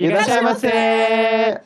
[0.00, 1.60] E deixa você!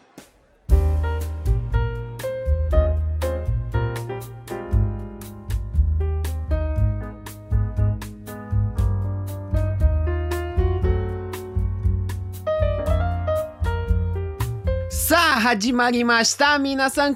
[15.44, 17.14] Hajimagimashita, minasan!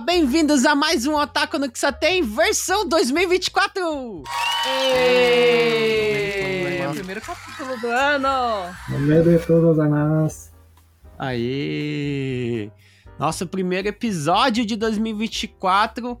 [0.00, 4.22] Bem-vindos a mais um Otaku no tem versão 2024!
[4.66, 5.58] Eee!
[6.78, 6.94] Eee!
[6.94, 7.47] Primeiro capítulo
[7.80, 8.74] do ano!
[8.88, 10.52] No meio de todos nós.
[11.18, 12.70] Aí,
[13.18, 16.20] nosso primeiro episódio de 2024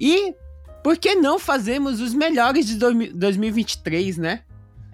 [0.00, 0.34] e
[0.82, 4.42] por que não fazemos os melhores de 2023, né?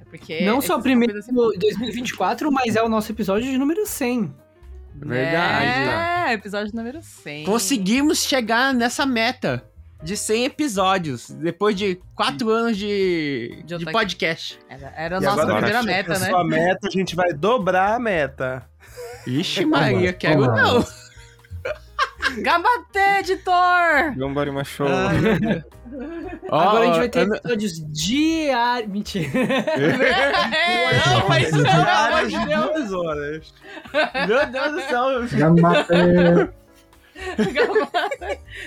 [0.01, 3.57] É porque não só é o primeiro de 2024, mas é o nosso episódio de
[3.59, 4.35] número 100.
[4.97, 6.31] Verdade.
[6.31, 7.45] É, episódio número 100.
[7.45, 9.69] Conseguimos chegar nessa meta
[10.05, 14.59] de 100 episódios depois de 4 anos de, De de podcast.
[14.69, 16.29] Era, era a E nossa agora primeira que meta, né?
[16.29, 18.65] Sua meta, a gente vai dobrar a meta.
[19.27, 20.61] Ixi, Maria, quero vamos.
[20.61, 20.85] não.
[22.43, 24.15] Gambate, editor!
[24.17, 24.87] Gambari show.
[26.51, 28.91] Ó, Agora a gente vai ter ano- episódios diários.
[28.91, 29.29] Mentira.
[31.07, 31.63] não, mas não,
[32.11, 33.55] mas de duas horas.
[34.27, 35.39] Meu Deus do céu.
[35.39, 35.89] Gambate!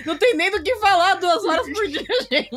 [0.06, 2.50] Não tem nem do que falar duas horas por dia, gente.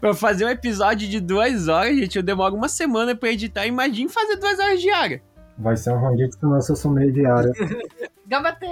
[0.00, 3.66] Pra fazer um episódio de duas horas, gente, eu demoro uma semana pra editar.
[3.66, 5.20] Imagine fazer duas horas diárias.
[5.56, 7.52] Vai ser um Rondix com nosso sumeio diário.
[8.26, 8.66] Gambate!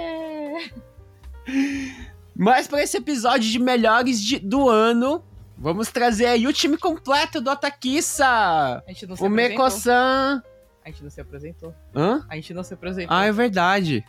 [2.35, 5.23] Mas pra esse episódio de melhores de- do ano,
[5.57, 8.25] vamos trazer aí o time completo do Otakissa.
[8.25, 9.65] A gente não se O apresentou.
[9.65, 10.43] Meko-san.
[10.85, 11.73] A gente não se apresentou.
[11.95, 12.25] Hã?
[12.29, 13.15] A gente não se apresentou.
[13.15, 14.03] Ah, é verdade.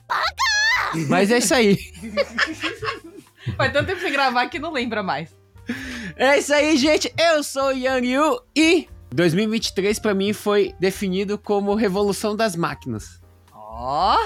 [1.09, 1.77] Mas é isso aí.
[3.57, 5.35] Faz tanto tempo sem gravar que não lembra mais.
[6.17, 7.13] É isso aí, gente.
[7.19, 13.21] Eu sou o Yang Yu e 2023 pra mim foi definido como Revolução das Máquinas.
[13.53, 14.17] Ó!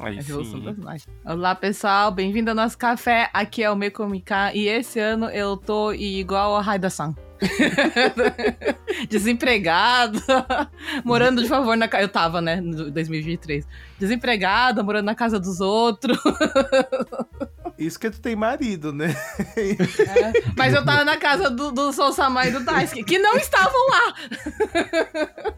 [0.00, 0.64] Aí É a Revolução sim.
[0.64, 1.18] das Máquinas.
[1.24, 2.12] Olá, pessoal.
[2.12, 3.30] Bem-vindo ao nosso café.
[3.32, 4.54] Aqui é o Mekomika.
[4.54, 7.14] E esse ano eu tô igual a Raida-san.
[9.08, 10.20] Desempregado,
[11.04, 12.04] morando de favor na casa.
[12.04, 13.66] Eu tava, né, no 2023.
[13.98, 16.18] Desempregada, morando na casa dos outros.
[17.78, 19.14] Isso que tu tem marido, né?
[20.56, 24.14] Mas eu tava na casa do, do Sousama e do Daisuke, que não estavam lá.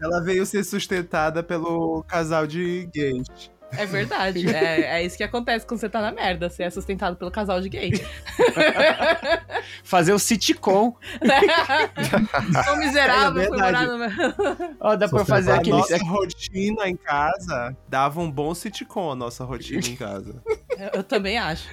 [0.01, 3.27] Ela veio ser sustentada pelo casal de gays.
[3.73, 4.47] É verdade.
[4.55, 6.49] É, é isso que acontece quando você tá na merda.
[6.49, 7.93] Você é sustentado pelo casal de gay.
[9.85, 10.95] Fazer o sitcom.
[12.67, 14.77] Sou miserável, É fui morar no...
[14.81, 15.77] Ó, dá pra fazer A aquele.
[15.77, 20.43] nossa rotina em casa dava um bom sitcom, a nossa rotina em casa.
[20.79, 21.69] Eu, eu também acho.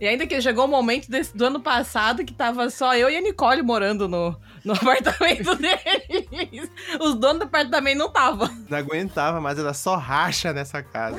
[0.00, 3.16] E ainda que chegou o momento desse- do ano passado que tava só eu e
[3.16, 6.70] a Nicole morando no, no apartamento deles.
[7.00, 8.48] Os donos do apartamento não estavam.
[8.68, 11.18] Não aguentava, mas era só racha nessa casa.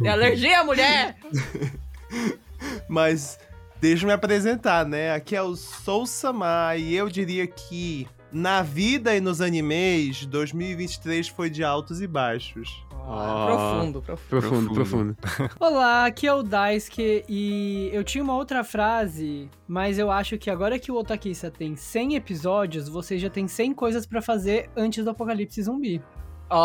[0.00, 1.16] E alergia, mulher!
[2.88, 3.38] Mas
[3.80, 5.14] deixa eu me apresentar, né?
[5.14, 11.28] Aqui é o Sou Sama e eu diria que na vida e nos animes, 2023
[11.28, 12.82] foi de altos e baixos.
[13.04, 13.46] Ó.
[13.46, 14.28] Profundo, profundo.
[14.28, 15.16] Profundo, profundo.
[15.58, 20.48] Olá, aqui é o Daisuke e eu tinha uma outra frase, mas eu acho que
[20.50, 25.04] agora que o Otakissa tem 100 episódios, você já tem 100 coisas pra fazer antes
[25.04, 26.00] do apocalipse zumbi.
[26.48, 26.56] Ó!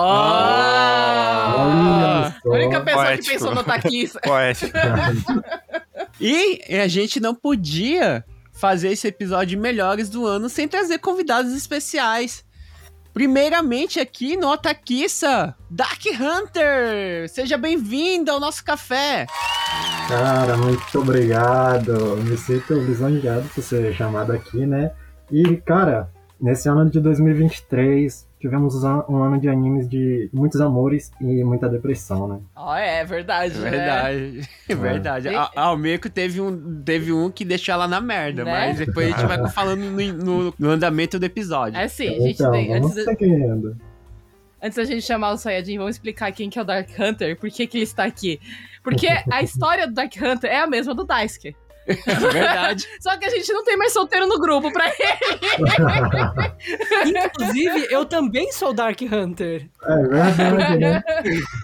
[1.60, 3.34] Olha A única pessoa que Poético.
[3.34, 4.20] pensou no taquista.
[4.24, 4.72] Poético.
[6.20, 12.44] E a gente não podia fazer esse episódio melhores do ano sem trazer convidados especiais.
[13.18, 17.28] Primeiramente aqui no Otakissa, Dark Hunter!
[17.28, 19.26] Seja bem-vindo ao nosso café!
[20.08, 22.16] Cara, muito obrigado.
[22.18, 24.92] Me sinto lisonjeado por ser chamado aqui, né?
[25.32, 31.12] E, cara, nesse ano de 2023, tivemos um an- ano de animes de muitos amores
[31.20, 32.40] e muita depressão, né?
[32.56, 33.58] Ó, é verdade.
[33.58, 33.70] né?
[33.70, 35.28] Verdade, é verdade.
[35.30, 38.52] E- A, a Almeco teve um, teve um que deixou ela na merda, Né?
[38.52, 41.78] mas depois a gente vai falando no, no- no andamento do episódio.
[41.80, 42.74] É sim, a gente Então, tem.
[42.74, 43.12] Antes, da-
[44.62, 47.50] antes da gente chamar o Sayajin, vamos explicar quem que é o Dark Hunter, por
[47.50, 48.40] que, que ele está aqui.
[48.84, 51.56] Porque a história do Dark Hunter é a mesma do Daisuke.
[51.88, 52.88] Verdade.
[53.00, 54.98] Só que a gente não tem mais solteiro no grupo pra ele.
[57.06, 59.70] Inclusive, eu também sou Dark Hunter.
[59.84, 61.04] É verdade, né?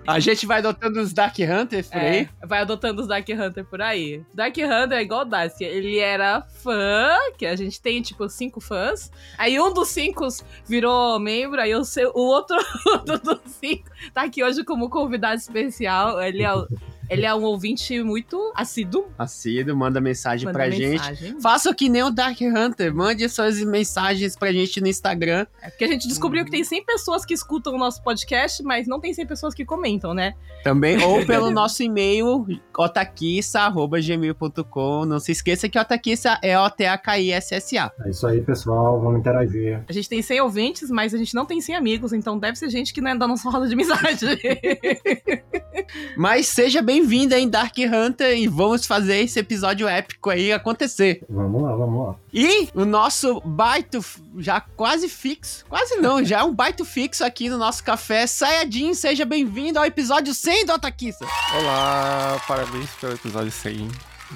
[0.08, 2.30] A gente vai adotando os Dark Hunters por aí.
[2.42, 4.22] É, vai adotando os Dark Hunter por aí.
[4.34, 5.64] Dark Hunter é igual o Daisuke.
[5.64, 9.12] Ele era fã, que a gente tem, tipo, cinco fãs.
[9.38, 10.28] Aí um dos cinco
[10.68, 12.58] virou membro, aí o, seu, o outro
[13.06, 16.22] do- dos cinco tá aqui hoje como convidado especial.
[16.22, 16.68] Ele é o
[17.10, 19.08] Ele é um ouvinte muito assíduo.
[19.18, 20.92] Assíduo, manda mensagem manda pra gente.
[20.92, 21.42] mensagem.
[21.42, 25.46] Faça que nem o Dark Hunter, mande suas mensagens pra gente no Instagram.
[25.62, 28.88] É porque a gente descobriu que tem 100 pessoas que escutam o nosso podcast, mas
[28.88, 30.34] não tem 100 pessoas que comentam, né?
[30.64, 32.46] Também, ou pelo nosso e-mail,
[32.78, 35.06] otaquissa.gmail.com.
[35.06, 37.92] Não se esqueça que otaquissa é O-T-A-K-I-S-S-A.
[38.06, 39.00] É isso aí, pessoal.
[39.02, 39.84] Vamos interagir.
[39.88, 42.70] A gente tem 100 ouvintes, mas a gente não tem 100 amigos, então deve ser
[42.70, 44.26] gente que não é da nossa roda de amizade.
[46.18, 51.26] Mas seja bem-vindo aí, Dark Hunter, e vamos fazer esse episódio épico aí acontecer.
[51.28, 52.16] Vamos lá, vamos lá.
[52.32, 54.00] E o nosso baito
[54.38, 58.28] já quase fixo, quase não, já é um baito fixo aqui no nosso café.
[58.28, 61.26] Sayajin, seja bem-vindo ao episódio 100 do Otakissa.
[61.58, 63.88] Olá, parabéns pelo episódio 100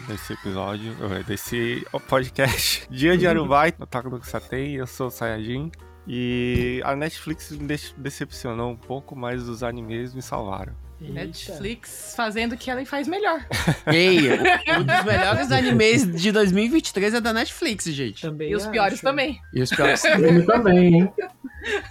[0.08, 2.88] desse episódio, eh, desse podcast.
[2.90, 5.72] Dia de Arubai, Otaku no Kusatei, eu sou o Sayajin.
[6.08, 10.74] E a Netflix me dece- decepcionou um pouco, mas os animes me salvaram.
[11.00, 13.46] Netflix fazendo o que ela faz melhor.
[13.88, 14.32] Ei,
[14.78, 18.22] um dos melhores animes de 2023 é da Netflix, gente.
[18.22, 19.04] Também E os piores acho.
[19.04, 19.40] também.
[19.54, 20.04] E os piores.
[20.06, 21.14] Ele também, hein?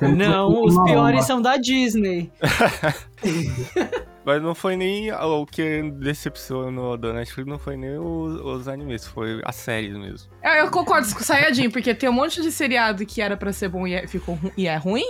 [0.01, 0.91] Não, os alma.
[0.91, 2.31] piores são da Disney.
[4.27, 9.07] Mas não foi nem o que decepcionou da Netflix, não foi nem os, os animes,
[9.07, 10.29] foi as séries mesmo.
[10.43, 13.53] Eu, eu concordo com o Sayajin, porque tem um monte de seriado que era pra
[13.53, 15.05] ser bom e é, ficou e é ruim,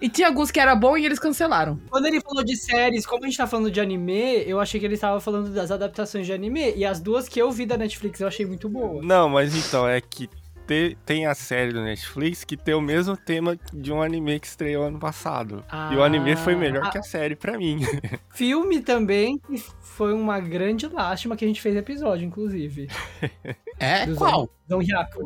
[0.00, 1.80] e tinha alguns que era bom e eles cancelaram.
[1.90, 4.86] Quando ele falou de séries, como a gente tá falando de anime, eu achei que
[4.86, 6.72] ele tava falando das adaptações de anime.
[6.76, 9.02] E as duas que eu vi da Netflix eu achei muito boa.
[9.02, 10.30] Não, mas então, é que
[10.70, 14.46] te- tem a série do Netflix que tem o mesmo tema de um anime que
[14.46, 15.64] estreou ano passado.
[15.92, 16.90] e o anime foi melhor Ah.
[16.90, 17.80] que a série pra mim.
[18.30, 22.86] Filme também, que foi uma grande lástima que a gente fez episódio, inclusive.
[23.82, 24.04] É?
[24.06, 24.48] Dos Qual?
[24.68, 25.24] Dom Hyaku.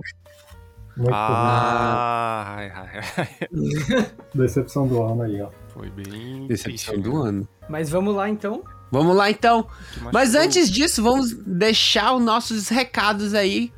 [0.97, 3.49] Muito ah, ai, ai, ai.
[3.53, 4.07] ruim.
[4.33, 5.51] Decepção do ano aí, ó.
[5.69, 6.47] Foi bem.
[6.47, 7.29] Decepção triste, do né?
[7.31, 7.49] ano.
[7.69, 8.63] Mas vamos lá então.
[8.93, 9.67] Vamos lá então.
[10.13, 13.73] Mas antes disso, vamos deixar os nossos recados aí,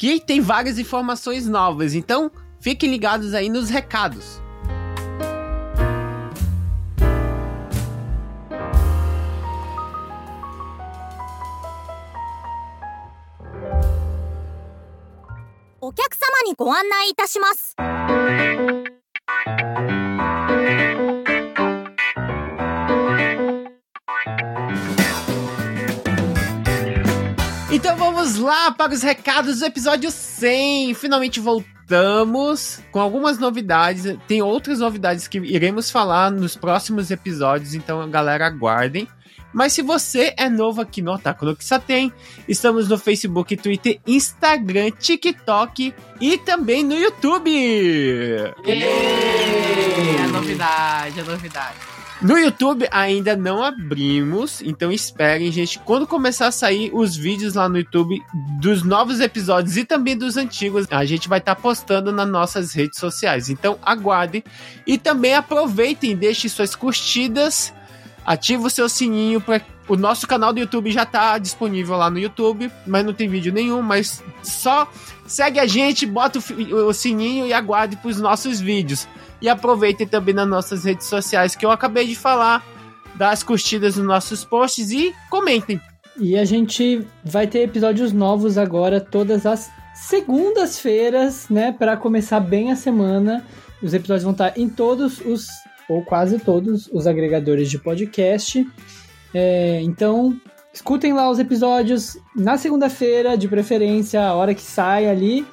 [0.00, 1.92] que tem várias informações novas.
[1.92, 4.40] Então, fiquem ligados aí nos recados.
[15.78, 15.92] Então
[28.20, 30.92] vamos lá para os recados do episódio 100.
[30.92, 34.14] Finalmente voltamos com algumas novidades.
[34.28, 39.08] Tem outras novidades que iremos falar nos próximos episódios, então galera aguardem.
[39.54, 42.12] Mas se você é novo aqui no Otaku no Kisaten,
[42.46, 47.50] estamos no Facebook, Twitter, Instagram, TikTok e também no YouTube.
[48.66, 51.99] É novidade, a novidade.
[52.22, 55.78] No YouTube ainda não abrimos, então esperem, gente.
[55.78, 58.20] Quando começar a sair os vídeos lá no YouTube
[58.60, 62.98] dos novos episódios e também dos antigos, a gente vai estar postando nas nossas redes
[62.98, 63.48] sociais.
[63.48, 64.44] Então aguardem
[64.86, 67.72] e também aproveitem, deixem suas curtidas,
[68.26, 72.18] ative o seu sininho para o nosso canal do YouTube já está disponível lá no
[72.18, 74.88] YouTube, mas não tem vídeo nenhum, mas só
[75.26, 79.08] segue a gente, bota o, o sininho e aguarde para os nossos vídeos.
[79.40, 82.64] E aproveitem também nas nossas redes sociais que eu acabei de falar,
[83.14, 85.80] dá as curtidas nos nossos posts e comentem.
[86.18, 92.70] E a gente vai ter episódios novos agora todas as segundas-feiras, né, Pra começar bem
[92.70, 93.44] a semana.
[93.82, 95.48] Os episódios vão estar em todos os
[95.88, 98.64] ou quase todos os agregadores de podcast.
[99.34, 100.38] É, então,
[100.72, 105.44] escutem lá os episódios na segunda-feira, de preferência, a hora que sai ali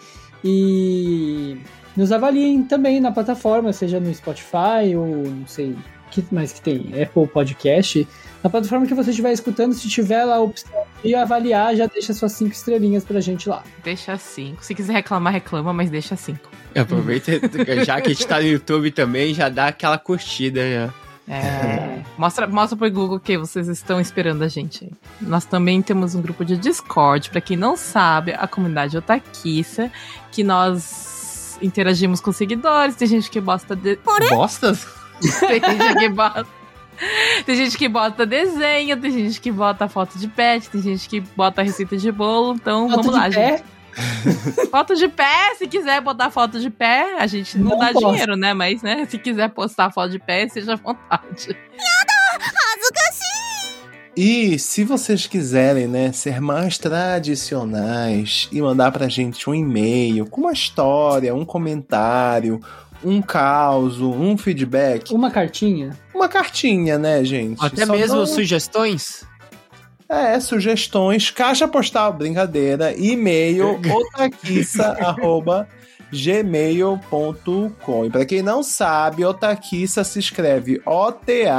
[0.43, 1.57] e
[1.97, 5.77] nos avaliem também na plataforma, seja no Spotify ou não sei o
[6.11, 8.07] que mais que tem, Apple Podcast.
[8.43, 12.13] Na plataforma que você estiver escutando, se tiver lá a opção de avaliar, já deixa
[12.13, 13.63] suas cinco estrelinhas pra gente lá.
[13.83, 14.63] Deixa cinco.
[14.63, 16.49] Se quiser reclamar, reclama, mas deixa cinco.
[16.75, 17.31] Aproveita,
[17.83, 20.61] já que a gente tá no YouTube também, já dá aquela curtida.
[20.61, 20.93] Já.
[21.29, 24.85] É, mostra, mostra pro Google que vocês estão esperando a gente.
[24.85, 24.91] aí.
[25.19, 29.91] Nós também temos um grupo de Discord, pra quem não sabe, a comunidade Otaquiça,
[30.31, 31.16] que nós
[31.61, 33.97] interagimos com seguidores, tem gente que gosta de.
[34.29, 34.87] Bostas?
[35.39, 36.45] Tem gente que bota.
[37.45, 41.19] Tem gente que bota desenho, tem gente que bota foto de pet, tem gente que
[41.19, 42.55] bota receita de bolo.
[42.55, 43.31] Então Foto vamos lá, pé?
[43.57, 43.63] gente.
[44.69, 48.05] Foto de pé, se quiser botar foto de pé, a gente não, Não dá posso.
[48.11, 48.53] dinheiro, né?
[48.53, 51.57] Mas, né, se quiser postar foto de pé, seja à vontade.
[54.19, 60.41] E se vocês quiserem, né, ser mais tradicionais e mandar pra gente um e-mail com
[60.41, 62.59] uma história, um comentário,
[63.03, 65.95] um caos, um feedback, Uma cartinha?
[66.15, 67.63] uma cartinha, né, gente?
[67.63, 69.23] Até Só mesmo não- sugestões?
[70.09, 73.79] É, sugestões, caixa postal, brincadeira, e-mail,
[76.11, 78.05] otaquissa.gmail.com.
[78.05, 81.57] E pra quem não sabe, Otaquissa se escreve O-T-A-K-I-S-S-A.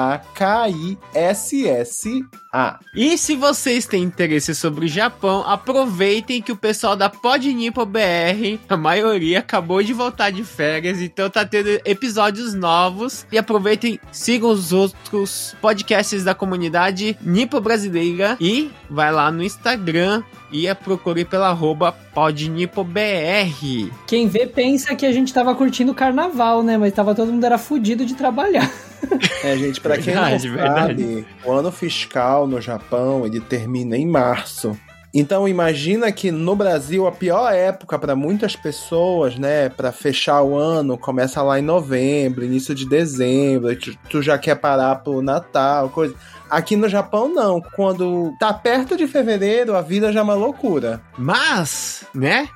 [2.95, 8.59] E se vocês têm interesse sobre o Japão, aproveitem que o pessoal da Podnipo BR,
[8.69, 13.26] a maioria acabou de voltar de férias, então tá tendo episódios novos.
[13.31, 20.23] E aproveitem, sigam os outros podcasts da comunidade Nipo Brasileira e vai lá no Instagram
[20.50, 23.90] e procure pela arroba PodNipoBR.
[24.07, 26.76] Quem vê pensa que a gente tava curtindo o carnaval, né?
[26.76, 28.71] Mas tava todo mundo era fudido de trabalhar.
[29.45, 31.02] É, gente, pra quem Verdade, não verdade.
[31.05, 34.76] sabe, o ano fiscal no Japão, ele termina em março.
[35.14, 40.57] Então imagina que no Brasil a pior época para muitas pessoas, né, para fechar o
[40.57, 45.88] ano, começa lá em novembro, início de dezembro, tu, tu já quer parar pro Natal,
[45.90, 46.14] coisa.
[46.50, 51.00] Aqui no Japão não, quando tá perto de fevereiro, a vida já é uma loucura.
[51.17, 52.49] Mas, né?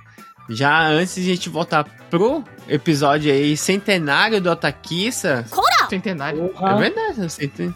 [0.49, 5.45] Já antes de a gente voltar pro episódio aí centenário do Otakissa.
[5.89, 6.53] Centenário.
[6.61, 7.75] É verdade, o centen-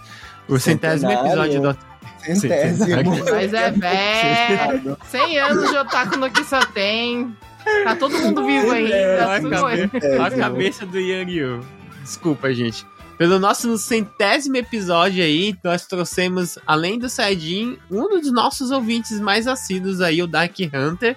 [0.48, 1.26] o centésimo Centenário.
[1.28, 1.78] episódio do
[2.24, 3.16] Centésimo.
[3.30, 4.96] Mas é velho.
[5.08, 7.36] 100 anos de otaku no que só tem.
[7.84, 8.94] Tá todo mundo vivo ainda.
[8.94, 11.60] Olha a tudo cabeça- a cabeça do Yang Yu.
[12.02, 12.86] Desculpa, gente.
[13.18, 19.46] Pelo nosso centésimo episódio aí, nós trouxemos, além do Saiyajin, um dos nossos ouvintes mais
[19.46, 21.16] assíduos aí, o Dark Hunter,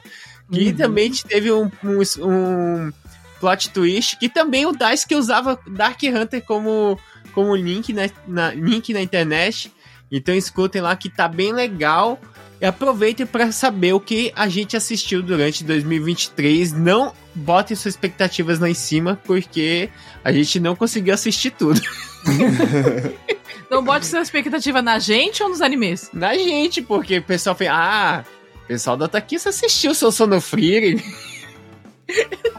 [0.52, 0.76] que Uhum.
[0.76, 2.92] também teve um, um, um
[3.40, 6.98] plot twist, que também o Daisuke usava Dark Hunter como,
[7.34, 9.72] como link, na, na- link na internet.
[10.10, 12.18] Então escutem lá que tá bem legal.
[12.62, 16.74] E aproveitem para saber o que a gente assistiu durante 2023.
[16.74, 19.90] Não botem suas expectativas lá em cima, porque
[20.24, 21.80] a gente não conseguiu assistir tudo.
[23.70, 26.10] Não bote sua expectativa na gente ou nos animes?
[26.12, 27.70] Na gente, porque o pessoal fez.
[27.72, 28.26] Ah,
[28.64, 30.98] o pessoal da Taquissa assistiu seu Sono Free.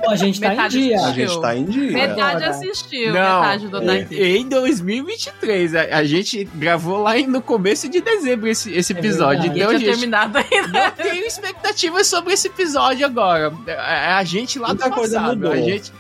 [0.03, 1.01] Pô, a gente tá em Metade dia.
[1.01, 1.91] A gente tá em dia.
[1.93, 2.51] Metade Agora.
[2.51, 4.15] assistiu, Não, metade do Otaku.
[4.15, 9.43] Em 2023, a, a gente gravou lá no começo de dezembro esse, esse É episódio.
[9.43, 9.61] verdade.
[9.61, 10.69] então, Eu tinha gente, terminado ainda.
[10.69, 13.53] não tenho expectativas sobre esse episódio agora.
[13.67, 15.37] É a gente lá Muita do coisa passado.
[15.37, 15.53] mudou.
[15.53, 15.93] A gente,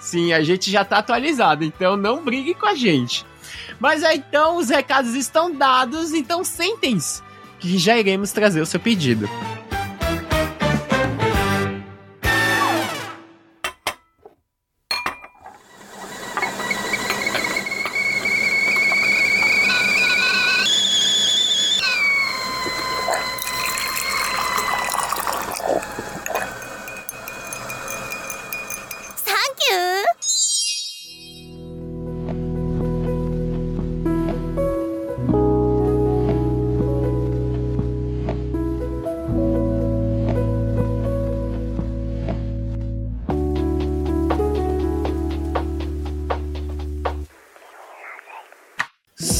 [0.00, 3.24] sim, a gente já tá atualizado, então não brigue com a gente.
[3.80, 7.22] Mas aí então os recados estão dados, então sentem-se
[7.58, 9.28] que já iremos trazer o seu pedido.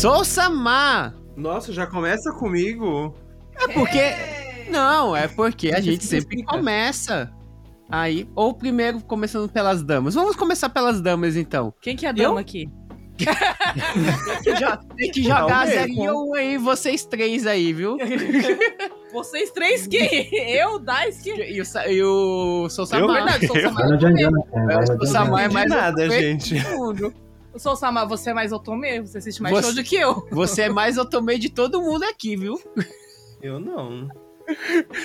[0.08, 1.12] Sousa-ma!
[1.36, 3.14] Nossa, já começa comigo?
[3.60, 4.00] É porque.
[4.70, 7.30] Não, é porque a gente sempre começa.
[7.90, 10.14] Aí, ou primeiro começando pelas damas.
[10.14, 11.72] Vamos começar pelas damas então.
[11.80, 12.68] Quem que é a dama aqui?
[13.18, 13.34] Tem
[14.44, 17.96] que, jo- tem que jogar Não, 0 e 1 aí, vocês três aí, viu?
[19.10, 20.28] Vocês três quem?
[20.54, 21.30] Eu, Daisuke?
[21.30, 23.08] E o, Sa- e o Sousa Eu?
[23.08, 23.86] Verdade, sou Vai Sama.
[23.86, 24.42] no Jan Jan, né?
[24.52, 25.44] Vai É, no o Jan Sama Jan.
[25.44, 26.54] é mais De nada, otome gente.
[26.54, 27.04] de todo mundo.
[27.04, 29.00] Eu sou Sama, você é mais Otome?
[29.00, 30.26] Você assiste mais Você- show do que eu.
[30.30, 32.60] Você é mais otome de todo mundo aqui, viu?
[33.42, 34.08] Eu não.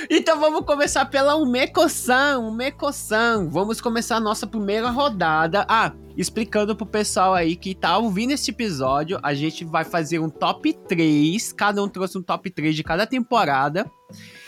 [0.09, 3.49] Então vamos começar pela Umeko-san, Umeko-san.
[3.49, 5.65] Vamos começar a nossa primeira rodada.
[5.67, 10.29] Ah, explicando pro pessoal aí que tá ouvindo esse episódio, a gente vai fazer um
[10.29, 11.51] top 3.
[11.53, 13.89] Cada um trouxe um top 3 de cada temporada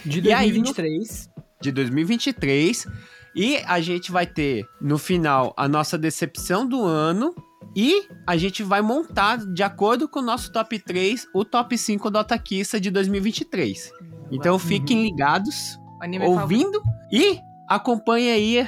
[0.05, 1.29] De E aí, no- 2023.
[1.61, 2.87] de 2023.
[3.35, 7.35] E a gente vai ter, no final, a nossa decepção do ano.
[7.75, 12.09] E a gente vai montar, de acordo com o nosso top 3, o top 5
[12.09, 13.91] do Otakissa de 2023.
[14.31, 16.23] Então fiquem ligados favorito.
[16.25, 16.81] ouvindo
[17.11, 18.67] e acompanhe aí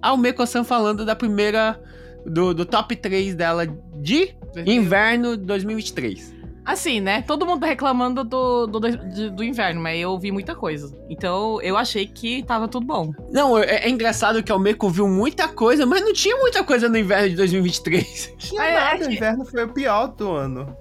[0.00, 1.80] a Umeko-san falando da primeira
[2.24, 3.66] do, do top 3 dela
[4.00, 4.34] de
[4.66, 6.35] inverno 2023.
[6.66, 7.22] Assim, né?
[7.22, 10.92] Todo mundo tá reclamando do, do, do, do inverno, mas eu ouvi muita coisa.
[11.08, 13.12] Então eu achei que tava tudo bom.
[13.30, 16.88] Não, é, é engraçado que a Umeko viu muita coisa, mas não tinha muita coisa
[16.88, 18.34] no inverno de 2023.
[18.38, 20.76] Tinha É, nada, é o que- inverno foi o pior do ano.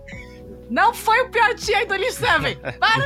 [0.68, 2.58] Não foi o pior dia Idol 7!
[2.80, 3.04] Para!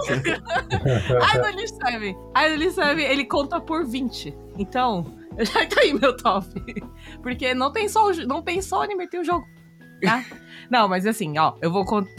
[1.35, 2.15] Idol 7!
[2.55, 4.33] Idol 7, ele conta por 20.
[4.57, 5.05] Então,
[5.37, 6.47] já tá aí meu top.
[7.21, 9.45] Porque não tem só, o não tem só anime, tem o jogo.
[10.01, 10.23] Tá?
[10.69, 12.11] Não, mas assim, ó, eu vou contar.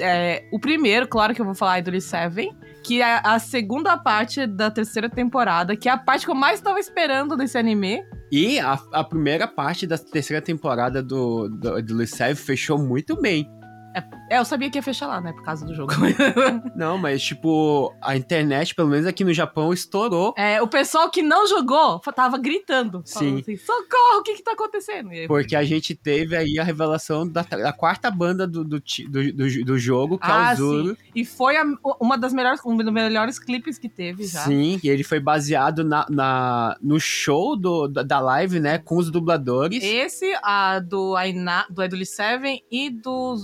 [0.53, 2.51] o primeiro, claro que eu vou falar Idol 7.
[2.83, 6.61] que é a segunda parte da terceira temporada, que é a parte que eu mais
[6.61, 8.03] tava esperando desse anime.
[8.33, 13.49] E a, a primeira parte da terceira temporada do, do, do Lisev fechou muito bem.
[13.95, 15.93] É, eu sabia que ia fechar lá, né, por causa do jogo.
[16.77, 20.35] Não, mas tipo, a internet, pelo menos aqui no Japão, estourou.
[20.37, 23.03] É, o pessoal que não jogou tava gritando.
[23.07, 23.41] falando Sim.
[23.41, 25.11] Assim, Socorro, o que que tá acontecendo?
[25.11, 29.33] Aí, Porque a gente teve aí a revelação da, da quarta banda do, do, do,
[29.33, 30.97] do, do jogo, que é Ah, o Zuru.
[31.15, 31.65] E foi a-
[32.01, 34.41] uma das melhores, um dos melhores clipes que teve já.
[34.41, 38.79] Sim, e ele foi baseado na, na, no show do, da, live, né?
[38.79, 39.83] Com os dubladores.
[39.83, 43.37] Esse, a do Aina, do Idol Seven e do,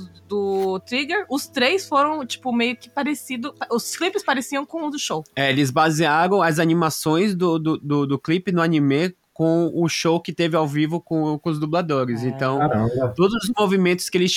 [0.78, 3.54] do Trigger, os três foram, tipo, meio que parecido.
[3.70, 5.24] Os clipes pareciam com o do show.
[5.34, 10.18] É, eles basearam as animações do, do, do, do clipe no anime com o show
[10.20, 12.22] que teve ao vivo com, com os dubladores.
[12.24, 12.28] É.
[12.28, 13.12] Então, Caramba.
[13.16, 14.34] todos os movimentos que eles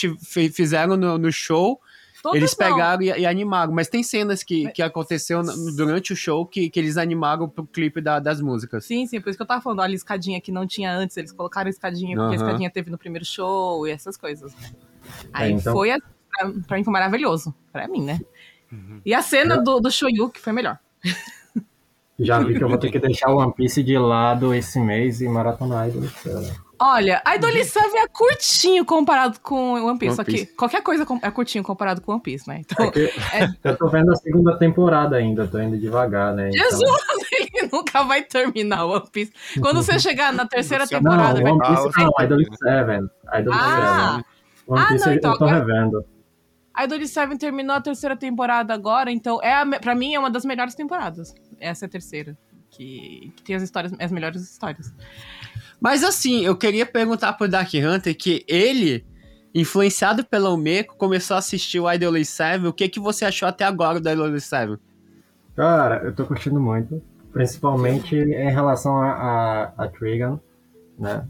[0.54, 1.80] fizeram no, no show,
[2.22, 3.72] Todos eles pegaram e, e animaram.
[3.72, 7.66] Mas tem cenas que, que aconteceu na- durante o show que, que eles animaram pro
[7.66, 8.84] clipe da- das músicas.
[8.84, 11.16] Sim, sim, por isso que eu tava falando, olha, a escadinha que não tinha antes,
[11.16, 14.54] eles colocaram a escadinha porque a escadinha teve no primeiro show e essas coisas.
[15.32, 16.00] Aí então- foi, a-
[16.32, 18.20] pra, pra mim foi maravilhoso, pra mim, né?
[19.06, 20.78] E a cena do, do Shoyu, que foi melhor.
[22.22, 25.22] Já vi que eu vou ter que deixar o One Piece de lado esse mês
[25.22, 26.52] e maratonar Idol Seven.
[26.78, 30.54] Olha, a Idol Seven é curtinho comparado com One Piece, One só que Piece.
[30.56, 32.60] qualquer coisa é curtinho comparado com One Piece, né?
[32.60, 32.92] Então, É
[33.48, 36.50] que eu tô vendo a segunda temporada ainda, tô indo devagar, né?
[36.54, 39.32] então- Jesus, ele nunca vai terminar o One Piece.
[39.62, 43.10] Quando você chegar na terceira Você- Não, temporada, vai One Ah, Piece não, Idol Seven.
[43.40, 44.12] Idol Ah!
[44.12, 44.26] Seven.
[44.68, 46.06] One Ah, Piece não, eu- então eu tô agora- revendo.
[46.80, 50.20] A Idol Seven terminou a terceira temporada agora, então é a, me- pra mim é
[50.20, 51.34] uma das melhores temporadas.
[51.60, 52.38] Essa é a terceira.
[52.72, 54.94] Que, que tem as histórias, as melhores histórias.
[55.82, 59.04] Mas assim, eu queria perguntar pro Dark Hunter que ele,
[59.54, 62.66] influenciado pela Umeko, começou a assistir o Idol 7.
[62.68, 64.78] O que, que você achou até agora do Idol 7?
[65.56, 67.02] Cara, eu tô curtindo muito.
[67.34, 70.40] Principalmente em relação a, a, a Trigon,
[70.98, 71.26] né?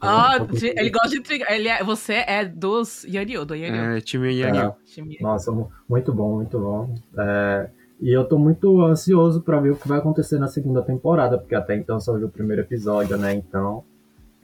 [0.00, 0.80] Ah, tô tri- curtindo.
[0.80, 1.42] ele gosta de.
[1.52, 3.96] Ele é, você é dos Yanryu, do Yanryu.
[3.96, 4.72] É, time Yanil.
[4.84, 6.94] Time- Nossa, mu- muito bom, muito bom.
[7.18, 11.36] É, e eu tô muito ansioso pra ver o que vai acontecer na segunda temporada,
[11.38, 13.34] porque até então só vi o primeiro episódio, né?
[13.34, 13.82] Então,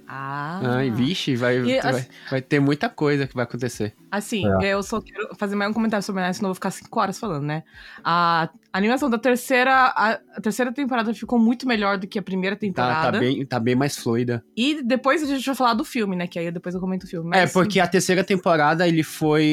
[0.06, 0.60] Ah.
[0.76, 3.94] Ai, vixe, vai, E, vai, assim- vai ter muita coisa que vai acontecer.
[4.10, 4.74] Assim, É.
[4.74, 7.18] eu só quero fazer mais um comentário sobre essa, senão eu vou ficar cinco horas
[7.18, 7.64] falando, né?
[8.04, 9.72] A animação da terceira.
[9.72, 13.12] A, a terceira temporada ficou muito melhor do que a primeira Tá, temporada.
[13.12, 14.44] tá, bem, tá bem mais fluida.
[14.56, 16.26] E depois a gente vai falar do filme, né?
[16.26, 17.30] Que aí depois eu comento o filme.
[17.36, 19.44] É, Mas, porque a terceira temporada ele foi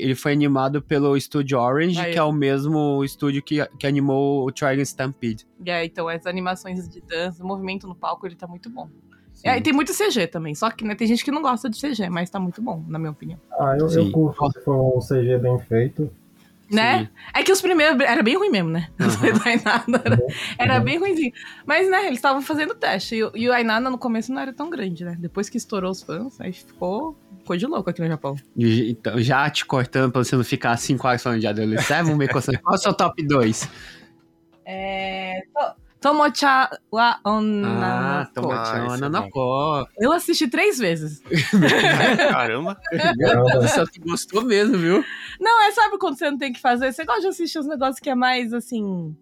[0.00, 2.12] ele foi animado pelo estúdio Orange, Aí.
[2.12, 5.46] que é o mesmo estúdio que, que animou o Trigon Stampede.
[5.64, 8.88] É, então as animações de dança, o movimento no palco, ele tá muito bom.
[9.44, 11.78] É, e tem muito CG também, só que né, tem gente que não gosta de
[11.80, 13.38] CG, mas tá muito bom, na minha opinião.
[13.58, 14.06] ah, eu, Sim.
[14.06, 16.10] eu curto se for um CG bem feito.
[16.70, 17.08] Né?
[17.32, 18.88] É que os primeiros era bem ruim mesmo, né?
[19.00, 19.08] Aham.
[19.32, 20.18] do Ainada era,
[20.58, 20.84] era Uhum.
[20.84, 21.32] bem ruimzinho.
[21.64, 23.14] Mas, né, eles estavam fazendo teste.
[23.16, 25.16] E, o- e o Ainada no começo não era tão grande, né?
[25.18, 28.36] Depois que estourou os fãs, aí ficou coisa de louco aqui no Japão.
[28.54, 31.46] E- Então, já te cortando pra você não ficar 5 horas falando de
[31.82, 33.66] 7, vamos ver qual é o seu top 2.
[34.66, 35.40] É.
[35.54, 38.20] to- Tomocha wa Ah, onna.
[38.22, 39.86] Ah, tchau, esse é Nanacó.
[39.98, 41.20] Eu assisti três vezes.
[42.30, 42.78] Caramba.
[42.90, 45.04] Caramba, Você gostou mesmo, viu?
[45.40, 46.92] Não, é sabe quando você não tem que fazer?
[46.92, 49.16] Você gosta de assistir os negócios que é mais assim.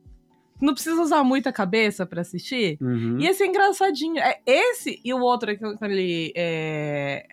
[0.61, 2.79] Não precisa usar muita cabeça pra assistir.
[2.81, 3.19] Uhum.
[3.21, 4.19] E esse é engraçadinho.
[4.19, 6.33] É esse e o outro que eu- ele.
[6.37, 7.27] É...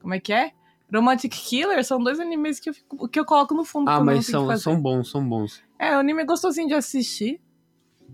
[0.00, 0.52] Como é que é?
[0.94, 3.90] Romantic Killer são dois animes que eu, fico- que eu coloco no fundo.
[3.90, 5.62] Ah, mas que são, são bons, são bons.
[5.78, 7.40] É, o anime é gostosinho de assistir.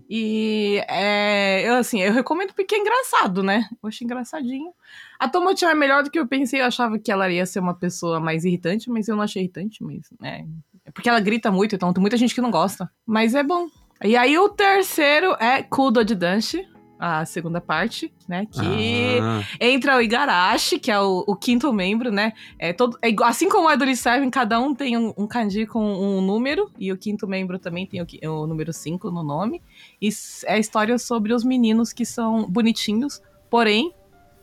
[0.09, 3.67] E é, eu assim, eu recomendo porque é engraçado, né?
[3.81, 4.71] Eu acho engraçadinho.
[5.19, 6.61] A Tomochan é melhor do que eu pensei.
[6.61, 9.83] Eu achava que ela ia ser uma pessoa mais irritante, mas eu não achei irritante,
[9.83, 10.45] mas né?
[10.85, 12.89] É porque ela grita muito, então tem muita gente que não gosta.
[13.05, 13.67] Mas é bom.
[14.03, 16.67] E aí o terceiro é Kudo de Danshi,
[17.05, 18.45] a segunda parte, né?
[18.49, 22.31] Que Ah, entra o Igarashi, que é o, o quinto membro, né?
[22.57, 25.65] É todo, é igual- assim como o Idol Seven, cada um tem um, um kanji
[25.65, 28.07] com um número, e o quinto membro também tem o,
[28.41, 29.61] o número 5 no nome.
[30.01, 30.07] E
[30.45, 33.93] é a história sobre os meninos que são bonitinhos, porém,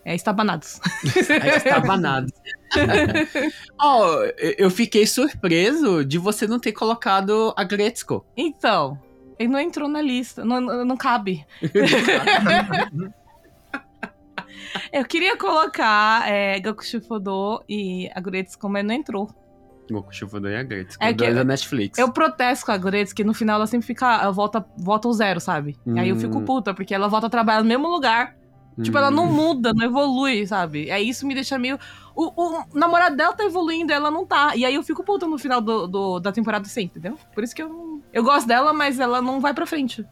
[0.05, 0.81] é, estabanados.
[2.01, 2.27] nada.
[3.81, 8.25] Ó, eu- eu fiquei surpreso de você não ter colocado a Gretzko.
[8.37, 8.99] Então,
[9.41, 11.47] ele não entrou na lista, não, não, cabe.
[14.93, 19.29] Eu queria colocar é, Gakushu Fudo e Aguretsuko, mas não entrou.
[19.91, 21.03] Goku Shufudo e a Gretzko.
[21.03, 21.99] É É que- dois da Netflix.
[21.99, 24.21] Eu protesto com a Gretz, que no final ela sempre fica.
[24.23, 25.77] Ela volta, volta ao zero, sabe?
[25.87, 26.45] E aí eu fico Hum.
[26.45, 28.37] puta, porque ela volta a trabalhar no mesmo lugar
[28.83, 30.89] Tipo, ela não muda, não evolui, sabe?
[30.91, 31.79] É isso me deixa meio.
[32.15, 34.57] O, o namorado dela tá evoluindo, ela não tá.
[34.57, 37.19] E aí eu fico puta no final do, do- da temporada sempre, entendeu?
[37.35, 38.01] Por isso que eu não.
[38.13, 40.07] Eu gosto dela, mas ela não vai pra frente.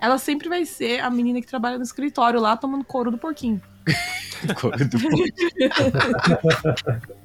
[0.00, 3.60] Ela sempre vai ser a menina que trabalha no escritório lá tomando couro do porquinho.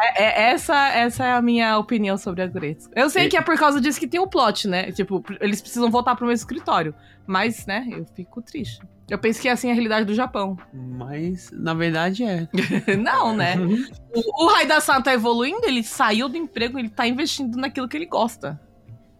[0.00, 2.92] É, é- essa, essa é a minha opinião sobre a Gretzky.
[2.96, 4.90] Eu sei que é por causa disso que tem o plot, né?
[4.92, 6.94] Tipo, eles precisam voltar pro mesmo escritório.
[7.26, 8.80] Mas, né, eu fico triste.
[9.08, 10.56] Eu penso que é assim a realidade do Japão.
[10.72, 12.48] Mas, na verdade, é.
[12.96, 13.54] Não, né?
[14.14, 18.60] O, o tá evoluindo, ele saiu do emprego, ele tá investindo naquilo que ele gosta.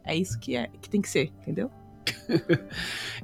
[0.05, 1.71] É isso que, é, que tem que ser, entendeu?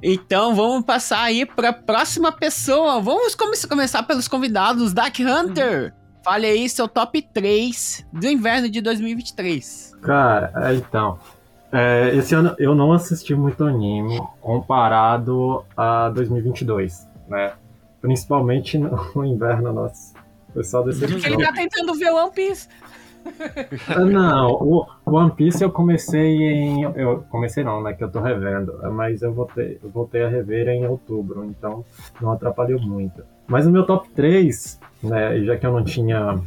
[0.01, 3.01] Então, vamos passar aí pra próxima pessoa.
[3.01, 4.93] Vamos come- começar pelos convidados.
[4.93, 5.93] Dark Hunter,
[6.29, 9.95] fale aí seu top 3 do inverno de 2023.
[9.99, 11.17] Cara, é, então.
[11.71, 17.53] é, esse ano eu não assisti muito anime comparado a 2022, né?
[17.99, 20.13] Principalmente no inverno, nossa.
[20.53, 21.31] Foi só Porque decepção.
[21.31, 22.67] ele tá tentando ver One Piece.
[23.87, 26.83] Ah, Não, o One Piece eu comecei em.
[26.83, 27.93] Eu comecei não, né?
[27.93, 28.79] Que eu tô revendo.
[28.93, 31.83] Mas eu voltei, eu voltei a rever em outubro, então
[32.21, 33.23] não atrapalhou muito.
[33.47, 35.37] Mas o meu top 3, né?
[35.37, 36.39] e Já que eu não tinha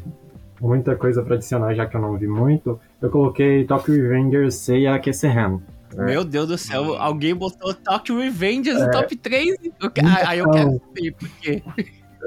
[0.61, 4.99] muita coisa pra adicionar, já que eu não vi muito, eu coloquei Tokyo Revengers Seiya
[4.99, 5.61] Kesehen.
[5.97, 6.05] É.
[6.05, 9.57] Meu Deus do céu, alguém botou Tokyo Revengers no top 3?
[9.81, 10.53] Eu ah, Aí eu Então.
[10.53, 11.63] quero saber por quê.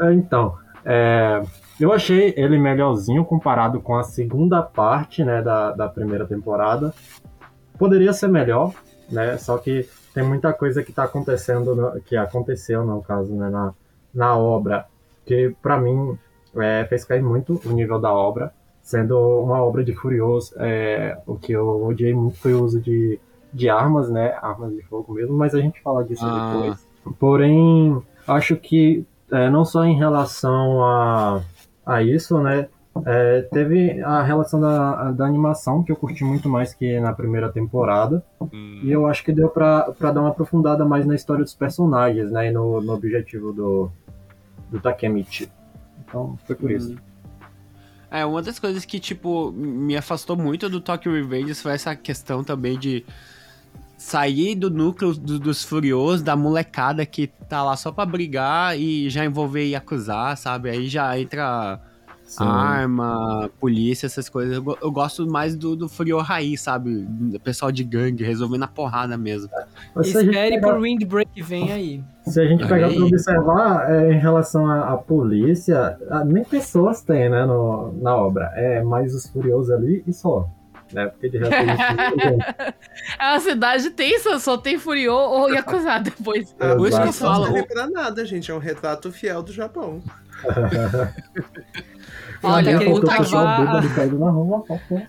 [0.02, 1.42] É, Então, é,
[1.80, 6.94] eu achei ele melhorzinho comparado com a segunda parte, né, da, da primeira temporada.
[7.80, 8.74] Poderia ser melhor,
[9.10, 13.74] né, só que tem muita coisa que tá acontecendo, que aconteceu, no caso, né, na,
[14.14, 14.86] na obra,
[15.26, 16.18] que pra mim
[16.58, 20.54] é, fez cair muito o nível da obra, sendo uma obra de Furioso.
[20.58, 23.20] É, o que eu odiei muito foi o uso de,
[23.52, 26.52] de armas, né, armas de fogo mesmo, mas a gente fala disso Ah.
[26.54, 26.88] depois.
[27.20, 31.42] Porém, acho que é, não só em relação a,
[31.86, 32.68] a isso, né?
[33.06, 37.52] é, teve a relação da, da animação, que eu curti muito mais que na primeira
[37.52, 38.24] temporada.
[38.40, 41.54] Hum, E eu acho que deu pra, pra dar uma aprofundada mais na história dos
[41.54, 42.48] personagens, né?
[42.48, 43.92] E no, no objetivo do,
[44.76, 45.50] do Takemichi.
[46.08, 46.96] Então, foi por isso.
[48.12, 52.44] É, uma das coisas que, tipo, me afastou muito do Tokyo Revengers foi essa questão
[52.44, 53.04] também de
[53.98, 59.10] sair do núcleo do- dos furiosos, da molecada que tá lá só pra brigar e
[59.10, 60.70] já envolver e acusar, sabe?
[60.70, 61.82] Aí já entra
[62.26, 62.44] Sim.
[62.44, 64.56] arma, polícia, essas coisas.
[64.58, 67.06] Eu, eu gosto mais do, do Furio Raiz, sabe?
[67.08, 69.50] Do pessoal de gangue, resolvendo a porrada mesmo.
[69.96, 72.04] Mas a Espere pegar- pro Windbreak, vem aí.
[72.26, 72.96] Se a gente pegar Aí.
[72.96, 78.52] pra observar, é, em relação à, polícia, ah, nem pessoas tem, né, no, na obra.
[78.56, 80.50] É mais os furiosos ali e só.
[80.92, 81.08] Né?
[81.08, 82.38] Porque de resto a não tem.
[83.20, 86.56] É uma cidade tensa, só tem Furio ou Yakuza depois.
[86.60, 88.50] Ah, Por isso que eu não falo, serve o- pra nada, gente.
[88.52, 90.02] É um retrato fiel do Japão.
[92.46, 93.40] Olha, o Takio,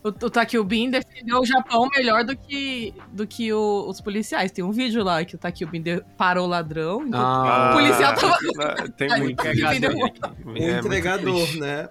[0.03, 4.51] o, Takio Bin defendeu o Japão melhor do que, do que o- os policiais.
[4.51, 5.83] Tem um vídeo lá que o Takio Bin
[6.17, 7.09] parou o ladrão.
[7.13, 9.43] Ah, O policial tava- não, Tem Ai, muito.
[9.43, 11.89] O É entregador, né?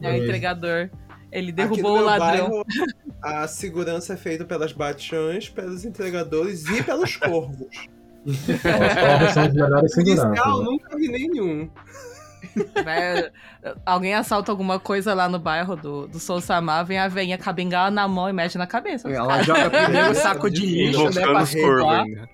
[0.00, 0.90] É o entregador.
[1.32, 2.48] Ele derrubou o ladrão.
[2.48, 2.64] bairro,
[3.22, 7.68] a segurança é feita pelas batiãs, pelos entregadores e pelos corvos.
[8.26, 10.24] Os corvos são os melhores seguranças.
[10.26, 10.64] Policial, né?
[10.64, 11.70] nunca vi nenhum.
[12.84, 13.30] Né?
[13.84, 17.48] Alguém assalta alguma coisa lá no bairro do, do Sou Samar, vem a veinha com
[17.48, 19.08] a bengala na mão e mete na cabeça.
[19.08, 21.22] Ela joga primeiro o saco de lixo, né?
[21.22, 22.04] Pra roubar.
[22.04, 22.28] ainda.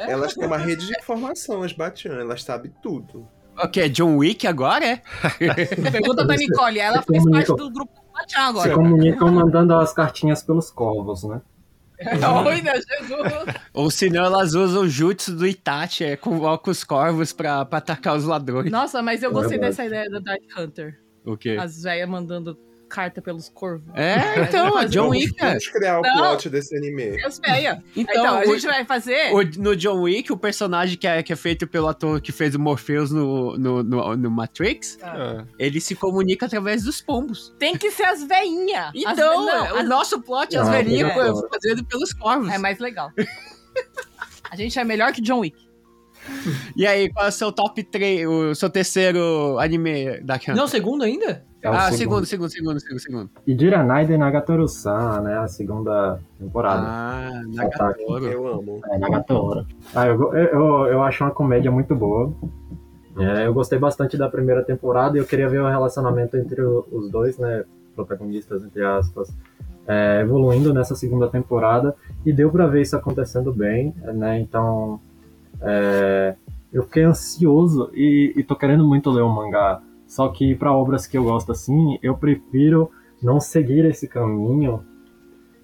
[0.00, 3.26] Elas têm uma rede de informação, as batiãs, elas sabem tudo.
[3.58, 3.88] O que?
[3.88, 5.02] John Wick agora, é?
[5.90, 8.74] Pergunta pra Nicole, ela faz parte do grupo do Matian Se agora.
[8.74, 11.40] comunicam mandando as cartinhas pelos corvos, né?
[12.46, 13.54] Oi, né, Jesus?
[13.72, 18.16] Ou senão elas usam o jutsu do Itachi, é, convoca os corvos pra, pra atacar
[18.16, 18.70] os ladrões.
[18.70, 19.70] Nossa, mas eu É gostei verdade.
[19.76, 20.98] dessa ideia do Dark Hunter.
[21.24, 21.56] O quê?
[21.58, 22.56] As velhas mandando
[22.88, 23.88] carta pelos corvos.
[23.94, 25.46] É, então, fazer John Wick, é.
[25.48, 26.16] Vamos criar o Não.
[26.16, 27.22] plot desse anime.
[27.24, 27.78] As velhas.
[27.96, 29.32] Então, Então, a o- gente vai fazer...
[29.34, 32.54] O- no John Wick, o personagem que é, que é feito pelo ator que fez
[32.54, 35.44] o Morpheus no, no, no, no Matrix, É.
[35.58, 37.54] ele se comunica através dos pombos.
[37.58, 38.90] Tem que ser as veinhas.
[38.94, 41.48] Então, as, o nosso plot é as Ah, velhinhas legal.
[41.52, 42.48] fazendo pelos corvos.
[42.52, 43.10] É mais legal.
[44.50, 45.66] A gente é melhor que John Wick.
[46.74, 50.54] E aí, qual é o seu top 3, o seu terceiro anime da Khan?
[50.54, 51.44] Não, segundo ainda?
[51.66, 53.30] É ah, segundo, segundo, segundo, segundo, segundo.
[53.46, 55.38] E Diranaide Nagatoru-san, né?
[55.38, 56.86] A segunda temporada.
[56.86, 58.02] Ah, Ataque.
[58.04, 58.24] Nagatoro.
[58.26, 58.80] Eu amo.
[58.90, 59.66] É, Nagatoro.
[59.94, 62.32] Ah, eu, eu, eu, eu acho uma comédia muito boa.
[63.18, 66.84] É, eu gostei bastante da primeira temporada e eu queria ver o relacionamento entre o-
[66.92, 67.64] os dois, né?
[67.94, 69.34] Protagonistas, entre aspas,
[69.88, 71.94] é, evoluindo nessa segunda temporada.
[72.26, 74.38] E deu pra ver isso acontecendo bem, né?
[74.38, 75.00] Então,
[75.62, 76.34] é,
[76.72, 79.80] eu fiquei ansioso e, e tô querendo muito ler o mangá.
[80.16, 82.90] Só que para obras que eu gosto assim, eu prefiro
[83.22, 84.82] não seguir esse caminho,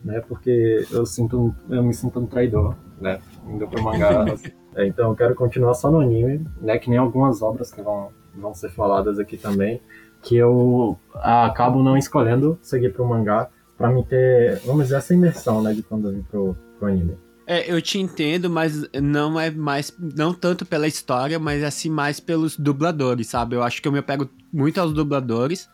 [0.05, 0.21] né?
[0.29, 3.19] Porque eu sinto, eu me sinto um traidor, né?
[3.49, 4.27] Indo pro mangá.
[4.75, 6.79] É, então eu quero continuar só no anime, né?
[6.79, 9.83] Que nem algumas obras que vão, vão ser faladas aqui também,
[10.23, 15.61] que eu acabo não escolhendo seguir pro mangá para me ter, vamos dizer, essa imersão,
[15.61, 15.75] né?
[15.75, 17.19] De quando eu vim pro, pro anime.
[17.53, 19.93] É, eu te entendo, mas não é mais.
[19.99, 23.55] Não tanto pela história, mas assim mais pelos dubladores, sabe?
[23.57, 25.69] Eu acho que eu me apego muito aos dubladores,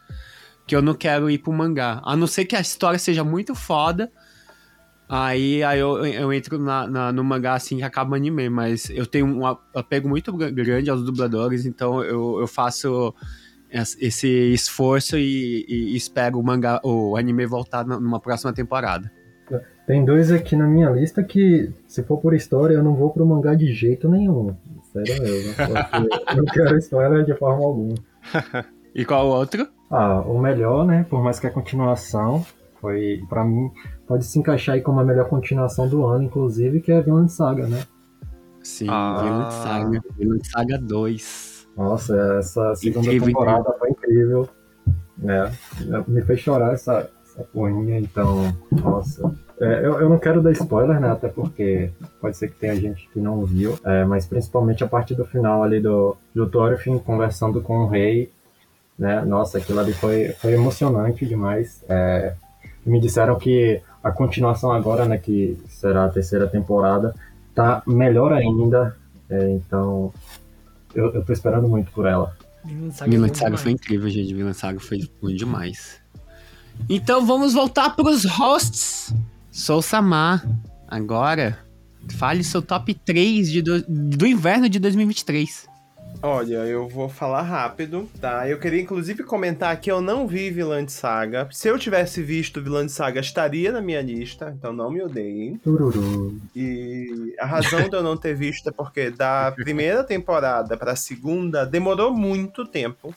[0.66, 2.00] que eu não quero ir pro mangá.
[2.04, 4.10] A não ser que a história seja muito foda.
[5.08, 8.90] Aí, aí eu, eu entro na, na- no mangá assim que acaba o anime, mas
[8.90, 13.14] eu tenho um apego muito gr- grande aos dubladores, então eu, eu faço
[13.70, 19.10] es- esse esforço e, e espero o mangá, o anime voltar numa próxima temporada.
[19.88, 23.24] Tem dois aqui na minha lista que, se for por história, eu não vou pro
[23.24, 24.54] mangá de jeito nenhum.
[24.92, 25.54] Sério mesmo.
[25.54, 27.94] Porque eu não quero spoiler de forma alguma.
[28.94, 29.68] E qual o outro?
[29.90, 31.06] Ah, o melhor, né?
[31.08, 32.44] Por mais que a continuação
[32.80, 33.70] foi, pra mim,
[34.08, 37.30] pode se encaixar aí como a melhor continuação do ano, inclusive, que é a Vinland
[37.30, 37.84] Saga, né?
[38.62, 39.20] Sim, Ah.
[39.22, 40.02] Vinland Saga.
[40.18, 41.68] Vinland Saga 2.
[41.76, 44.48] Nossa, essa segunda Incrível, temporada foi incrível.
[45.16, 45.52] Né?
[46.08, 47.08] Me fez chorar essa,
[47.44, 49.32] porrinha, então, nossa.
[49.60, 51.10] É, eu, eu não quero dar spoiler, né?
[51.10, 53.78] Até porque pode ser que tenha gente que não viu.
[53.84, 58.30] É, mas principalmente a partir do final ali do, do Thorfinn conversando com o rei.
[58.98, 59.20] Né?
[59.24, 61.84] Nossa, aquilo ali foi, foi emocionante demais.
[61.88, 62.34] É,
[62.84, 65.18] me disseram que a continuação agora, né?
[65.18, 67.14] Que será a terceira temporada,
[67.54, 68.96] tá melhor ainda.
[69.28, 70.12] É, então,
[70.94, 72.34] eu, eu tô esperando muito por ela.
[72.64, 74.34] Vinland Saga, Vinland Saga foi incrível, gente.
[74.34, 75.97] Vinland Saga foi bom demais.
[76.88, 79.12] Então vamos voltar pros hosts.
[79.50, 80.46] Sou Samar.
[80.86, 81.58] Agora,
[82.16, 85.68] fale seu top 3 de do, do inverno de 2023.
[86.20, 88.48] Olha, eu vou falar rápido, tá?
[88.48, 91.46] Eu queria inclusive comentar que eu não vi Vinland Saga.
[91.52, 95.58] Se eu tivesse visto Vinland Saga, estaria na minha lista, então não me odeiem.
[95.58, 96.36] Tururu.
[96.56, 101.64] E a razão de eu não ter visto é porque da primeira temporada pra segunda
[101.64, 103.14] demorou muito tempo.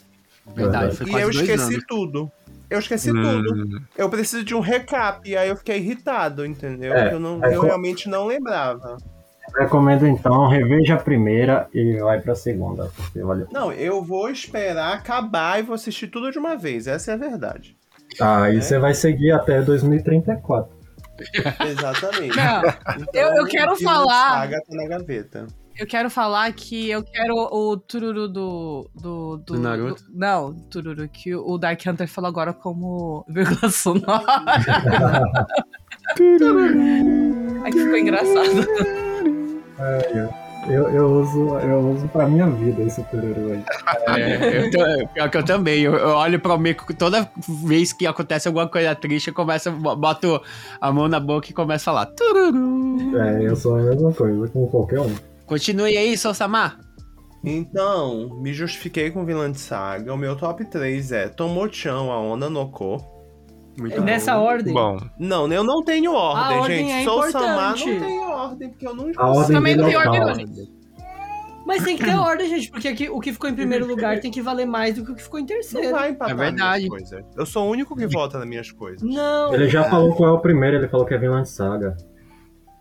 [0.55, 1.85] Verdade, foi e quase eu dois esqueci anos.
[1.87, 2.31] tudo.
[2.71, 3.81] Eu esqueci tudo.
[3.97, 6.93] Eu preciso de um recap, e aí eu fiquei irritado, entendeu?
[6.93, 8.97] É, Porque eu, não, é eu realmente não lembrava.
[9.57, 13.47] Recomendo então, reveja a primeira e vai pra segunda, porque valeu.
[13.51, 17.17] Não, eu vou esperar acabar e vou assistir tudo de uma vez, essa é a
[17.17, 17.75] verdade.
[18.17, 20.73] Tá, e você vai seguir até 2034.
[21.69, 22.35] Exatamente.
[22.37, 22.61] Não,
[23.01, 25.47] Então, Eu- eu quero Vinland falar- Saga tá na gaveta.
[25.77, 28.89] Eu quero falar que eu quero o tururu do.
[28.95, 30.03] Do, do, Do Naruto?
[30.03, 34.41] do- não, tururu, que o Dark Hunter falou agora como vírgula sonora.
[37.63, 38.67] Aí que ficou engraçado.
[40.69, 43.63] Eu, eu, uso, eu uso pra minha vida esse tururu aí.
[44.21, 45.81] É, eu, tô- pior que eu também.
[45.81, 47.27] Eu, eu olho pra mim toda
[47.65, 50.39] vez que acontece alguma coisa triste, eu começo, boto
[50.79, 52.05] a mão na boca e começo a falar.
[52.07, 53.17] Tururu.
[53.19, 55.15] É, eu sou a mesma coisa com qualquer um.
[55.51, 56.79] Continue aí, Sou Samar.
[57.43, 60.13] Então, me justifiquei com Vinland Saga.
[60.13, 63.03] O meu top 3 é Tomochan, a Ona no Ko.
[63.77, 64.73] Muito É Nessa ordem.
[64.73, 67.01] Bom, Não, eu não tenho ordem, A ordem gente.
[67.01, 70.13] é Sou Samar, não tenho ordem, porque eu não A ordem Também não tem tal.
[70.25, 70.45] ordem,
[71.65, 74.31] Mas tem que ter ordem, gente, porque aqui, o que ficou em primeiro lugar tem
[74.31, 75.91] que valer mais do que o que ficou em Não terceiro.
[75.91, 76.87] vai empatar É verdade.
[77.35, 79.01] Eu sou o único que vota nas minhas coisas.
[79.01, 79.53] Não.
[79.53, 81.97] Ele já falou qual é o primeiro, ele falou que é Vinland Saga.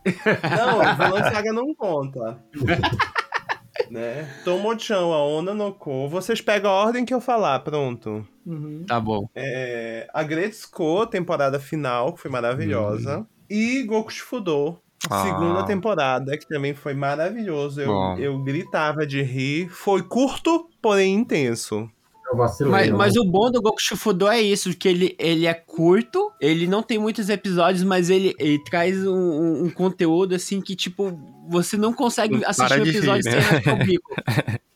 [0.04, 2.38] Não, Vinland Saga não conta.
[3.90, 4.28] né?
[4.44, 6.08] Tomochan, a Ona no Ko.
[6.08, 8.26] Vocês pegam a ordem que eu falar, pronto.
[8.46, 8.84] Uhum.
[8.86, 9.28] Tá bom.
[9.34, 13.26] É, a Gretzko, temporada final, que foi maravilhosa.
[13.48, 14.78] E Goku Shufudo,
[15.10, 15.24] Ah.
[15.24, 17.80] segunda temporada, que também foi maravilhoso.
[17.80, 18.16] Eu, Bom.
[18.18, 19.68] eu gritava de rir.
[19.70, 21.90] Foi curto, porém intenso.
[22.30, 22.70] Eu vacilei.
[22.72, 22.96] Mas, né?
[22.96, 26.82] mas o bom do Goku Shufudo é isso, que ele, ele é curto, ele não
[26.82, 31.76] tem muitos episódios, mas ele, ele traz um, um- um conteúdo assim que, tipo, você
[31.76, 33.60] não consegue Não assistir o de episódio rir, né?
[33.62, 34.14] sem o bico.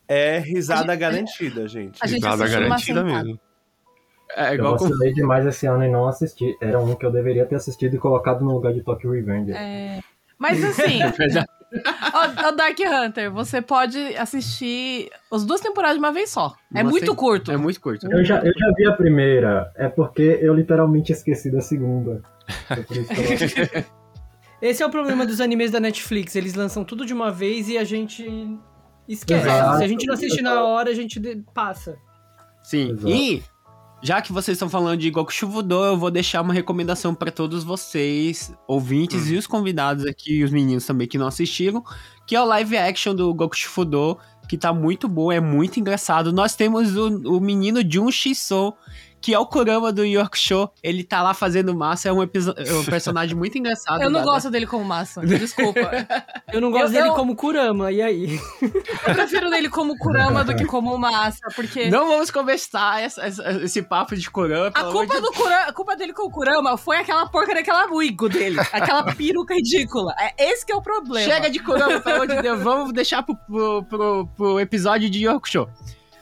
[0.09, 1.99] É risada gente- garantida, gente.
[2.03, 3.39] A gente uma garantida mesmo.
[4.37, 4.85] É Eu igual com...
[4.89, 6.57] vacilei demais esse ano e não assisti.
[6.61, 9.53] Era um que eu deveria ter assistido e colocado no lugar de Tokyo Revenge.
[9.53, 10.01] É,
[10.37, 10.99] Mas assim,
[12.13, 16.55] ó, ó, Dark Hunter, você pode assistir as duas temporadas de uma vez só.
[16.75, 17.51] É Uma muito sem- curto.
[17.53, 18.07] É muito curto.
[18.11, 22.23] Eu já, eu já vi a primeira, é porque eu literalmente esqueci da segunda.
[22.71, 23.85] Eu-
[24.63, 26.35] Esse é o problema dos animes da Netflix.
[26.37, 28.25] Eles lançam tudo de uma vez e a gente
[29.07, 29.47] esquece.
[29.47, 29.79] Exato.
[29.79, 31.97] Se a gente não assistir na hora, a gente de- passa.
[32.63, 32.93] Sim.
[32.93, 33.09] Exato.
[33.11, 33.43] E
[34.05, 37.65] já que vocês estão falando de Goku Shufudo, eu vou deixar uma recomendação pra todos
[37.65, 41.83] vocês, ouvintes e os convidados aqui, e os meninos também que não assistiram,
[42.27, 46.35] que é o live action do Goku Shufudo, que tá muito bom, é muito engraçado.
[46.35, 48.75] Nós temos o, o menino Jun Shiso,
[49.25, 50.71] que é o Kurama do York Show.
[50.83, 54.03] Ele tá lá fazendo massa, é um, episo- é um personagem muito engraçado.
[54.03, 55.23] Eu não gosto dele como massa.
[55.25, 55.81] Desculpa.
[56.53, 58.39] Eu não gosto Eu- dele eu- como Kurama, e aí?
[59.09, 61.89] Eu prefiro dele como Kurama do que como massa, porque.
[61.89, 64.67] Não vamos conversar essa- essa- esse papo de Kurama.
[64.75, 67.87] A culpa, de do Kurama, a culpa dele com o Kurama foi aquela porca daquela
[67.91, 68.61] wigo dele.
[68.73, 70.15] Aquela peruca ridícula.
[70.21, 71.27] É esse que é o problema.
[71.33, 72.63] Chega de Kurama, pelo amor de Deus.
[72.63, 75.67] Vamos deixar pro, pro, pro- pro episódio de York Show.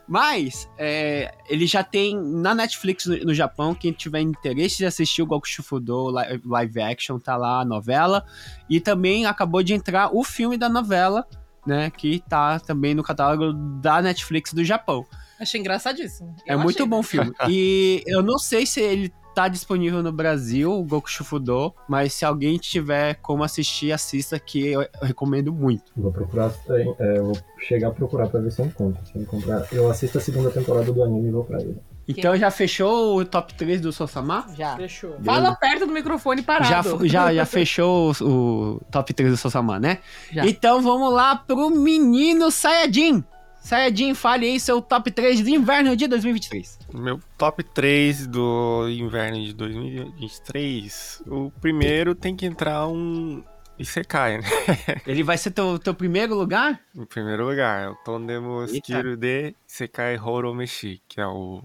[0.08, 3.74] Mas, é, ele já tem na Netflix no, no Japão.
[3.74, 8.24] Quem tiver interesse de assistir o Goku Shufudo li- live action, tá lá a novela.
[8.68, 11.26] E também acabou de entrar o filme da novela,
[11.66, 11.90] né?
[11.90, 15.06] Que tá também no catálogo da Netflix do Japão.
[15.40, 16.34] Achei engraçadíssimo.
[16.46, 16.86] É Eu muito achei.
[16.88, 17.32] bom o filme.
[17.48, 22.24] E eu não sei se ele tá disponível no Brasil, o Goku Shufudo, mas se
[22.24, 25.92] alguém tiver como assistir, assista, que eu, recomendo muito.
[25.96, 29.04] Vou procurar, é, eu vou chegar a procurar pra ver se eu encontro.
[29.06, 31.76] Se eu encontrar, eu assisto a segunda temporada do anime e vou pra ele.
[32.06, 34.46] Então já fechou o top 3 do Sosama?
[34.56, 34.76] Já.
[34.76, 35.16] Fechou.
[35.24, 37.06] Fala perto do microfone parado.
[37.06, 39.98] Já, já, já fechou o, o top 3 do Sosama, né?
[40.30, 40.44] Já.
[40.46, 43.24] Então vamos lá pro menino Sayajin.
[43.60, 46.78] Sayajin, fale aí seu top 3 de inverno de 2023.
[46.94, 51.22] Meu top 3 do inverno de 2023.
[51.26, 53.42] O primeiro tem que entrar um
[53.78, 54.44] Isekai, né?
[55.07, 56.81] Ele vai ser teu, teu primeiro lugar?
[56.94, 58.64] Em primeiro lugar, o Tondemo.
[58.64, 61.62] Skiru de Isekai Horomeshi, que é o,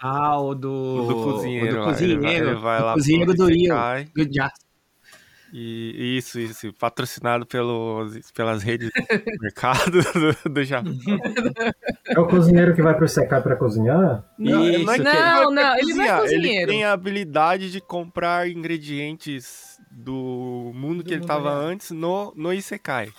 [0.00, 0.72] Ah, o do...
[0.72, 1.76] o do cozinheiro.
[1.76, 2.24] o do cozinheiro.
[2.24, 3.74] Ele vai, ele vai o lá cozinheiro do Rio.
[4.14, 4.52] Do Jazz.
[5.56, 10.00] E isso, isso, patrocinado pelos, pelas redes de mercado
[10.44, 10.92] do, do Japão.
[12.08, 14.24] É o cozinheiro que vai pro Sekai pra cozinhar?
[14.36, 16.62] Não, Isso, não, é que- ele Não, vai não, ele não é cozinheiro.
[16.62, 21.62] Ele tem a habilidade de comprar ingredientes do mundo Do que ele mundo tava real.
[21.68, 23.10] antes no, no Isekai.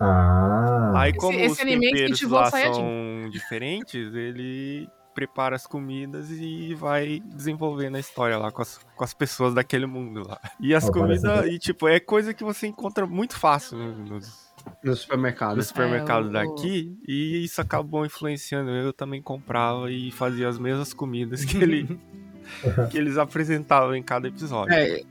[0.00, 0.92] Ah.
[0.96, 6.74] Aí, Esse- como esse os anime temperos lá são diferentes, ele prepara as comidas e
[6.74, 10.40] vai desenvolvendo a história lá com as, com as pessoas daquele mundo lá.
[10.60, 14.52] E as Oh, comidas, e tipo, é coisa que você encontra muito fácil no- nos,
[14.82, 15.56] No supermercado.
[15.56, 18.70] nos supermercados o- daqui, e isso acabou influenciando.
[18.70, 21.98] Eu também comprava e fazia as mesmas comidas que ele
[22.90, 24.74] que eles apresentavam em cada episódio.
[24.74, 25.02] É,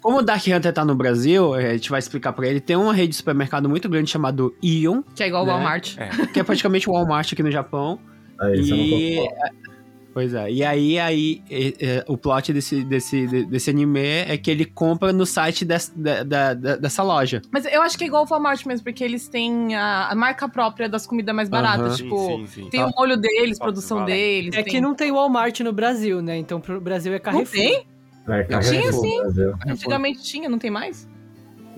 [0.00, 2.76] como o Dark Hunter tá no Brasil, é, a gente vai explicar pra ele, tem
[2.76, 5.52] uma rede de supermercado muito grande chamado Ion, Que é igual o Né?
[5.52, 5.96] Walmart.
[6.32, 7.98] que é praticamente o Walmart aqui no Japão.
[8.40, 9.16] Aí você não e...
[9.16, 9.66] comprou.
[10.12, 14.38] Pois é, e aí, aí é, é, o plot desse, desse, de- desse anime é
[14.38, 17.42] que ele compra no site des- da, da- dessa loja.
[17.50, 20.48] Mas eu acho que é igual o Walmart mesmo, porque eles têm a, a marca
[20.48, 21.98] própria das comidas mais baratas.
[21.98, 22.70] Tipo, sim, sim, sim.
[22.70, 24.54] tem o molho deles, produção deles.
[24.56, 26.38] É tem- que não tem Walmart no Brasil, né?
[26.38, 27.52] Então pro Brasil é Carrefour.
[27.52, 27.86] tem?
[28.26, 29.20] É, Tinha Carrefour, sim.
[29.20, 29.54] Brasil.
[29.66, 31.06] Antigamente tinha, não tem mais?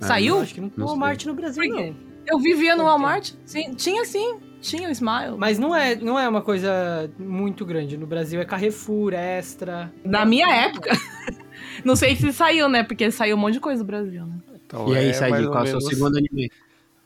[0.01, 0.39] Ah, Saiu?
[0.41, 1.93] Acho que não tem Não Walmart no Brasil, não.
[2.25, 2.91] Eu vivia no Não.
[2.91, 3.33] Walmart.
[3.45, 4.37] Sim, tinha sim.
[4.61, 5.37] Tinha o Smile.
[5.39, 7.97] Mas não é, não é uma coisa muito grande.
[7.97, 9.93] No Brasil é Carrefour, Extra.
[10.05, 10.91] Na minha época.
[11.85, 12.83] não sei se saiu, né?
[12.83, 14.35] Porque saiu um monte de coisa do Brasil, né?
[14.67, 16.51] Então, E aí, é Said, qual é o seu segundo anime?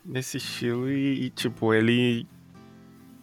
[0.04, 2.26] Nesse estilo e, e, tipo, ele...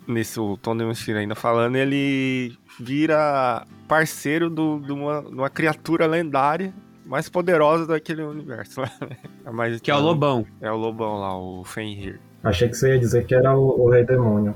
[0.07, 6.07] Nesse o Tom Demonstira ainda falando, ele vira parceiro do- de uma, de uma criatura
[6.07, 6.73] lendária
[7.05, 8.81] mais poderosa daquele universo.
[8.81, 9.17] lá, né?
[9.45, 10.45] É mais- Que é o Lobão.
[10.61, 12.19] É o Lobão lá, o Fenrir.
[12.43, 14.56] Achei que você ia dizer que era o, o Rei Demônio.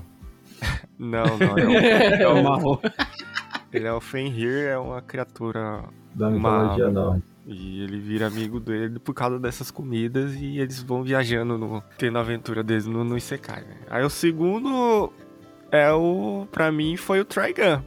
[0.97, 1.71] Não, não, é o,
[2.21, 2.79] É o Marro.
[3.73, 7.27] ele é o Fenrir, é uma criatura Da mitologia nórdica.
[7.45, 12.17] E ele vira amigo dele por causa dessas comidas e eles vão viajando, no, tendo
[12.17, 13.63] a aventura deles no, no Isekai.
[13.63, 13.75] Né?
[13.89, 15.11] Aí o segundo
[15.71, 17.81] é o, pra mim, foi o Trigun.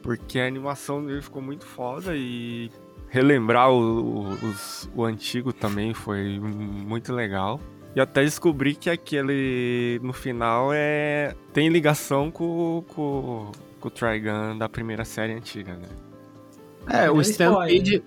[0.00, 2.70] Porque a animação dele ficou muito foda e
[3.10, 7.60] relembrar o, o, os- o antigo também foi muito legal.
[7.96, 14.58] E até descobri que aquele, no final, é tem ligação com, com, com o Trigun
[14.58, 15.88] da primeira série antiga, né?
[17.04, 18.04] É, o Stampede...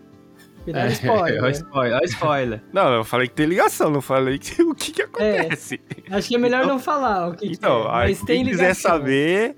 [0.68, 1.44] É, spoiler.
[1.44, 2.64] é o spoiler, é o spoiler.
[2.72, 5.82] Não, eu falei que tem ligação, não falei que, o que, que acontece.
[6.12, 8.52] Acho que é melhor não falar o que, que então, é, aí, mas tem quem
[8.52, 8.92] quiser ligação.
[8.92, 9.56] saber,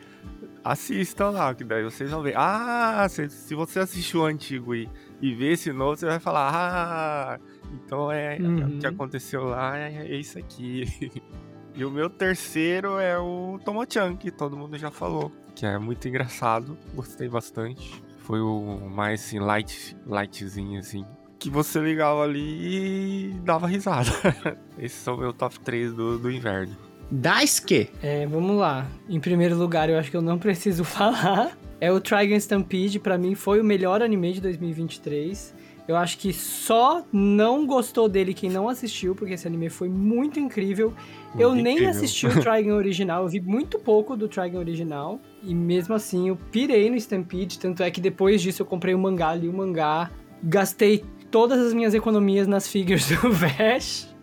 [0.63, 2.35] assistam lá, que daí vocês vão ver.
[2.37, 4.87] Ah, se, se você assistiu o antigo e,
[5.21, 7.39] e ver esse novo, você vai falar, ah,
[7.73, 8.75] então é Uhum.
[8.77, 10.85] o que aconteceu lá é, é isso aqui.
[11.75, 16.07] e o meu terceiro é o Tomo-chan, que todo mundo já falou, que é muito
[16.07, 18.01] engraçado, gostei bastante.
[18.19, 21.05] Foi o mais assim, light, lightzinho assim.
[21.39, 24.11] Que você ligava ali e dava risada.
[24.77, 26.77] Esses são meu top 3 do, do inverno.
[27.09, 27.89] Daisuke.
[28.01, 28.87] É, vamos lá.
[29.09, 31.57] Em primeiro lugar, eu acho que eu não preciso falar.
[31.81, 35.53] É o Trigun Stampede, pra mim foi o melhor anime de 2023.
[35.91, 40.39] Eu acho que só não gostou dele quem não assistiu, porque esse anime foi muito
[40.39, 40.93] incrível.
[41.37, 41.91] eu Muito nem incrível.
[41.95, 45.19] assisti o Trigun original, eu vi muito pouco do Trigun original.
[45.43, 47.59] E mesmo assim, eu pirei no Stampede.
[47.59, 50.09] Tanto é que depois disso eu comprei o mangá, li o mangá.
[50.43, 54.13] Gastei todas as minhas economias nas figures do Vash.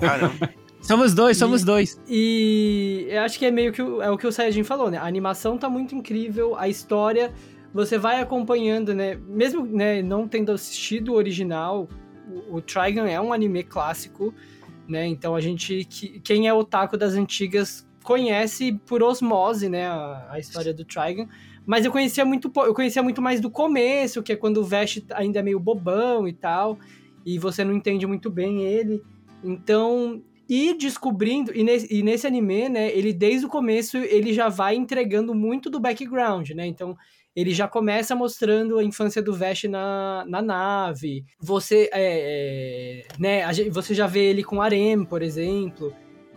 [0.00, 0.50] Caramba.
[0.82, 2.00] Somos dois, somos E- dois.
[2.08, 4.96] E eu acho que é meio que o, é o que o Sayajin falou, né?
[4.96, 7.30] A animação tá muito incrível, a história
[7.72, 9.14] você vai acompanhando, né?
[9.26, 11.88] Mesmo né, não tendo assistido o original,
[12.28, 14.34] o, o Trigun é um anime clássico,
[14.88, 15.06] né?
[15.06, 19.86] Então a gente, que, quem é otaku das antigas conhece por osmose, né?
[19.86, 21.28] A, a história do Trigun.
[21.66, 25.02] Mas eu conhecia muito eu conhecia muito mais do começo, que é quando o Vash
[25.12, 26.78] ainda é meio bobão e tal,
[27.24, 29.02] e você não entende muito bem ele.
[29.44, 34.48] Então, ir descobrindo, e nesse, e nesse anime, né, ele desde o começo, ele já
[34.48, 36.96] vai entregando muito do background, né, então
[37.34, 43.44] ele já começa mostrando a infância do Vash na, na nave, você, é, é, né,
[43.44, 45.92] a você já vê ele com Arem, por exemplo,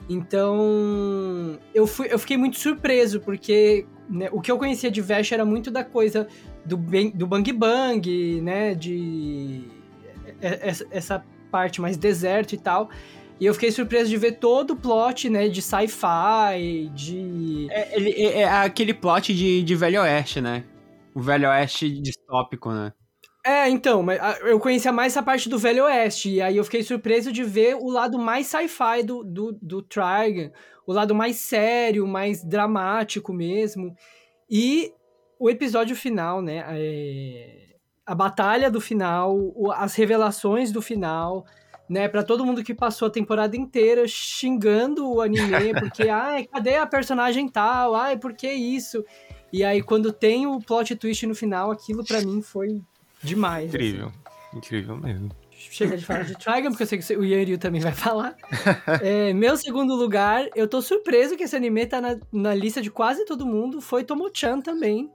[0.09, 5.31] então eu, fui, eu fiquei muito surpreso, porque né, o que eu conhecia de Vash
[5.31, 6.27] era muito da coisa
[6.65, 6.77] do,
[7.13, 9.63] do Bang Bang, né, de
[10.41, 12.89] é- essa- essa parte mais deserto e tal,
[13.39, 17.67] e eu fiquei surpreso de ver todo o plot, né, de sci-fi, de...
[17.71, 20.63] É, é- é aquele plot de, de Velho Oeste, né?
[21.15, 22.93] O Velho Oeste distópico, né?
[23.45, 26.63] É, então, mas ah, eu conhecia mais essa parte do Velho Oeste, e aí eu
[26.63, 30.49] fiquei surpreso de ver o lado mais sci-fi do, do, do Trigun,
[30.87, 33.93] o lado mais sério, mais dramático mesmo.
[34.49, 34.93] E
[35.37, 36.63] o episódio final, né?
[36.69, 39.37] é, A batalha do final,
[39.75, 41.45] as revelações do final,
[41.89, 42.07] né?
[42.07, 46.87] Pra todo mundo que passou a temporada inteira xingando o anime, porque, ai, cadê a
[46.87, 47.93] personagem tal?
[47.93, 49.03] Ai, por que isso?
[49.53, 52.81] E aí, quando tem o plot twist no final, aquilo pra mim foi
[53.21, 53.67] demais.
[53.67, 53.75] assim.
[53.75, 54.11] Incrível.
[54.51, 55.29] Incrível mesmo.
[55.51, 58.35] Chega de falar de Trigun, porque eu sei que o Yanryu também vai falar.
[59.01, 62.89] É, meu segundo lugar, eu tô surpreso que esse anime tá na, na lista de
[62.89, 65.09] quase todo mundo, foi Tomo-chan também.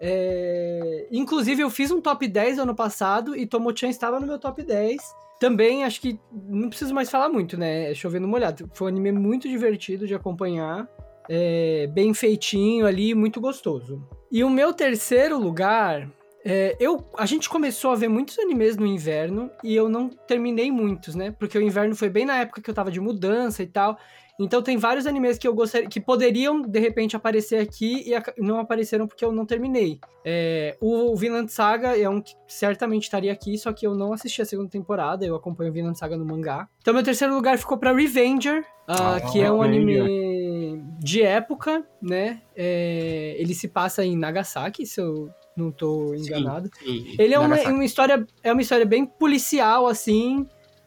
[0.00, 4.62] É, inclusive, eu fiz um top 10 ano passado e Tomo-chan estava no meu top
[4.62, 5.00] 10.
[5.40, 7.90] Também acho que não preciso mais falar muito, né?
[7.90, 8.70] É chovendo molhado.
[8.74, 10.88] Foi um anime muito divertido de acompanhar.
[11.28, 14.02] É, bem feitinho ali, muito gostoso.
[14.30, 16.10] E o meu terceiro lugar,
[16.44, 20.70] é, eu, a gente começou a ver muitos animes no inverno e eu não terminei
[20.70, 21.34] muitos, né?
[21.38, 23.98] Porque o inverno foi bem na época que eu tava de mudança e tal.
[24.38, 28.58] Então tem vários animes que eu gostaria que poderiam de repente aparecer aqui e não
[28.58, 29.98] apareceram porque eu não terminei.
[30.24, 34.42] É, o Vinland Saga é um que certamente estaria aqui, só que eu não assisti
[34.42, 36.68] a segunda temporada, eu acompanho o Vinland Saga no mangá.
[36.80, 40.02] Então meu terceiro lugar ficou pra Revenger, ah, Ah, que é um Revenger.
[40.02, 42.42] anime de época, né?
[42.54, 46.68] É, ele se passa em Nagasaki, se eu não tô enganado.
[46.84, 50.46] Sim, Ele é uma, uma história é uma história bem policial assim,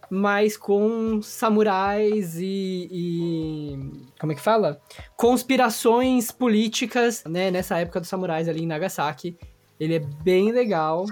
[0.09, 4.79] mas com samurais e, e- como é que fala?
[5.15, 9.37] Conspirações políticas, né, nessa época dos samurais ali em Nagasaki.
[9.79, 11.05] Ele é bem legal.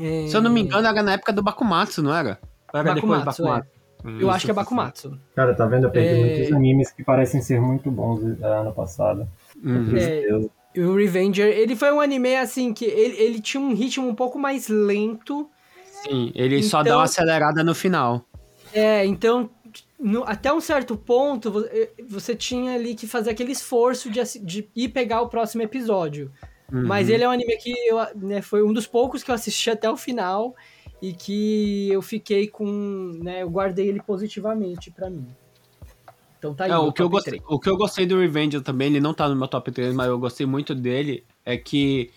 [0.00, 2.38] É, Se eu não me engano, era na época do Bakumatsu, não era?
[2.72, 4.20] Ou era depois do Bakumatsu, Bakumatsu?
[4.22, 5.20] eu acho que é Bakumatsu.
[5.34, 5.84] Cara, tá vendo?
[5.84, 6.20] Eu peguei É.
[6.36, 9.28] muitos animes que parecem ser muito bons eh, ano passado.
[9.62, 10.48] Uhum.
[10.74, 14.14] E o Revenger, ele foi um anime assim que ele, ele tinha um ritmo um
[14.14, 15.48] pouco mais lento.
[16.04, 18.24] Sim, ele só Então- dá uma acelerada no final.
[18.72, 19.48] É, então,
[19.98, 24.68] no- até um certo ponto, eh, você tinha ali que fazer aquele esforço de, de
[24.74, 26.30] ir pegar o próximo episódio.
[26.72, 26.86] Uhum.
[26.86, 29.70] Mas ele é um anime que eu, né, foi um dos poucos que eu assisti
[29.70, 30.54] até o final
[31.00, 35.26] e que eu fiquei com, né, eu guardei ele positivamente pra mim.
[36.38, 36.70] Então tá aí.
[36.70, 39.28] É, o, que eu gostei, o que eu gostei do Revenge também, ele não tá
[39.28, 42.10] no meu top 3, mas eu gostei muito dele, é que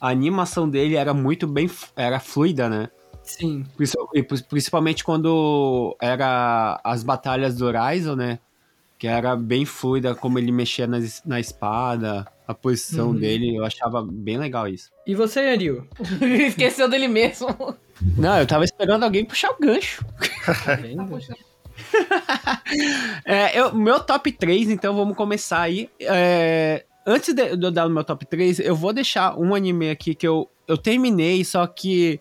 [0.00, 2.88] a animação dele era muito bem, era fluida, né?
[3.24, 3.64] Sim.
[3.76, 3.96] Princi-
[4.26, 8.38] pri- Principalmente quando era as batalhas do Raizo, né?
[8.98, 13.14] Que era bem fluida, como ele mexia na, na espada, a posição Uhum.
[13.16, 14.90] dele, eu achava bem legal isso.
[15.06, 15.86] E você, Ariel?
[16.46, 17.48] Esqueceu dele mesmo.
[18.16, 20.04] Não, eu tava esperando alguém puxar o gancho.
[20.64, 21.02] Tá vendo?
[23.24, 25.90] É, eu, meu top 3, então vamos começar aí.
[26.00, 29.90] É, antes de, de eu dar o meu top 3, eu vou deixar um anime
[29.90, 32.20] aqui que eu, eu terminei, só que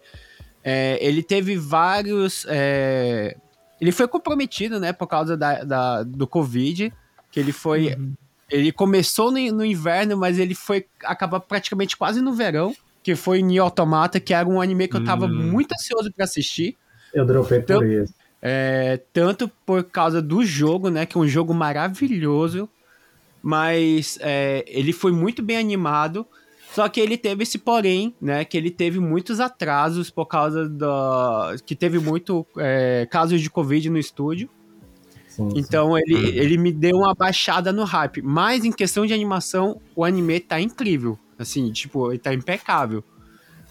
[0.63, 2.45] é, ele teve vários.
[2.47, 3.35] é,
[3.81, 6.91] ele foi comprometido, né, por causa da, da- do Covid,
[7.31, 7.93] que ele foi.
[7.95, 8.13] Uhum.
[8.49, 13.41] Ele começou no, no inverno, mas ele foi acabar praticamente quase no verão, que foi
[13.41, 15.51] Nier Automata, que era um anime que eu tava Hum.
[15.51, 16.77] muito ansioso pra assistir.
[17.13, 18.13] Eu dropei por Então- isso.
[18.45, 21.05] É, tanto por causa do jogo, né?
[21.05, 22.69] Que é um jogo maravilhoso.
[23.41, 26.25] Mas é, ele foi muito bem animado.
[26.73, 28.43] Só que ele teve esse porém, né?
[28.43, 31.55] Que ele teve muitos atrasos por causa da.
[31.65, 34.49] que teve muito é, casos de Covid no estúdio.
[35.27, 35.57] Sim, sim.
[35.59, 38.21] Então ele, ele me deu uma baixada no hype.
[38.21, 41.17] Mas em questão de animação, o anime tá incrível.
[41.37, 43.03] Assim, tipo, ele tá impecável.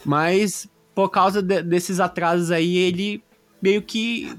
[0.05, 3.22] Mas por causa de- desses atrasos aí, ele
[3.61, 4.32] meio que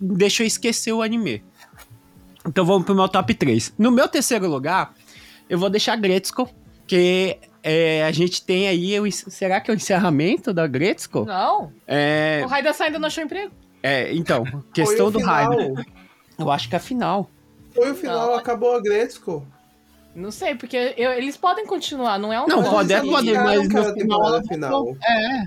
[0.00, 1.42] deixou esquecer o anime.
[2.46, 3.74] Então vamos pro meu top 3.
[3.78, 4.94] No meu terceiro lugar,
[5.48, 6.48] eu vou deixar Gretzko,
[6.86, 8.98] que é, a gente tem aí.
[9.00, 11.24] O, será que é o encerramento da Gretzko?
[11.24, 13.52] Não, É, o Raida ainda não achou emprego.
[13.82, 15.34] é, então, Foi questão o do final.
[15.34, 15.86] hype.
[16.38, 17.30] Eu acho que é a final.
[17.74, 18.34] Foi o final, Não.
[18.34, 19.46] acabou a Gretzko.
[20.12, 23.08] Não sei, porque eu- eles podem continuar, não é um Não, pode, assim.
[23.08, 24.96] pode, mas que no era a final final.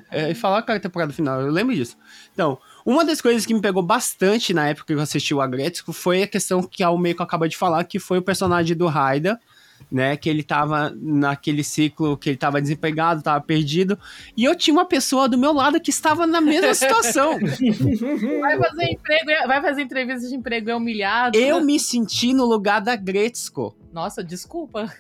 [0.10, 1.98] É, e falar que era a temporada final, eu lembro disso.
[2.34, 5.92] Então, uma das coisas que me pegou bastante na época que eu assisti o Agretsuko
[5.92, 9.38] foi a questão que o Meiko acabou de falar, que foi o personagem do Raida,
[9.94, 13.98] né, que ele tava naquele ciclo que ele tava desempregado, tava perdido,
[14.36, 17.38] e eu tinha uma pessoa do meu lado que estava na mesma situação.
[17.40, 21.38] Vai fazer emprego, é- vai fazer entrevista de emprego, é humilhado.
[21.38, 24.92] eu me senti no lugar da Gretzko, Nossa, desculpa.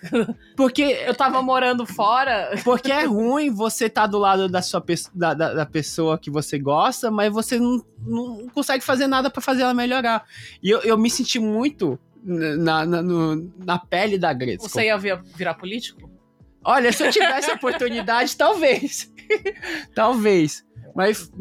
[0.55, 2.51] porque Eu tava morando fora.
[2.63, 4.83] Porque é ruim você estar do lado da sua
[5.15, 9.41] da, da, da pessoa que você gosta, mas você não, não consegue fazer nada pra
[9.41, 10.23] fazer ela melhorar.
[10.61, 14.69] E eu, eu me senti muito na, na, no- na pele da Gretzko.
[14.69, 16.09] Você ia vir- virar político?
[16.63, 19.11] Olha, se eu tivesse a oportunidade, talvez.
[19.93, 20.63] talvez.
[20.95, 21.31] Mas,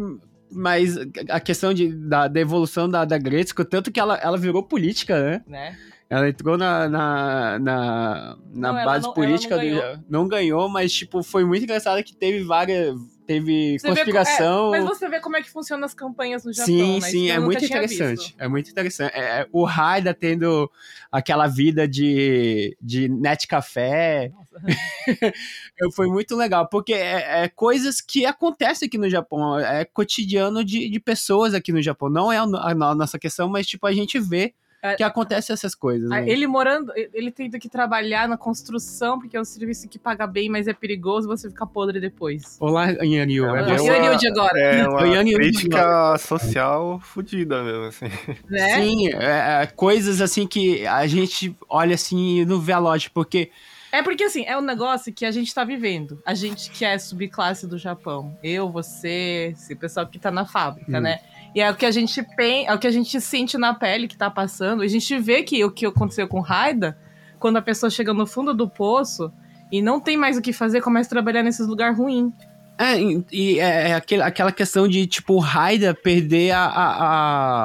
[0.50, 0.96] mas
[1.28, 5.20] a questão de, da, da evolução da, da Gretzko, tanto que ela, ela virou política,
[5.22, 5.42] né?
[5.46, 5.78] Né?
[6.10, 9.70] Ela entrou na, na, na, na Não, base não- política não do.
[9.70, 9.98] ganhou.
[10.10, 12.94] Não ganhou, mas, tipo, foi muito engraçado que teve várias.
[13.26, 14.74] Teve Você vê co- conspiração.
[14.74, 17.08] é, mas você vê como é que funcionam as campanhas no Japão, sim, né?
[17.08, 18.34] sim, Isso eu é muito interessante.
[18.36, 19.12] É muito interessante.
[19.14, 20.70] É, é, o Raida tendo
[21.10, 24.32] aquela vida de, de net café.
[25.94, 29.58] foi muito legal, porque é, é coisas que acontecem aqui no Japão.
[29.58, 32.08] É cotidiano de, de pessoas aqui no Japão.
[32.08, 34.61] Não é a, a no- nossa questão, mas, tipo, a gente vê É.
[34.96, 36.08] que acontecem essas coisas.
[36.10, 36.28] Né?
[36.28, 40.48] Ele morando, ele tendo que trabalhar na construção, porque é um serviço que paga bem,
[40.48, 42.56] mas é perigoso você ficar podre depois.
[42.58, 43.46] Olá, Yanryu.
[43.54, 48.06] É, É, Nil de agora, É uma crítica social fodida mesmo, assim.
[48.50, 48.80] né?
[48.80, 53.12] Sim, é, é, coisas assim que a gente olha assim e não vê a lógica,
[53.14, 53.50] porque
[53.92, 56.20] É porque, assim, é um negócio que a gente tá vivendo.
[56.26, 58.36] A gente que é subclasse do Japão.
[58.42, 61.02] Eu, você, esse pessoal que tá na fábrica, Hum.
[61.02, 61.20] né?
[61.54, 62.66] E é o que a gente pen...
[62.66, 64.82] é o que a gente sente na pele que tá passando.
[64.82, 66.96] A gente vê que o que aconteceu com Raida,
[67.38, 69.30] quando a pessoa chega no fundo do poço
[69.70, 72.32] e não tem mais o que fazer, começa a trabalhar nesses lugares ruins.
[72.78, 76.96] É, e- e é, é aquele- aquela questão de, tipo, o Raida perder a, a-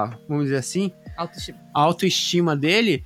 [0.04, 1.58] a- Vamos dizer assim, Autoestima.
[1.74, 3.04] a autoestima dele,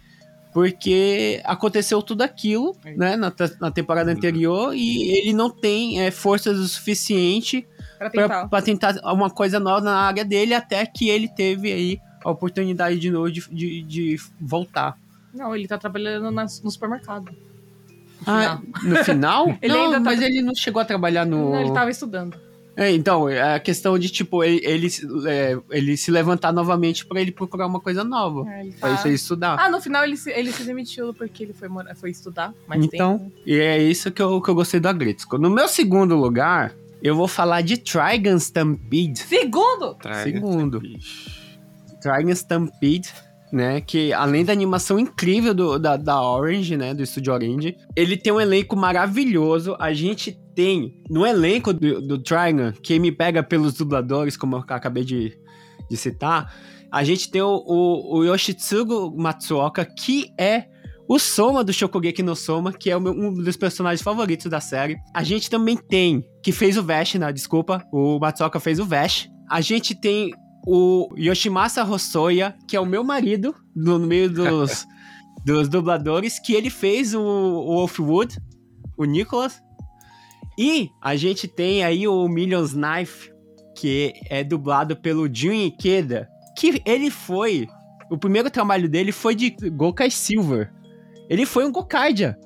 [0.54, 2.94] porque aconteceu tudo aquilo, É.
[2.96, 7.66] né, na, na temporada anterior, e ele não tem é, forças o suficiente
[8.02, 8.47] Pra tentar.
[8.47, 12.97] pra tentar uma coisa nova na área dele, até que ele teve aí a oportunidade
[12.99, 14.97] de novo de, de, de voltar.
[15.34, 17.26] Não, ele tá trabalhando nas- no supermercado.
[17.26, 17.36] No
[18.26, 18.62] Ah, final.
[18.84, 19.58] no final?
[19.62, 21.52] Ele não, ainda tá- mas ele não chegou a trabalhar no...
[21.52, 22.38] Não, ele tava estudando.
[22.76, 24.88] É, então, é a questão de, tipo, ele, ele,
[25.28, 28.47] é, ele se levantar novamente pra ele procurar uma coisa nova.
[28.49, 29.58] É, ele Pra tá- isso estudar.
[29.60, 32.84] Ah, no final ele se, ele se demitiu porque ele foi, morar, foi estudar mais
[32.84, 33.32] então, tempo.
[33.45, 35.38] e é isso que eu, que eu gostei do Agritsuko.
[35.38, 39.20] No meu segundo lugar, eu vou falar de Trigun Stampede.
[39.20, 39.95] Segundo!
[39.95, 40.80] Traga Segundo.
[40.80, 41.41] bicho.
[42.02, 43.10] Dragon Stampede,
[43.52, 43.82] né?
[43.82, 46.93] Que além da animação incrível do, da, da Orange, né?
[46.93, 49.76] Do estúdio Orange, ele tem um elenco maravilhoso.
[49.80, 54.64] A gente tem no elenco do, do Trigun, que me pega pelos dubladores, como eu
[54.68, 55.38] acabei de,
[55.89, 56.54] de citar,
[56.91, 60.66] a gente tem o, o, o Yoshitsugu Matsuoka, que é
[61.14, 64.95] o Soma do Shokugeki no Soma, que é meu- um dos personagens favoritos da série.
[65.14, 67.34] A gente também tem, que fez o Vash, né?
[67.34, 69.30] Desculpa, o Matsuoka fez o Vash.
[69.49, 70.32] A gente tem
[70.66, 74.86] o Yoshimasa Hosoya, que é o meu marido, no meio dos,
[75.45, 78.38] dos dubladores, que ele fez o, o Wolfwood,
[78.97, 79.62] o Nicholas.
[80.57, 83.32] E a gente tem aí o Millions Knife,
[83.78, 87.68] que é dublado pelo Jun Ikeda, que ele foi...
[88.09, 90.72] O primeiro trabalho dele foi de Gokai Silver.
[91.32, 92.38] Ele foi um Gokaidia,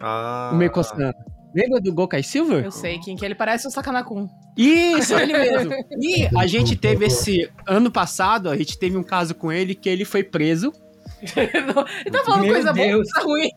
[0.00, 1.12] Ah, o Meiko-san.
[1.54, 2.64] Lembra do Gokai Silver?
[2.64, 4.28] Eu sei quem que é, ele parece o Sakanakun.
[4.58, 5.72] Isso, ele mesmo.
[6.02, 9.88] E a gente teve esse ano passado, a gente teve um caso com ele que
[9.88, 10.70] ele foi preso.
[11.34, 13.10] ele tá falando Meu coisa boa, Deus.
[13.10, 13.48] coisa ruim.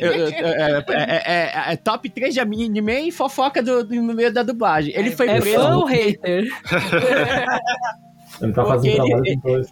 [0.00, 4.14] Eu- eu- É, é- é- é top 3 de anime e fofoca do, do- no
[4.14, 4.94] meio da dublagem.
[4.96, 5.58] Ele foi É preso.
[5.58, 6.44] fã ou hater?
[8.40, 9.68] Ele tá fazendo ele- trabalho com dois.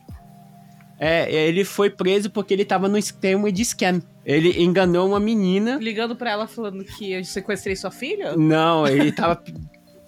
[0.98, 4.00] É, ele foi preso porque ele tava no esquema de scan.
[4.24, 5.76] Ele enganou uma menina.
[5.80, 8.36] Ligando pra ela falando que eu sequestrei sua filha?
[8.36, 9.42] Não, ele tava.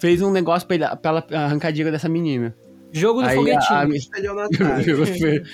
[0.00, 2.54] fez um negócio pra, ele, pra ela arrancar dinheiro dessa menina.
[2.92, 3.78] Jogo do Aí foguetinho.
[3.78, 3.86] a- a-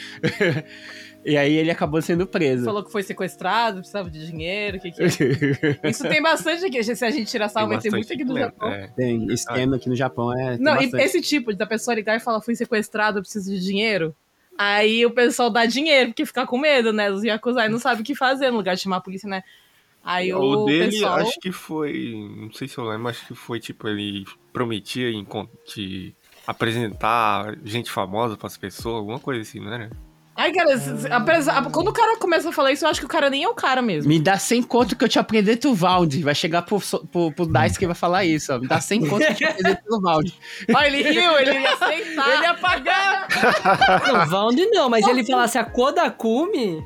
[1.25, 2.65] e aí ele acabou sendo preso.
[2.65, 5.07] Falou que foi sequestrado, precisava de dinheiro, o que que é?
[5.91, 6.83] Isso tem bastante aqui.
[6.83, 8.69] Se a gente tirar sal, vai ter muito aqui no Japão.
[8.71, 8.89] É.
[8.97, 10.59] Tem esquema aqui no Japão, é.
[10.59, 14.15] Não, e esse tipo da pessoa ligar e falar fui sequestrado, eu preciso de dinheiro.
[14.57, 17.11] Aí o pessoal dá dinheiro, porque fica com medo, né?
[17.11, 19.43] Os Yakuza aí não sabem o que fazer no lugar de chamar a polícia, né?
[20.05, 21.15] Aí o, O dele, pessoal.
[21.15, 22.15] acho que foi.
[22.37, 25.27] Não sei se eu lembro, acho que foi tipo, ele prometia em
[25.75, 26.15] de
[26.47, 29.91] apresentar gente famosa pras pessoas, alguma coisa assim, não era?
[30.35, 30.71] Ai, cara,
[31.11, 33.49] apesar- quando o cara começa a falar isso, eu acho que o cara nem é
[33.49, 34.09] o cara mesmo.
[34.09, 36.23] Me dá 100 conto que eu te apresento o Valde.
[36.23, 36.81] Vai chegar pro,
[37.13, 38.59] pro, pro Dice que vai falar isso, ó.
[38.59, 40.35] Me dá 100 conto que eu te apresento o Valde.
[40.75, 42.29] Ó, ele riu, ele ia aceitar.
[42.35, 43.29] Ele ia pagar!
[44.09, 46.83] Não, Valde não, mas ele falasse a Kodakumi.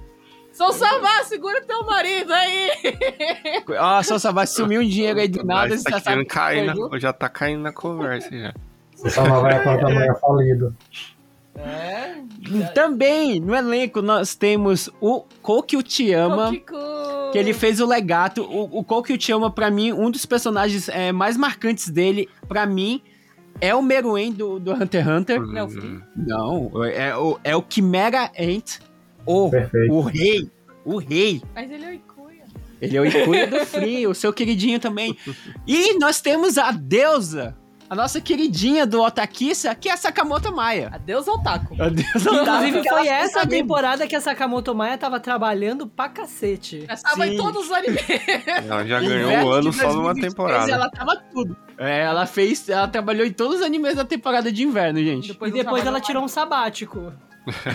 [0.52, 2.70] Sou Samar, segura teu marido aí.
[3.78, 5.68] Ó, só vai sumir um dinheiro aí do nada.
[5.68, 7.00] Mas Você tá já cair, na, foi, viu?
[7.00, 8.54] já tá caindo na conversa já.
[8.94, 10.74] Você só não vai acordar amanhã falido.
[11.58, 12.16] É.
[12.74, 16.52] Também, no elenco, nós temos o Koki Uchiyama.
[17.32, 18.42] Que ele fez o legato.
[18.42, 23.02] O, o Koki Uchiyama, pra mim, um dos personagens é, mais marcantes dele, pra mim,
[23.60, 25.40] é o Meruem do, do Hunter x Hunter.
[25.40, 25.88] Não, é o Free.
[25.88, 28.78] Hum, Não, é o, é o Chimera Ant,
[29.24, 29.92] o, Perfeito.
[29.92, 30.50] o rei.
[30.84, 31.42] O rei.
[31.54, 32.44] Mas ele é o Ikuya.
[32.80, 35.16] Ele é o Ikuya do Free, o seu queridinho também.
[35.66, 37.56] E nós temos a deusa,
[37.88, 40.90] a nossa queridinha do Otakissa, que é a Sakamoto Maia.
[40.92, 41.74] Adeus, Otaku.
[41.80, 45.86] A deusa Otaku, Inclusive, ela foi essa sabe- temporada que a Sakamoto Maia tava trabalhando
[45.86, 46.84] pra cacete.
[46.88, 47.34] Já tava Sim.
[47.34, 48.02] em todos os animes.
[48.68, 50.70] Ela já ganhou um ano só numa 2023, temporada.
[50.72, 51.56] Ela tava tudo.
[51.78, 55.32] É, ela fez, ela trabalhou em todos os animes da temporada de inverno, gente.
[55.32, 57.12] E não depois ela tirou um sabático.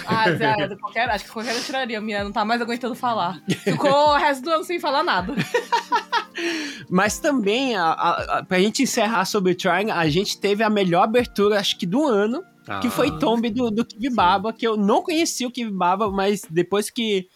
[0.08, 1.98] Ah, Zé, qualquer, acho que qualquer um tiraria.
[1.98, 3.42] A menina não tá mais aguentando falar.
[3.64, 5.34] Ficou o resto do ano sem falar nada.
[6.90, 10.70] Mas também, a, a, a, pra gente encerrar sobre o Triangle, a gente teve a
[10.70, 12.44] melhor abertura, acho que do ano,
[12.82, 16.90] que Ah, foi Tomb do, do Kivibaba, que eu não conhecia o Kivibaba, mas depois
[16.90, 17.28] que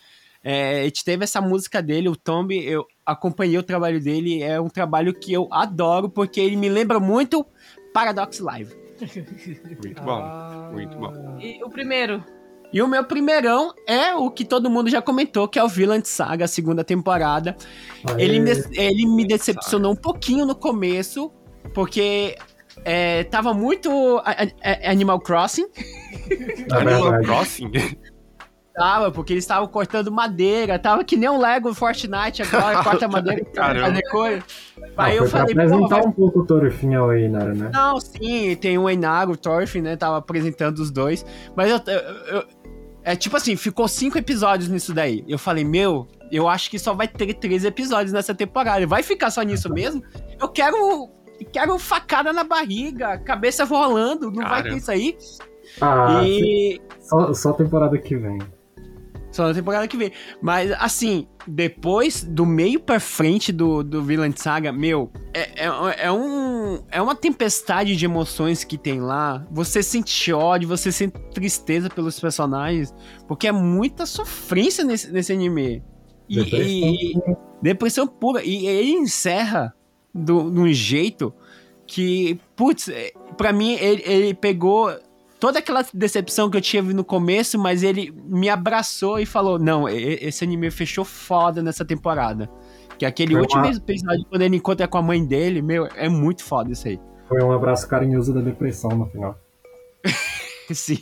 [0.43, 4.61] é, a gente teve essa música dele, o Tomb, eu acompanhei o trabalho dele, é
[4.61, 7.45] um trabalho que eu adoro, porque ele me lembra muito
[7.93, 8.84] Paradox Live.
[9.83, 11.37] Muito bom, muito bom.
[11.39, 12.23] E o primeiro.
[12.73, 16.03] E o meu primeirão é o que todo mundo já comentou, que é o Villain
[16.03, 17.55] Saga, a segunda temporada.
[18.09, 18.23] Aê.
[18.23, 21.31] Ele me, ele me decepcionou um pouquinho no começo,
[21.73, 22.35] porque
[22.83, 23.89] é, tava muito
[24.25, 25.67] a- a- a- Animal Crossing,
[26.71, 27.25] Animal verdade.
[27.25, 27.71] Crossing?
[28.75, 33.43] Tava, porque eles estavam cortando madeira, tava que nem um Lego Fortnite agora, corta madeira
[33.45, 33.87] pra Caramba.
[33.87, 34.43] fazer coisa.
[34.97, 37.45] Ah, Aí eu falei, apresentar vai um pouco o Torufin aí, né?
[37.53, 37.69] né?
[37.73, 39.95] Não, sim, tem o Enago, o Thorfinn, né?
[39.95, 41.25] Tava apresentando os dois.
[41.55, 42.43] Mas eu, eu- eu-
[43.03, 45.23] É tipo assim, ficou cinco episódios nisso daí.
[45.27, 48.85] Eu falei, meu, eu acho que só vai ter três episódios nessa temporada.
[48.87, 50.01] Vai ficar só nisso mesmo?
[50.41, 51.09] Eu quero.
[51.51, 54.69] Quero facada na barriga, cabeça rolando, não vai Cara.
[54.69, 55.17] ter isso aí.
[55.81, 56.81] Ah, e.
[57.01, 58.39] só, só temporada que vem.
[59.35, 60.13] Só na temporada que vem.
[60.41, 66.11] Mas, assim, depois do meio pra frente do, do Villain Saga, meu, é, é, é
[66.11, 69.45] um, é uma tempestade de emoções que tem lá.
[69.51, 72.95] Você sente ódio, você sente tristeza pelos personagens,
[73.27, 75.83] porque é muita sofrência nesse, nesse anime.
[76.29, 76.65] E, Depressão.
[76.69, 77.13] e-
[77.61, 78.41] depressão pura.
[78.41, 79.75] E ele encerra
[80.13, 81.33] do, de um jeito
[81.85, 84.97] que, putz, é, pra mim, ele, ele pegou
[85.45, 89.87] toda aquela decepção que eu tive no começo, mas ele me abraçou e falou: Não,
[89.87, 92.49] esse anime fechou foda nessa temporada.
[92.97, 93.69] Que é aquele Foi último uma...
[93.69, 96.99] episódio, quando ele encontra com a mãe dele, meu, é muito foda isso aí.
[97.29, 99.37] Foi um abraço carinhoso da depressão no final.
[100.73, 100.97] Sim.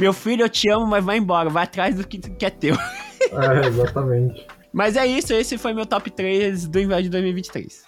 [0.00, 2.74] Meu filho, eu te amo, mas vai embora, vai atrás do que, que é teu.
[3.32, 4.46] É, exatamente.
[4.70, 7.82] Mas é isso, esse foi meu top 3 do Inverno de 2023.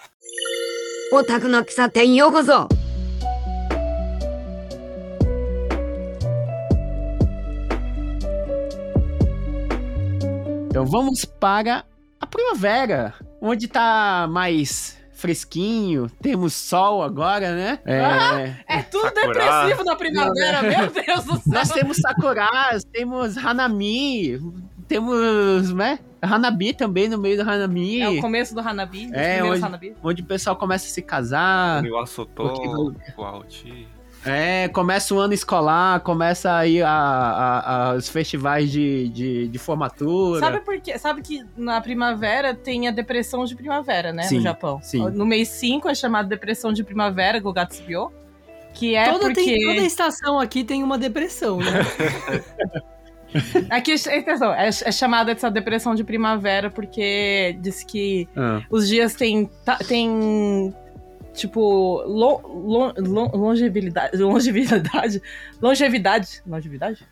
[1.13, 2.86] Otaku no Kisaten Yokozo!
[10.77, 11.87] Então vamos para
[12.21, 17.79] a primavera, onde tá mais fresquinho, temos sol agora, né?
[17.87, 19.23] É, É tudo Sakura.
[19.41, 21.43] depressivo na primavera, meu Deus do céu.
[21.47, 24.39] nós temos sakuras, temos hanami,
[24.87, 25.99] temos, né?
[26.21, 29.95] Hanabi também no meio do Hanami, É o começo do Hanabi, É, onde- Hanabi.
[30.03, 32.69] onde o pessoal começa a se casar, O Asotô, Porque-
[33.17, 33.89] o Alti.
[34.27, 39.59] É, começa o ano escolar, começa aí a, a- a- os festivais de, de, de
[39.59, 40.41] formatura.
[40.41, 40.99] Sabe por quê?
[40.99, 44.25] Sabe que na primavera tem a depressão de primavera, né?
[44.25, 44.81] Sim, no Japão.
[44.83, 44.99] sim.
[45.11, 48.11] No mês 5 é chamado depressão de primavera, Gogatsubyo.
[48.75, 49.43] Que é toda, porque.
[49.43, 51.73] tem, toda estação aqui tem uma depressão, né?
[53.69, 58.63] Aqui, atenção, é, é chamada essa depressão de primavera porque diz que Ah.
[58.71, 59.51] os dias têm.
[59.89, 60.73] tem
[61.37, 62.03] tipo.
[62.07, 64.17] Lo, lo- lo- longevidade.
[64.17, 65.23] Longevidade.
[65.63, 66.43] Longevidade.
[66.47, 67.07] Longevidade?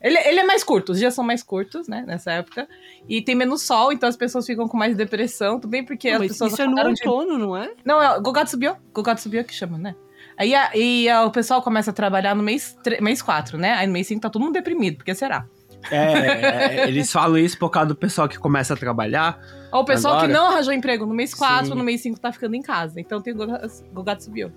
[0.00, 2.68] Ele, ele é mais curto, os dias são mais curtos, né, nessa época.
[3.08, 6.18] E tem menos sol, então as pessoas ficam com mais depressão, tudo bem porque as
[6.18, 7.72] Mas pessoas isso é no acabaram de outono, não é?
[7.84, 8.76] não, é o Gogatsubyo.
[8.92, 9.94] Gogatsubyo que chama, né?
[10.36, 13.72] Aí a- e a- o pessoal começa a trabalhar no mês, mês 4, né?
[13.72, 15.46] Aí no mês 5 tá todo mundo deprimido, porque será?
[15.90, 19.38] É, é, eles falam isso por causa do pessoal que começa a trabalhar.
[19.72, 20.28] Ou o pessoal Agora?
[20.28, 21.74] que não arranjou emprego no mês 4, Sim.
[21.74, 23.00] no mês 5 tá ficando em casa.
[23.00, 23.62] Então tem o Goga-
[23.92, 24.52] Gogatsubyo.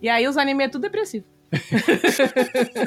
[0.00, 1.24] E aí os animes é tudo depressivo.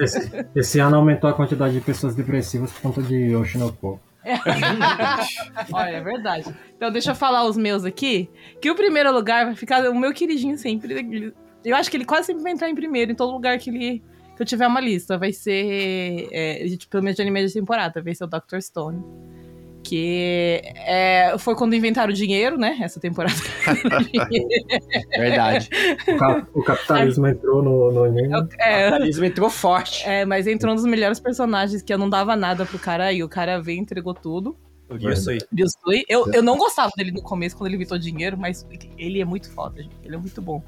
[0.01, 3.99] Esse, esse ano aumentou a quantidade de pessoas depressivas por conta de Oshinoko.
[5.71, 6.53] Olha, é verdade.
[6.75, 8.29] Então deixa eu falar os meus aqui.
[8.61, 11.33] Que o primeiro lugar vai ficar o meu queridinho sempre.
[11.63, 14.03] Eu acho que ele quase sempre vai entrar em primeiro, em todo lugar que ele
[14.39, 15.17] que eu tiver uma lista.
[15.17, 16.29] Vai ser.
[16.31, 18.61] É, de- pelo menos de anime de temporada, vai ser o Dr.
[18.61, 19.03] Stone.
[19.83, 22.77] Que é, foi quando inventaram o dinheiro, né?
[22.81, 23.33] Essa temporada.
[25.17, 25.69] Verdade.
[26.07, 28.27] O, ca- o capitalismo entrou no, no anime.
[28.35, 30.05] O é, capitalismo entrou forte.
[30.07, 33.23] é, mas entrou um dos melhores personagens que eu não dava nada pro cara e
[33.23, 34.55] o cara veio e entregou tudo.
[35.11, 35.39] Isso aí.
[35.53, 36.03] Ryusui.
[36.09, 38.65] Eu, eu não gostava dele no começo, quando ele inventou dinheiro, mas
[38.97, 39.95] ele é muito foda, gente.
[40.03, 40.63] Ele é muito bom.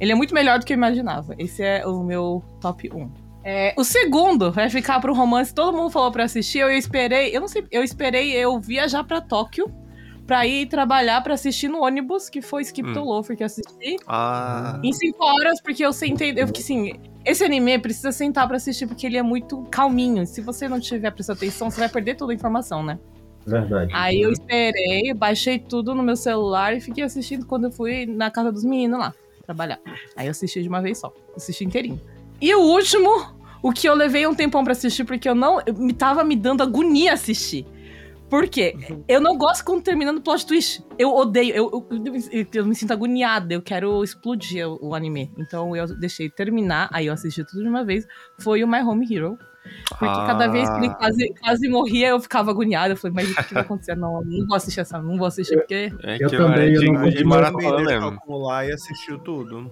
[0.00, 1.34] Ele é muito melhor do que eu imaginava.
[1.38, 3.24] Esse é o meu top 1.
[3.46, 5.54] É, o segundo vai ficar pro romance.
[5.54, 6.60] Todo mundo falou pra assistir.
[6.60, 9.70] Eu esperei, eu não sei, eu esperei eu viajar pra Tóquio
[10.26, 13.04] pra ir trabalhar pra assistir no ônibus, que foi Skip to Hum.
[13.04, 13.96] Loafer que eu assisti.
[14.06, 14.80] Ah.
[14.82, 16.32] Em 5 horas, porque eu sentei.
[16.34, 16.92] Eu fiquei assim.
[17.24, 20.26] Esse anime precisa sentar pra assistir, porque ele é muito calminho.
[20.26, 22.98] Se você não tiver prestando atenção, você vai perder toda a informação, né?
[23.46, 23.90] Verdade.
[23.94, 28.30] Aí eu esperei, baixei tudo no meu celular e fiquei assistindo quando eu fui na
[28.30, 29.14] casa dos meninos lá
[29.44, 29.80] trabalhar.
[30.16, 32.00] Aí eu assisti de uma vez só, assisti inteirinho.
[32.40, 33.08] E o último,
[33.62, 36.36] o que eu levei um tempão pra assistir porque eu não eu, me tava me
[36.36, 37.66] dando agonia assistir.
[38.28, 38.74] Por quê?
[39.06, 40.82] Eu não gosto quando termina no plot twist.
[40.98, 45.30] Eu odeio, eu, eu, eu- eu me sinto agoniada, eu quero explodir o, o anime.
[45.38, 48.04] Então eu deixei terminar, aí eu assisti tudo de uma vez.
[48.40, 49.38] Foi o My Home Hero.
[49.88, 50.94] Porque cada vez que ele Ah.
[50.94, 52.92] quase, quase morria, eu ficava agoniada.
[52.92, 53.96] Eu falei, mas o que vai acontecer?
[53.96, 56.80] Não, eu não vou assistir essa, não vou assistir, porque É Eu que também, eu
[56.80, 59.70] de, não de de maratona acumular e assistiu tudo.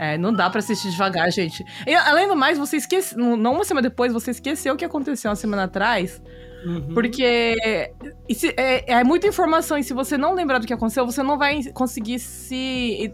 [0.00, 1.64] é, não dá pra assistir devagar, gente.
[1.86, 3.16] E, além do mais, você esquece.
[3.16, 6.20] Não uma semana depois, você esqueceu o que aconteceu uma semana atrás.
[6.66, 6.94] Uhum.
[6.94, 7.92] Porque
[8.32, 11.36] se- é, é muita informação, e se você não lembrar do que aconteceu, você não
[11.38, 13.12] vai conseguir se,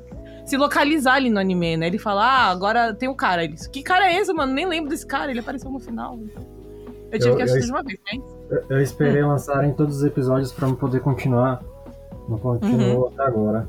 [0.51, 1.87] se localizar ali no anime, né?
[1.87, 3.45] Ele fala, ah, agora tem um cara.
[3.45, 4.53] Ele, que cara é esse, mano?
[4.53, 6.19] Nem lembro desse cara, ele apareceu no final.
[6.21, 6.43] Então,
[7.13, 8.21] eu tive Eu- que assistir de uma vez, né?
[8.51, 11.63] Eu, eu esperei lançarem todos os episódios pra eu poder continuar.
[12.29, 13.69] Não continuou até agora.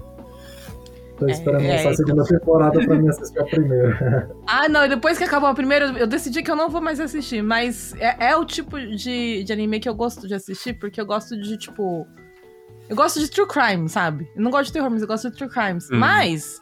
[1.17, 4.31] Tô esperando é, lançar a segunda temporada pra mim assistir a primeira.
[4.47, 6.99] Ah, não, e depois que acabou a primeira, eu decidi que eu não vou mais
[6.99, 7.41] assistir.
[7.43, 11.05] Mas é, é o tipo de, de anime que eu gosto de assistir, porque eu
[11.05, 12.07] gosto de, tipo.
[12.89, 14.29] Eu gosto de true crime, sabe?
[14.35, 15.89] Eu não gosto de terror, mas eu gosto de true crimes.
[15.89, 15.99] Uhum.
[15.99, 16.59] Mas,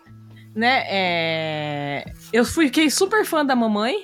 [0.60, 2.06] né, é.
[2.34, 3.96] Eu fui, fiquei super fã da mamãe.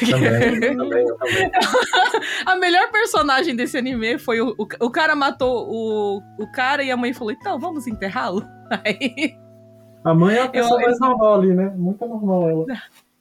[0.00, 1.50] também, também, eu também.
[2.46, 6.90] A melhor personagem desse anime foi o, o, o cara matou o, o cara e
[6.90, 8.44] a mãe falou: então, vamos enterrá-lo?
[8.84, 9.36] Aí.
[10.04, 11.72] A mãe é a pessoa Eu- mais normal ali, né?
[11.76, 12.66] Muito normal ela.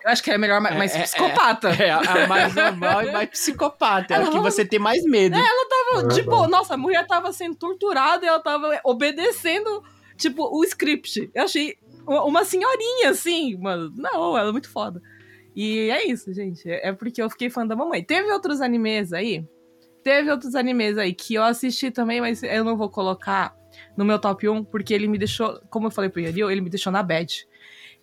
[0.04, 1.70] Eu acho que é melhor, mais, mais É, é, psicopata.
[1.70, 4.14] É a mais normal e mais psicopata.
[4.14, 5.38] É Ela o que você tem mais medo.
[5.38, 9.82] tava, É tipo, nossa, a mulher tava sendo torturada e ela tava obedecendo,
[10.18, 11.32] tipo, o script.
[11.34, 13.91] Eu achei uma senhorinha, assim, mano.
[13.95, 15.01] Não, ela é muito foda.
[15.56, 16.70] E é isso, gente.
[16.70, 18.04] É porque eu fiquei fã da mamãe.
[18.04, 19.45] Teve outros animes aí.
[20.04, 23.56] Teve outros animes aí que eu assisti também, mas eu não vou colocar
[23.95, 26.70] no meu top 1, porque ele me deixou, como eu falei pro Yanil, ele me
[26.70, 27.47] deixou na bad.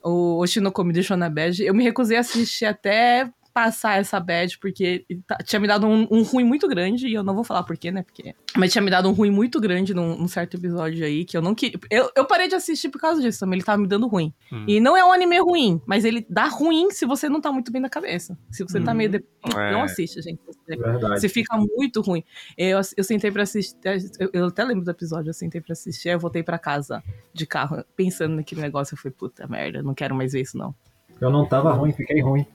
[0.02, 1.62] O Oshinoko me deixou na bad.
[1.62, 3.30] Eu me recusei a assistir até
[3.64, 7.22] passar essa bad, porque tá- tinha me dado um, um ruim muito grande, e eu
[7.22, 8.02] não vou falar porquê, né?
[8.02, 8.34] Porque...
[8.56, 11.42] Mas tinha me dado um ruim muito grande num, num certo episódio aí, que eu
[11.42, 11.78] não queria.
[11.90, 14.32] Eu, eu parei de assistir por causa disso também, ele tava me dando ruim.
[14.50, 14.64] Hum.
[14.66, 17.70] E não é um anime ruim, mas ele dá ruim se você não tá muito
[17.70, 18.36] bem na cabeça.
[18.50, 18.96] Se você tá Hum.
[18.96, 19.72] meio deprimido, É.
[19.72, 20.40] não assiste, gente.
[20.46, 21.20] Você- Verdade.
[21.20, 22.24] você fica muito ruim.
[22.56, 23.76] Eu, eu sentei pra assistir.
[24.18, 27.02] Eu, eu até lembro do episódio, eu sentei pra assistir, aí eu voltei pra casa
[27.34, 28.94] de carro, pensando naquele negócio.
[28.94, 30.74] Eu falei, puta merda, não quero mais ver isso, não.
[31.20, 32.46] Eu não tava ruim, fiquei ruim.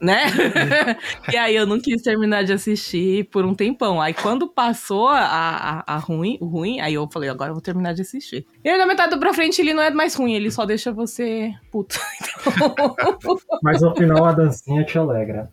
[0.00, 0.22] Né?
[1.32, 4.00] e aí eu não quis terminar de assistir por um tempão.
[4.00, 7.62] Aí quando passou a, a, a ruim, o ruim, aí eu falei, agora eu vou
[7.62, 8.46] terminar de assistir.
[8.64, 11.52] E aí na metade pra frente ele não é mais ruim, ele só deixa você
[11.70, 11.98] puto.
[12.48, 13.36] Então...
[13.62, 15.50] Mas no final a dancinha te alegra.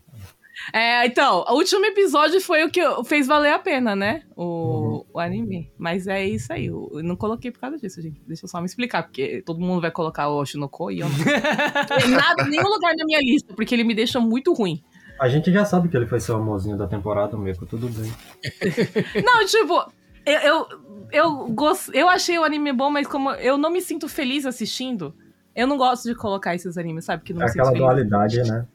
[0.74, 4.24] É, então, o último episódio foi o que fez valer a pena, né?
[4.36, 5.72] O, o anime.
[5.78, 6.68] Mas é isso aí.
[6.68, 8.22] Eu não coloquei por causa disso, gente.
[8.28, 11.18] Deixa eu só me explicar, porque todo mundo vai colocar o Oshinoko e eu não.
[12.16, 14.84] Nada, nenhum lugar na minha lista, porque ele me deixa muito ruim.
[15.20, 18.12] A gente já sabe que ele foi seu amorzinho da temporada, Meco, tudo bem.
[19.24, 19.90] Não, tipo,
[20.26, 20.68] eu, eu,
[21.12, 21.90] eu, gost...
[21.94, 25.16] eu achei o anime bom, mas como eu não me sinto feliz assistindo,
[25.56, 27.24] eu não gosto de colocar esses animes, sabe?
[27.24, 28.68] Que não É aquela dualidade, né?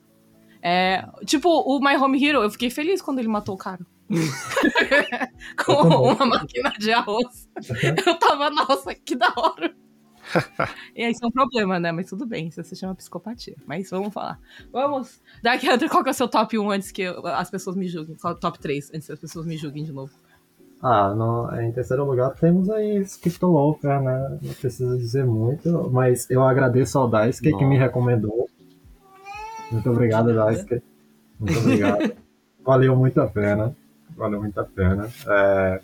[0.63, 3.81] É, tipo, o My Home Hero, eu fiquei feliz quando ele matou o cara.
[5.65, 7.49] Com uma máquina de arroz.
[8.07, 9.73] Eu tava, nossa, que da hora.
[10.95, 11.91] e aí, isso é um problema, né?
[11.91, 13.57] Mas tudo bem, isso se chama psicopatia.
[13.67, 14.39] Mas vamos falar.
[14.73, 15.21] Vamos.
[15.43, 17.89] Dark Hunter, qual que é o seu top 1 antes que eu- as pessoas me
[17.89, 18.17] julguem?
[18.17, 20.13] Qual é o top 3 antes que as pessoas me julguem de novo?
[20.83, 24.39] Ah, no- em terceiro lugar temos aí Skip Loafer, né?
[24.43, 28.49] Não precisa dizer muito, mas eu agradeço ao Daisuke que me recomendou.
[29.71, 30.83] Muito obrigado, Daisuke.
[31.39, 32.13] Muito obrigado.
[32.65, 33.75] Valeu muito a pena.
[34.17, 35.09] Valeu muito a pena.
[35.27, 35.81] É,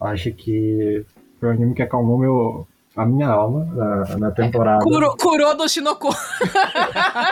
[0.00, 1.04] acho que
[1.38, 2.66] foi um anime que acalmou meu,
[2.96, 4.82] a minha alma na, na temporada.
[4.82, 6.08] Curou, curou do Shinoko.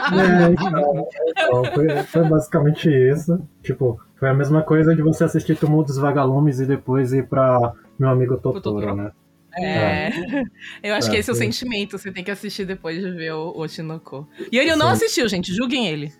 [0.06, 3.40] É, então, então, foi, foi basicamente isso.
[3.62, 7.72] Tipo, foi a mesma coisa de você assistir Tumulto dos Vagalumes e depois ir pra
[7.98, 8.94] Meu Amigo Totoro, Totoro.
[8.94, 9.10] né?
[9.58, 10.10] É.
[10.82, 11.98] Eu acho É, que esse é o sentimento.
[11.98, 14.28] Você tem que assistir depois de ver o, o Shinoko.
[14.50, 15.54] E ele não assistiu, gente.
[15.54, 16.12] Julguem ele.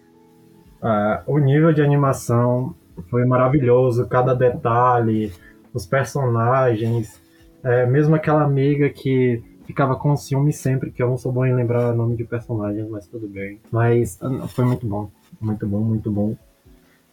[0.82, 2.74] É, o nível de animação
[3.10, 5.32] foi maravilhoso, cada detalhe,
[5.72, 7.20] os personagens,
[7.62, 11.54] é, mesmo aquela amiga que ficava com ciúme sempre, que eu não sou bom em
[11.54, 13.60] lembrar nome de personagens, mas tudo bem.
[13.70, 15.10] Mas ah, foi muito bom,
[15.40, 16.36] muito bom, muito bom.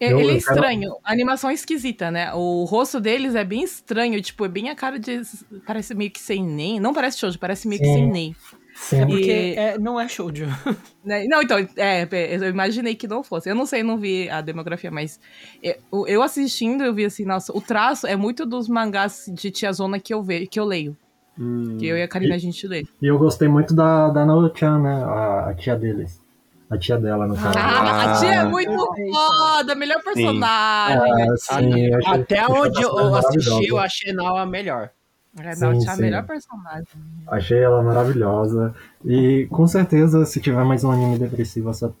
[0.00, 0.96] E- Eu- ele é eu quero- estranho.
[1.04, 2.32] A animação é esquisita, né?
[2.34, 4.20] O rosto deles é bem estranho.
[4.20, 5.20] Tipo, é bem a cara de.
[5.66, 6.80] Parece meio que sem nem.
[6.80, 7.94] Não parece shoujo, parece meio que Sim.
[7.94, 8.36] sem nem.
[8.76, 10.46] Sim, Porque E- é, não é shoujo.
[11.04, 11.26] Né?
[11.28, 12.08] Não, então, é,
[12.42, 13.48] eu imaginei que não fosse.
[13.48, 15.20] Eu não sei, não vi a demografia, mas
[15.62, 15.74] eu,
[16.08, 20.12] eu assistindo, eu vi assim, nossa, o traço é muito dos mangás de tiazona que
[20.14, 20.96] eu vejo, que eu leio.
[21.38, 22.84] Hum, Que eu e a Karina a gente lê.
[23.02, 25.04] e eu gostei muito da, da Naochan, né?
[25.04, 26.20] A, a tia deles.
[26.70, 27.58] A tia dela, no caso.
[27.58, 28.44] Ah, a tia é Ah.
[28.48, 28.74] muito
[29.12, 31.22] foda, melhor personagem.
[31.30, 34.90] Ah, sim, Até achei onde eu assisti, eu achei Nala a melhor.
[35.38, 36.02] É, Sim, a tia é a sim.
[36.02, 36.86] melhor personagem.
[37.26, 38.74] Achei ela maravilhosa.
[39.04, 41.92] E com certeza, se tiver mais um anime depressivo essa,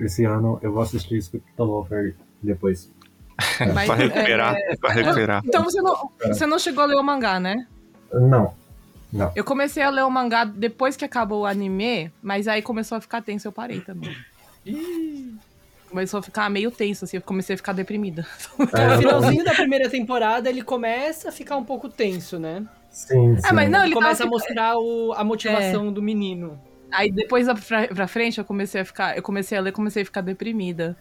[0.00, 2.90] esse ano, eu vou assistir Skip Loafer depois.
[3.74, 5.42] Mas, pra recuperar, é, pra recuperar.
[5.44, 7.66] Então você não, você não chegou a ler o mangá, né?
[8.12, 8.52] Não.
[9.34, 13.00] Eu comecei a ler o mangá depois que acabou o anime, mas aí começou a
[13.00, 14.14] ficar tenso, eu parei também.
[15.88, 18.26] Começou a ficar meio tenso, assim, eu comecei a ficar deprimida.
[18.74, 22.62] É, No finalzinho da primeira temporada, ele começa a ficar um pouco tenso, né?
[22.90, 23.42] Sim, sim.
[23.44, 26.60] Ah, mas não, ele começa a tava- mostrar o- a motivação do menino.
[26.92, 29.16] Aí depois pra, pra frente eu comecei a ficar.
[29.16, 30.96] Eu comecei a ler, comecei a ficar deprimida.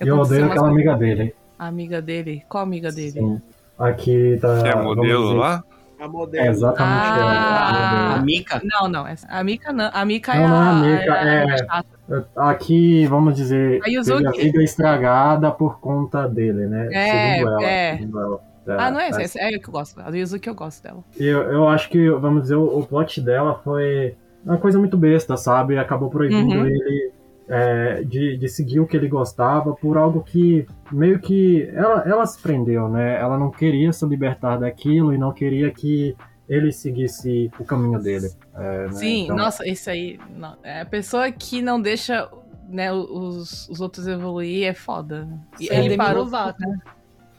[0.00, 1.34] E eu aconteceu odeio aquela amiga dele.
[1.58, 2.44] A amiga dele?
[2.48, 3.12] Qual amiga dele?
[3.12, 3.40] Sim.
[3.78, 4.62] Aqui tá.
[4.62, 5.62] Que é modelo dizer- lá?
[6.02, 6.46] A É modelo.
[6.46, 7.16] exatamente Ah.
[7.20, 7.30] ela.
[7.30, 8.60] A a Mika?
[8.64, 9.06] Não, não.
[9.06, 9.88] Essa, a Mika não.
[9.94, 10.70] A Mika Não, é não é a.
[10.70, 11.86] a Mika, é- chata.
[12.08, 12.26] modelo.
[12.34, 14.22] Aqui, vamos dizer, A Yuzuki.
[14.24, 16.88] teve a vida estragada por conta dele, né?
[16.92, 17.62] É, segundo ela.
[17.64, 17.96] é.
[17.98, 18.40] segundo ela.
[18.78, 19.38] Ah, não é essa.
[19.38, 19.52] é.
[19.52, 20.00] É a que eu gosto.
[20.00, 21.04] A do Yuzuki eu gosto dela.
[21.18, 25.36] Eu, eu acho que, vamos dizer, o, o plot dela foi uma coisa muito besta,
[25.36, 25.78] sabe?
[25.78, 26.66] Acabou proibindo Uhum.
[26.66, 27.11] ele
[27.48, 32.26] é, de, de seguir o que ele gostava por algo que meio que ela, ela
[32.26, 33.20] se prendeu, né?
[33.20, 36.16] Ela não queria se libertar daquilo e não queria que
[36.48, 38.30] ele seguisse o caminho dele.
[38.54, 38.92] é, né?
[38.92, 40.18] Sim, Então, nossa, isso aí.
[40.36, 40.56] não.
[40.62, 42.28] É a pessoa que não deixa
[42.68, 45.28] né, os, os outros evoluir é foda.
[45.60, 45.74] E Sim.
[45.74, 46.24] É ele parou.
[46.24, 46.62] Lovato,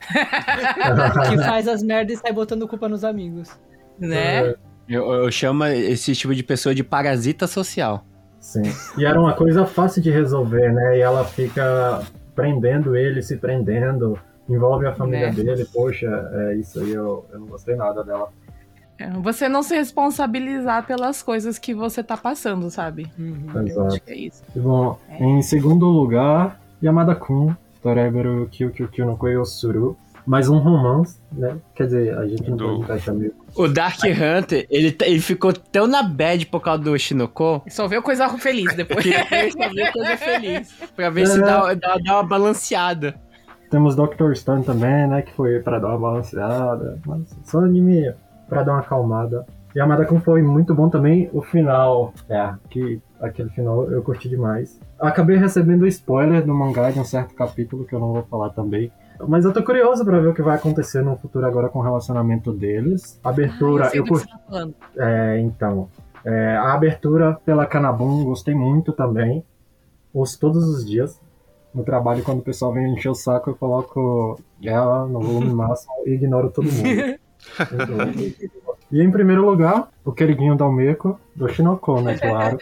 [1.30, 3.50] que faz as merdas e sai botando culpa nos amigos.
[3.98, 4.54] Né?
[4.88, 8.04] Eu, eu chamo esse tipo de pessoa de parasita social.
[8.44, 8.62] Sim.
[8.98, 10.98] E era uma coisa fácil de resolver, né?
[10.98, 12.02] E ela fica
[12.34, 14.18] prendendo ele, se prendendo,
[14.48, 15.32] envolve a família Né?
[15.32, 15.64] dele.
[15.72, 18.28] Poxa, é isso aí, eu, eu não gostei nada dela.
[18.98, 23.10] É, Você não se responsabilizar pelas coisas que você tá passando, sabe?
[23.18, 23.86] Eu Exato.
[23.88, 24.42] acho que é isso.
[24.54, 25.24] E bom, É.
[25.24, 29.96] em segundo lugar, Yamada-kun, Toreberu Kyu Kyu Kyu no Koyosuru.
[30.26, 31.56] Mais um romance, né?
[31.74, 33.34] Quer dizer, a gente não Do- pode encaixar meio.
[33.54, 37.86] O Dark Hunter, ele, t- ele ficou tão na bad por causa do Shinoko, Só
[37.86, 39.02] vê coisa feliz depois.
[39.04, 40.72] que ele só viu coisa feliz.
[40.96, 43.14] Pra ver se dá, dá, dá uma balanceada.
[43.70, 45.22] Temos Doctor Stone também, né?
[45.22, 46.98] Que foi pra dar uma balanceada.
[47.06, 48.12] Mas só anime
[48.48, 49.44] pra dar uma acalmada.
[49.76, 51.28] Yamada-kun foi muito bom também.
[51.32, 54.80] O final, é, que aquele final eu curti demais.
[55.00, 58.90] Acabei recebendo spoiler do mangá de um certo capítulo que eu não vou falar também.
[59.28, 61.82] Mas eu tô curioso pra ver o que vai acontecer no futuro agora com o
[61.82, 63.18] relacionamento deles.
[63.22, 64.28] Abertura, Eu sei eu que curti.
[64.50, 64.68] tá.
[64.96, 65.88] É, então.
[66.24, 69.44] é, a abertura pela Canabum, gostei muito também.
[70.12, 71.20] Ouço todos os dias.
[71.74, 75.92] No trabalho, quando o pessoal vem encher o saco, eu coloco ela no volume máximo
[76.06, 77.18] e ignoro todo mundo.
[78.92, 82.58] E em primeiro lugar, o queridinho da Almeco, do Shinoko, né, claro.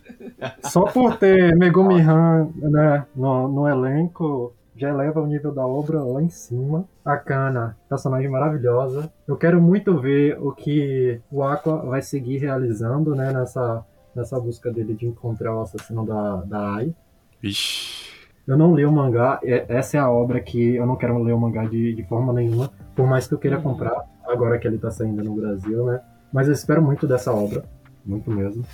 [0.64, 6.02] Só por ter Megumi Han né, no, no elenco, já eleva o nível da obra
[6.02, 6.84] lá em cima.
[7.04, 9.10] A Kana, personagem maravilhosa.
[9.26, 14.70] Eu quero muito ver o que o Aqua vai seguir realizando, né, nessa, nessa busca
[14.70, 16.94] dele de encontrar o assassino da, da Ai.
[17.40, 18.06] Vixe.
[18.46, 21.32] Eu não li o mangá, é- essa é a obra que eu não quero ler
[21.32, 24.78] o mangá de, de forma nenhuma, por mais que eu queira comprar, agora que ele
[24.78, 26.00] tá saindo no Brasil, né?
[26.32, 27.64] Mas eu espero muito dessa obra,
[28.04, 28.64] muito mesmo.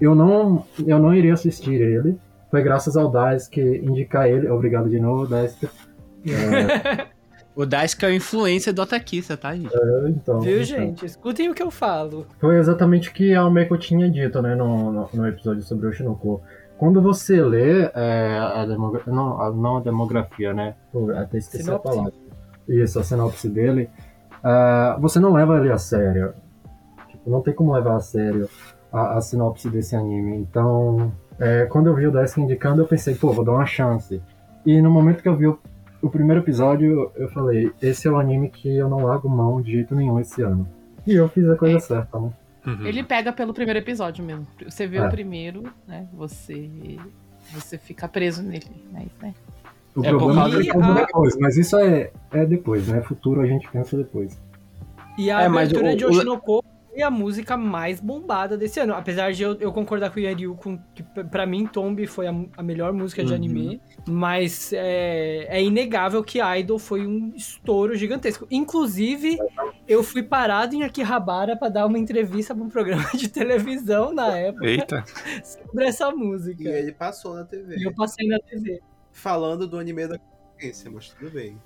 [0.00, 2.18] Eu não, eu não iria assistir ele,
[2.54, 5.58] foi graças ao Dais que indicar ele, obrigado de novo, Dais.
[6.24, 7.08] É,
[7.56, 9.72] O Daisuke é o influencer do Otakissa, tá, gente?
[10.08, 10.64] então, Viu, então.
[10.64, 11.04] gente?
[11.06, 12.26] Escutem o que eu falo.
[12.40, 15.92] Foi exatamente o que a Almeco tinha dito, né, no, no, no episódio sobre o
[15.92, 16.42] Shinoko.
[16.78, 20.74] Quando você lê é, a, demogra- não, a, não a demografia, né?
[21.16, 21.88] Até esqueci Sinopse.
[21.88, 22.12] a palavra.
[22.68, 23.88] Isso, a sinopse dele.
[24.44, 26.34] é, você não leva ele a sério.
[27.08, 28.48] Tipo, não tem como levar a sério
[28.92, 30.36] a, a sinopse desse anime.
[30.38, 34.20] Então, é, quando eu vi o Daisuke indicando, eu pensei, pô, vou dar uma chance.
[34.64, 35.58] E no momento que eu vi o,
[36.00, 39.72] o primeiro episódio, eu falei, esse é o anime que eu não largo mão de
[39.72, 40.66] jeito nenhum esse ano.
[41.06, 42.30] E eu fiz a coisa certa, né?
[42.66, 42.86] Uhum.
[42.86, 44.46] Ele pega pelo primeiro episódio mesmo.
[44.66, 45.06] Você vê É.
[45.06, 46.06] o primeiro, né?
[46.14, 46.70] Você.
[47.52, 48.64] Você fica preso nele.
[48.90, 49.34] Mas, né?
[49.94, 53.02] O É, por problema causa é de- depois, mas isso é, é depois, né?
[53.02, 54.40] Futuro a gente pensa depois.
[55.18, 56.64] E a É, mas abertura o- de o- Oshinoko
[56.94, 58.94] foi a música mais bombada desse ano.
[58.94, 62.34] Apesar de eu, eu concordar com o Yariu, com, que pra mim Tomb foi a,
[62.56, 63.36] a melhor música de Uhum.
[63.36, 63.80] anime.
[64.08, 68.46] Mas é, é inegável que Idol foi um estouro gigantesco.
[68.50, 69.36] Inclusive,
[69.88, 74.36] eu fui parado em Akihabara pra dar uma entrevista pra um programa de televisão na
[74.38, 75.04] época Eita.
[75.42, 76.68] sobre essa E música.
[76.68, 77.76] ele passou na TV.
[77.78, 78.80] E eu passei na TV.
[79.10, 81.58] Falando do anime da concorrência, mas tudo bem.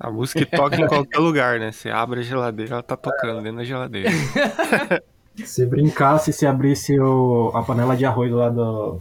[0.00, 1.72] A música toca em qualquer lugar, né?
[1.72, 4.10] Você abre a geladeira, ela tá tocando dentro da geladeira.
[5.44, 9.00] Se brincasse, se abrisse o, a panela de arroz lá do,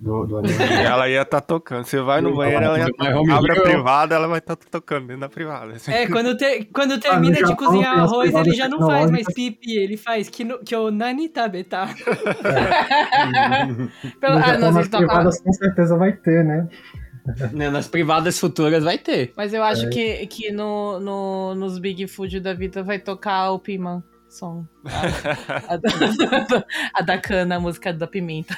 [0.00, 1.84] do, do ela ia tá tocando.
[1.84, 2.86] Você vai no banheiro, ela ia
[3.36, 3.62] abre a Hero.
[3.62, 5.74] privada, ela vai estar tocando dentro da privada.
[5.74, 5.92] assim.
[5.92, 9.96] É, quando, te- quando termina de cozinhar arroz, ele já não faz mais pipi, ele
[9.96, 11.86] faz que, no, que o nani tabeta.
[14.20, 16.68] Pelo, No ah, Japão, não, com certeza vai ter, né?
[17.52, 19.32] Né, Nas privadas futuras vai ter.
[19.36, 19.90] Mas eu acho É.
[19.90, 24.66] que, que no, no, nos Big Food da vida vai tocar o Piman Song.
[24.86, 26.64] A, a, da-
[26.94, 28.56] a da cana, a música da pimenta.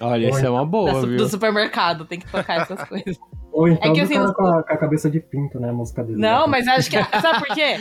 [0.00, 1.16] Olha, isso é uma Da boa, su- viu?
[1.18, 3.16] do supermercado, tem que tocar essas coisas.
[3.52, 5.70] Ou então que do assim, com, a, com a cabeça de pinto, né?
[5.70, 6.18] A música dele.
[6.18, 6.96] Não, mas acho que.
[7.20, 7.76] Sabe por quê?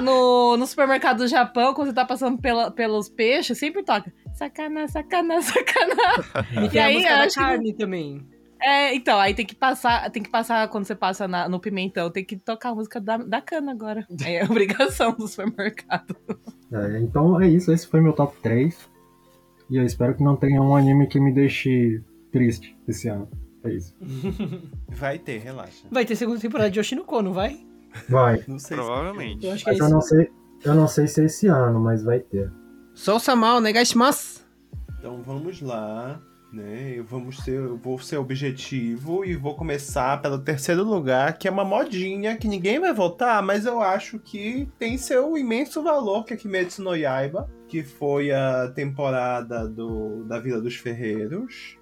[0.00, 4.12] No, no supermercado do Japão, quando você tá passando pela, pelos peixes, sempre toca.
[4.34, 5.96] Sacana, sacana, sacana.
[6.64, 8.24] E tem a aí, música eu da acho que- carne também.
[8.62, 12.10] É, então, aí tem que passar, tem que passar quando você passa na- no pimentão,
[12.10, 14.06] tem que tocar a música da, da cana agora.
[14.26, 16.14] É obrigação do supermercado.
[16.72, 18.88] É, então é isso, esse foi meu top 3.
[19.70, 22.02] E eu espero que não tenha um anime que me deixe
[22.32, 23.28] triste esse ano.
[23.64, 23.94] É isso.
[24.88, 25.86] Vai ter, relaxa.
[25.90, 27.60] Vai ter segunda temporada de Oshinoko, não vai?
[28.08, 28.42] Vai.
[28.48, 29.46] Não sei Provavelmente.
[29.46, 30.30] Eu acho que é Mas eu não sei,
[30.64, 32.50] eu não sei se é esse ano, mas vai ter.
[32.94, 34.40] Sou Samal, negashimasu.
[34.98, 36.20] Então vamos lá,
[36.52, 36.94] né?
[36.96, 41.50] Eu, vamos ser, eu vou ser objetivo e vou começar pelo terceiro lugar, que é
[41.50, 46.34] uma modinha que ninguém vai votar, mas eu acho que tem seu imenso valor, que
[46.34, 51.78] é Kimetsu no Yaiba, que foi a temporada do, da Vila dos Ferreiros.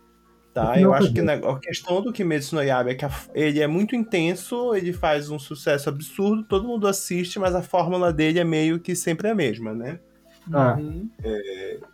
[0.52, 3.60] Tá, eu acho que né, a questão do Kimetsu no Yaiba é que a- ele
[3.60, 8.40] é muito intenso, ele faz um sucesso absurdo, todo mundo assiste, mas a fórmula dele
[8.40, 10.00] é meio que sempre a mesma, né?
[10.52, 11.08] Ah, Uhum.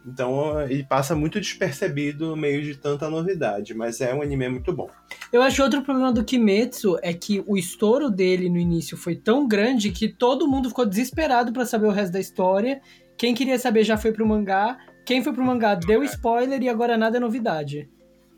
[0.07, 4.73] Então ele passa muito despercebido no meio de tanta novidade, mas é um anime muito
[4.73, 4.89] bom.
[5.33, 9.47] Eu acho outro problema do Kimetsu é que o estouro dele no início foi tão
[9.49, 12.81] grande que todo mundo ficou desesperado pra saber o resto da história.
[13.17, 14.77] Quem queria saber já foi pro mangá.
[15.07, 17.89] Quem foi pro mangá deu spoiler e agora nada é novidade.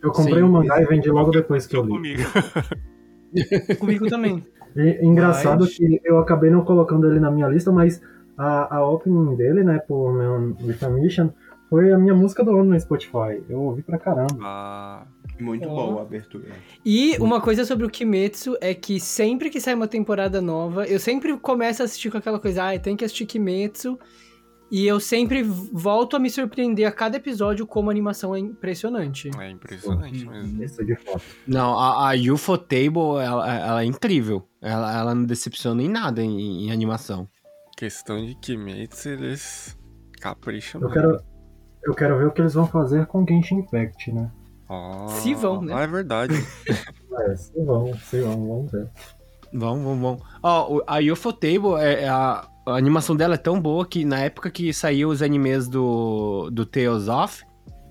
[0.03, 0.43] eu comprei Sim.
[0.43, 1.89] o mangá e vendi logo depois que eu li.
[1.91, 2.23] Comigo.
[3.79, 4.45] Comigo também.
[4.77, 8.01] E, engraçado Mas- que eu acabei não colocando ele na minha lista, mas
[8.37, 11.31] a, a opening dele, né, por meu With a Mission,
[11.69, 13.43] foi a minha música do ano no Spotify.
[13.49, 14.37] Eu ouvi pra caramba.
[14.41, 15.07] Ah,
[15.41, 16.45] Muito boa a abertura.
[16.85, 21.01] E uma coisa sobre o Kimetsu é que sempre que sai uma temporada nova, eu
[21.01, 23.99] sempre começo a assistir com aquela coisa, ah, tem que assistir Kimetsu.
[24.69, 29.31] E eu sempre volto a me surpreender a cada episódio como a animação é impressionante.
[29.39, 30.33] é impressionante Uhum.
[30.33, 30.63] mesmo.
[30.65, 31.23] Isso de fato.
[31.47, 34.43] Não, a, a UFO Table, ela, ela é incrível.
[34.61, 37.29] Ela, ela não decepciona em nada em, em animação.
[37.77, 39.77] Questão de Kimetsu, eles
[40.21, 40.81] capricham.
[40.81, 41.21] Eu quero,
[41.85, 44.31] eu quero ver o que eles vão fazer com Genshin Impact, né?
[44.69, 45.75] Ah, Se vão, né?
[45.75, 46.35] Ah, é verdade.
[47.19, 48.91] É, se vão, se vão, vamos ver.
[49.51, 50.23] Vamos, vamos, vamos.
[50.43, 54.05] Ó, o- a UFO Table, é, é a, a animação dela é tão boa que
[54.05, 57.43] na época que saiu os animes do, do Tales of,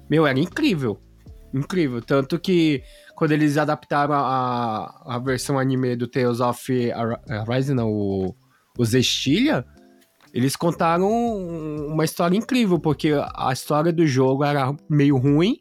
[0.08, 1.00] meu, era incrível.
[1.52, 2.04] Incrível.
[2.04, 2.84] Tanto que
[3.16, 6.72] quando eles adaptaram a, a versão anime do Tales of
[7.48, 8.36] Arise, não, o,
[8.78, 9.66] o Zestilia,
[10.36, 11.10] eles contaram
[11.88, 15.56] uma história incrível, porque a história do jogo era meio ruim,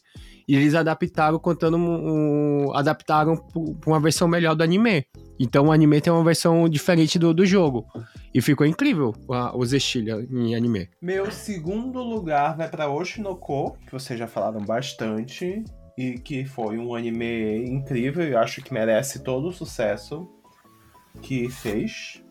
[0.48, 5.06] e eles adaptaram contando um, adaptaram para uma versão melhor do anime.
[5.38, 7.86] Então o anime tem uma versão diferente do, do jogo.
[8.34, 10.88] E ficou incrível a, o Zestilia em anime.
[11.00, 15.64] Meu segundo lugar vai pra Oshinoko, que vocês já falaram bastante.
[15.96, 20.28] E que foi um anime incrível e acho que merece todo o sucesso
[21.22, 22.23] que fez.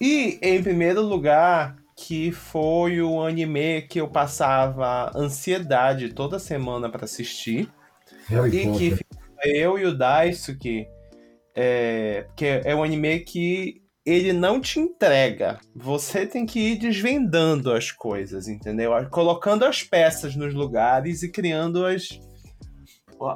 [0.00, 7.04] E em primeiro lugar, que foi o anime que eu passava ansiedade toda semana para
[7.04, 7.68] assistir.
[8.28, 8.98] Harry e Potter.
[8.98, 9.04] que
[9.44, 10.86] eu e o Daisuke,
[11.54, 15.58] é, que é um anime que ele não te entrega.
[15.74, 18.92] Você tem que ir desvendando as coisas, entendeu?
[19.10, 22.18] Colocando as peças nos lugares e criando as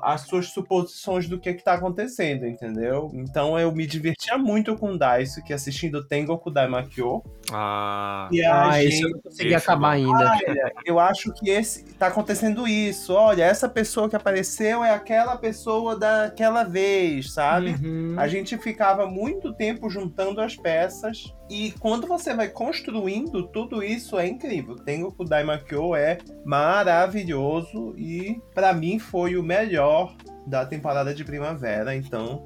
[0.02, 3.10] as suas suposições do que que tá acontecendo, entendeu?
[3.14, 7.22] Então eu me divertia muito com o Daisuke assistindo Tengoku Daimakyo.
[7.52, 10.30] Ah, E a Ah, esse gente eu não consegui esse acabar não- ainda.
[10.32, 13.12] Olha, eu acho que esse tá acontecendo isso.
[13.12, 17.74] Olha, essa pessoa que apareceu é aquela pessoa daquela vez, sabe?
[17.82, 18.14] Uhum.
[18.18, 24.18] A gente ficava muito tempo juntando as peças e quando você vai construindo tudo isso
[24.18, 24.76] é incrível.
[24.76, 30.14] Tengoku Daimakyo é maravilhoso e pra mim foi o melhor
[30.46, 32.44] da temporada de primavera, então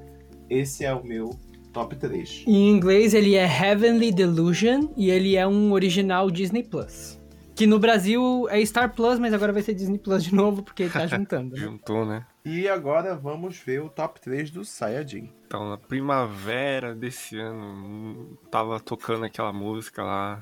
[0.49, 1.29] esse é o meu
[1.71, 2.43] top 3.
[2.47, 7.19] Em inglês ele é Heavenly Delusion e ele é um original Disney Plus.
[7.55, 10.83] Que no Brasil é Star Plus, mas agora vai ser Disney Plus de novo, porque
[10.83, 11.55] ele tá juntando.
[11.55, 11.61] né?
[11.61, 12.25] juntou, né?
[12.45, 15.31] E agora vamos ver o top 3 do Saiyajin.
[15.45, 20.41] Então, na primavera desse ano, tava tocando aquela música lá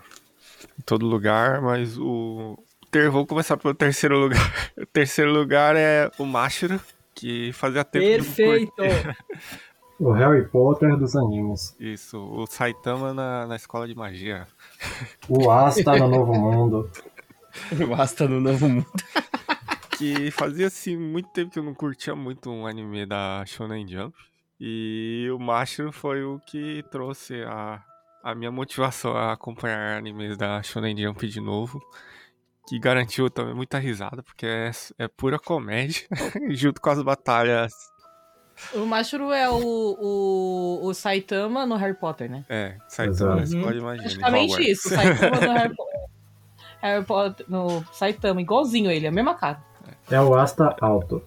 [0.78, 2.58] em todo lugar, mas o.
[2.92, 4.40] ter- Vou começar pelo terceiro lugar.
[4.78, 6.80] O terceiro lugar é o Mashiro,
[7.16, 8.74] que fazia tempo Perfeito!
[10.00, 11.76] O Harry Potter dos animes.
[11.80, 14.46] Isso, o Saitama na, na escola de magia.
[15.28, 16.88] O Asta no Novo Mundo.
[17.90, 18.86] Basta no novo mundo.
[19.98, 24.16] Que fazia assim muito tempo que eu não curtia muito um anime da Shonen Jump.
[24.60, 27.82] E o Mashiro foi o que trouxe a,
[28.24, 31.82] a minha motivação a acompanhar animes da Shonen Jump de novo.
[32.68, 36.06] Que garantiu também muita risada, porque é, é pura comédia,
[36.52, 37.72] junto com as batalhas.
[38.74, 42.46] O Mashuru é o, o, o Saitama no Harry Potter, né?
[42.50, 43.58] É, Saitama na Exato.
[43.58, 44.02] escola de magia.
[44.02, 46.00] em Praticamente isso, o Saitama no Harry Potter.
[46.82, 49.64] Harry Potter no Saitama, igualzinho ele, a mesma cara.
[50.10, 51.22] É o Asta alto.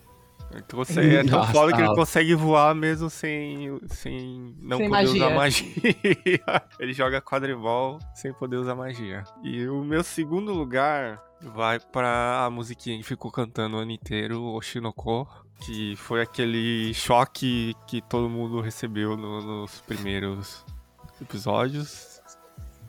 [0.57, 5.05] Então você é tão foda que ele consegue voar mesmo sem, sem não Sem poder
[5.05, 5.37] usar magia.
[5.37, 6.63] magia.
[6.81, 9.23] ele joga quadribol sem poder usar magia.
[9.45, 14.43] E o meu segundo lugar vai pra a musiquinha que ficou cantando o ano inteiro,
[14.43, 15.29] Oshinoko.
[15.65, 20.65] Que foi aquele choque que todo mundo recebeu no- nos primeiros
[21.21, 22.10] episódios.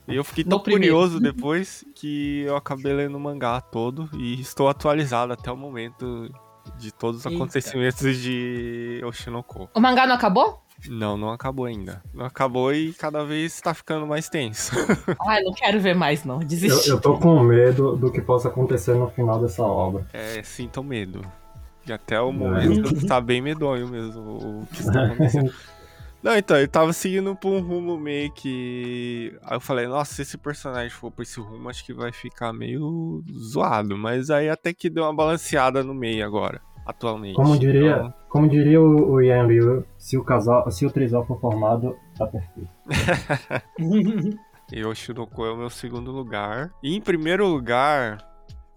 [0.08, 0.96] E eu fiquei No tão primeiro.
[0.96, 6.30] curioso depois que eu acabei lendo o mangá todo e estou atualizado até o momento
[6.78, 7.36] de todos os Eita.
[7.38, 9.70] acontecimentos de Oshinoko.
[9.74, 10.62] O mangá não acabou?
[10.88, 12.02] Não, não acabou ainda.
[12.14, 14.72] Não acabou e cada vez tá ficando mais tenso.
[15.28, 16.42] Ai, não quero ver mais, não.
[16.42, 16.90] Eu, Desisti.
[16.90, 20.08] eu tô com medo do que possa acontecer no final dessa obra.
[20.12, 21.22] É, sinto medo.
[21.86, 24.22] E até o momento tá bem medonho mesmo
[24.62, 25.54] o que está acontecendo.
[26.24, 29.36] Não, então, ele tava seguindo por um rumo meio que.
[29.44, 32.54] Aí eu falei, nossa, se esse personagem for por esse rumo, acho que vai ficar
[32.54, 33.98] meio zoado.
[33.98, 37.36] Mas aí até que deu uma balanceada no meio agora, atualmente.
[37.36, 41.26] Como diria, Então, como diria o, o Ian Liu, se o casal, se o trisal
[41.26, 42.70] for formado, tá perfeito.
[44.74, 46.72] E o Shinoko é o meu segundo lugar.
[46.82, 48.20] E em primeiro lugar,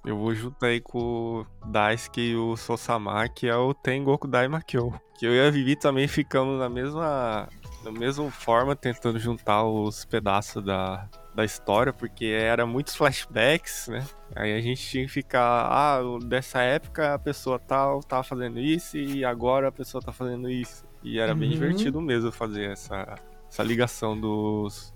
[0.04, 0.98] eu vou junto aí com
[1.40, 4.92] o Daisuke e o Sosama, que é o Tengoku Daimakyo.
[5.18, 7.48] Que eu e a Vivi também ficamos na mesma,
[7.82, 14.04] na mesma forma, tentando juntar os pedaços da, da história, porque era muitos flashbacks, né?
[14.34, 18.96] Aí a gente tinha que ficar, ah, dessa época a pessoa tal tava fazendo isso
[18.96, 20.84] e agora a pessoa tá fazendo isso.
[21.02, 21.54] E era bem Uhum.
[21.54, 23.14] divertido mesmo fazer essa,
[23.48, 24.92] essa ligação dos,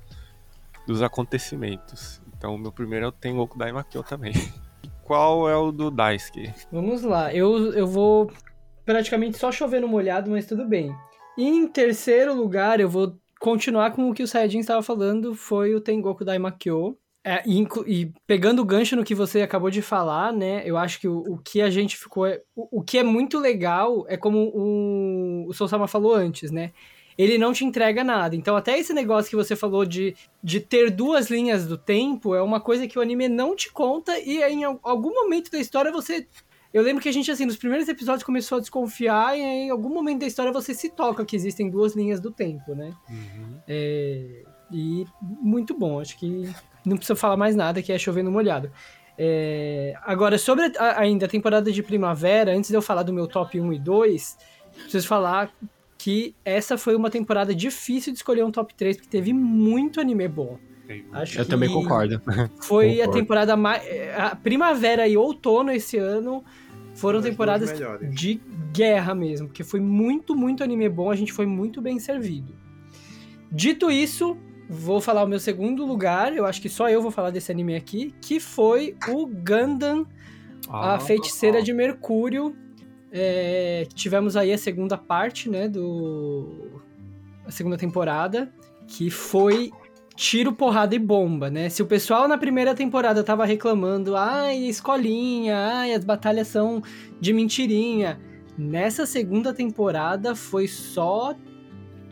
[0.86, 2.20] dos acontecimentos.
[2.36, 4.32] Então o meu primeiro é o Tengoku Daimakyo também.
[5.08, 6.52] Qual é o do Daisuke?
[6.70, 8.30] Vamos lá, eu, eu vou
[8.84, 10.94] praticamente só chover no molhado, mas tudo bem.
[11.38, 15.80] Em terceiro lugar, eu vou continuar com o que o Sayajin estava falando, foi o
[15.80, 16.98] Tengoku Daimakyo.
[17.24, 21.00] É, e, e pegando o gancho no que você acabou de falar, né, eu acho
[21.00, 22.26] que o, o que a gente ficou...
[22.26, 26.72] é- O, o que é muito legal é como o, o Sousama falou antes, né?
[27.18, 28.36] Ele não te entrega nada.
[28.36, 32.40] Então, até esse negócio que você falou de, de ter duas linhas do tempo é
[32.40, 35.90] uma coisa que o anime não te conta e em al- algum momento da história
[35.90, 36.26] você
[36.72, 39.70] Eu lembro que a gente, assim, nos primeiros episódios começou a desconfiar e aí, em
[39.70, 42.92] algum momento da história você se toca que existem duas linhas do tempo, né?
[43.66, 46.48] É, e muito bom, acho que
[46.84, 48.70] não precisa falar mais nada, que é chovendo molhado.
[49.16, 53.26] É, agora, sobre a- ainda a temporada de primavera, antes de eu falar do meu
[53.26, 54.36] top 1 e 2,
[54.82, 55.50] preciso falar
[55.98, 60.28] que essa foi uma temporada difícil de escolher um top 3, porque teve muito anime
[60.28, 60.56] bom.
[61.12, 62.22] Acho Eu que também concordo.
[62.62, 63.12] Foi a Concordo.
[63.20, 63.82] temporada mais.
[64.16, 66.42] A primavera e outono esse ano
[66.94, 67.70] foram temporadas
[68.10, 68.40] de
[68.72, 72.54] guerra mesmo, porque foi muito, muito anime bom, a gente foi muito bem servido.
[73.52, 74.36] Dito isso,
[74.68, 77.74] vou falar o meu segundo lugar, eu acho que só eu vou falar desse anime
[77.76, 80.06] aqui, que foi o Gundam,
[80.68, 82.54] Ah, a Feiticeira de Mercúrio.
[83.10, 86.80] É, tivemos aí a segunda parte, né, do...
[87.46, 88.52] a segunda temporada,
[88.86, 89.70] que foi
[90.14, 91.68] tiro, porrada e bomba, né?
[91.68, 96.82] Se o pessoal na primeira temporada tava reclamando, ai, escolinha, ai, as batalhas são
[97.20, 98.18] de mentirinha.
[98.58, 101.36] Nessa segunda temporada foi só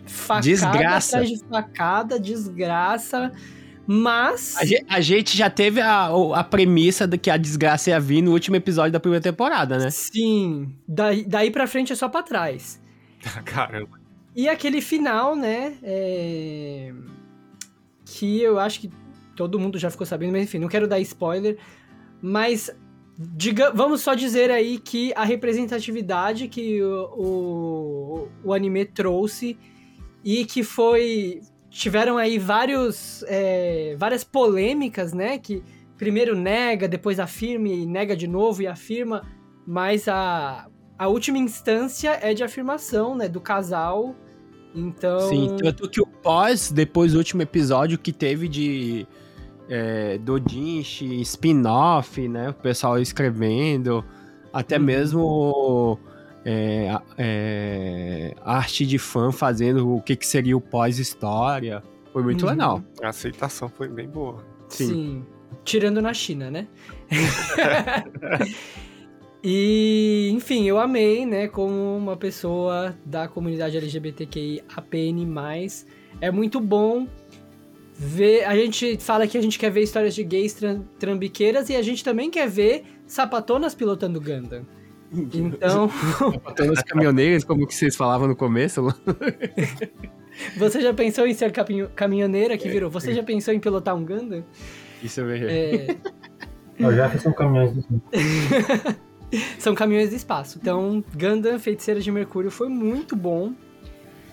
[0.07, 1.17] facada Desgraça.
[1.17, 3.33] atrás de facada, desgraça,
[3.87, 4.57] mas...
[4.57, 8.23] A ge- a gente já teve a, a premissa de que a desgraça ia vir
[8.23, 9.91] no último episódio da primeira temporada, né?
[9.91, 12.81] Sim, daí, daí pra frente é só pra trás.
[13.45, 13.99] Caramba.
[14.35, 15.75] E aquele final, né?
[15.83, 16.93] é,
[18.05, 18.91] Que eu acho que
[19.35, 21.57] todo mundo já ficou sabendo, mas enfim, não quero dar spoiler.
[22.21, 22.71] Mas
[23.19, 29.59] diga, vamos só dizer aí que a representatividade que o, o, o anime trouxe
[30.25, 31.41] e que foi.
[31.77, 35.37] Tiveram aí vários, é, várias polêmicas, né?
[35.37, 35.63] Que
[35.99, 39.23] primeiro nega, depois afirma e nega de novo e afirma,
[39.67, 43.29] mas a, a última instância é de afirmação, né?
[43.29, 44.15] Do casal.
[44.75, 45.21] Então.
[45.21, 49.07] Sim, tanto que o pós, depois do último episódio que teve de
[49.69, 52.51] é, Dojinshi, spin-off, né?
[52.51, 54.03] O pessoal escrevendo,
[54.51, 54.83] até Uhum.
[54.83, 55.99] mesmo
[56.49, 61.83] é, é, arte de fã fazendo o que, que seria o pós-história.
[62.13, 62.51] Foi muito Uhum.
[62.53, 62.83] legal.
[63.03, 64.45] A aceitação foi bem boa.
[64.69, 64.87] Sim.
[64.87, 65.27] Sim.
[65.65, 66.69] Tirando na China, né?
[69.43, 71.49] e, enfim, eu amei, né?
[71.49, 75.27] Como uma pessoa da comunidade LGBTQI APN+.
[76.21, 77.07] É muito bom
[77.95, 78.45] ver...
[78.45, 81.83] A gente fala que a gente quer ver histórias de gays tram- trambiqueiras e a
[81.83, 84.67] gente também quer ver sapatonas pilotando Gundam.
[85.13, 85.91] Então,
[86.45, 88.83] Botando os caminhoneiros, como que vocês falavam no começo.
[90.57, 92.91] você já pensou em ser caminho- caminhoneira que virou?
[92.91, 94.45] Você já pensou em pilotar um Gundam?
[95.03, 95.53] Isso é verdade.
[95.53, 95.97] É,
[96.79, 97.85] Eu já fiz um caminhões do
[99.59, 100.59] São caminhões do espaço.
[100.61, 103.53] Então, Gundam, Feiticeira de Mercúrio, foi muito bom.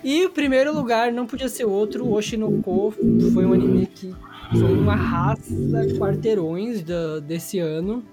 [0.02, 2.92] E o primeiro lugar não podia ser outro, Oshinoko.
[3.32, 4.14] Foi um anime que
[4.52, 5.54] foi uma raça
[5.98, 8.04] quarteirões da- desse ano.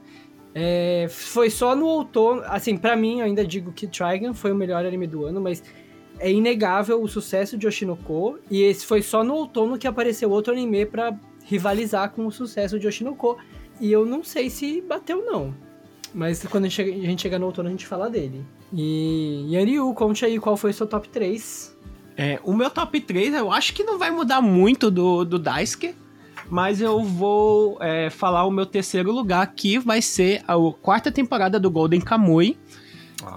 [0.54, 2.42] É, foi só no outono.
[2.46, 5.64] Assim, pra mim, eu ainda digo que Trigun foi o melhor anime do ano, mas
[6.20, 8.40] é inegável o sucesso de Oshinoko.
[8.50, 12.80] E esse foi só no outono que apareceu outro anime pra rivalizar com o sucesso
[12.80, 13.38] de Oshinoko.
[13.80, 15.54] E eu não sei se bateu, não.
[16.14, 18.46] Mas quando a gente, chega, chegar no outono, a gente fala dele.
[18.74, 21.78] E Yanryu, conte aí qual foi o seu top 3.
[22.18, 25.96] É, o meu top 3, eu acho que não vai mudar muito do, do Daisuke,
[26.52, 31.58] mas eu vou é, falar o meu terceiro lugar, que vai ser a quarta temporada
[31.58, 32.58] do Golden Kamuy,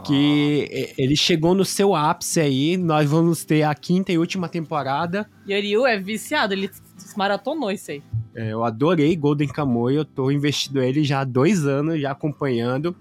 [0.04, 4.48] que é, ele chegou no seu ápice aí, nós vamos ter a quinta e última
[4.48, 5.30] temporada.
[5.48, 6.68] Yoryu é viciado, ele
[7.16, 8.02] maratonou isso aí.
[8.34, 12.96] É, eu adorei Golden Kamuy, eu tô investindo ele já há dois anos, já acompanhando.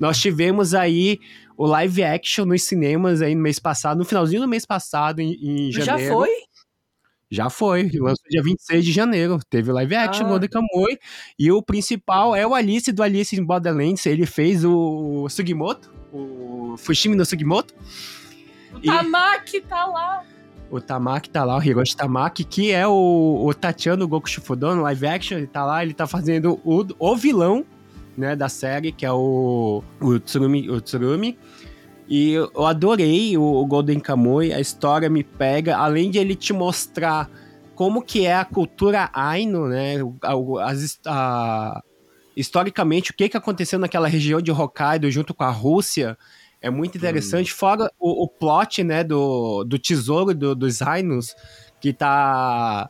[0.00, 1.20] Nós tivemos aí
[1.58, 5.32] o live action nos cinemas aí no mês passado, no finalzinho do mês passado, em,
[5.42, 6.08] em janeiro.
[6.08, 6.47] Já foi?
[7.30, 9.38] Já foi, lançou dia 26 de janeiro.
[9.50, 10.28] Teve live action Ah.
[10.30, 10.98] Golden Kamuy.
[11.38, 14.06] E o principal é o Alice do Alice in Borderlands.
[14.06, 17.74] Ele fez o Sugimoto, o Fushimi no Sugimoto.
[18.72, 20.22] O E- Tamaki tá lá.
[20.70, 24.82] O Tamaki tá lá, o Hiroshi Tamaki, que é o, o Tatiano Goku Shifudan no
[24.82, 25.38] live action.
[25.38, 27.64] Ele tá lá, ele tá fazendo o, o vilão
[28.16, 31.38] né, da série, que é o, o, Tsurumi, o Tsurumi.
[32.08, 37.28] E eu adorei o, Golden Kamuy, a história me pega, além de ele te mostrar
[37.74, 39.96] como que é a cultura Aino, né,
[40.62, 41.82] as a-
[42.36, 46.16] historicamente o que, que aconteceu naquela região de Hokkaido junto com a Rússia,
[46.62, 51.34] é muito interessante, fora o, o plot, né, do, do tesouro do- dos Ainos,
[51.80, 52.88] que tá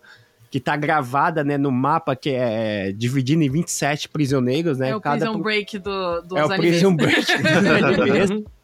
[0.51, 4.90] que tá gravada, né, no mapa que é dividido em 27 prisioneiros, né?
[4.90, 6.70] é o cada Prison Break do, dos é o animes.
[6.70, 8.31] Prison Break dos animes.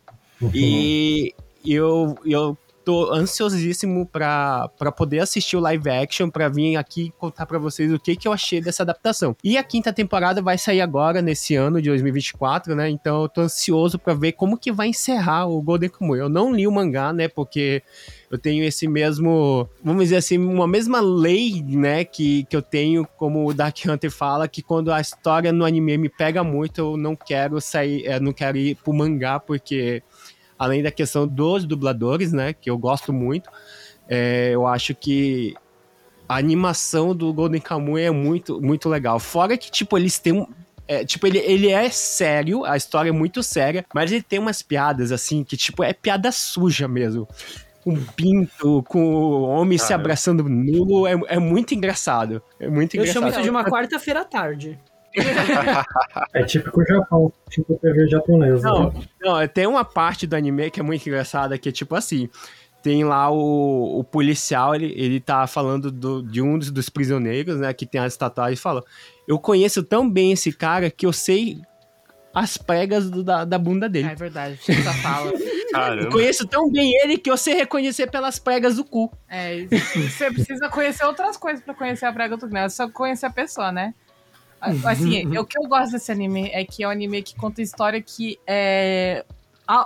[0.52, 1.34] E
[1.64, 7.58] eu, eu tô ansiosíssimo pra poder assistir o live action, pra vir aqui contar pra
[7.58, 9.34] vocês o que, que eu achei dessa adaptação.
[9.42, 12.88] E a quinta temporada vai sair agora, nesse ano de 2024, né?
[12.90, 16.18] Então eu tô ansioso pra ver como que vai encerrar o Golden Kamuy.
[16.18, 17.26] Eu não li o mangá, né?
[17.26, 17.82] Porque
[18.30, 23.06] eu tenho esse mesmo, vamos dizer assim, uma mesma lei, né, que, que eu tenho,
[23.16, 26.96] como o Dark Hunter fala, que quando a história no anime me pega muito, eu
[26.96, 30.02] não quero sair, eu não quero ir pro mangá, porque
[30.58, 33.50] além da questão dos dubladores, né, que eu gosto muito,
[34.08, 35.54] é, eu acho que
[36.28, 39.18] a animação do Golden Kamuy é muito, muito legal.
[39.18, 40.46] Fora que, tipo, eles têm um,
[40.86, 44.62] é, tipo, ele, ele é sério, a história é muito séria, mas ele tem umas
[44.62, 47.26] piadas, assim, que, tipo, é piada suja mesmo.
[47.82, 52.42] Com pinto, com o homem se abraçando nu, é, é muito engraçado.
[52.58, 53.22] É muito Eu engraçado.
[53.22, 54.78] chamo isso de uma quarta-feira à tarde.
[56.32, 58.68] É típico Japão, tipo TV japonesa.
[58.68, 59.00] Não, né?
[59.22, 62.28] não, tem uma parte do anime que é muito engraçada, que é tipo assim.
[62.82, 67.58] Tem lá o, o policial, ele, ele tá falando do- de um dos, dos prisioneiros,
[67.58, 67.72] né?
[67.72, 68.84] Que tem as tatuagens e fala:
[69.26, 71.62] Eu conheço tão bem esse cara que eu sei
[72.34, 74.08] as pregas do- da, da bunda dele.
[74.08, 75.32] É verdade, essa fala.
[75.74, 76.10] Eu Caramba.
[76.10, 79.10] conheço tão bem ele que eu sei reconhecer pelas pregas do cu.
[79.28, 79.98] É, isso.
[80.08, 83.30] você precisa conhecer outras coisas pra conhecer a Braga do Não é só conhecer a
[83.30, 83.92] pessoa, né?
[84.84, 88.00] Assim, o que eu gosto desse anime é que é um anime que conta história
[88.00, 89.24] que é.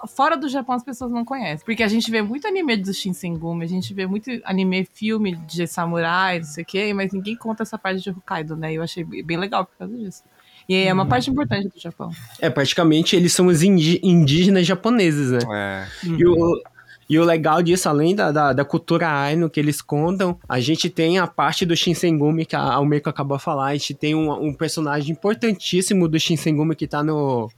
[0.09, 1.65] Fora do Japão as pessoas não conhecem.
[1.65, 5.69] Porque a gente vê muito anime do Shinsengumi, a gente vê muito anime, filme de
[5.69, 8.73] samurai, não sei o quê, mas ninguém conta essa parte de Hokkaido, né?
[8.73, 10.25] E eu achei bem legal por causa disso.
[10.69, 12.11] E é uma parte importante do Japão.
[12.41, 15.39] É, praticamente eles são os indígenas japoneses, né?
[15.51, 15.87] É.
[16.05, 16.63] E o,
[17.09, 20.91] e o legal disso, além da, da, da cultura Aino que eles contam, a gente
[20.91, 24.31] tem a parte do Shinsengumi, que a Almeco acabou de falar, a gente tem um,
[24.31, 27.51] um personagem importantíssimo do Shinsengumi que tá no...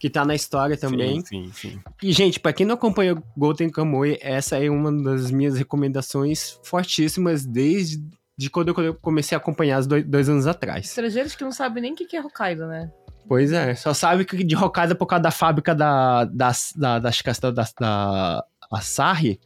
[0.00, 1.20] Que tá na história também.
[1.22, 1.78] Sim, sim, sim.
[2.00, 6.56] E, gente, pra quem não acompanha o Golden Kamuy, essa é uma das minhas recomendações
[6.62, 8.00] fortíssimas desde
[8.36, 10.86] de quando eu comecei a acompanhar os dois, dois anos atrás.
[10.86, 12.88] Estrangeiros que não sabem nem o que que é Hokkaido, né?
[13.26, 16.98] Pois é, só sabe que de Hokkaido é por causa da fábrica da, da, da,
[17.00, 18.44] das castas da, da
[18.76, 19.40] Asahi,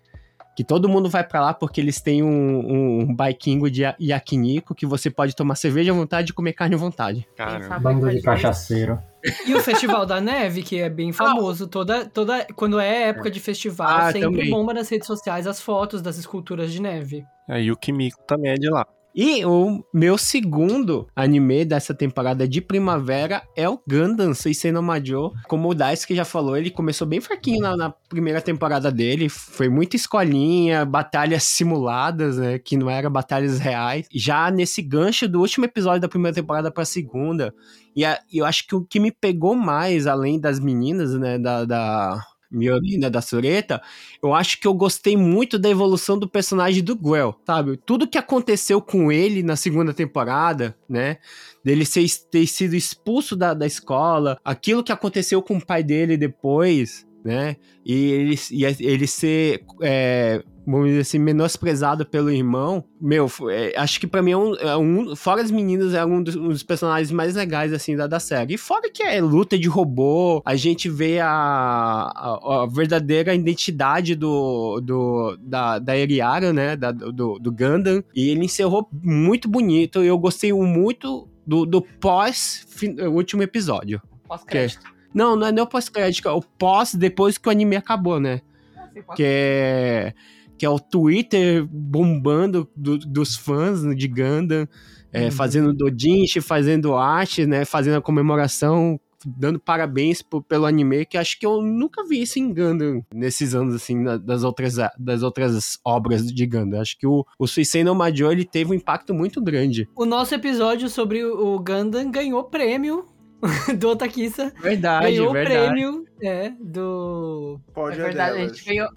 [0.57, 4.75] que todo mundo vai pra lá porque eles têm um, um baikingo de ya- yakiniku
[4.75, 7.27] que você pode tomar cerveja à vontade e comer carne à vontade.
[7.37, 7.79] Caramba.
[7.79, 8.99] Bando de cachaceiro.
[9.47, 13.39] E o Festival da Neve, que é bem famoso, toda, toda, quando é época de
[13.41, 14.51] festival, Ah, sempre também.
[14.51, 17.25] bomba nas redes sociais as fotos das esculturas de neve.
[17.49, 18.85] É, e o Kimiko também é de lá.
[19.15, 25.33] E o meu segundo anime dessa temporada de primavera é o Gundam Seisei no Majo.
[25.49, 29.29] Como o Daisuke já falou, ele começou bem fraquinho na, na primeira temporada dele.
[29.29, 32.59] Foi muita escolinha, batalhas simuladas, né?
[32.59, 34.07] Que não eram batalhas reais.
[34.13, 37.55] Já nesse gancho do último episódio da primeira temporada pra segunda.
[37.95, 41.39] E a- eu acho que o que me pegou mais, além das meninas, né?
[41.39, 41.65] Da...
[41.65, 43.81] da Miorina da Sureta,
[44.23, 47.77] eu acho que eu gostei muito da evolução do personagem do Guel, sabe?
[47.77, 51.17] Tudo que aconteceu com ele na segunda temporada, né?
[51.65, 56.17] Dele ser, ter sido expulso da, da escola, aquilo que aconteceu com o pai dele
[56.17, 57.57] depois, né?
[57.85, 62.85] E ele, e ele ser, é, vamos dizer assim, menosprezado pelo irmão.
[63.01, 66.23] Meu, é, acho que pra mim é um, é um- Fora as meninas, é um
[66.23, 68.55] dos, um dos personagens mais legais, assim, da, da série.
[68.55, 74.15] E fora que é luta de robô, a gente vê a, a, a verdadeira identidade
[74.15, 76.77] do, do, da, da Eriara, né?
[76.77, 78.03] Da, do, do Gundam.
[78.15, 80.03] E ele encerrou muito bonito.
[80.03, 84.01] Eu gostei muito do, do pós-último episódio.
[84.29, 84.81] Pós-crédito.
[85.15, 88.41] Não, não é nem o pós-crédito, é o pós depois que o anime acabou, né?
[88.77, 90.15] Assim, pós- Que é,
[90.63, 94.65] que é o Twitter bombando do- dos fãs de Gundam,
[95.13, 97.65] é, fazendo dodinshi, fazendo arte, né?
[97.65, 102.55] Fazendo a comemoração, dando parabéns pelo anime, que acho que eu nunca vi isso em
[102.55, 106.81] Gundam nesses anos, assim, na- das outras, das outras obras de Gundam.
[106.81, 109.89] Acho que o, o Suicide no Majo, ele teve um impacto muito grande.
[109.97, 113.05] O nosso episódio sobre o o Gundam ganhou prêmio
[113.81, 114.53] do Otakissa.
[114.63, 115.73] Verdade, ganhou o verdade.
[115.73, 117.59] prêmio é, do.
[117.75, 118.89] Pode É verdade, a gente ganhou.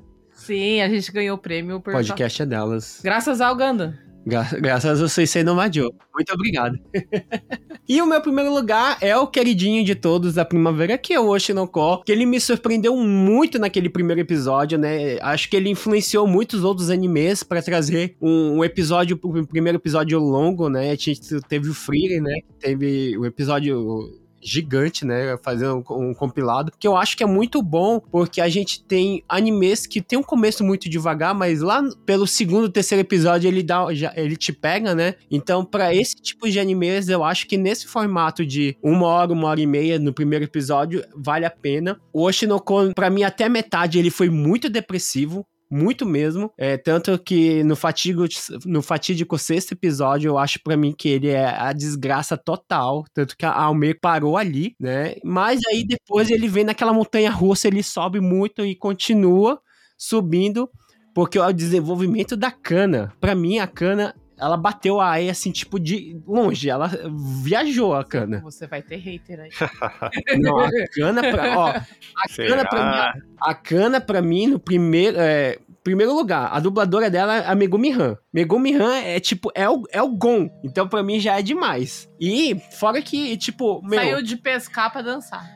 [0.45, 1.93] Sim, a gente ganhou o prêmio por.
[1.93, 2.99] Podcast é delas.
[3.03, 3.99] Graças ao Ganda.
[4.27, 5.93] Gra- graças a vocês no Madio.
[6.13, 6.79] Muito obrigado.
[7.87, 11.27] e o meu primeiro lugar é o queridinho de todos da primavera, que é o
[11.27, 15.19] Oshinoko, que ele me surpreendeu muito naquele primeiro episódio, né?
[15.21, 20.17] Acho que ele influenciou muitos outros animes pra trazer um, um episódio, um primeiro episódio
[20.17, 20.89] longo, né?
[20.89, 22.39] A gente teve o Free, né?
[22.59, 25.37] Teve o episódio gigante, né?
[25.41, 29.23] Fazendo um, um compilado, que eu acho que é muito bom, porque a gente tem
[29.27, 33.93] animes que tem um começo muito devagar, mas lá pelo segundo, terceiro episódio ele dá,
[33.93, 35.15] já, ele te pega, né?
[35.29, 39.47] Então, pra esse tipo de animes, eu acho que nesse formato de uma hora, uma
[39.47, 41.99] hora e meia no primeiro episódio, vale a pena.
[42.13, 45.45] O Oshinoko, pra mim, até metade ele foi muito depressivo.
[45.69, 46.51] Muito mesmo.
[46.57, 48.25] É, tanto que no, fatigo,
[48.65, 53.05] no fatídico sexto episódio, eu acho pra mim que ele é a desgraça total.
[53.13, 55.15] Tanto que a Almeida parou ali, né?
[55.23, 59.59] Mas aí depois ele vem naquela montanha russa, ele sobe muito e continua
[59.97, 60.69] subindo.
[61.13, 63.13] Porque é o desenvolvimento da cana.
[63.21, 66.69] Pra mim, a cana ela bateu a Ai assim, tipo, de longe.
[66.69, 66.91] Ela
[67.43, 68.41] viajou a cana.
[68.41, 69.49] Você vai ter hater aí.
[70.39, 71.57] Não, a cana pra.
[71.57, 72.49] Ó, a Será?
[72.65, 73.21] cana pra mim.
[73.39, 75.17] A cana pra mim, no primeiro.
[75.19, 78.17] É, primeiro lugar, a dubladora dela é a Megumi Han.
[78.33, 80.49] Megumi Han é tipo, é o, é o Gon.
[80.63, 82.09] Então pra mim já é demais.
[82.19, 83.99] E fora que, tipo, meu.
[83.99, 85.47] Saiu de pescar pra dançar.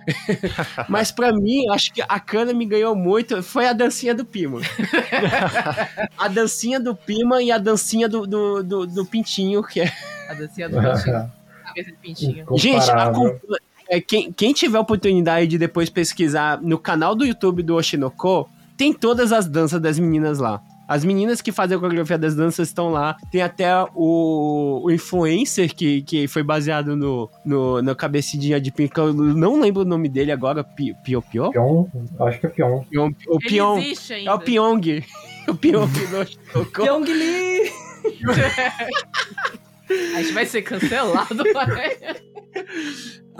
[0.88, 3.42] Mas pra mim, acho que a cana me ganhou muito.
[3.42, 4.62] Foi a dancinha do Pima.
[6.16, 9.92] a dancinha do Pima e a dancinha do, do, do, do Pintinho, que é.
[10.30, 11.32] A dancinha do pintinho.
[11.66, 12.46] Cabeça de pintinho.
[12.56, 13.58] Gente, acompa-
[13.90, 18.48] é, quem, quem tiver oportunidade de depois pesquisar no canal do YouTube do Oshinoko,
[18.80, 20.62] tem todas as danças das meninas lá.
[20.88, 23.16] As meninas que fazem a coreografia das danças estão lá.
[23.32, 28.98] Tem até o, o influencer que, que foi baseado no, no, no cabecidinha de Pink.
[28.98, 30.64] Eu não lembro o nome dele agora.
[30.64, 31.52] Pi- Pio Pio?
[31.52, 31.86] Pion,
[32.22, 32.80] acho que é Pion.
[32.90, 33.78] Pion- O Ele Pion.
[33.78, 34.32] existe ainda.
[34.32, 34.82] É o Pyong.
[35.50, 35.90] O Pyong.
[36.74, 37.72] Pyong Lee!
[40.16, 41.44] A gente vai ser cancelado.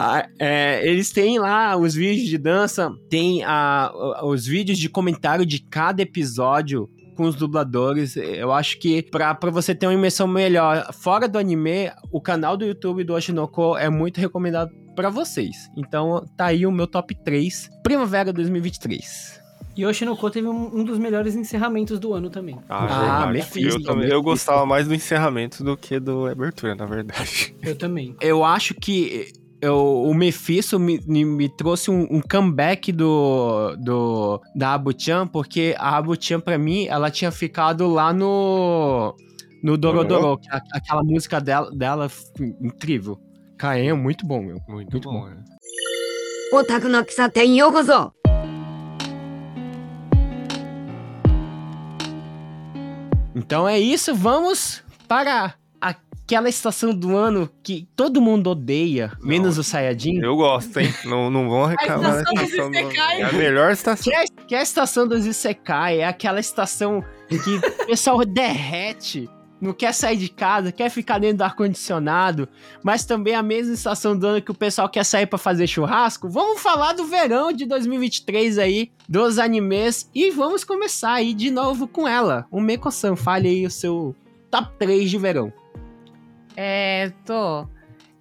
[0.02, 3.92] Ah, é, eles têm lá os vídeos de dança, tem a,
[4.24, 8.16] os vídeos de comentário de cada episódio com os dubladores.
[8.16, 12.66] Eu acho que pra você ter uma imersão melhor fora do anime, o canal do
[12.66, 15.70] YouTube do Oshinoko é muito recomendado pra vocês.
[15.76, 19.39] Então tá aí o meu top 3, Primavera 2023.
[19.80, 22.60] E Yoshinoko teve um, um, dos melhores encerramentos do ano também.
[22.68, 23.80] Ah, ah Mephisto.
[23.80, 27.56] Eu, também, eu gostava mais do encerramento do que do abertura, na verdade.
[27.64, 28.14] Eu também.
[28.20, 29.32] Eu acho que
[29.62, 35.96] eu, o Mephisto me, me trouxe um, um, comeback do, do da Abu-chan, porque a
[35.96, 39.16] Abu-chan, pra mim, ela tinha ficado lá no
[39.64, 40.38] no Dorodoro, uhum.
[40.74, 42.12] aquela música dela, dela
[42.60, 43.18] incrível.
[43.58, 44.58] Caen é muito bom, meu.
[44.68, 45.22] Muito, muito bom.
[45.22, 45.30] bom.
[45.30, 46.58] É.
[46.58, 47.62] Otaku no Kisaten!
[53.40, 59.64] Então é isso, vamos para aquela estação do ano que todo mundo odeia, menos o
[59.64, 60.20] Sayajin.
[60.22, 60.94] Eu gosto, hein?
[61.06, 62.78] Não, não vão reclamar da estação dos estação do...
[62.78, 63.22] Isekai.
[63.22, 64.12] É a melhor estação.
[64.12, 69.30] Que é, que é a estação dos Isekai, é aquela estação que o pessoal derrete,
[69.62, 72.48] não quer sair de casa, quer ficar dentro do ar-condicionado,
[72.84, 76.30] mas também a mesma estação do ano que o pessoal quer sair pra fazer churrasco.
[76.30, 81.88] Vamos falar do verão de 2023 aí, dos animes, e vamos começar aí de novo
[81.88, 82.46] com ela.
[82.50, 84.16] O Meko-san, fale aí o seu
[84.50, 85.52] top 3 de verão.
[86.56, 87.68] É, tô.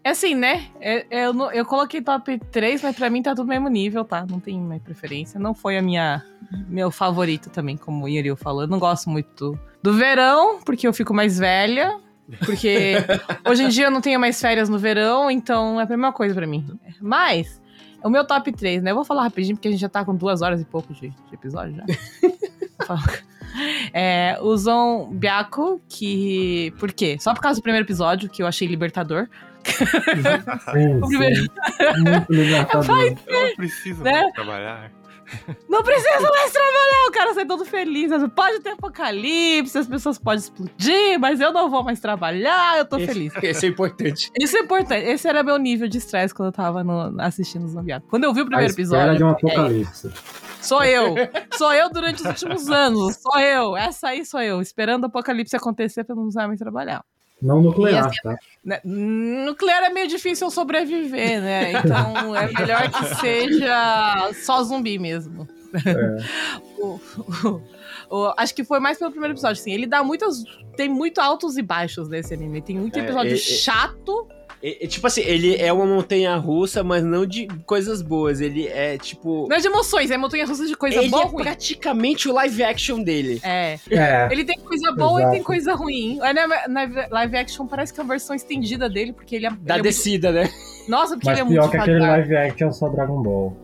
[0.05, 0.67] É assim, né?
[0.81, 4.05] É- é, eu, não- eu coloquei top 3, mas pra mim tá no mesmo nível,
[4.05, 4.25] tá?
[4.29, 5.39] Não tem minha preferência.
[5.41, 6.25] Não foi a minha
[6.69, 8.63] meu favorito também, como o Yuri falou.
[8.63, 11.97] Eu não gosto muito do, do verão, porque eu fico mais velha.
[12.45, 12.95] Porque
[13.49, 16.35] hoje em dia eu não tenho mais férias no verão, então é a mesma coisa
[16.35, 16.67] pra mim.
[17.01, 17.61] Mas,
[18.05, 18.91] o meu top 3, né?
[18.91, 21.09] Eu vou falar rapidinho, porque a gente já tá com duas horas e pouco de,
[21.09, 21.85] de episódio já.
[23.95, 26.73] É, o Zon Byaku, que.
[26.79, 27.17] Por quê?
[27.19, 29.27] Só por causa do primeiro episódio, que eu achei libertador.
[29.65, 31.49] Sim, O primeiro- sim.
[32.05, 33.17] Muito libertador.
[33.27, 34.13] Eu não preciso Né?
[34.23, 34.91] mais trabalhar.
[35.69, 38.11] Não precisa mais trabalhar, o cara sai todo feliz.
[38.35, 42.99] Pode ter apocalipse, as pessoas podem explodir, mas eu não vou mais trabalhar, eu tô
[42.99, 43.33] feliz.
[43.43, 44.31] Esse é importante.
[44.39, 45.05] Isso é importante.
[45.07, 48.07] Esse era meu nível de estresse quando eu tava no- assistindo o Zombiaco.
[48.09, 49.27] Quando eu vi o A primeiro espera de episódio.
[49.27, 50.11] um é, apocalipse.
[50.61, 51.15] sou eu.
[51.57, 53.17] Sou eu durante os últimos anos.
[53.17, 53.77] Sou eu.
[53.77, 54.61] Essa aí sou eu.
[54.61, 57.05] Esperando o apocalipse acontecer pra não precisar mais trabalhar.
[57.41, 58.37] Não nuclear, assim, tá?
[58.65, 61.73] Né, Nuclear é meio difícil eu sobreviver, né?
[61.73, 65.47] Então é melhor que seja só zumbi mesmo.
[66.81, 67.01] O-
[67.45, 67.63] o-
[68.09, 69.73] o- acho que foi mais pelo primeiro episódio, assim.
[69.73, 70.45] Ele dá muitas.
[70.77, 72.63] Tem muito altos e baixos nesse anime.
[72.63, 74.29] Tem muito É, episódio é, é- chato.
[74.63, 78.41] É, é, tipo assim, ele é uma montanha russa, mas não de coisas boas.
[78.41, 79.47] Ele é tipo.
[79.49, 81.45] Não é de emoções, é montanha russa de coisa ele boa é ou ruim.
[81.45, 83.41] praticamente o live action dele.
[83.45, 83.79] É.
[83.91, 85.33] É, Ele tem coisa boa Exato.
[85.35, 86.19] e tem coisa ruim.
[86.23, 89.51] É, Na na live action parece que é uma versão estendida dele, porque ele é.
[89.51, 90.51] Da ele é muito- descida, né?
[90.89, 93.57] Nossa, porque mas ele é pior muito que aquele live action só Dragon Ball.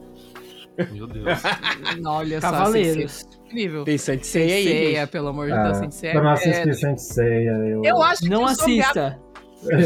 [0.92, 1.26] Meu Deus.
[2.06, 3.26] Olha só, Cavaleiros.
[3.46, 3.84] Incrível.
[3.84, 4.64] Tem Sensei aí.
[4.64, 6.10] Senseiya, pelo amor de Deus, É, Sensei.
[6.10, 7.50] eu não é- assisti Senseiya.
[7.52, 8.94] Eu, Eu acho que Não Zombiaco,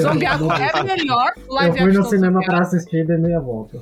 [0.00, 1.32] Zombiaco é melhor.
[1.36, 3.78] O Eu live fui no cinema pra assistir e dei meia volta.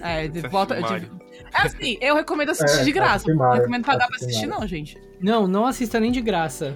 [0.00, 0.80] É, de Assiste volta.
[0.82, 1.10] de-.
[1.54, 3.16] É assim, eu recomendo assistir É, de graça.
[3.16, 4.96] assiste Não recomendo pagar pra assistir, não, gente.
[5.20, 6.74] Não, não assista nem de graça.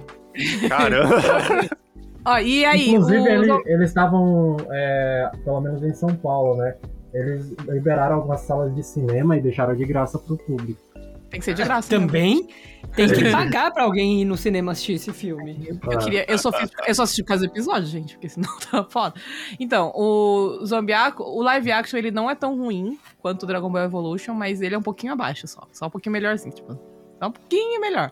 [0.69, 1.15] Caramba.
[2.25, 3.27] Ó, e aí, Inclusive, o...
[3.27, 6.75] ele- eles estavam, é, pelo menos em São Paulo, né?
[7.13, 10.79] Eles liberaram algumas salas de cinema e deixaram de graça pro público.
[11.29, 11.91] Tem que ser de graça.
[11.91, 12.05] né?
[12.05, 12.47] Também
[12.95, 15.79] tem que pagar pra alguém ir no cinema assistir esse filme.
[15.89, 16.25] Eu queria.
[16.29, 19.19] Eu só, fiz, eu só assisti por causa do episódio, gente, porque senão tá foda.
[19.59, 23.83] Então, o Zombiaco, o live action, ele não é tão ruim quanto o Dragon Ball
[23.83, 25.67] Evolution, mas ele é um pouquinho abaixo só.
[25.71, 26.73] Só um pouquinho melhorzinho, tipo.
[27.21, 28.11] Só um pouquinho melhor.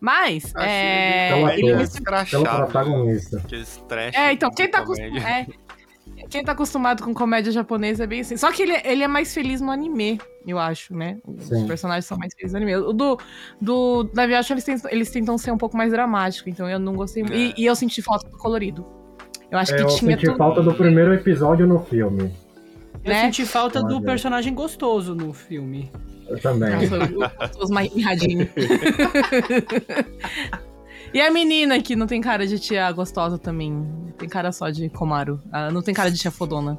[0.00, 1.58] Mas, Achei é.
[1.58, 1.76] ele
[2.40, 3.38] protagonista.
[3.38, 4.14] Aqueles trash.
[4.16, 5.20] É, então, quem tá, comédia.
[5.20, 5.46] é,
[6.30, 8.36] quem tá acostumado com comédia japonesa é bem assim.
[8.36, 11.18] Só que ele, ele é mais feliz no anime, eu acho, né?
[11.26, 11.66] Os Sim.
[11.66, 12.76] personagens são mais felizes no anime.
[12.76, 13.18] O do,
[13.60, 16.94] do live action, eles tentam, eles tentam ser um pouco mais dramáticos, então eu não
[16.94, 17.36] gostei muito.
[17.36, 18.86] E, e eu senti falta do colorido.
[19.50, 20.36] Eu acho É, que eu tinha senti tudo.
[20.36, 22.34] falta do primeiro episódio no filme.
[23.04, 23.22] Eu Né?
[23.22, 24.04] senti falta do Olha.
[24.04, 25.90] personagem gostoso no filme.
[26.28, 26.70] Eu também.
[26.70, 28.48] Nossa, os mais mirradinhos.
[31.12, 33.86] E a menina que não tem cara de tia gostosa também.
[34.18, 35.40] Tem cara só de Komaru.
[35.52, 36.78] Ela não tem cara de tia fodona.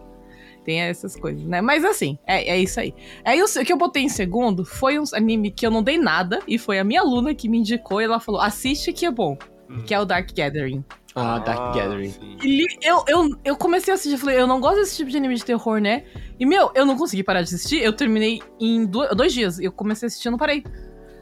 [0.65, 1.61] Tem essas coisas, né?
[1.61, 2.93] Mas assim, é, é isso aí.
[3.25, 5.97] Aí o o que eu botei em segundo foi um anime que eu não dei
[5.97, 6.39] nada.
[6.47, 8.01] E foi a minha aluna que me indicou.
[8.01, 9.37] E ela falou: assiste que é bom.
[9.69, 9.83] Hum.
[9.85, 10.83] Que é o Dark Gathering.
[11.15, 12.13] Ah, Dark Gathering.
[12.43, 15.17] Ele- eu, eu, eu comecei a assistir, eu falei, eu não gosto desse tipo de
[15.17, 16.03] anime de terror, né?
[16.39, 19.59] E, meu, eu não consegui parar de assistir, eu terminei em do- dois dias.
[19.59, 20.63] Eu comecei a assistir e não parei.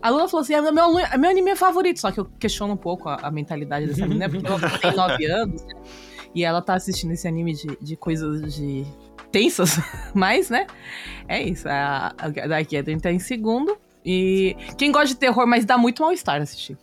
[0.01, 1.99] A Luna falou assim: é meu, é meu anime favorito.
[1.99, 5.25] Só que eu questiono um pouco a, a mentalidade dessa menina, porque ela tem nove
[5.29, 5.73] anos, né?
[6.35, 8.85] E ela tá assistindo esse anime de, de coisas de
[9.31, 9.79] tensas,
[10.13, 10.67] mas, né?
[11.27, 11.67] É isso.
[11.67, 13.77] A, a Dark Gathering tá em segundo.
[14.05, 16.77] E quem gosta de terror, mas dá muito mal-estar assistir.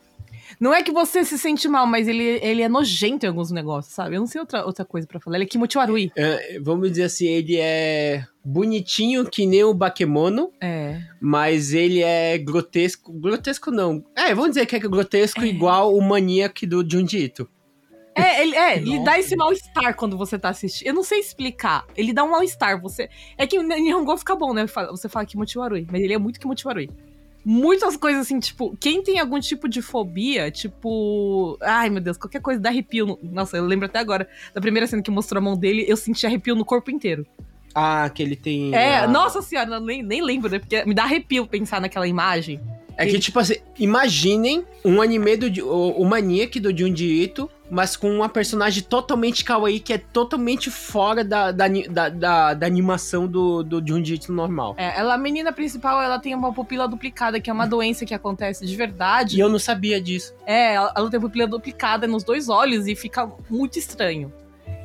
[0.65, 3.93] Não é que você se sente mal, mas ele, ele é nojento em alguns negócios,
[3.95, 4.17] sabe?
[4.17, 5.37] Eu não sei outra, outra coisa pra falar.
[5.37, 6.11] Ele é Kimochi Warui.
[6.17, 11.03] É, vamos dizer assim, ele é bonitinho que nem o Bakemono, É.
[11.21, 13.13] mas ele é grotesco.
[13.13, 14.03] Grotesco não.
[14.17, 17.47] É, vamos dizer que é grotesco igual o Maniac do Junji Ito.
[18.17, 20.87] É, ele, é, ele dá esse mal-estar quando você tá assistindo.
[20.87, 21.85] Eu não sei explicar.
[21.97, 22.81] Ele dá um mal-estar.
[22.81, 23.11] Você...
[23.37, 24.67] É que o Nihongo fica bom, né?
[24.69, 26.89] Fala- Você fala Kimochi Warui, mas ele é muito Kimochi Warui.
[27.45, 31.59] Muitas coisas assim, tipo, quem tem algum tipo de fobia, tipo.
[31.61, 33.07] Ai, meu Deus, qualquer coisa dá arrepio.
[33.07, 35.97] no- Nossa, eu lembro até agora da primeira cena que mostrou a mão dele, eu
[35.97, 37.27] senti arrepio no corpo inteiro.
[37.75, 38.75] Ah, que ele tem.
[38.75, 40.59] É, ah, nossa senhora, nem, nem lembro, né?
[40.59, 42.61] Porque me dá arrepio pensar naquela imagem.
[42.97, 47.97] É que, tipo assim, imaginem um anime do o, o Maniac do Junji Ito, mas
[47.97, 53.27] com uma personagem totalmente kawaii, que é totalmente fora da, da, da, da- da animação
[53.27, 54.75] do, do Junji Ito normal.
[54.79, 58.15] É, ela, a menina principal, ela tem uma pupila duplicada, que é uma doença que
[58.15, 59.37] acontece de verdade.
[59.37, 60.33] E eu não sabia disso.
[60.47, 64.33] É, ela, ela tem pupila duplicada nos dois olhos e fica muito estranho.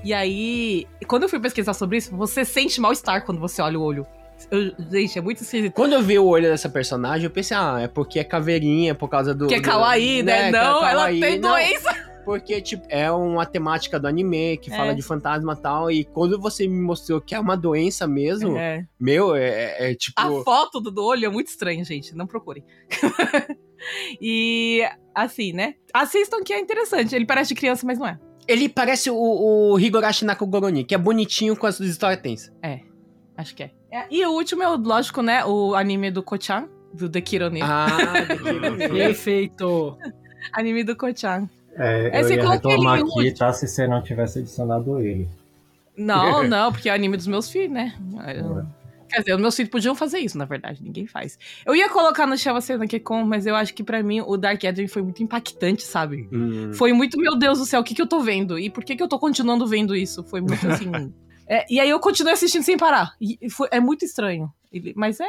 [0.03, 3.83] E aí, quando eu fui pesquisar sobre isso, você sente mal-estar quando você olha o
[3.83, 4.07] olho.
[4.49, 5.73] Eu- gente, é muito esquisito.
[5.73, 9.09] Quando eu vi o olho dessa personagem, eu pensei, ah, é porque é caveirinha, por
[9.09, 9.47] causa do.
[9.47, 10.37] Que é do- kawaii, né?
[10.37, 11.19] que é Não, ela kawaii.
[11.19, 12.08] tem Não, doença.
[12.29, 14.93] Porque, tipo, é uma temática do anime que fala É.
[14.93, 15.91] de fantasma e tal.
[15.91, 18.85] E quando você me mostrou que é uma doença mesmo, É.
[18.99, 20.19] meu, é, é- é tipo.
[20.19, 22.15] A foto do, olho é muito estranha, gente.
[22.15, 22.63] Não procurem.
[24.21, 24.81] e
[25.13, 25.75] assim, né?
[25.93, 27.15] Assistam que é interessante.
[27.15, 28.19] Ele parece de criança, mas não é.
[28.47, 29.15] Ele parece o,
[29.73, 32.51] o Higurashi Nakogoroni, que é bonitinho com as histórias tensas.
[33.37, 33.71] Acho que é.
[33.91, 35.45] É, E o último é, o, lógico, né?
[35.45, 37.61] O anime do Kochan, do The Kirone.
[37.61, 37.87] Ah,
[38.27, 38.77] daquele.
[38.89, 39.97] Perfeito.
[40.53, 41.49] Anime do Kochan.
[41.79, 43.53] É, É, eu você ia reclamar aqui, tá?
[43.53, 45.27] Se você não tivesse adicionado ele.
[45.97, 47.93] Não, não, porque é o anime dos meus filhos, né?
[48.35, 48.65] Eu-
[49.11, 50.83] Quer dizer, os meus filhos podiam fazer isso, na verdade.
[50.83, 51.39] Ninguém faz.
[51.65, 54.61] Eu ia colocar no Shava Cena com, mas eu acho que pra mim o Dark
[54.61, 56.29] Gathering foi muito impactante, sabe?
[56.31, 56.71] Hum.
[56.73, 58.59] Foi muito, meu Deus do céu, o que, que eu tô vendo?
[58.59, 60.23] E por que, que eu tô continuando vendo isso?
[60.23, 60.91] Foi muito assim.
[61.51, 63.13] É, e aí eu continuei assistindo sem parar.
[63.19, 64.51] E foi- é muito estranho.
[64.71, 65.25] Ele- mas é.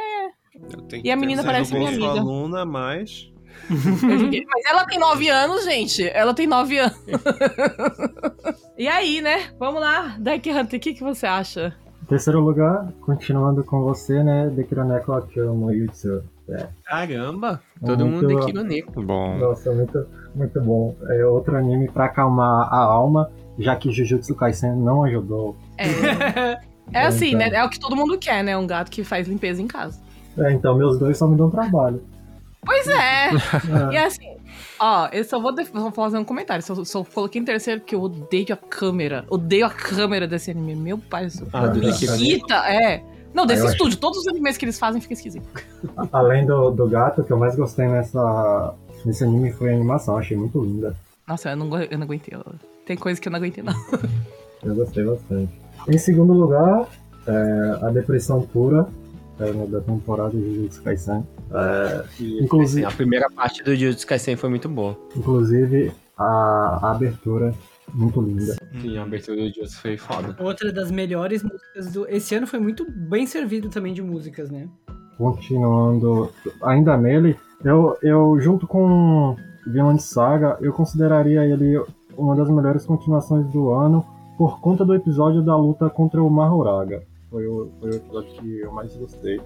[0.71, 2.05] Eu tenho E a menina parece minha amiga.
[2.19, 3.30] aluna, mas...
[3.69, 6.07] mas ela tem nove anos, gente.
[6.09, 6.97] Ela tem nove anos.
[8.77, 9.49] e aí, né?
[9.59, 11.73] Vamos lá, Dark Hunter, o que, que você acha?
[12.03, 14.49] Em terceiro lugar, continuando com você, né?
[14.49, 16.23] Dekironeko Akio no Yutsu.
[16.83, 19.01] Caramba, todo Muito- mundo Nico.
[19.01, 19.37] Bom.
[19.37, 20.05] Nossa, muito,
[20.35, 20.93] muito bom.
[21.07, 25.55] É outro anime pra acalmar a alma, já que Jujutsu Kaisen não ajudou.
[25.77, 26.59] É.
[26.93, 27.39] É assim, Então.
[27.39, 27.51] né?
[27.53, 28.57] É o que todo mundo quer, né?
[28.57, 29.97] Um gato que faz limpeza em casa.
[30.37, 32.03] É, então meus dois só me dão trabalho.
[32.65, 33.29] Pois é.
[33.29, 33.31] É.
[33.93, 34.37] E assim,
[34.79, 36.63] ó, eu só vou, vou fazer um comentário.
[36.63, 39.25] Só, só coloquei em terceiro porque eu odeio a câmera.
[39.29, 40.75] Odeio a câmera desse anime.
[40.75, 41.47] Meu pai céu.
[41.53, 41.81] Ah, do.
[41.87, 43.03] Esquisita, é.
[43.33, 43.97] Não, desse Ah, eu acho- estúdio.
[43.99, 45.47] Todos os animes que eles fazem ficam esquisitos.
[46.11, 48.73] Além do, do gato, o que eu mais gostei nessa,
[49.05, 50.95] nesse anime foi a animação, achei muito linda.
[51.27, 52.37] Nossa, eu não, eu não aguentei.
[52.85, 53.73] Tem coisa que eu não aguentei, não.
[54.63, 55.51] Eu gostei bastante.
[55.87, 56.85] Em segundo lugar,
[57.25, 58.85] é, a depressão pura
[59.41, 61.25] é, da temporada de Jujutsu Kaisen.
[61.51, 64.97] É, inclusive, A primeira parte do Jujutsu Kaisen foi muito boa.
[65.15, 67.53] inclusive a, a abertura
[67.93, 68.55] muito linda.
[68.81, 70.35] Sim, a abertura do Jujutsu foi foda.
[70.39, 72.07] Outra das melhores músicas do.
[72.07, 74.67] Esse ano foi muito bem servido também de músicas, né?
[75.21, 76.31] continuando
[76.63, 79.35] ainda nele, eu, eu junto com
[79.67, 81.79] Vinland Saga, eu consideraria ele
[82.17, 84.03] uma das melhores continuações do ano
[84.35, 87.03] por conta do episódio da luta contra o Mahoraga.
[87.31, 89.39] Foi o, foi o episódio que eu mais gostei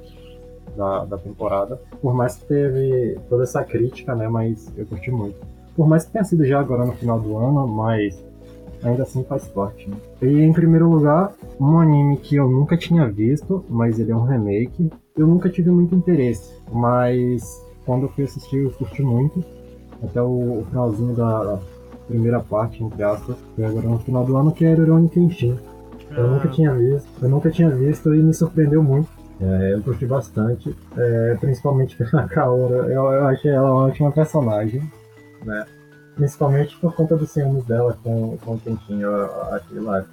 [0.75, 1.79] da, da temporada.
[2.01, 4.27] Por mais que teve toda essa crítica, né?
[4.27, 5.37] Mas eu curti muito.
[5.75, 8.25] Por mais que tenha sido já agora no final do ano, mas
[8.81, 9.87] ainda assim faz parte.
[9.87, 9.97] Né?
[10.23, 14.23] E em primeiro lugar, um anime que eu nunca tinha visto, mas ele é um
[14.23, 14.89] remake.
[15.15, 19.43] Eu nunca tive muito interesse, mas quando eu fui assistir eu curti muito.
[20.03, 21.59] Até o, o finalzinho da
[22.07, 25.57] primeira parte, entre aspas, foi agora no final do ano, que era Rurouni Kenshin.
[26.11, 29.09] Eu nunca tinha visto, eu nunca tinha visto e me surpreendeu muito.
[29.41, 32.87] É, eu curti bastante, é, principalmente pela Kaora.
[32.91, 34.81] Eu, eu achei ela uma ótima personagem,
[35.43, 35.65] né?
[36.15, 40.05] Principalmente por conta dos ciúmes dela com, com o Kenshin, eu, eu achei lá.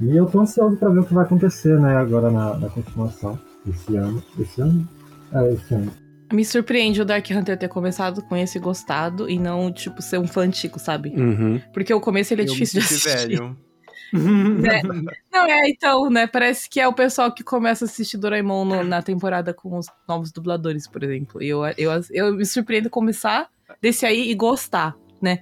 [0.00, 3.38] E eu tô ansioso pra ver o que vai acontecer, né, agora na, na continuação.
[3.68, 4.22] Esse ano.
[4.38, 4.88] Esse ano?
[5.30, 5.92] É, esse ano.
[6.32, 10.26] Me surpreende o Dark Hunter ter começado com esse gostado e não, tipo, ser um
[10.26, 11.10] fã antigo, sabe?
[11.10, 11.60] Uhum.
[11.74, 13.08] Porque o começo ele é Eu difícil de assistir.
[13.28, 13.56] velho.
[14.12, 14.82] né?
[15.32, 16.26] Não, é, então, né?
[16.26, 19.86] Parece que é o pessoal que começa a assistir Doraemon no- na temporada com os
[20.08, 21.42] novos dubladores, por exemplo.
[21.42, 23.48] E eu, eu, eu me surpreendo começar
[23.80, 25.40] desse aí e gostar, né?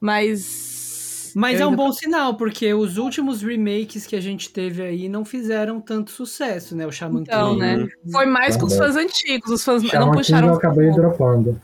[0.00, 1.32] Mas.
[1.36, 5.08] Mas eu é um bom sinal, porque os últimos remakes que a gente teve aí
[5.08, 6.84] não fizeram tanto sucesso, né?
[6.84, 7.60] O Shaman Então, King.
[7.60, 7.88] né?
[8.10, 8.92] Foi mais com os Também.
[8.94, 10.48] fãs antigos, os fãs não Shaman King puxaram.
[10.48, 11.60] eu acabei dropando.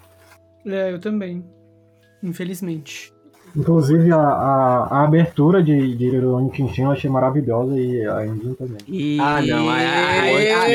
[0.64, 1.44] É, eu também.
[2.22, 3.12] Infelizmente.
[3.56, 8.54] Inclusive a, a, a abertura de, de Rurouni Kenshin eu achei maravilhosa e a engine
[8.54, 8.76] também.
[8.86, 9.18] E...
[9.18, 10.66] Ah, não, ai, ai, ai,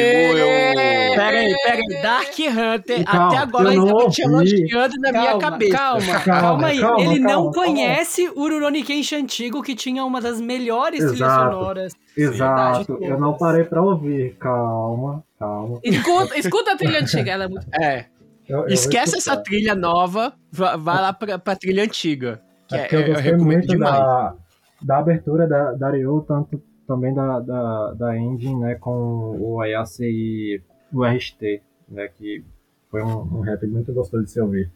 [1.15, 2.01] Peraí, peraí, peraí.
[2.01, 4.35] Dark Hunter, Calma, até agora eu ainda não tinha ouvi.
[4.55, 5.77] elogiando na minha cabeça.
[5.77, 6.79] Calma, calma, Calma, aí.
[6.79, 7.67] calma, Ele não calma, calma.
[7.67, 11.51] conhece o Rurouni Kenshin antigo, que tinha uma das melhores trilhas Exato.
[11.55, 11.93] sonoras.
[12.17, 14.35] Exato, eu não parei pra ouvir.
[14.39, 15.79] Calma, calma.
[15.83, 17.67] Escuta, escuta a trilha antiga, ela é muito.
[17.79, 18.05] É,
[18.49, 22.41] Eu- eu esquece essa trilha nova, va- vai lá pra, pra trilha antiga.
[22.71, 23.91] Que É é, porque eu eu, gostei recomendo muito demais.
[23.93, 24.35] da,
[24.81, 30.03] da abertura da, da Ryu, tanto também da, da, da engine, né, com o Ayase
[30.05, 30.61] e
[30.91, 32.43] o RST, né, que
[32.89, 34.69] foi um, um rap muito gostoso de se ouvir.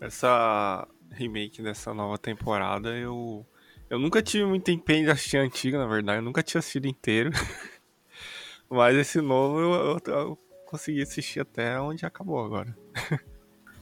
[0.00, 3.46] Essa remake dessa nova temporada, eu.
[3.88, 6.18] Eu nunca tive muito empenho de assistir a antiga, na verdade.
[6.18, 7.30] Eu nunca tinha assistido inteiro.
[8.70, 12.74] Mas esse novo eu, eu- eu consegui assistir até onde acabou agora.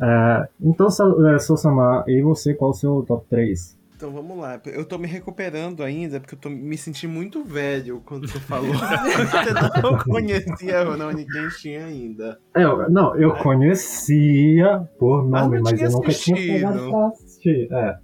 [0.00, 3.78] É, então, é, Sousama, e você, qual o seu top 3?
[3.96, 4.58] Então vamos lá.
[4.64, 8.70] Eu tô me recuperando ainda, porque eu tô me sentindo muito velho quando você falou.
[9.76, 12.38] eu não conhecia Rurouni Kenshin ainda.
[12.56, 17.06] É, eu- não, eu conhecia por Mas nome, mas, tinha eu nunca tinha pegado pra
[17.08, 17.68] assistir.
[17.70, 17.98] É.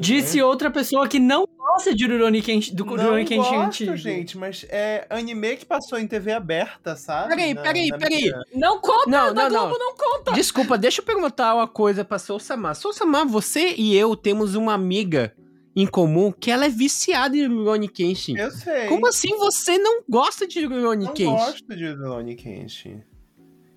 [0.00, 3.96] Disse outra pessoa que não gosta de Rurouni Kenshin, do não Rurouni Kenshin gosto, antigo.
[3.96, 7.28] gente, mas é anime que passou em TV aberta, sabe?
[7.28, 8.22] Peraí, Na- peraí, na peraí.
[8.22, 10.32] minha- Não conta, Não, da não, Globo não, conta.
[10.32, 12.74] Desculpa, deixa eu perguntar uma coisa pra Sousama.
[12.74, 15.34] Sousama, você e eu temos uma amiga
[15.76, 18.36] em comum que ela é viciada em Rurouni Kenshin.
[18.36, 18.86] Eu sei.
[18.86, 21.30] Como assim você não gosta de Rurouni não Kenshin?
[21.36, 23.02] gosto de Rurouni Kenshin.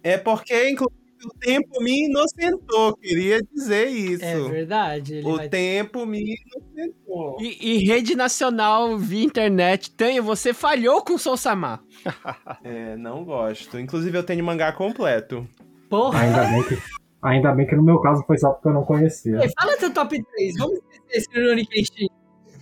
[0.04, 2.96] É porque, inclusive, o tempo me inocentou.
[2.98, 4.24] Queria dizer isso.
[4.24, 5.16] É verdade.
[5.16, 5.50] Ele o vai...
[5.50, 7.38] tempo me inocentou.
[7.40, 11.82] E, e rede nacional via internet, Tanha, você falhou com Sousama.
[12.64, 13.80] É, não gosto.
[13.80, 15.48] Inclusive, eu tenho mangá completo.
[15.90, 16.22] Porra.
[16.22, 16.78] Ainda bem, que,
[17.22, 19.40] ainda bem que no meu caso foi só porque eu não conhecia.
[19.42, 20.58] Ei, Fala teu top 3.
[20.58, 22.08] Vamos esquecer esse Rurouni Kenshin.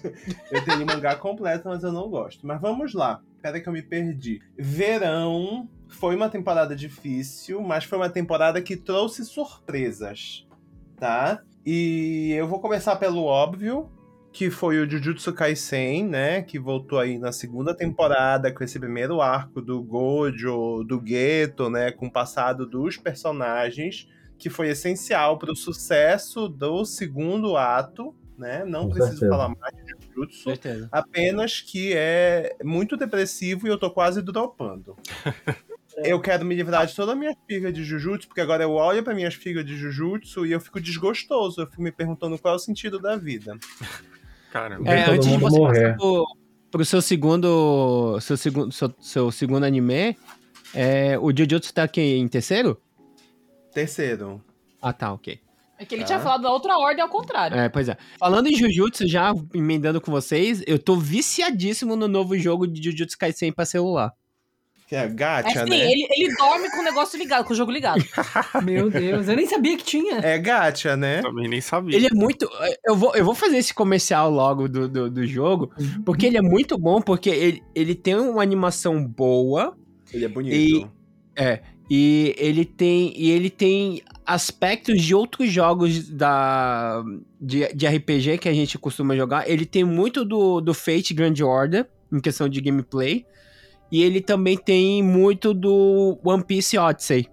[0.52, 2.48] Eu tenho mangá completo, mas eu não gosto.
[2.48, 3.22] Mas vamos lá.
[3.42, 4.42] Pera que eu me perdi.
[4.58, 10.48] Verão foi uma temporada difícil, mas foi uma temporada que trouxe surpresas,
[10.96, 11.42] tá?
[11.66, 13.90] E eu vou começar pelo óbvio,
[14.32, 16.42] que foi o Jujutsu Kaisen, né?
[16.44, 21.92] Que voltou aí na segunda temporada com esse primeiro arco do Gojo, do Geto, né?
[21.92, 24.08] Com o passado dos personagens,
[24.38, 28.64] que foi essencial para o sucesso do segundo ato, né?
[28.64, 29.32] Não Com preciso certeza.
[29.32, 30.44] falar mais de Jujutsu.
[30.44, 30.88] Certeza.
[30.92, 34.96] Apenas que é muito depressivo e eu tô quase dropando.
[36.04, 39.04] Eu quero me livrar de toda a minha figa de Jujutsu, porque agora eu olho
[39.04, 41.62] para minhas figas de Jujutsu e eu fico desgostoso.
[41.62, 43.58] Eu fico me perguntando qual é o sentido da vida.
[44.52, 44.90] Caramba.
[44.92, 45.82] É, antes de você morrer.
[45.84, 46.26] passar pro,
[46.72, 48.20] pro seu segundo.
[48.22, 50.18] Seu segundo, seu, seu segundo anime,
[50.74, 52.80] é, o Jujutsu tá aqui em terceiro?
[53.74, 54.44] Terceiro.
[54.82, 55.40] Ah, tá, ok.
[55.78, 56.08] É que ele Tá.
[56.08, 57.58] tinha falado da outra ordem ao contrário.
[57.58, 57.98] É, pois é.
[58.18, 63.18] Falando em Jujutsu, já emendando com vocês, eu tô viciadíssimo no novo jogo de Jujutsu
[63.18, 64.12] Kaisen pra celular.
[64.90, 65.92] Que é É gacha, assim, né?
[65.92, 68.04] ele, ele dorme com o negócio ligado, com o jogo ligado.
[68.66, 70.18] Meu Deus, eu nem sabia que tinha.
[70.18, 71.22] É gacha, né?
[71.22, 71.96] Também nem sabia.
[71.96, 72.50] Ele é muito.
[72.84, 75.72] Eu vou, eu vou fazer esse comercial logo do, do, do jogo,
[76.04, 79.78] porque ele é muito bom, porque ele, ele tem uma animação boa,
[80.12, 80.92] Ele é bonito.
[81.36, 81.60] É.
[81.88, 87.04] E ele tem, e ele tem aspectos de outros jogos da,
[87.40, 89.48] de, de RPG que a gente costuma jogar.
[89.48, 93.24] Ele tem muito do, do Fate Grand Order, em questão de gameplay.
[93.92, 97.28] E ele também tem muito do One Piece Odyssey.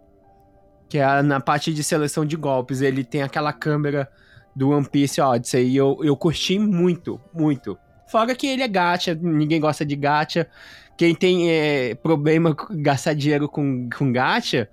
[0.88, 2.80] Que é na parte de seleção de golpes.
[2.80, 4.08] Ele tem aquela câmera
[4.54, 5.68] do One Piece Odyssey.
[5.68, 7.78] E eu, eu curti muito, muito.
[8.08, 10.48] Fora que ele é gacha, ninguém gosta de gacha.
[10.96, 14.68] Quem tem é, problema com gastar dinheiro com, com gacha,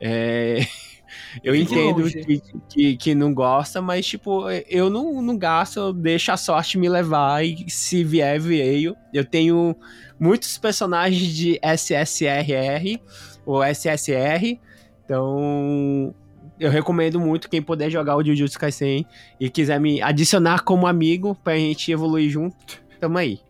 [0.00, 0.60] é,
[1.42, 5.92] eu Fique entendo que, que, que não gosta, mas tipo, eu não, não gasto, eu
[5.92, 8.96] deixo a sorte me levar e se vier, veio.
[9.12, 9.76] Eu tenho
[10.18, 13.00] muitos personagens de SSRR
[13.44, 14.58] ou SSR,
[15.04, 16.14] então
[16.58, 19.06] eu recomendo muito quem puder jogar o Jujutsu Kaisen
[19.38, 23.40] e quiser me adicionar como amigo pra gente evoluir junto, tamo aí.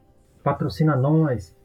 [0.43, 1.56] Patrocina nós.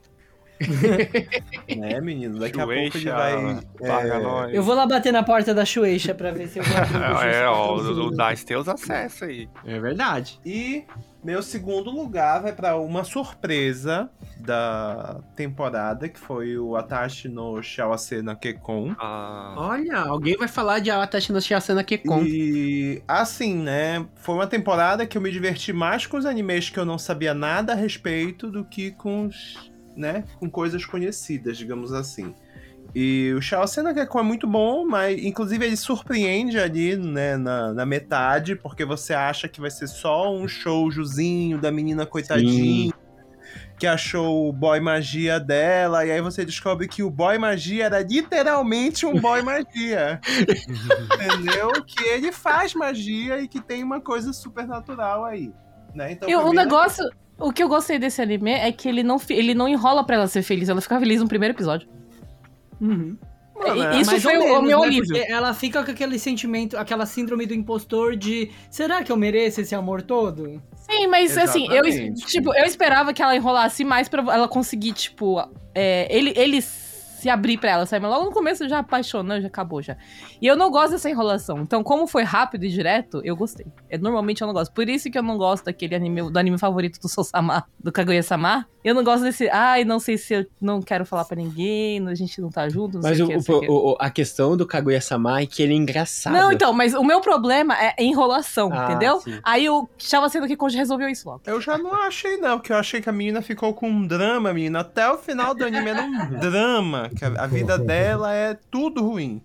[1.76, 2.40] Né, menino?
[2.40, 3.60] Daqui a pouco ele vai.
[3.80, 4.54] paga é, nós.
[4.54, 7.48] Eu vou lá bater na porta da Shueisha pra ver se eu vou Jujutsu É,
[7.48, 9.50] ó, o, Dice tem os acessos aí.
[9.66, 10.40] É verdade.
[10.46, 10.86] E
[11.24, 18.24] meu segundo lugar vai pra uma surpresa da temporada, que foi o Atashi no Shawase
[18.24, 18.96] na Kekon.
[18.98, 22.24] Ah, Olha, alguém vai falar de Atashi no Shiasana Kekon.
[22.24, 24.06] E assim, né?
[24.16, 27.36] Foi uma temporada que eu me diverti mais com os animes que eu não sabia
[27.36, 32.34] nada a respeito do que com os, né, com coisas conhecidas, digamos assim.
[32.94, 37.74] E o Shao Sena Gekon é muito bom, mas inclusive ele surpreende ali, né, na,
[37.74, 42.92] na metade, porque você acha que vai ser só um showzinho da menina coitadinha,
[43.80, 48.02] que achou o boy magia dela, e aí você descobre que o boy magia era
[48.02, 50.20] literalmente um boy magia.
[51.16, 51.72] Entendeu?
[51.86, 55.52] Que ele faz magia e que tem uma coisa supernatural aí.
[55.96, 56.12] Né?
[56.12, 57.10] Então, E o negócio.
[57.42, 60.28] O que eu gostei desse anime é que ele não, ele não enrola pra ela
[60.28, 61.88] ser feliz, ela fica feliz no primeiro episódio.
[62.80, 63.18] Uhum.
[63.56, 64.86] Mano, E- Isso foi menos, o meu né?
[64.88, 65.16] alívio.
[65.28, 69.76] Ela fica com aquele sentimento, aquela síndrome do impostor de será que eu mereço esse
[69.76, 70.62] amor todo?
[70.90, 72.26] Sim, mas assim, eu, Exatamente.
[72.26, 75.40] tipo, eu esperava que ela enrolasse mais pra ela conseguir, tipo,
[75.76, 76.60] é, ele, ele
[77.22, 78.02] se abrir pra ela, sabe?
[78.04, 79.96] Mas logo no começo já apaixonou, já acabou já.
[80.42, 81.60] E eu não gosto dessa enrolação.
[81.60, 83.66] Então, como foi rápido e direto, eu gostei.
[83.90, 84.74] É, normalmente eu não gosto.
[84.74, 88.66] Por isso que eu não gosto daquele anime, do anime favorito do Sousama, do Kaguya-sama.
[88.84, 92.16] Eu não gosto desse, ai, não sei se eu não quero falar pra ninguém, a
[92.16, 94.66] gente não tá junto, não Mas sei o, que, sei o o- a questão do
[94.66, 96.34] Kaguya-sama é que ele é engraçado.
[96.34, 99.20] Não, então, mas o meu problema é enrolação, Ah, entendeu?
[99.22, 99.40] sim.
[99.44, 101.42] Aí o Chava sendo que resolveu isso logo.
[101.46, 104.52] Eu já não achei, não, porque eu achei que a menina ficou com um drama,
[104.52, 104.80] menina.
[104.80, 109.04] Até o final do anime era um drama, que a, a vida dela é tudo
[109.06, 109.42] ruim.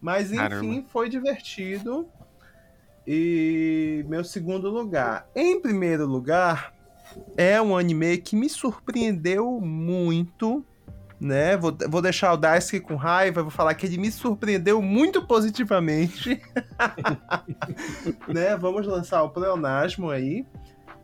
[0.00, 0.84] Mas enfim, Caramba.
[0.88, 2.08] foi divertido.
[3.06, 5.26] E meu segundo lugar.
[5.34, 6.72] Em primeiro lugar,
[7.36, 10.64] é um anime que me surpreendeu muito.
[11.20, 11.54] Né?
[11.54, 16.40] Vou, vou deixar o Daisuke com raiva, vou falar que ele me surpreendeu muito positivamente.
[18.26, 18.56] né?
[18.56, 20.46] Vamos lançar o pleonasmo aí.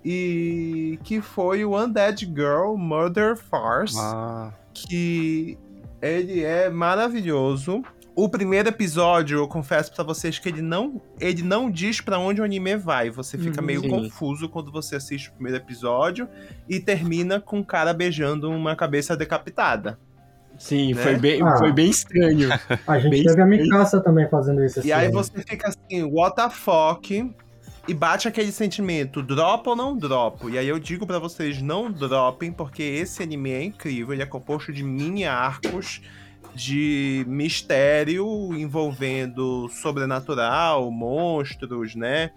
[0.03, 5.59] E que foi o Undead Girl Murder Farce ah, que
[6.01, 7.83] ele é maravilhoso.
[8.15, 12.41] O primeiro episódio, eu confesso pra vocês que ele não, ele não diz pra onde
[12.41, 13.11] o anime vai.
[13.11, 13.67] Você fica Uhum.
[13.67, 13.91] meio Sim.
[13.91, 16.27] confuso quando você assiste o primeiro episódio
[16.67, 19.99] e termina com um cara beijando uma cabeça decapitada.
[20.59, 21.03] Sim, né?
[21.03, 21.59] foi, bem, Ah.
[21.59, 22.49] foi bem estranho.
[22.87, 24.81] A gente Bem teve a Mikasa também fazendo isso.
[24.87, 25.13] E aí ano.
[25.23, 27.35] você fica assim, what the fuck?
[27.89, 30.51] E bate aquele sentimento, dropa ou não dropo?
[30.51, 34.13] E aí eu digo pra vocês, não dropem, porque esse anime é incrível.
[34.13, 36.01] Ele é composto de mini arcos
[36.53, 42.31] de mistério envolvendo sobrenatural, monstros, né?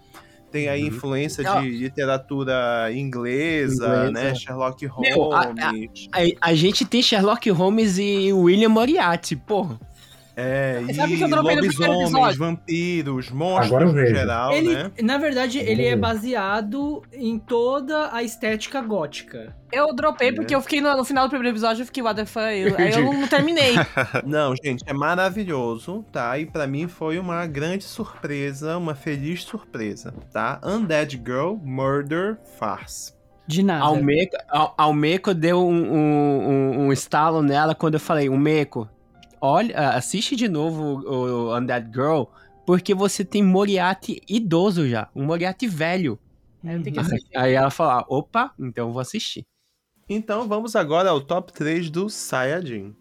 [0.52, 1.60] Tem aí influência Ah.
[1.60, 4.10] de literatura inglesa, Inglesa.
[4.10, 4.34] né?
[4.34, 6.08] Sherlock Meu, a- Holmes.
[6.12, 9.80] A, a gente tem Sherlock Holmes e William Moriarty, porra.
[10.40, 12.38] É, e Sabe que eu dropei no primeiro lobisomens, episódio?
[12.38, 14.90] vampiros, monstros no geral, ele, né?
[15.02, 19.54] na verdade, ele é baseado em toda a estética gótica.
[19.72, 22.24] Eu dropei porque eu fiquei no, no final do primeiro episódio, eu fiquei, what the
[22.26, 22.46] fuck?
[22.46, 23.74] Eu- Aí eu não terminei.
[24.26, 26.36] Não, gente, é maravilhoso, tá?
[26.38, 30.60] E pra mim foi uma grande surpresa, uma feliz surpresa, tá?
[30.64, 33.12] Undead Girl Murder Farce.
[33.46, 33.84] De nada.
[33.84, 38.88] Almeco, Al- Almeco deu um, um, um- um estalo nela quando eu falei, Almeco,
[39.40, 42.24] olha, assiste de novo o, o Undead Girl,
[42.66, 46.18] porque você tem Moriarty idoso já, um Moriarty velho.
[46.62, 46.82] Uhum.
[47.34, 49.46] Aí ela falou, ah, opa, então eu vou assistir.
[50.08, 52.94] Então vamos agora ao top 3 do Saiyajin.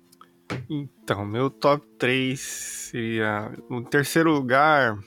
[0.70, 3.52] então, meu top 3 seria.
[3.70, 4.98] No terceiro lugar,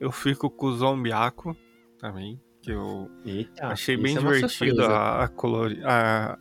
[0.00, 1.56] eu fico com o Zombiaco
[1.98, 2.40] também.
[2.62, 6.36] que eu Eita, achei bem é divertido a, a, colori- a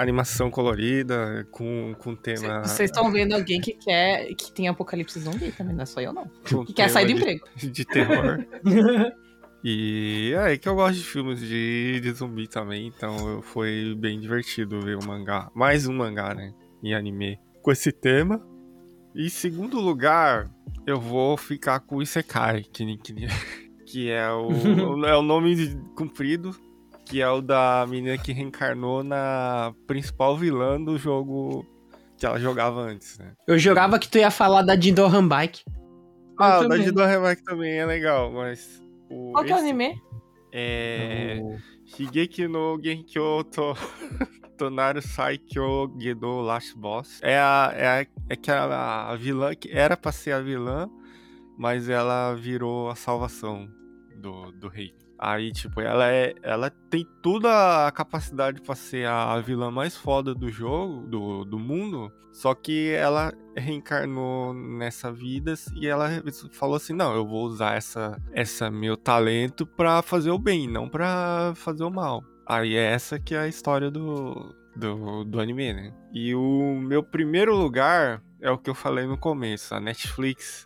[0.00, 2.62] animação colorida com, com tema.
[2.64, 6.12] Vocês estão vendo alguém que quer que tem apocalipse zumbi também, não é só eu
[6.12, 6.30] não.
[6.50, 7.46] com Que quer sair do de- emprego.
[7.56, 8.44] de terror.
[9.64, 14.20] E é aí que eu gosto de filmes de, de zumbi também, então foi bem
[14.20, 15.50] divertido ver o mangá.
[15.52, 16.54] Mais um mangá, né?
[16.80, 17.40] Em anime.
[17.60, 18.40] Com esse tema.
[19.16, 20.48] E em segundo lugar,
[20.86, 23.14] eu vou ficar com o Isekai, que, que,
[23.84, 24.48] que é, o,
[25.04, 26.54] é o nome de- comprido,
[27.08, 31.64] que é o da menina que reencarnou na principal vilã do jogo
[32.18, 33.32] que ela jogava antes, né?
[33.46, 35.62] Eu jurava que tu ia falar da Jindohan Bike.
[36.38, 38.80] Ah, o da Remake também é legal, mas.
[39.10, 40.00] O, Qual que é o anime?
[40.52, 41.40] É.
[41.84, 43.74] Shigeki no Genkyo to,
[44.56, 47.20] Tonaru Saikyo Gedo Last Boss.
[47.22, 50.88] É, a, é, a, é que a, a vilã, que era pra ser a vilã,
[51.56, 53.68] mas ela virou a salvação
[54.16, 54.94] do, do rei.
[55.18, 56.34] Aí, tipo, ela é.
[56.42, 61.58] Ela tem toda a capacidade pra ser a, vilã mais foda do jogo, do, do
[61.58, 62.12] mundo.
[62.32, 66.08] Só que ela reencarnou nessa vida e ela
[66.52, 70.88] falou assim: não, eu vou usar essa, essa meu talento pra fazer o bem, não
[70.88, 72.22] pra fazer o mal.
[72.46, 75.92] Aí é essa que é a história do, do, do anime, né?
[76.14, 79.74] E o meu primeiro lugar é o que eu falei no começo.
[79.74, 80.64] A Netflix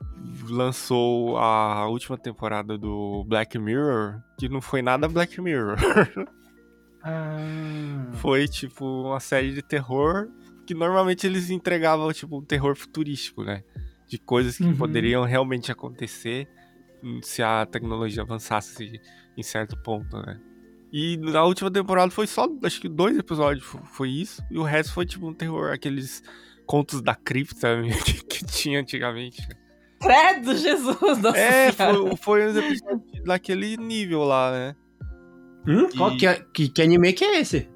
[0.48, 5.76] lançou a última temporada do Black Mirror, que não foi nada Black Mirror.
[7.04, 8.06] Ah.
[8.12, 10.28] foi tipo uma série de terror
[10.64, 13.64] que normalmente eles entregavam tipo um terror futurístico, né?
[14.06, 14.76] De coisas que Uhum.
[14.76, 16.48] poderiam realmente acontecer
[17.22, 19.00] se a tecnologia avançasse
[19.36, 20.40] em certo ponto, né?
[20.92, 24.62] E na última temporada foi só, acho que dois episódios fo- foi isso, e o
[24.62, 26.22] resto foi tipo um terror, aqueles
[26.66, 27.68] contos da cripta
[28.04, 29.40] que, que tinha antigamente.
[30.00, 31.18] Credo, Jesus!
[31.22, 34.76] Nossa É, foi, foi uns episódios daquele nível lá, né?
[35.66, 35.86] Hum?
[35.92, 37.68] E- Qual que, é, que, que anime que é esse?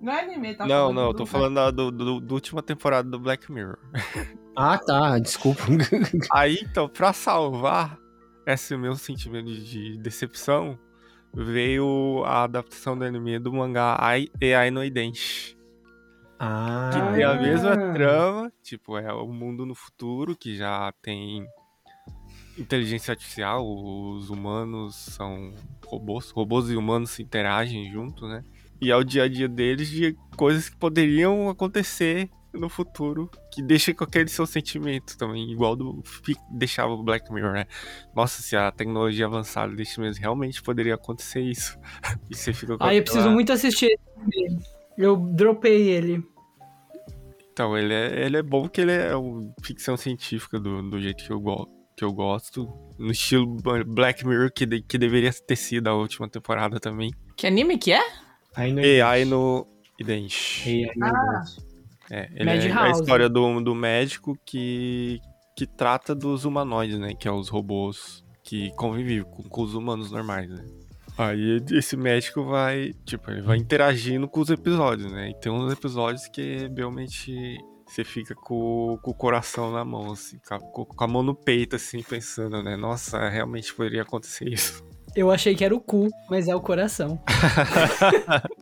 [0.00, 2.34] Não é anime, tá não, falando não, eu do- tô falando da do, do, do
[2.34, 3.78] última temporada do Black Mirror.
[4.58, 5.64] Ah, tá, desculpa.
[6.32, 7.98] Aí, então, pra salvar
[8.46, 10.78] esse meu sentimento de decepção,
[11.34, 15.55] veio a adaptação do anime do mangá Ai AI no Idenshi.
[16.38, 17.40] Ah, Que tem a Ah.
[17.40, 21.46] mesma trama, tipo, é o mundo no futuro, que já tem
[22.58, 25.52] inteligência artificial, os humanos são
[25.86, 28.42] robôs, robôs e humanos se interagem junto, né?
[28.80, 33.62] E é o dia a dia deles de coisas que poderiam acontecer no futuro, que
[33.62, 36.02] deixa com aquele seu sentimento também, igual do
[36.50, 37.66] deixava o Black Mirror, né?
[38.14, 41.78] Nossa, se a tecnologia avançada desse mesmo, realmente poderia acontecer isso.
[42.30, 44.75] e você fica com Ah, eu aquela- preciso muito assistir esse.
[44.96, 46.22] Eu dropei ele.
[47.52, 51.24] Então, ele é, ele é bom que ele é uma ficção científica do, do jeito
[51.24, 51.66] que eu, go
[51.96, 52.68] que eu gosto.
[52.98, 53.56] No estilo
[53.86, 57.10] Black Mirror, que, de- que deveria ter sido a última temporada também.
[57.36, 58.02] Que anime que é?
[58.54, 59.66] aí no AI no
[59.98, 60.84] Idenshi.
[60.86, 61.06] AI no
[62.10, 65.18] É, ele é a história do, do médico que,
[65.56, 67.14] que trata dos humanoides, né?
[67.14, 70.64] Que é os robôs que convivem com, com os humanos normais, né?
[71.18, 75.30] Aí esse médico vai, tipo, ele vai interagindo com os episódios, né?
[75.30, 77.56] E tem uns episódios que realmente
[77.86, 80.38] você fica com, com o coração na mão, assim,
[80.72, 82.76] com, com a mão no peito, assim, pensando, né?
[82.76, 84.84] Nossa, realmente poderia acontecer isso.
[85.16, 87.18] Eu achei que era o cu, mas é o coração.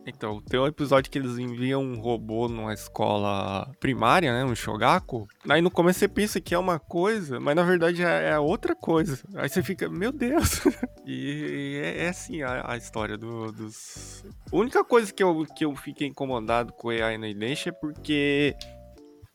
[0.07, 4.45] Então, tem um episódio que eles enviam um robô numa escola primária, né?
[4.45, 5.27] Um Shogaku.
[5.49, 8.75] Aí no começo você pensa que é uma coisa, mas na verdade é é outra
[8.75, 9.19] coisa.
[9.35, 10.61] Aí você fica, meu Deus.
[11.05, 14.23] e é, é assim a, a história do- dos.
[14.51, 18.55] A única coisa que eu, que eu fiquei incomodado com o AI na é porque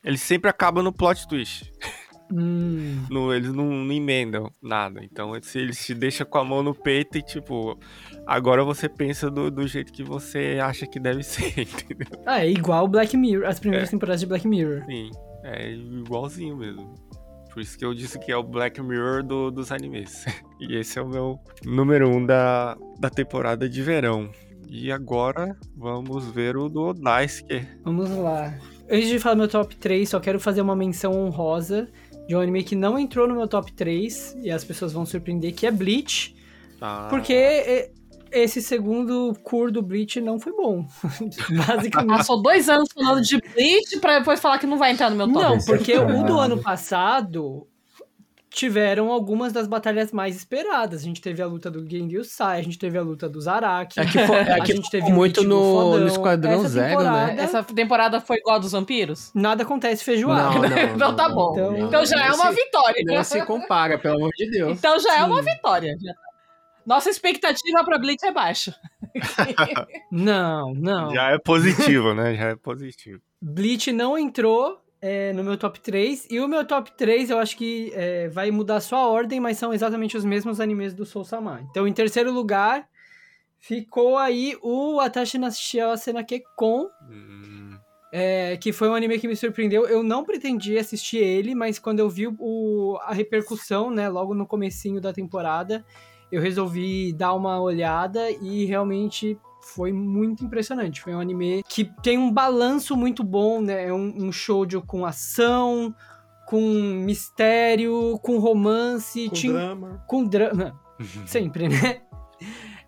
[0.03, 1.71] ele sempre acaba no plot twist.
[2.33, 3.05] Hum.
[3.11, 5.03] No- eles não, não emendam nada.
[5.05, 7.79] Então eles, eles te deixam com a mão no peito e, tipo,
[8.27, 12.07] agora você pensa do, do jeito que você acha que deve ser, entendeu?
[12.27, 13.93] Ah, é igual Black Mirror, as primeiras É.
[13.93, 14.85] temporadas de Black Mirror.
[14.87, 15.11] Sim,
[15.45, 16.95] é igualzinho mesmo.
[17.53, 20.25] Por isso que eu disse que é o Black Mirror do- dos animes.
[20.61, 24.31] E esse é o meu número um da, da temporada de verão.
[24.69, 27.67] E agora vamos ver o do Daisuke.
[27.83, 28.53] Vamos lá.
[28.91, 31.89] Antes de falar meu top 3, só quero fazer uma menção honrosa
[32.27, 35.55] de um anime que não entrou no meu top 3, e as pessoas vão surpreender,
[35.55, 36.35] que é Bleach.
[36.81, 37.91] Ah, Porque
[38.33, 40.87] esse segundo cur do Bleach não foi bom.
[41.67, 42.17] Basicamente.
[42.19, 45.33] Passou dois anos falando de Bleach pra depois falar que não vai entrar no meu
[45.33, 45.45] top.
[45.45, 47.67] Não, porque o do ano passado
[48.51, 51.01] tiveram algumas das batalhas mais esperadas.
[51.01, 53.99] A gente teve a luta do Genryusai, Sai, a gente teve a luta do Zaraki.
[54.01, 57.33] É que, fo- é a que gente teve muito no, no Esquadrão Essa Zero, temporada-
[57.33, 57.43] né?
[57.43, 59.31] Essa temporada foi igual a dos vampiros?
[59.35, 60.59] Nada acontece feijoada.
[60.59, 61.53] Não, não, então tá não, bom.
[61.53, 63.03] Então- Então já é Não uma se- vitória.
[63.07, 64.79] Não se compara, pelo amor de Deus.
[64.79, 65.51] Então já é uma Sim.
[65.51, 65.95] vitória.
[66.87, 68.75] Nossa expectativa pra Bleach é baixa.
[70.11, 71.13] Não, não.
[71.15, 72.35] Já é positivo, né?
[72.35, 73.21] Já é positivo.
[73.41, 76.27] Bleach não entrou é, no meu top 3.
[76.31, 79.57] E o meu top 3 eu acho que é, vai mudar só a ordem, mas
[79.57, 81.67] são exatamente os mesmos animes do Soul Sama.
[81.71, 82.89] Então, em terceiro lugar,
[83.59, 87.77] ficou aí o Atashi na Shiawase na Kekon, Hum,
[88.13, 89.87] é, que foi um anime que me surpreendeu.
[89.87, 94.47] Eu não pretendia assistir ele, mas quando eu vi o, a repercussão, né, logo no
[94.47, 95.85] comecinho da temporada,
[96.31, 101.01] eu resolvi dar uma olhada e realmente foi muito impressionante.
[101.01, 103.89] Foi um anime que tem um balanço muito bom, né?
[103.89, 105.95] É um, um shoujo com ação,
[106.47, 110.05] com mistério, com romance, Com tinha- drama.
[110.07, 110.81] com drama.
[111.27, 112.01] Sempre, né?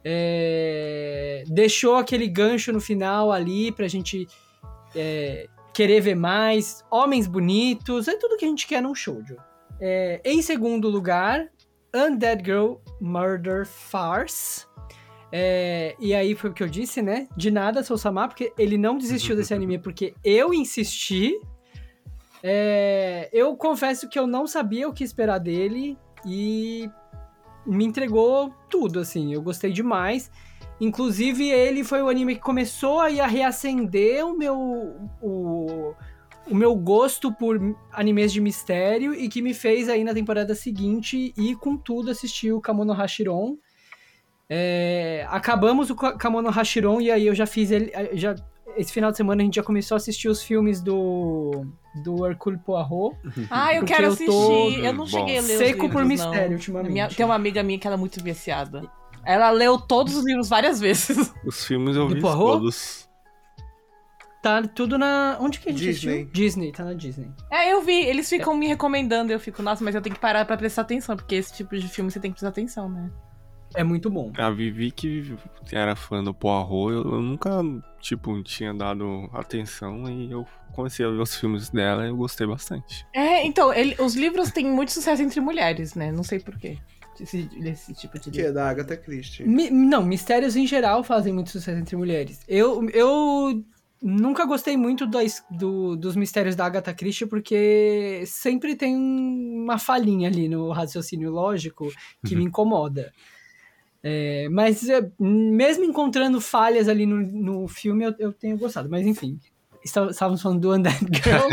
[0.05, 4.27] É, Deixou aquele gancho no final ali pra gente
[4.95, 6.85] é, querer ver mais.
[6.91, 9.37] Homens bonitos, é tudo que a gente quer num shoujo.
[9.81, 11.49] É, em segundo lugar,
[11.95, 14.67] Undead Girl Murder Farce.
[15.35, 17.27] É, e aí foi o que eu disse, né?
[17.35, 21.33] De nada, Sou Samar, porque ele não desistiu desse anime porque eu insisti.
[22.43, 25.97] É, eu confesso que eu não sabia o que esperar dele
[26.27, 26.91] e
[27.67, 29.33] me entregou tudo, assim.
[29.33, 30.31] Eu gostei demais.
[30.79, 34.57] Inclusive, ele foi o anime que começou aí a reacender o meu,
[35.23, 35.95] o,
[36.51, 37.59] o meu gosto por
[37.93, 42.53] animes de mistério e que me fez aí na temporada seguinte e com tudo assistir
[42.53, 43.57] o Kamono Hashiron.
[44.55, 47.91] É, acabamos o Ka- Kamono Hashiron e aí eu já fiz ele.
[47.95, 48.35] eh, Já,
[48.77, 51.65] esse final de semana a gente já começou a assistir os filmes do,
[52.03, 53.17] do Hercule Poirot.
[53.51, 54.27] Ah, eu quero eu assistir.
[54.27, 55.07] tô Eu não Bom.
[55.07, 56.57] cheguei a ler os Seco por livros, mistério, não.
[56.57, 56.93] ultimamente.
[56.93, 58.83] Minha- tem uma amiga minha que ela é muito viciada.
[59.25, 61.33] Ela leu todos os livros várias vezes.
[61.47, 62.39] Os filmes eu Do vi Poirot?
[62.41, 63.09] todos.
[64.43, 65.37] Tá tudo na.
[65.41, 66.13] Onde que a gente Disney.
[66.15, 66.33] assistiu?
[66.33, 67.31] Disney, tá na Disney.
[67.49, 67.93] É, eu vi.
[68.05, 69.33] Eles ficam me recomendando.
[69.33, 71.87] Eu fico, nossa, mas eu tenho que parar pra prestar atenção, porque esse tipo de
[71.89, 73.09] filme você tem que prestar atenção, né?
[73.75, 74.33] É muito bom.
[74.37, 75.35] A Vivi que
[75.73, 77.51] era fã do Poirot, eu, eu nunca,
[78.01, 82.47] tipo, tinha dado atenção e eu comecei a ver os filmes dela e eu gostei
[82.47, 83.07] bastante.
[83.13, 86.11] É, então, ele- os livros têm muito sucesso entre mulheres, né?
[86.13, 86.79] Não sei porquê.
[87.21, 88.51] Esse, esse tipo de Que livro.
[88.51, 89.45] é da Agatha Christie.
[89.47, 92.41] Mi- não, mistérios em geral fazem muito sucesso entre mulheres.
[92.49, 93.63] Eu, eu
[94.03, 100.29] nunca gostei muito das- do- dos mistérios da Agatha Christie, porque sempre tem uma falhinha
[100.29, 101.93] ali no raciocínio lógico
[102.27, 103.13] que me incomoda.
[104.05, 108.89] É, mas é, mesmo encontrando falhas ali no, no filme, eu, eu tenho gostado.
[108.91, 109.39] Mas enfim,
[109.85, 111.49] está- estávamos falando do Undead Girl.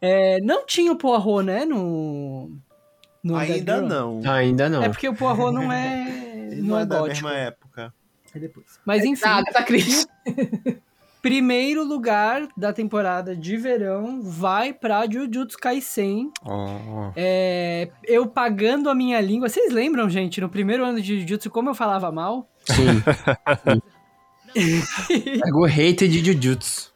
[0.00, 2.50] É, não tinha o Poirot, né, no...
[3.22, 3.86] no Ainda Girl.
[3.88, 4.20] não.
[4.30, 4.82] Ainda não.
[4.82, 7.26] É porque o Poirot não é, Ele não é da gótico.
[7.26, 7.94] mesma época.
[8.34, 8.66] É depois.
[8.84, 10.06] Mas enfim, Ah, Agatha Christie.
[11.26, 16.30] Primeiro lugar da temporada de verão vai pra Jujutsu Kaisen.
[16.44, 19.48] Ó, É, eu pagando a minha língua.
[19.48, 22.48] Vocês lembram, gente, no primeiro ano de Jujutsu, como eu falava mal?
[22.66, 23.02] Sim.
[25.40, 26.92] Pega o hater de Jujutsu.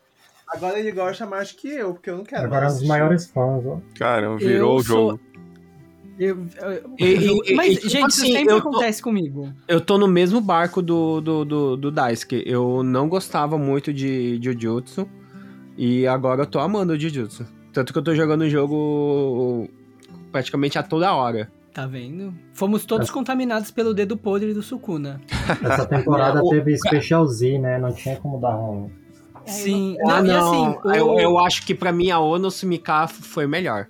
[0.49, 2.89] Agora ele gosta mais que eu, porque eu não quero Agora assistir.
[2.89, 3.79] maiores fãs, ó.
[3.97, 5.21] cara, virou Eu o sou-
[6.29, 6.47] jogo.
[6.59, 9.53] Eu- eu- E- mas, e, tipo gente, assim, isso sempre eu tô- acontece comigo.
[9.67, 12.43] Eu tô no mesmo barco do, do, do, do Daisuke.
[12.47, 15.09] Eu não gostava muito de Jujutsu.
[15.77, 17.47] E agora eu tô amando o Jujutsu.
[17.73, 19.69] Tanto que eu tô jogando o jogo
[20.33, 21.51] praticamente a toda hora.
[21.73, 22.35] Tá vendo?
[22.53, 25.21] Fomos todos contaminados pelo dedo podre do Sukuna.
[25.63, 27.79] Essa temporada Não, o- teve Special Z, né?
[27.79, 28.91] Não tinha como dar ruim.
[29.47, 29.97] Sim.
[30.03, 30.67] Ah, Não, não.
[30.73, 33.87] assim, o- eu, eu acho que pra mim a Ono Sumika foi melhor.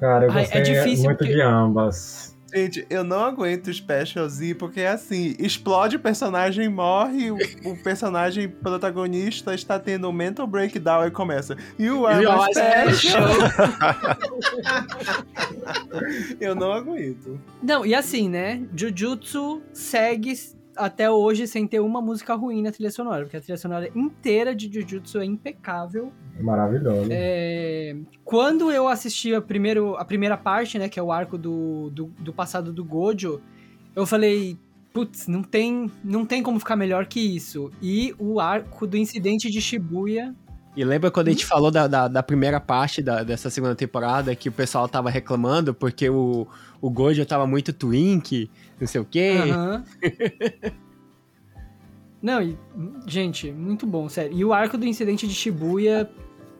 [0.00, 2.28] Cara, eu Ai, é gostei difícil muito porque- de ambas.
[2.54, 7.36] Gente, eu não aguento o Special Z, porque é assim, explode o personagem, morre, o,
[7.62, 11.54] o personagem protagonista está tendo um mental breakdown e começa.
[11.78, 13.28] You are You my special.
[16.40, 17.38] eu não aguento.
[17.62, 18.62] Não, e assim, né?
[18.74, 20.32] Jujutsu segue
[20.78, 24.54] até hoje sem ter uma música ruim na trilha sonora, porque a trilha sonora inteira
[24.54, 26.12] de Jujutsu é impecável.
[26.40, 27.08] Maravilhoso.
[27.10, 31.90] É, Quando eu assisti a, primeiro, a primeira parte, né, que é o arco do,
[31.90, 33.40] do, do passado do Gojo,
[33.94, 34.56] eu falei,
[34.92, 37.70] putz, não tem, não tem como ficar melhor que isso.
[37.82, 40.34] E o arco do incidente de Shibuya
[40.78, 44.32] E lembra quando a gente falou da, da, da primeira parte da- dessa segunda temporada
[44.36, 46.46] que o pessoal tava reclamando porque o,
[46.80, 48.48] o Gojo tava muito twink,
[48.80, 49.38] não sei o quê.
[49.50, 49.84] Aham.
[52.22, 52.56] Não, e,
[53.06, 54.36] gente, muito bom, sério.
[54.36, 56.08] E o arco do incidente de Shibuya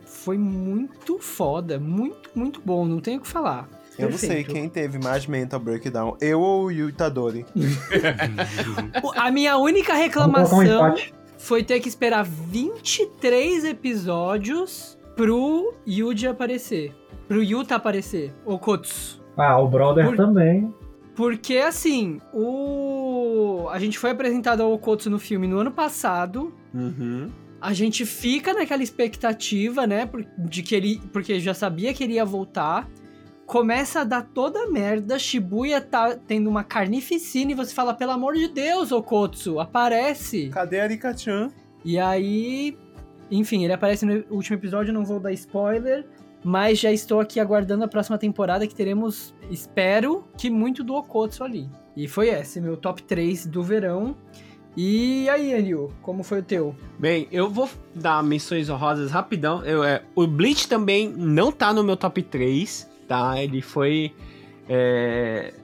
[0.05, 3.69] foi muito foda, muito, muito bom, não tenho o que falar.
[3.99, 7.45] Eu não sei quem teve mais mental breakdown, eu ou o Yu Itadori.
[9.17, 10.95] A minha única um reclamação.
[11.49, 16.95] Foi ter que esperar 23 episódios pro Yuji aparecer.
[17.27, 18.35] Pro Yuta aparecer.
[18.45, 19.23] Ou Kotsu.
[19.35, 20.73] Ah, o Brother Por- também.
[21.17, 23.67] Porque, assim, o...
[23.71, 26.53] a gente foi apresentado ao Okotsu no filme no ano passado.
[26.75, 27.31] Uhum.
[27.61, 30.09] A gente fica naquela expectativa, né?
[30.39, 31.01] De que ele.
[31.13, 32.87] Porque já sabia que ele ia voltar.
[33.49, 35.19] Começa a dar toda a merda.
[35.19, 40.51] Shibuya tá tendo uma carnificina e você fala: pelo amor de Deus, Okotsu, aparece.
[40.51, 41.51] Cadê a Arika-chan?
[41.83, 42.77] E aí.
[43.31, 46.05] Enfim, ele aparece no último episódio, não vou dar spoiler.
[46.45, 51.43] Mas já estou aqui aguardando a próxima temporada que teremos, espero, que muito do Okotsu
[51.43, 51.71] ali.
[51.97, 54.15] E foi esse, meu top 3 do verão.
[54.77, 56.77] E aí, Enio, como foi o teu?
[56.99, 59.65] Bem, eu vou dar menções honrosas rapidão.
[59.65, 63.43] Eu, é, o Bleach também não tá no meu top 3, tá?
[63.43, 64.15] Ele foi.
[64.69, 65.55] é,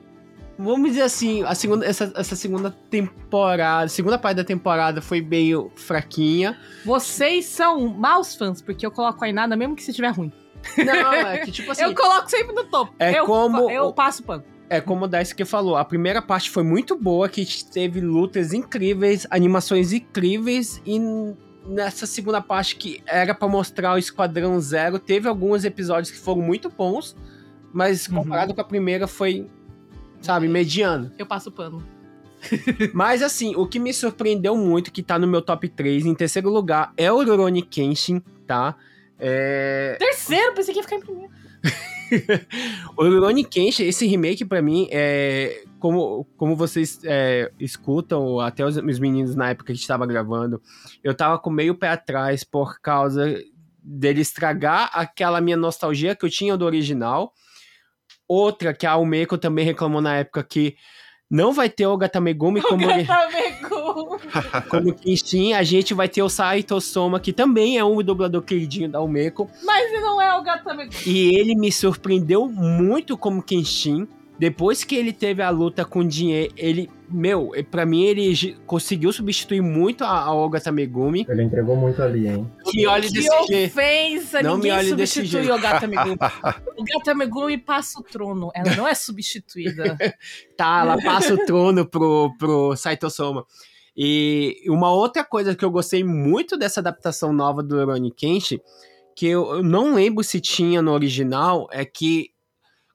[0.59, 5.71] vamos dizer assim, a segunda, essa, essa segunda temporada, segunda parte da temporada foi meio
[5.77, 6.59] fraquinha.
[6.85, 10.33] Vocês são maus fãs, porque eu coloco a Inada mesmo que se tiver ruim.
[10.79, 11.83] Não, é que tipo assim.
[11.83, 12.95] eu coloco sempre no topo.
[12.99, 14.43] É eu, como Eu o- passo pano.
[14.71, 19.27] É como o Daisuke falou, a primeira parte foi muito boa, que teve lutas incríveis,
[19.31, 20.99] animações incríveis, e
[21.67, 26.41] nessa segunda parte que era pra mostrar o Esquadrão Zero, teve alguns episódios que foram
[26.41, 27.15] muito bons,
[27.75, 28.23] mas Uhum.
[28.23, 29.47] comparado com a primeira foi,
[30.23, 31.13] sabe, mediano.
[31.19, 31.83] Eu passo pano.
[32.93, 36.51] Mas assim, o que me surpreendeu muito, que tá no meu top 3, em terceiro
[36.51, 38.77] lugar, é o Rurouni Kenshin, tá?
[39.19, 39.97] É...
[39.99, 41.33] Terceiro, pensei que ia ficar em primeiro.
[42.97, 48.77] O Rurouni Kenshin, esse remake pra mim, é como, como vocês é, escutam, até os,
[48.77, 50.61] os meninos na época que a gente tava gravando,
[51.03, 53.43] eu tava com meio pé atrás por causa
[53.83, 57.33] dele estragar aquela minha nostalgia que eu tinha do original.
[58.29, 60.77] Outra que a Almeco também reclamou na época que
[61.31, 64.19] não vai ter o Gatamegumi como, ori- Gatamegu.
[64.71, 68.89] como Kenshin, a gente vai ter o Saito Soma, que também é um dublador queridinho
[68.89, 69.51] da Almeco.
[69.65, 70.93] Mas não é o Gatamegu.
[71.07, 74.07] E ele me surpreendeu muito como Kenshin.
[74.39, 79.13] Depois que ele teve a luta com o Jinhe, ele, meu, pra mim ele conseguiu
[79.13, 81.25] substituir muito a, a Olga Tamegumi.
[81.29, 82.51] Ele entregou muito ali, hein?
[82.65, 83.73] Que olhe Que desse jeito.
[83.73, 84.43] ofensa!
[84.43, 85.55] Não me Ninguém olhe desse substitui jeito.
[85.59, 86.17] o Gatamegumi.
[86.77, 88.51] o Gatamegumi passa o trono.
[88.55, 89.97] Ela não é substituída.
[90.57, 93.45] Tá, ela passa o trono pro, pro Saito Soma.
[93.97, 98.61] E uma outra coisa que eu gostei muito dessa adaptação nova do Rurouni Kenshin,
[99.17, 102.31] que eu, eu não lembro se tinha no original, é que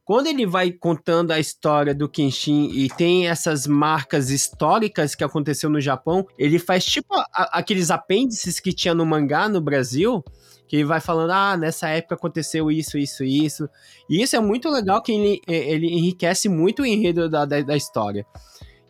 [0.10, 5.70] quando ele vai contando a história do Kenshin e tem essas marcas históricas que aconteceu
[5.70, 10.26] no Japão, ele faz tipo a- aqueles apêndices que tinha no mangá no Brasil,
[10.68, 13.70] que ele vai falando, ah, nessa época aconteceu isso, isso, isso.
[14.10, 17.78] E isso é muito legal, que ele, ele enriquece muito o enredo da, da, da
[17.78, 18.26] história.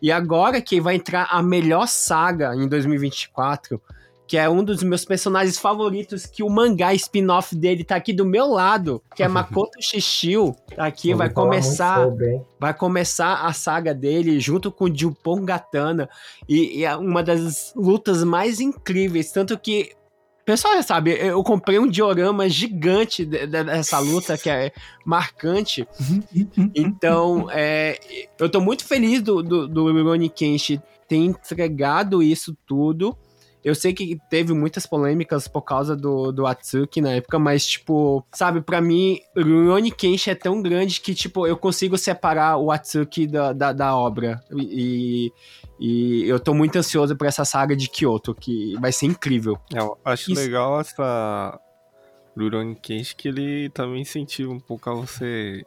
[0.00, 3.78] E agora que vai entrar a melhor saga em 2024,
[4.30, 8.24] que é um dos meus personagens favoritos, que o mangá spin-off dele tá aqui do
[8.24, 13.92] meu lado, que é Makoto Shishio, tá aqui, vai começar sobre, vai começar a saga
[13.92, 16.08] dele junto com o Jupon Gatana
[16.48, 19.90] e, e é uma das lutas mais incríveis, tanto que
[20.44, 24.70] pessoal já sabe, eu comprei um diorama gigante de- de- dessa luta que é
[25.04, 25.86] marcante.
[26.74, 27.98] Então, é,
[28.38, 33.16] eu tô muito feliz do, do, do Rurouni Kenshin ter entregado isso tudo.
[33.64, 38.24] Eu sei que teve muitas polêmicas por causa do, do Atsuki na época, mas, tipo,
[38.32, 43.26] sabe, pra mim, Rurouni Kenshin é tão grande que, tipo, eu consigo separar o Atsuki
[43.26, 44.40] da, da, da obra.
[44.56, 45.30] E,
[45.78, 49.58] e eu tô muito ansioso pra essa saga de Kyoto, que vai ser incrível.
[49.74, 51.60] É, Eu acho Isso- legal essa
[52.36, 55.64] Rurouni Kenshin que ele também incentiva um pouco a você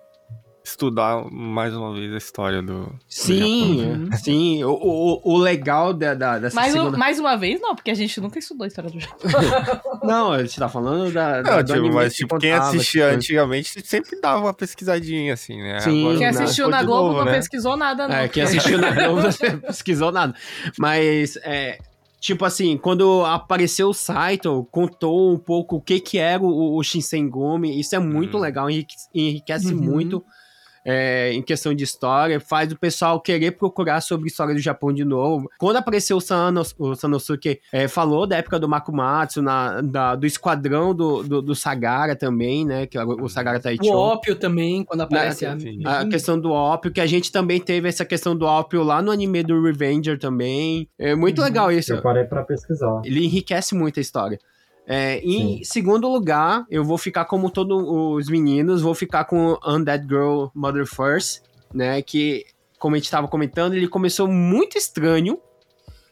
[0.64, 2.85] estudar mais uma vez a história do.
[2.85, 4.07] do Sim, Japão.
[4.14, 4.64] é, sim.
[4.64, 6.98] O, o, o legal da, da, dessa Mas, segunda...
[6.98, 9.30] mais uma vez, não, porque a gente nunca estudou a história do Japão.
[10.03, 11.41] Não, a gente tá falando da.
[11.41, 14.41] da- Não, do tipo, anime mas que tipo, quem contava, assistia tipo, antigamente sempre dava
[14.41, 15.80] uma pesquisadinha, assim, né?
[15.80, 16.02] Sim.
[16.03, 17.34] Agora Quem assistiu na de Globo novo, não né?
[17.38, 18.15] pesquisou nada, não.
[18.15, 19.31] É, quem assistiu na Globo não
[19.61, 20.35] pesquisou nada.
[20.77, 21.77] Mas, é,
[22.19, 26.84] tipo assim, quando apareceu o Saito, contou um pouco o que que era o, o
[26.84, 28.41] Shinsengumi, isso é muito Hum.
[28.41, 29.81] legal, enrique- enriquece Uhum.
[29.81, 30.23] muito
[30.86, 34.92] é, em questão de história, faz o pessoal querer procurar sobre a história do Japão
[34.94, 35.50] de novo.
[35.58, 40.26] Quando apareceu o, Sanos, o Sanosuke, é, falou da época do Makumatsu, na, da- do
[40.26, 43.96] esquadrão do, do, do Sagara também, né, que é o, o Sagara O Taichou.
[43.96, 45.58] ópio também, quando aparece a...
[45.60, 45.80] sim.
[45.86, 49.12] A questão do ópio, que a gente também teve essa questão do ópio lá no
[49.12, 50.88] anime do Revenger também.
[50.98, 51.46] É muito Uhum.
[51.46, 51.94] legal isso.
[51.94, 53.02] Eu parei pra pesquisar.
[53.04, 54.40] Ele enriquece muito a história.
[54.86, 60.06] É, em segundo lugar, eu vou ficar como todos os meninos, vou ficar com Undead
[60.08, 61.42] Girl Mother First,
[61.74, 62.02] né?
[62.02, 62.44] Que,
[62.80, 65.40] como a gente tava comentando, ele começou muito estranho,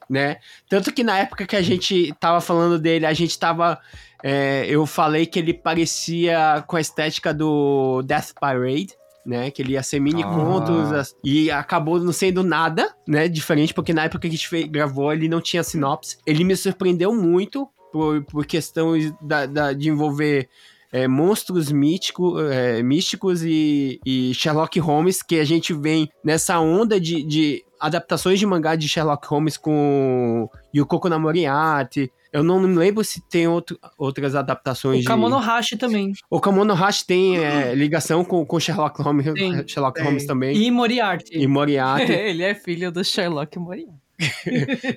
[0.10, 0.38] né?
[0.70, 3.78] Tanto que na época que a gente tava falando dele, a gente tava.
[4.24, 8.90] é, eu falei que ele parecia com a estética do Death Parade,
[9.26, 9.52] né?
[9.52, 10.28] Que ele ia ser mini Ah.
[10.30, 13.28] contos e acabou não sendo nada, né?
[13.28, 16.18] Diferente, porque na época que a gente gravou ele não tinha sinopse.
[16.26, 20.48] Ele me surpreendeu muito por, por questões da, da- de envolver
[20.92, 27.00] é, monstros mítico, é, místicos e, e Sherlock Holmes, que a gente vem nessa onda
[27.00, 32.12] de, de adaptações de mangá de Sherlock Holmes com Yukoko na Moriarty.
[32.34, 35.06] Eu não me lembro se tem outro, outras adaptações O de...
[35.08, 36.14] Kamonohashi também.
[36.30, 40.06] O Kamono Hashi tem é, ligação com, com Sherlock Holmes, Tem, Sherlock tem.
[40.06, 40.56] Holmes também.
[40.56, 41.38] E Moriarty.
[41.38, 42.08] E Moriarty.
[42.12, 44.01] Ele é filho do Sherlock Moriarty.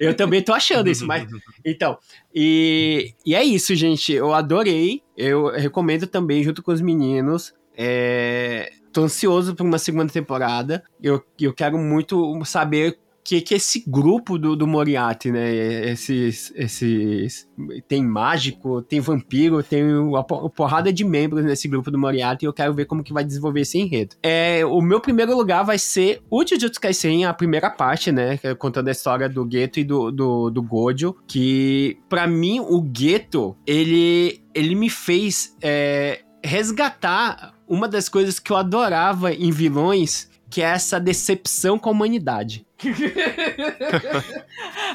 [0.00, 1.26] Eu também tô achando isso, mas.
[1.64, 1.98] Então,
[2.34, 4.12] e, e é isso, gente.
[4.12, 5.02] Eu adorei.
[5.16, 7.54] Eu recomendo também, junto com os meninos.
[7.76, 10.84] É, tô ansioso por uma segunda temporada.
[11.02, 15.50] Eu, eu quero muito saber que, que esse grupo do, do Moriarty, né?
[15.90, 17.48] Esses, esses.
[17.88, 22.44] Tem mágico, tem vampiro, tem uma po- uma porrada de membros nesse grupo do Moriarty.
[22.44, 24.14] E eu quero ver como que vai desenvolver esse enredo.
[24.22, 28.38] É, o meu primeiro lugar vai ser o Jujutsu Kaisen, a primeira parte, né?
[28.42, 31.16] é Contando a história do Geto e do, do, do Gojo.
[31.26, 38.52] Que, pra mim, o Geto, ele, ele me fez é, resgatar uma das coisas que
[38.52, 42.66] eu adorava em vilões, que é essa decepção com a humanidade.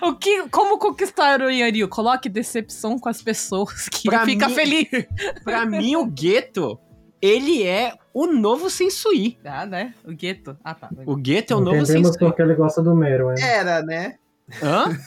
[0.02, 1.88] O que, como conquistar o Yanryu?
[1.90, 4.88] Coloque decepção com as pessoas que Pra fica mim- feliz.
[5.44, 6.80] Pra mim, o Geto,
[7.22, 9.38] ele é o novo Sensui.
[9.46, 9.94] Ah, né?
[10.06, 10.58] O gueto.
[10.64, 10.90] Ah, tá.
[11.06, 12.28] O Geto é o novo Entendemos Sensui.
[12.28, 13.38] porque ele gosta do Mero, hein?
[13.42, 14.16] Era, né?
[14.62, 14.90] Hã?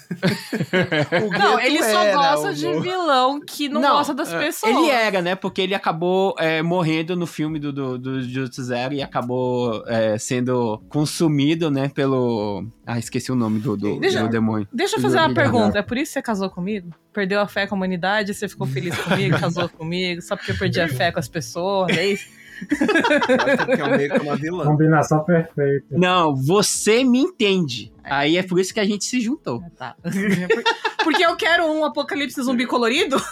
[1.26, 4.72] O Não, ele só gosta o de vilão que não, gosta das é, pessoas.
[4.72, 5.34] Ele era, né?
[5.34, 10.16] Porque ele acabou é, morrendo no filme do, do, do Jujutsu Zero e acabou é,
[10.18, 11.88] sendo consumido, né?
[11.88, 12.64] Pelo.
[12.86, 14.66] Ah, esqueci o nome do, do, Deixa- do demônio.
[14.72, 15.78] Deixa eu fazer uma pergunta.
[15.78, 16.90] É por isso que você casou comigo?
[17.12, 20.58] Perdeu a fé com a humanidade, você ficou feliz comigo, casou comigo, só porque eu
[20.58, 22.26] perdi a fé com as pessoas, é isso?
[22.68, 24.64] Porque é meio que uma vilã.
[24.64, 25.86] Combinação perfeita.
[25.90, 27.91] Não, você me entende.
[28.04, 29.62] Aí é por isso que a gente se juntou.
[29.76, 29.96] Tá.
[31.02, 33.16] Porque eu quero um apocalipse zumbi colorido?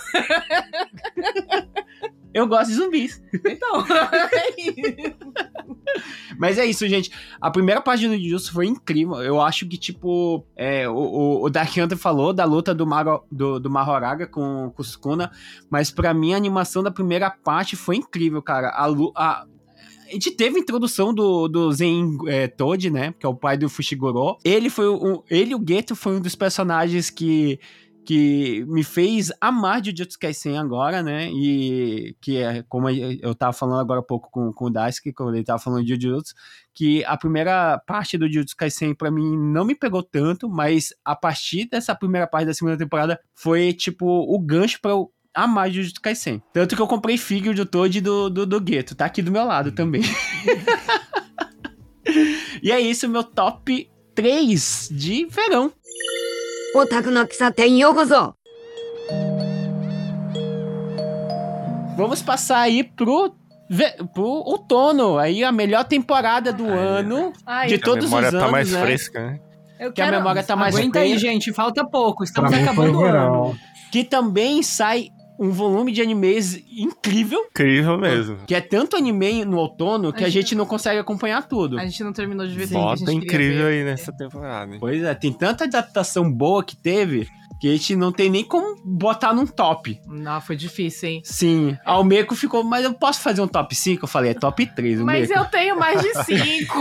[2.33, 3.21] Eu gosto de zumbis.
[3.45, 3.85] Então.
[6.39, 7.11] Mas é isso, gente.
[7.41, 9.21] A primeira parte do Jujutsu foi incrível.
[9.21, 13.59] Eu acho que, tipo, é, o, o, Dark Hunter falou da luta do, Maro, do,
[13.59, 15.31] do Mahoraga com, o Sukuna,
[15.69, 18.69] mas pra mim a animação da primeira parte foi incrível, cara.
[18.69, 18.87] A,
[19.17, 19.47] a,
[20.11, 23.15] a gente teve a introdução do, do Zen é, Toad, né?
[23.19, 24.37] Que é o pai do Fushiguro.
[24.45, 27.61] Ele foi um, ele o Geto foi um dos personagens que
[28.03, 31.31] que me fez amar Jujutsu Kaisen agora, né?
[31.31, 35.35] E que é como eu tava falando agora há pouco com, com o Daisuke, quando
[35.35, 36.35] ele tava falando de Jujutsu,
[36.75, 41.15] que a primeira parte do Jujutsu Kaisen pra mim não me pegou tanto, mas a
[41.15, 45.73] partir dessa primeira parte da segunda temporada foi tipo o gancho pra eu a mais
[45.73, 46.43] Jujutsu Kaisen.
[46.53, 49.45] Tanto que eu comprei figure do Toad do, do, do Gueto, tá aqui do meu
[49.45, 49.75] lado hum.
[49.75, 50.03] também.
[52.63, 55.73] e é isso, meu top 3 de verão.
[56.75, 58.35] Otaku no Kisaten Yokozo.
[61.97, 63.35] Vamos passar aí pro
[64.13, 68.29] pro outono, aí a melhor temporada do Ai, ano, Ai, de todos os anos.
[68.29, 68.81] A memória tá mais né?
[68.81, 69.41] fresca, né?
[69.79, 70.17] Eu que quero...
[70.17, 73.57] a memória tá mais Aguenta aí, gente, falta pouco, estamos acabando o ano.
[73.93, 75.11] Que também sai
[75.41, 78.37] um volume de animes incrível, Incrível mesmo.
[78.47, 81.79] que é tanto anime no outono que a gente não consegue acompanhar tudo.
[81.79, 83.79] A gente não terminou de ver tudo a gente queria incrível ver.
[83.79, 84.73] aí nessa temporada.
[84.75, 84.79] hein?
[84.79, 87.27] Pois é, tem tanta adaptação boa que teve
[87.61, 90.01] que a gente não tem nem como botar num top.
[90.07, 91.21] Não, foi difícil, hein?
[91.23, 94.05] Sim, a Almeco ficou, mas eu posso fazer um top 5?
[94.05, 96.81] Eu falei, é top 3, Mas eu tenho mais de cinco.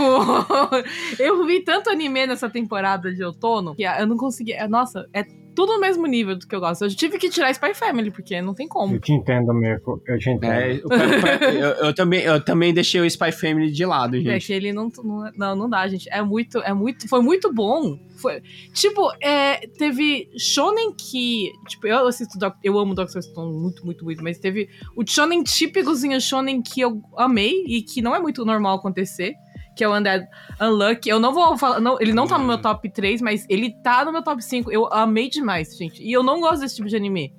[1.18, 4.52] eu vi tanto anime nessa temporada de outono que eu não consegui.
[4.54, 5.22] é, Nossa, é
[5.60, 6.84] tudo no mesmo nível do que eu gosto.
[6.84, 8.94] Eu tive que tirar Spy Family, porque não tem como.
[8.94, 10.00] Eu te entendo, Meco.
[10.06, 10.52] Eu te entendo.
[10.52, 14.46] É, eu, eu- eu também, eu também deixei o Spy Family de lado, É gente.
[14.46, 15.30] que ele não, não.
[15.36, 16.08] Não, não dá, gente.
[16.10, 16.58] É muito.
[16.58, 17.08] É muito.
[17.08, 17.98] Foi muito bom.
[18.16, 18.42] Foi,
[18.74, 21.50] tipo, é, teve Shonen que.
[21.68, 22.38] Tipo, eu assisto.
[22.62, 24.22] Eu amo Doctor Stone muito, muito, muito.
[24.22, 28.76] Mas teve o Shonen típicozinho Shonen que eu amei e que não é muito normal
[28.76, 29.34] acontecer.
[29.76, 30.26] Que é o Undead
[30.60, 31.08] Unlucky.
[31.08, 31.80] Eu não vou falar.
[31.80, 34.70] não, ele não tá no meu top 3, mas ele tá no meu top 5.
[34.70, 36.02] Eu amei demais, gente.
[36.02, 37.32] E eu não gosto desse tipo de anime.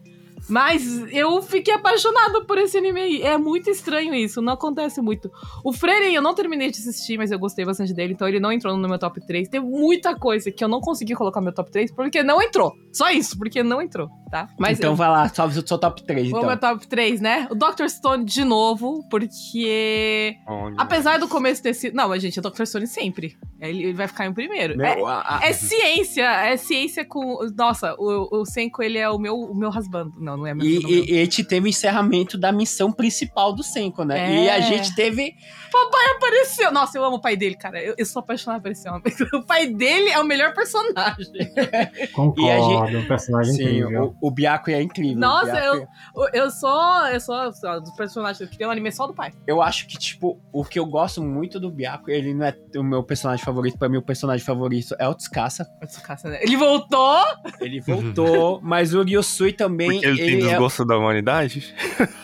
[0.50, 3.22] Mas eu fiquei apaixonada por esse anime aí.
[3.22, 5.32] É muito estranho isso, não acontece muito.
[5.64, 8.52] O Freire eu não terminei de assistir, mas eu gostei bastante dele, então ele não
[8.52, 9.48] entrou no meu top 3.
[9.48, 12.74] Tem muita coisa que eu não consegui colocar no meu top 3 porque não entrou.
[12.92, 14.10] Só isso, porque não entrou.
[14.30, 14.48] tá?
[14.60, 16.50] Mas então eu, vai lá, salve o seu top 3, vou então.
[16.50, 17.48] meu top 3, né?
[17.50, 17.88] O Dr.
[17.88, 20.76] Stone de novo, porque Onde?
[20.78, 21.96] apesar do começo ter sido...
[21.96, 22.66] Não, mas gente, é Dr.
[22.66, 23.38] Stone sempre.
[23.60, 24.74] Ele, vai ficar em primeiro.
[24.82, 27.40] É, Meu, a- é ciência, é ciência com...
[27.56, 30.14] Nossa, o, o Senko, ele é o meu, o meu rasbando.
[30.20, 30.52] Não, não é.
[30.52, 34.04] E, não é e, e a gente teve o encerramento da missão principal do Senko,
[34.04, 34.20] né?
[34.20, 34.46] É.
[34.46, 35.36] E a gente teve.
[35.72, 36.72] Papai apareceu.
[36.72, 37.82] Nossa, eu amo o pai dele, cara.
[37.82, 39.02] Eu, eu sou apaixonada por esse homem.
[39.34, 41.26] O pai dele é o melhor personagem.
[42.14, 44.16] Concordo, E a gente- um personagem Sim, incrível.
[44.22, 45.18] o, o Byaku é incrível.
[45.18, 45.88] Nossa, eu,
[46.34, 47.08] eu sou.
[47.08, 48.42] Eu sou lá, dos personagens.
[48.42, 49.32] Eu queria um anime só do pai.
[49.48, 52.84] Eu acho que, tipo, o que eu gosto muito do Byaku, ele não é o
[52.84, 53.78] meu personagem favorito.
[53.78, 55.66] Pra mim, o personagem favorito é o Tsukasa.
[55.82, 56.40] O Tsukasa, né?
[56.42, 57.18] Ele voltou.
[57.60, 59.92] Ele voltou, mas o Ryusui também.
[59.92, 60.50] Porque ele, tem ele é...
[60.50, 61.74] desgosto da humanidade?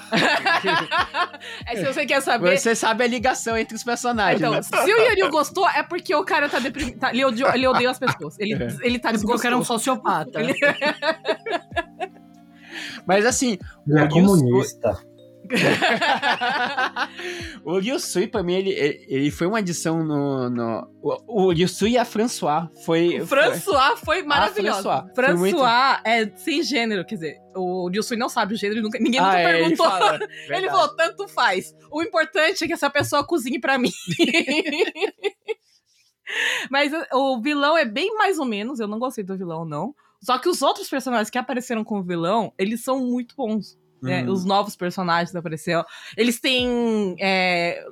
[1.66, 2.58] É, se você quer saber.
[2.58, 4.40] Você sabe a ligação entre os personagens.
[4.40, 4.62] Então, né?
[4.62, 6.98] se o Yuri gostou, é porque o cara tá deprimido.
[6.98, 8.40] tá- ele, odeia, ele odeia as pessoas.
[8.40, 8.68] Ele, É.
[8.82, 9.80] ele tá É porque eu quero um desgostoso.
[9.98, 10.40] sociopata.
[10.40, 10.56] Ele-
[13.06, 13.58] Mas assim,
[13.88, 14.98] Ele é o comunista.
[17.64, 20.50] o Ryusui, pra mim, ele, ele, ele foi uma adição no.
[20.50, 23.26] no o, o Ryusui e a François foi.
[23.26, 24.84] François foi maravilhoso.
[24.84, 25.14] François.
[25.16, 25.66] François, Foi muito-
[26.06, 29.40] é sem gênero, quer dizer, o Yusui não sabe o gênero, nunca- ninguém Ah, nunca
[29.40, 29.86] é, ele perguntou.
[29.86, 30.68] fala, Ele verdade.
[30.68, 31.74] falou, tanto faz.
[31.92, 33.92] O importante é que essa pessoa cozinhe pra mim.
[36.70, 38.80] Mas o vilão é bem mais ou menos.
[38.80, 39.96] Eu não gostei do vilão, não.
[40.22, 43.78] Só que os outros personagens que apareceram com o vilão, eles são muito bons.
[44.02, 44.24] Né?
[44.24, 44.32] Hum.
[44.32, 45.84] Os novos personagens apareceram.
[46.16, 47.16] Eles têm.
[47.20, 47.84] é,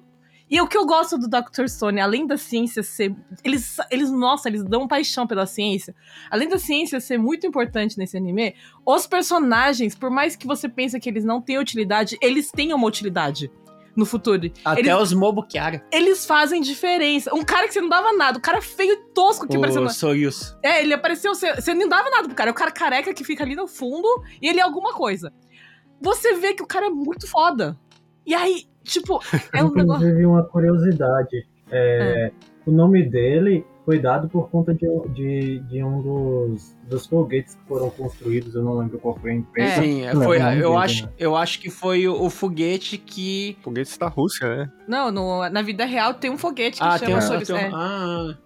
[0.50, 1.68] E o que eu gosto do Dr.
[1.68, 3.16] Stone, além da ciência ser.
[3.44, 5.96] Eles, eles, nossa, eles dão paixão pela ciência.
[6.30, 8.54] Além da ciência ser muito importante nesse anime,
[8.86, 12.86] os personagens, por mais que você pense que eles não têm utilidade, eles têm uma
[12.88, 13.50] utilidade
[13.98, 14.52] no futuro.
[14.64, 15.84] Até eles- os Mobukiara.
[15.92, 17.34] Eles fazem diferença.
[17.34, 19.82] Um cara que você não dava nada, o cara feio e tosco que apareceu.
[19.82, 20.56] O no- Soyuz.
[20.62, 22.50] É, ele apareceu, você, você não dava nada pro cara.
[22.50, 24.08] É o cara careca que fica ali no fundo
[24.42, 25.32] e ele é alguma coisa.
[26.06, 27.76] Você vê que o cara é muito foda.
[28.26, 29.20] E aí, tipo,
[29.54, 30.04] é um negócio.
[30.04, 31.48] Inclusive, uma curiosidade.
[31.72, 32.32] É,
[32.66, 37.68] O nome dele foi dado por conta de, de, de um dos, dos foguetes que
[37.68, 38.56] foram construídos.
[38.56, 39.82] Eu não lembro qual foi a empresa.
[39.82, 40.42] Sim, que leva foi, eu,
[40.72, 41.12] dele, acho, né?
[41.20, 43.58] eu acho que foi o, o foguete que.
[43.62, 44.72] Foguetes da Rússia, né?
[44.88, 47.72] Não, no- na vida real tem um foguete que Ah, chama tem um- É.
[47.74, 48.38] Ah,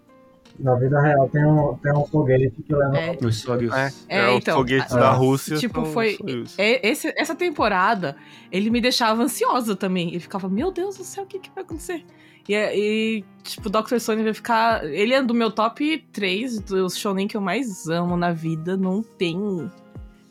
[0.60, 2.98] Na vida real tem um, tem um foguete que leva.
[2.98, 3.18] É.
[3.26, 3.72] o Soyuz.
[3.74, 5.58] É, É, é, então, foguetes da Rússia.
[5.58, 6.18] tipo, foi-.
[6.58, 8.16] É, esse- essa temporada,
[8.52, 10.10] ele me deixava ansiosa também.
[10.10, 12.04] Ele ficava, meu Deus do céu, o que, que vai acontecer?
[12.48, 13.98] E, e, tipo, o Dr.
[14.00, 14.84] Stone vai ficar.
[14.84, 18.76] Ele é do meu top 3 dos shonen que eu mais amo na vida.
[18.76, 19.70] Não tem.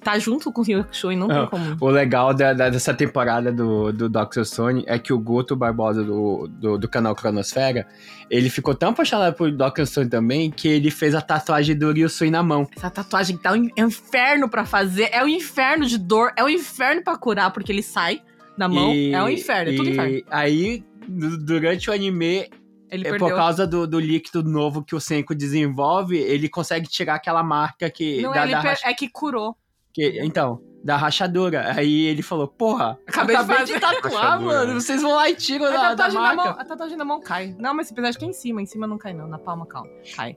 [0.03, 1.77] Tá junto com o Hyokusho e não tem Ah, como.
[1.81, 4.45] O legal da- da- dessa temporada do, do Dr.
[4.45, 7.87] Stone é que o Guto Barbosa do, do, do canal Cronosfera,
[8.31, 9.85] ele ficou tão apaixonado por Dr.
[9.85, 12.67] Stone também que ele fez a tatuagem do Ryusui na mão.
[12.77, 15.09] Essa tatuagem tá um inferno pra fazer.
[15.13, 16.33] É um inferno de dor.
[16.37, 18.23] É um inferno pra curar, porque ele sai
[18.57, 18.95] na mão.
[18.95, 20.23] E- é um inferno, é tudo e inferno.
[20.31, 22.49] Aí, du- durante o anime,
[22.91, 27.17] Ele é, por causa do, do líquido novo que o Senko desenvolve, ele consegue tirar
[27.17, 28.23] aquela marca que.
[28.23, 29.57] Não, da, da é que curou.
[29.99, 31.73] Que- então, da rachadura.
[31.77, 33.81] Aí ele falou, porra, Acabei de acabei de, fazer.
[33.81, 34.47] tatuar, Rachadura.
[34.59, 34.81] mano.
[34.81, 36.63] Vocês vão lá e tiram A da, da tatuagem, na mão, marca.
[36.63, 37.55] a tatuagem na mão cai.
[37.59, 38.63] Não, mas apesar de que é em cima.
[38.63, 39.27] Em cima não cai, não.
[39.29, 39.89] Na palma, calma.
[40.17, 40.37] Cai.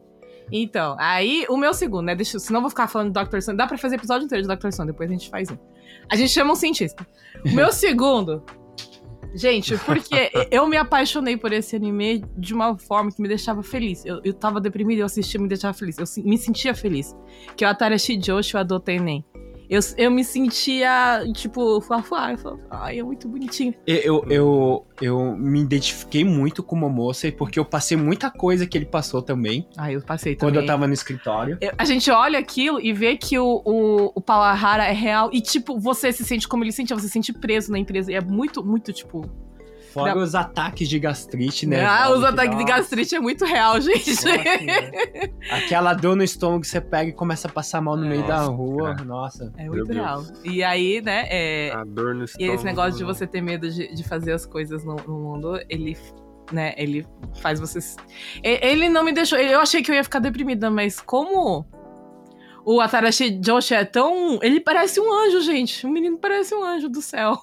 [0.52, 2.16] Então, aí o meu segundo, né?
[2.16, 3.40] Deixa, senão eu vou ficar falando do Dr.
[3.40, 3.58] Stone.
[3.58, 4.72] Dá pra fazer episódio inteiro de Dr.
[4.72, 5.58] Stone, depois a gente faz um.
[6.12, 7.08] A gente chama um cientista.
[7.46, 8.44] O meu segundo.
[9.34, 14.06] Gente, porque eu me apaixonei por esse anime de uma forma que me deixava feliz.
[14.06, 15.98] Eu, eu tava deprimida eu assistia e me deixava feliz.
[15.98, 17.16] Eu me sentia feliz.
[17.56, 19.24] Que é o Atarashi Joshi Adotei Nen.
[19.72, 22.03] Eu, eu me sentia, tipo, fuá, eu
[22.38, 23.73] falava, ai, é muito bonitinho.
[23.88, 28.77] Eu, eu, eu me identifiquei muito com o Momosa, porque eu passei muita coisa que
[28.77, 30.56] ele passou também, Ai, eu passei também.
[30.56, 31.57] quando eu tava no escritório.
[31.61, 35.30] Eu- A gente olha aquilo e vê que o, o, o Pawahara é real.
[35.31, 38.11] E, tipo, você se sente como ele sentia, você se sente preso na empresa.
[38.11, 39.22] E é muito, muito, tipo.
[39.94, 40.22] Fora Não.
[40.24, 41.84] os ataques de gastrite, né?
[41.86, 44.10] ah, os que ataques de gastrite é muito real, gente.
[44.12, 45.34] Nossa, velho.
[45.52, 48.38] Aquela dor no estômago que você pega e começa a passar mal no meio da
[48.38, 48.92] Nossa, rua.
[48.96, 49.04] cara.
[49.06, 49.54] Nossa.
[49.58, 50.24] É muito real.
[50.46, 52.54] E aí, né, é, A dor no e estômago.
[52.56, 55.98] esse negócio de você ter medo de, de fazer as coisas no, no mundo, ele.
[56.52, 57.06] Né, ele
[57.42, 57.78] faz você.
[57.78, 57.96] s-
[58.44, 59.38] E- Ele não me deixou.
[59.40, 61.66] Eu achei que eu ia ficar deprimida, mas como
[62.66, 64.38] o Atarashi Joshi é tão.
[64.42, 65.86] Ele parece um anjo, gente.
[65.86, 67.42] O menino parece um anjo do céu.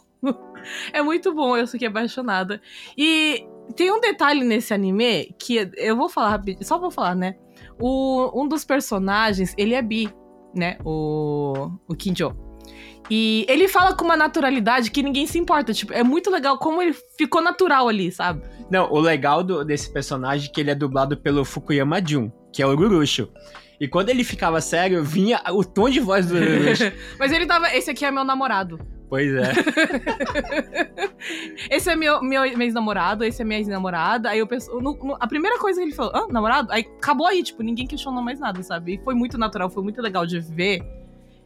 [0.92, 2.60] É muito bom, eu fiquei apaixonada.
[2.96, 3.44] E
[3.76, 7.36] tem um detalhe nesse anime que eu vou falar rapidinho, só vou falar, né?
[7.80, 10.12] O, um dos personagens, ele é bi,
[10.54, 10.78] né?
[10.84, 12.34] O, o Kinjo.
[13.10, 15.72] E ele fala com uma naturalidade que ninguém se importa.
[15.72, 18.42] Tipo, é muito legal como ele ficou natural ali, sabe?
[18.70, 22.30] Não, o legal do- desse personagem é que ele é dublado pelo Fukuyama Jun.
[22.52, 23.28] que é o Ururucho.
[23.80, 26.92] E quando ele ficava sério, vinha o tom de voz do Ururucho.
[27.18, 27.74] Mas ele tava.
[27.74, 28.78] Esse aqui é meu namorado.
[29.08, 29.52] Pois é.
[31.70, 34.30] Esse é meu, meu, meu ex-namorado, esse é minha ex-namorada.
[34.30, 34.70] Aí eu penso.
[34.80, 36.70] no- no- a primeira coisa que ele falou, ah, namorado?
[36.72, 38.94] Aí acabou aí, tipo, ninguém questionou mais nada, sabe?
[38.94, 40.82] E foi muito natural, foi muito legal de ver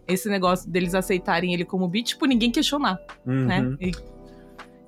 [0.07, 3.61] esse negócio deles aceitarem ele como bi, tipo, ninguém questionar, né?
[3.63, 3.77] Uhum.
[3.81, 3.93] E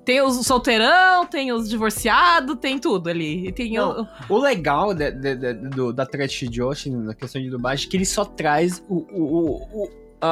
[0.03, 3.47] tem os solteirão, tem os divorciados, tem tudo ali.
[3.47, 4.07] E tem o- Não.
[4.29, 7.97] O legal de- de- de- do, da Trash Josh, na questão de dublagem, é que
[7.97, 9.89] ele só traz o, o, o,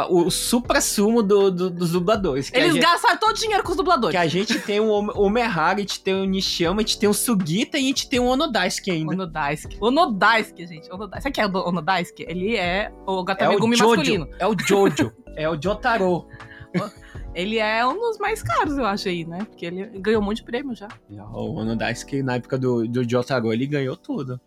[0.10, 2.50] o, a- o supra-sumo do, do- dos dubladores.
[2.50, 4.12] Que Eles gente- gastaram todo o dinheiro com os dubladores.
[4.12, 7.10] Que a gente tem o Ome- Omehara, a gente tem o Nishiyama, a gente tem
[7.10, 9.14] o Sugita e a gente tem o Onodaisuke ainda.
[9.14, 9.78] Onodaisuke.
[9.80, 10.88] Onodaisuke, gente.
[10.92, 11.22] Onodaisuke.
[11.24, 12.26] Sabe quem é o Onodaisuke?
[12.28, 14.28] Ele é o É o Gatomegumi Jojo, masculino.
[14.40, 16.28] é o Jojo, é o Jotaro.
[17.36, 19.40] Ele é um dos mais caros, eu acho, aí, né?
[19.40, 20.88] Porque ele ganhou um monte de prêmio já.
[21.34, 24.40] O Onodaisuke, na época do, do Jotaro, ele ganhou tudo.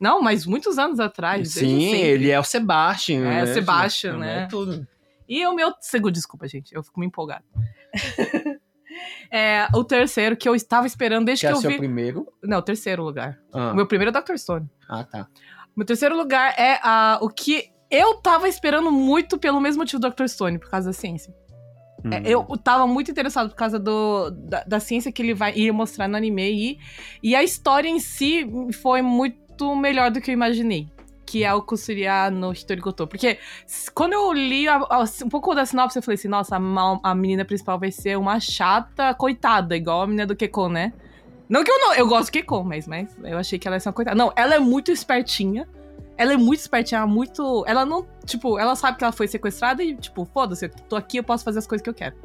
[0.00, 1.52] Não, mas muitos anos atrás.
[1.52, 3.18] Sim, ele é o Sebastian.
[3.20, 3.42] É, né?
[3.44, 4.42] o Sebastian, né?
[4.44, 4.86] É tudo.
[5.28, 7.44] E o meu segundo, desculpa, gente, eu fico me empolgado.
[9.30, 11.78] é, o terceiro que eu estava esperando desde Que que, é o eu vi.
[11.78, 12.26] primeiro.
[12.42, 13.38] Não, o terceiro lugar.
[13.52, 14.36] Ah, O meu primeiro é Dr.
[14.36, 14.68] Stone.
[14.88, 15.26] ah, tá.
[15.76, 20.00] O meu terceiro lugar é a, o que eu tava esperando muito pelo mesmo motivo
[20.00, 20.26] do Dr.
[20.26, 21.32] Stone, por causa da ciência.
[22.12, 22.22] É, Hum.
[22.24, 26.06] eu tava muito interessado por causa do, da, da ciência que ele vai ir mostrar
[26.06, 26.78] no anime e,
[27.20, 28.46] e a história em si
[28.80, 29.36] foi muito
[29.76, 30.88] melhor do que eu imaginei.
[31.26, 33.06] Que é o Kusuriya no Hitori Goto.
[33.06, 33.38] Porque
[33.94, 37.14] quando eu li a- a- um pouco da sinopse, eu falei assim, nossa, a, a
[37.14, 40.92] menina principal vai ser uma chata coitada, igual a menina do Kekon, né?
[41.48, 43.80] Não que eu não, eu gosto do Kekon, mas, mas eu achei que ela ia
[43.80, 44.16] ser uma coitada.
[44.16, 45.68] Não, ela é muito espertinha.
[46.16, 47.62] Ela é muito espertinha, é muito.
[47.66, 48.06] Ela não.
[48.24, 51.44] Tipo, ela sabe que ela foi sequestrada e, tipo, foda-se, eu tô aqui, eu posso
[51.44, 52.16] fazer as coisas que eu quero.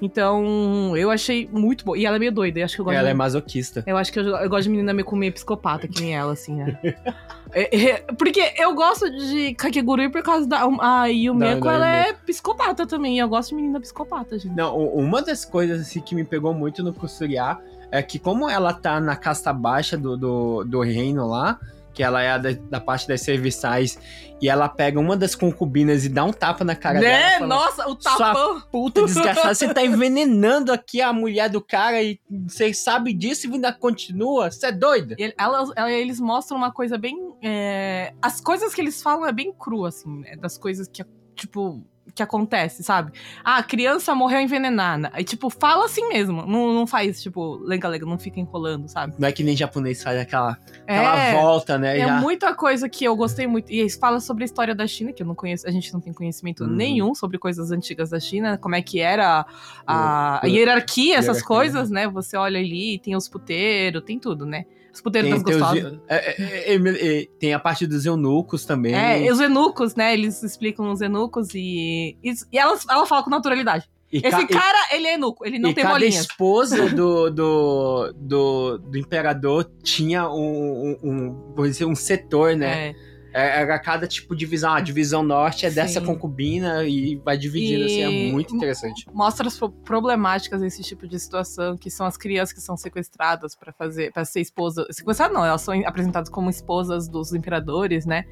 [0.00, 1.96] Então, eu achei muito bom.
[1.96, 3.10] E ela é meio doida, eu acho que eu gosto Ela de...
[3.10, 3.82] é masoquista.
[3.86, 6.32] Eu acho que eu, eu gosto de menina meio com meio psicopata, que nem ela,
[6.32, 6.78] assim, né?
[7.52, 10.66] É, é, porque eu gosto de Kakegurui por causa da.
[10.80, 13.18] A Yumeko, Da- da ela é psicopata também.
[13.18, 14.54] Eu gosto de menina psicopata, gente.
[14.54, 17.56] Não, uma das coisas assim, que me pegou muito no Kusuriya
[17.90, 21.58] é que como ela tá na casta baixa do, do, do reino lá,
[21.96, 23.98] que ela é da, da parte das serviçais,
[24.40, 27.16] e ela pega uma das concubinas e dá um tapa na cara dela.
[27.16, 27.32] né?
[27.38, 28.60] fala, Nossa, o tapão.
[28.70, 33.52] Puta desgraçada, você tá envenenando aqui a mulher do cara e você sabe disso e
[33.54, 34.50] ainda continua?
[34.50, 35.16] Você é doida?
[35.18, 37.16] Ele- elas- ela- eles mostram uma coisa bem.
[37.42, 40.36] é, As coisas que eles falam é bem cru, assim, né?
[40.36, 41.02] Das coisas que,
[41.36, 41.82] tipo,
[42.14, 43.12] que acontece, sabe?
[43.44, 45.10] Ah, a criança morreu envenenada.
[45.12, 46.46] Aí, tipo, fala assim mesmo.
[46.46, 49.12] Não, não faz, tipo, lenga-lenga, não fica enrolando, sabe?
[49.18, 51.34] Não é que nem japonês faz aquela, aquela É.
[51.34, 51.98] volta, né?
[51.98, 52.18] É já.
[52.20, 53.70] muita coisa que eu gostei muito.
[53.70, 56.00] E eles falam sobre a história da China, que eu não conheço, a gente não
[56.00, 56.70] tem conhecimento Uhum.
[56.70, 59.44] nenhum sobre coisas antigas da China, como é que era
[59.86, 62.08] a, a hierarquia, essas hierarquia, coisas, né?
[62.08, 64.64] Você olha ali, tem os puteiros, tem tudo, né?
[64.96, 65.98] Os puteiros das Tem, tem, os- gostosas.
[66.08, 66.74] é, é,
[67.22, 68.94] é, tem a parte dos eunucos também.
[68.94, 70.14] É, os eunucos, né?
[70.14, 72.16] Eles explicam os eunucos e.
[72.24, 73.88] E, e ela, ela fala com naturalidade.
[74.10, 76.14] E Esse ca- cara, ele é eunuco, ele não e tem cada bolinhas.
[76.22, 82.88] esposa do, do, do, do imperador tinha um, um, um, um setor, né?
[82.90, 82.94] É.
[83.38, 84.72] É, Era cada tipo de divisão.
[84.72, 86.06] A divisão norte é dessa Sim.
[86.06, 89.04] concubina e vai dividindo, assim, é E- muito interessante.
[89.12, 93.54] Mostra as pro- problemáticas desse tipo de situação, que são as crianças que são sequestradas
[93.54, 94.86] pra fazer, para ser esposa.
[94.90, 98.24] Sequestradas não, elas são apresentadas como esposas dos imperadores, né?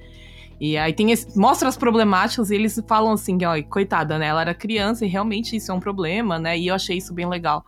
[0.61, 4.27] E aí tem esse, mostra as problemáticas e eles falam assim, ó, coitada, né?
[4.29, 6.57] Ela era criança e realmente isso é um problema, né?
[6.57, 7.65] E eu achei isso bem legal.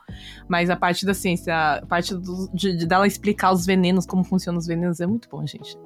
[0.48, 4.22] Mas a parte da ciência, a parte do- de, de dela explicar os venenos, como
[4.24, 5.76] funcionam os venenos, é muito bom, gente.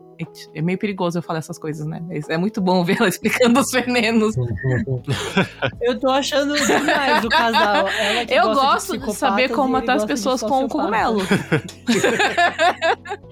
[0.54, 2.00] É- meio perigoso eu falar essas coisas, né?
[2.28, 4.34] É muito bom ver ela explicando os venenos.
[5.80, 7.88] Eu tô achando demais o casal.
[7.88, 10.72] Ela que Eu gosta gosto de, psicopatas saber como matar as de pessoas com sociopatas.
[10.72, 11.20] cogumelo.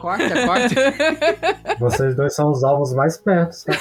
[0.01, 0.75] Corta, corta.
[1.81, 3.73] Vocês dois são os alvos mais perto, tá?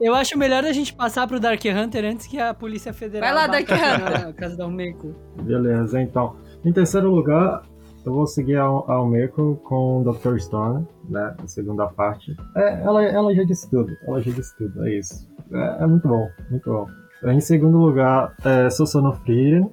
[0.00, 3.28] Eu acho melhor a gente passar pro Dark Hunter antes que a Polícia Federal.
[3.28, 4.34] Vai lá, Dark Hunter.
[4.34, 5.14] casa da.
[5.42, 6.36] Beleza, então.
[6.64, 7.62] Em terceiro lugar,
[8.06, 10.38] eu vou seguir a, a Umeko com o Dr.
[10.38, 11.34] Stone, né?
[11.42, 12.36] A segunda parte.
[12.54, 13.92] É, ela, ela já disse tudo.
[14.06, 15.28] Ela já disse tudo, é isso.
[15.52, 16.86] É, é muito bom, muito bom.
[17.24, 19.68] Em segundo lugar, é Sosono Frieren.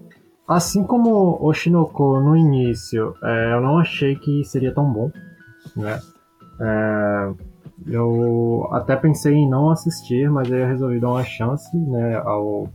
[0.47, 5.11] Assim como o Shinoko no início, é, eu não achei que seria tão bom,
[5.76, 5.99] né?
[6.60, 7.34] É,
[7.85, 12.68] eu até pensei em não assistir, mas aí eu resolvi dar uma chance, né, ao,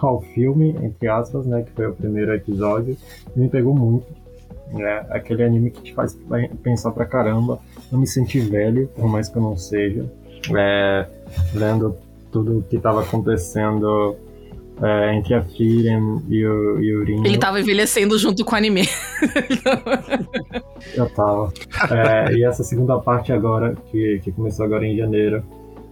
[0.00, 2.96] ao filme, entre aspas, né, que foi o primeiro episódio,
[3.34, 4.23] me pegou muito.
[4.72, 6.18] Né, aquele anime que te faz
[6.62, 7.60] pensar pra caramba.
[7.92, 10.04] Eu me senti velho, por mais que eu não seja,
[10.56, 11.06] é,
[11.52, 11.94] vendo
[12.32, 14.16] tudo o que estava acontecendo
[14.82, 17.02] é, entre a Frieren e o, e o.
[17.24, 18.82] Ele tava envelhecendo junto com o anime.
[20.94, 21.52] Eu tava.
[21.90, 25.42] É, e essa segunda parte agora, que, que começou agora em janeiro,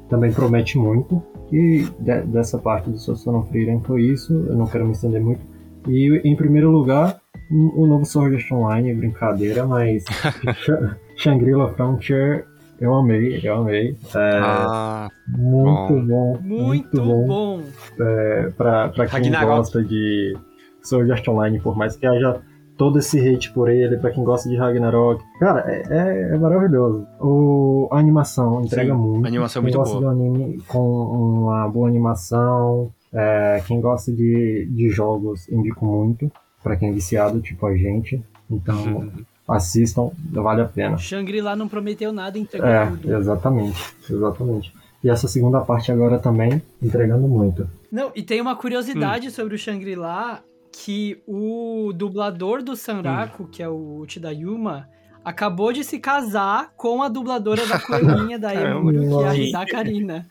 [0.09, 1.23] também promete muito.
[1.51, 5.40] E de- dessa parte do Sosono Frieren foi isso, eu não quero me estender muito.
[5.86, 7.20] E em primeiro lugar,
[7.51, 12.47] o novo Sword Art Online, brincadeira, mas Sh- Shangri-La Frontier
[12.81, 13.97] eu amei, eu amei.
[14.14, 17.27] É, Ah, muito bom, muito, Muito bom.
[17.27, 17.62] bom.
[18.01, 19.47] É, pra, pra quem Ragnarok.
[19.56, 20.36] gosta de
[20.82, 22.40] Sword Art Online, por mais que haja
[22.77, 25.23] todo esse hate por ele, pra quem gosta de Ragnarok.
[25.39, 27.06] Cara, é, é- é maravilhoso.
[27.20, 29.24] O, a animação entrega Sim, muito.
[29.27, 30.14] a animação é quem muito gosta boa.
[30.14, 36.32] de um anime com uma boa animação, é, quem gosta de, de jogos, indico muito.
[36.63, 38.23] Pra quem é viciado, tipo a gente.
[38.51, 39.11] Então,
[39.49, 40.97] assistam, vale a pena.
[40.99, 43.15] Shangri-La não prometeu nada, entregou É, tudo.
[43.17, 44.73] exatamente, exatamente.
[45.03, 47.69] E essa segunda parte agora também, entregando muito.
[47.91, 49.31] Não, e tem uma curiosidade Hum.
[49.31, 50.41] sobre o Shangri-La,
[50.71, 52.77] que o dublador do Hum.
[52.77, 54.89] Sanraku, que é o Chidayuma,
[55.25, 58.55] acabou de se casar com a dubladora da coelhinha da.
[58.55, 59.01] Emuro,
[59.35, 60.27] que é a Karina.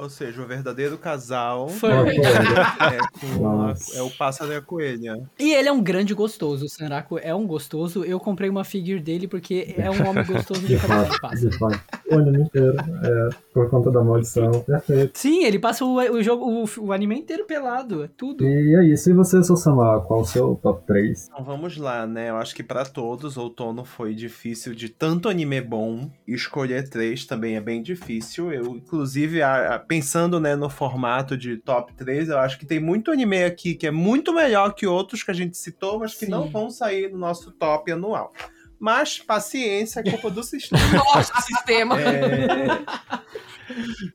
[0.00, 1.90] Ou seja, o verdadeiro casal Foi.
[1.92, 2.98] é,
[3.36, 3.98] com a- Nossa.
[3.98, 5.20] é o pássaro e a coelha.
[5.38, 8.04] E ele é um grande gostoso, o Sanraku é um gostoso.
[8.04, 11.50] Eu comprei uma figure dele porque é um homem gostoso de cabeça de fato, pássaro.
[11.50, 11.80] de fato.
[12.10, 15.18] O anime inteiro, é, por conta da maldição, perfeito.
[15.18, 18.44] Sim, ele passa o, o jogo, o, o anime inteiro pelado, é tudo.
[18.44, 21.28] E é isso, e você, Sosama, qual o seu top 3?
[21.32, 22.30] Então vamos lá, né?
[22.30, 26.10] Eu acho que pra todos, outono foi difícil de tanto anime bom.
[26.26, 28.52] Escolher três também é bem difícil.
[28.52, 32.78] Eu, inclusive, a- a- pensando né, no formato de top 3, eu acho que tem
[32.78, 36.26] muito anime aqui que é muito melhor que outros que a gente citou, mas que
[36.26, 36.30] Sim.
[36.30, 38.32] não vão sair no nosso top anual.
[38.80, 40.80] Mas paciência, é culpa do sistema.
[41.14, 42.00] Nossa, sistema.
[42.00, 42.78] É,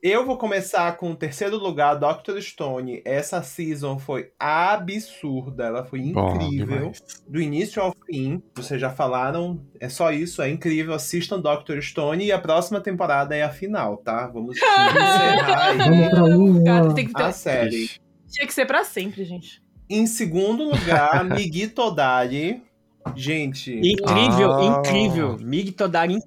[0.02, 3.00] Eu vou começar com o terceiro lugar, Doctor Stone.
[3.04, 6.76] Essa season foi absurda, ela foi bom incrível.
[6.78, 7.02] demais.
[7.26, 10.92] Do início ao fim, vocês já falaram, é só isso, é incrível.
[10.94, 14.26] Assistam Doctor Stone e a próxima temporada é a final, tá?
[14.26, 15.78] Vamos encerrar aí
[16.10, 17.90] Vamos pra tem que ter- a série.
[18.28, 19.62] Tinha que ser pra sempre, gente.
[19.88, 22.62] Em segundo lugar, Migi Todari.
[23.14, 24.78] Gente, Incrível, Ah.
[24.80, 25.36] incrível.
[25.40, 26.18] Mig Todari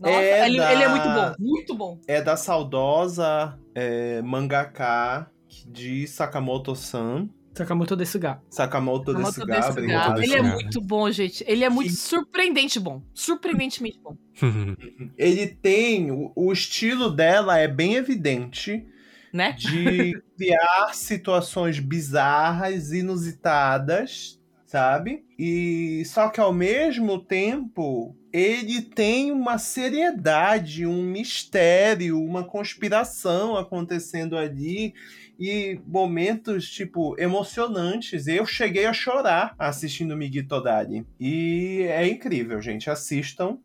[0.00, 2.00] Nossa, É ele, da- ele é muito bom, muito bom.
[2.08, 5.30] é da saudosa é, mangaka
[5.66, 7.28] de Sakamoto-san.
[7.54, 8.40] Sakamoto Desuga.
[8.48, 10.22] Sakamoto Sakamoto Desuga, obrigado.
[10.22, 11.44] Ele é muito bom, gente.
[11.46, 13.02] Ele é muito surpreendente bom.
[13.14, 14.16] Surpreendentemente bom.
[15.18, 16.10] Ele tem.
[16.10, 18.86] O, o estilo dela é bem evidente
[19.32, 19.52] Né?
[19.52, 24.40] de criar situações bizarras, inusitadas,
[24.72, 25.22] sabe?
[25.38, 34.34] E só que ao mesmo tempo ele tem uma seriedade, um mistério, uma conspiração acontecendo
[34.34, 34.94] ali
[35.38, 38.26] e momentos tipo emocionantes.
[38.26, 42.88] Eu cheguei a chorar assistindo Migi Todari e é incrível, gente.
[42.88, 43.58] Assistam.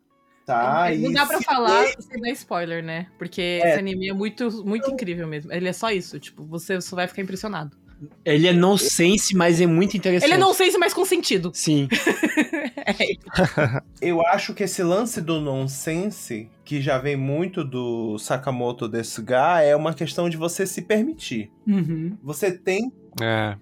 [0.45, 3.07] Tá, não dá pra falar sem dar spoiler, né?
[3.17, 3.69] Porque É.
[3.69, 5.51] esse anime é muito, muito incrível mesmo.
[5.51, 7.77] Ele é só isso, tipo, você só vai ficar impressionado.
[8.23, 10.27] Ele é nonsense, mas é muito interessante.
[10.29, 11.51] Ele é não sei se mais com sentido.
[11.53, 11.87] Sim.
[14.01, 19.75] Eu acho que esse lance do nonsense, que já vem muito do Sakamoto Desuga, é
[19.75, 21.51] uma questão de você se permitir.
[21.67, 22.17] Uhum.
[22.23, 22.91] Você tem
[23.21, 23.55] É.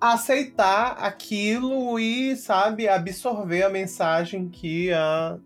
[0.00, 5.38] aceitar aquilo e, sabe, absorver a mensagem que a,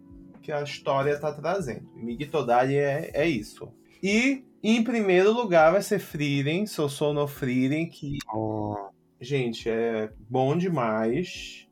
[0.42, 1.88] que a história tá trazendo.
[1.96, 3.68] E Migi Todari é, é isso.
[4.02, 10.56] E, em primeiro lugar, vai ser Frieren, Sousou no Frieren, que Oh, Gente, é bom
[10.56, 11.66] demais.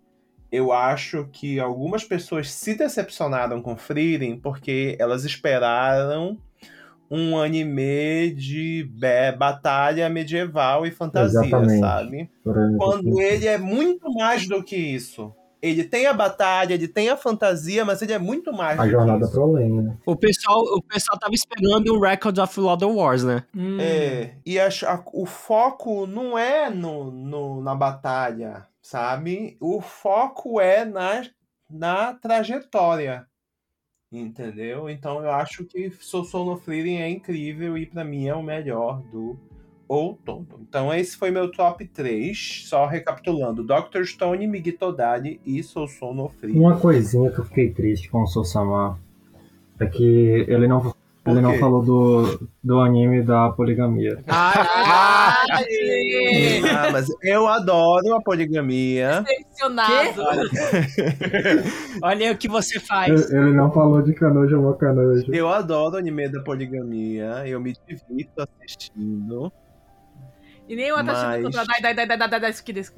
[0.52, 6.38] Eu acho que algumas pessoas se decepcionaram com Frieren porque elas esperaram
[7.10, 8.90] um anime de
[9.38, 11.80] batalha medieval e fantasia, Exatamente.
[11.80, 12.30] sabe?
[12.76, 15.32] Quando ele é muito mais do que isso.
[15.60, 19.24] Ele tem a batalha, ele tem a fantasia, mas ele é muito mais A jornada
[19.24, 19.32] isso.
[19.32, 19.96] pro além, né?
[20.06, 23.44] O pessoal, o pessoal tava esperando um Record of Lord of Wars, né?
[23.56, 23.76] Hum.
[23.80, 29.56] É, e acho- a- o foco não é no, no- na batalha, sabe?
[29.60, 31.24] O foco é na,
[31.68, 33.26] na trajetória,
[34.12, 34.88] entendeu?
[34.88, 39.02] Então eu acho que Soul no Freedom é incrível e pra mim é o melhor
[39.10, 39.38] do
[39.88, 40.46] outono.
[40.60, 43.64] Então esse foi meu top 3, só recapitulando.
[43.64, 44.04] Dr.
[44.04, 46.60] Stone, Migi Todari e Soul no Freedom.
[46.60, 48.98] Uma coisinha que eu fiquei triste com o Sosama
[49.80, 50.94] é que ele não,
[51.26, 54.22] ele não falou do, do anime da poligamia.
[54.28, 59.22] Ah, Ah, mas eu adoro a poligamia.
[59.22, 60.22] Decepcionado.
[62.02, 63.30] olha o que você faz.
[63.30, 65.32] Ele não falou de Kanojo mo Kanojo.
[65.32, 69.52] Eu adoro o anime da poligamia, eu me divirto assistindo.
[70.68, 72.92] E nem o Atashi Mas- Contra Dai Dai Dai Dai Dai Dai Daisuke desu.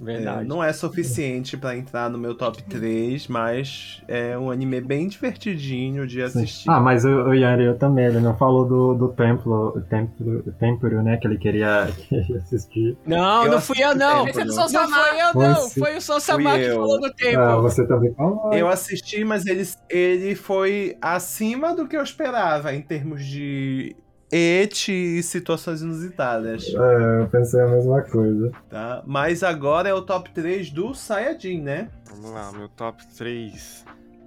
[0.00, 0.42] Verdade.
[0.42, 5.08] É, não é suficiente pra entrar no meu top 3, mas é um anime bem
[5.08, 6.70] divertidinho de assistir.
[6.70, 11.02] Ah, mas o, o Yari eu também, ele não falou do, do templo, templo, templo,
[11.02, 12.96] né, que ele queria, queria assistir.
[13.04, 14.28] Não, Eu não fui eu, não.
[14.28, 14.54] Esse é não.
[14.54, 15.08] Não Samar.
[15.08, 15.54] foi eu, Foi não.
[15.56, 15.80] sim.
[15.80, 17.40] Foi o Sousama que falou do tempo.
[17.40, 18.54] Ah, você também falou.
[18.54, 23.96] Eu assisti, mas ele, ele foi acima do que eu esperava em termos de
[24.32, 28.52] et e situações inusitadas, É, eu pensei a mesma coisa.
[28.68, 29.02] tá?
[29.06, 31.88] Mas agora é o top 3 do Sayajin, né?
[32.10, 33.84] Vamos lá, meu top 3.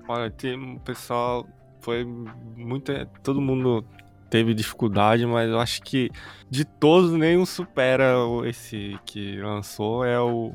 [0.07, 1.47] Olha, tem um pessoal.
[1.81, 2.91] Foi muito.
[3.21, 3.85] Todo mundo
[4.29, 6.09] teve dificuldade, mas eu acho que
[6.49, 10.03] de todos nenhum supera o- esse que lançou.
[10.03, 10.53] É o,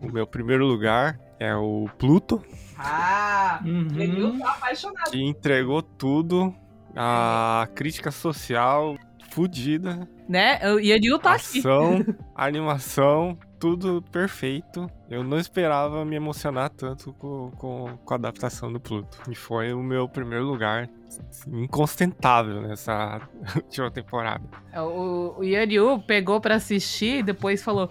[0.00, 1.18] o meu primeiro lugar.
[1.38, 2.42] É o Pluto,
[2.78, 3.88] Ah, Uhum.
[4.00, 5.10] ele tá apaixonado.
[5.10, 6.54] que entregou tudo.
[6.96, 8.96] A crítica social
[9.30, 10.08] fodida.
[10.28, 10.58] Né?
[10.72, 11.58] O Yanil tá aqui.
[11.58, 12.04] Ação,
[12.34, 14.90] animação, tudo perfeito.
[15.10, 19.18] Eu não esperava me emocionar tanto com, com, com a adaptação do Pluto.
[19.30, 20.88] E foi o meu primeiro lugar
[21.48, 23.20] inconstentável nessa
[23.56, 24.44] última temporada.
[24.72, 27.88] É, O, o Yanil pegou pra assistir e depois falou: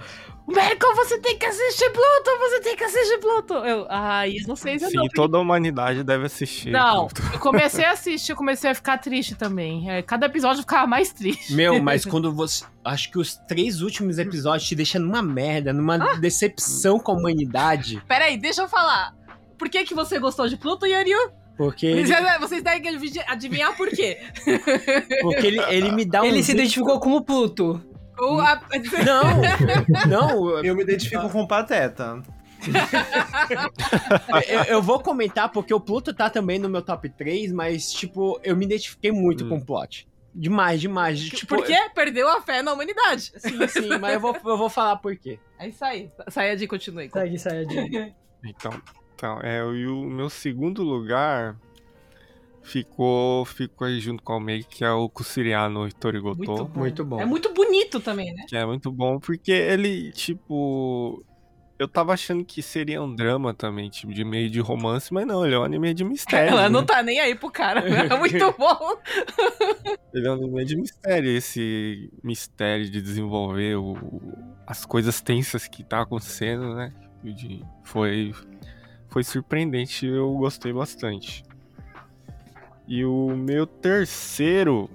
[0.47, 3.53] Michael, você tem que assistir Pluto, você tem que assistir Pluto.
[3.56, 5.07] Eu, ai, eu não sei se eu Sim, não.
[5.07, 6.72] toda a humanidade deve assistir.
[6.72, 7.34] Não, Pluto.
[7.34, 9.89] eu comecei a assistir, eu comecei a ficar triste também.
[9.89, 11.53] É, cada episódio eu ficava mais triste.
[11.53, 12.64] Meu, mas quando você.
[12.84, 16.15] Acho que os três últimos episódios te deixam numa merda, numa Ah.
[16.15, 18.02] decepção com a humanidade.
[18.07, 19.15] Peraí, deixa eu falar.
[19.57, 21.18] Por que, que você gostou de Pluto, Yanil?
[21.57, 24.19] Porque ele, Vocês, vocês devem adivi- adivinhar por quê.
[25.22, 26.26] porque ele, ele me dá um.
[26.26, 27.82] Ele se identificou como Pluto.
[28.19, 28.61] O- a-
[29.06, 32.22] Não, não, Eu me identifico com o Pateta.
[34.48, 38.40] eu, eu vou comentar porque o Pluto tá também no meu top 3, mas, tipo,
[38.44, 39.49] eu me identifiquei muito Hum.
[39.49, 40.07] com o plot.
[40.34, 41.19] Demais, demais.
[41.30, 41.77] Tipo, por quê?
[41.94, 43.32] Perdeu a fé na humanidade.
[43.38, 45.40] Sim, sim, mas eu vou, eu vou falar por quê.
[45.57, 46.10] É isso aí.
[46.30, 47.10] Saia de continue.
[47.10, 48.14] Segue, Sayajin.
[48.44, 48.72] Então,
[49.15, 51.55] então é, e o meu segundo lugar
[52.61, 56.37] ficou, ficou aí junto com o Almeida, que é o Kusiriano Hitorigoto.
[56.37, 56.79] Muito bom.
[56.79, 57.19] Muito bom.
[57.21, 58.43] É muito bonito também, né?
[58.47, 61.23] Que é muito bom, porque ele, tipo.
[61.77, 65.45] Eu tava achando que seria um drama também, tipo, de meio de romance, mas não,
[65.45, 66.51] ele é um anime de mistério.
[66.51, 66.87] Ela não né?
[66.87, 67.81] tá nem aí pro cara.
[67.81, 68.97] É muito bom.
[70.13, 73.97] Ele é um anime de mistério, esse mistério de desenvolver o-
[74.65, 76.93] as coisas tensas que tá acontecendo, né?
[77.21, 78.33] De- foi,
[79.15, 81.41] foi surpreendente, eu gostei bastante.
[82.85, 84.89] E o meu terceiro,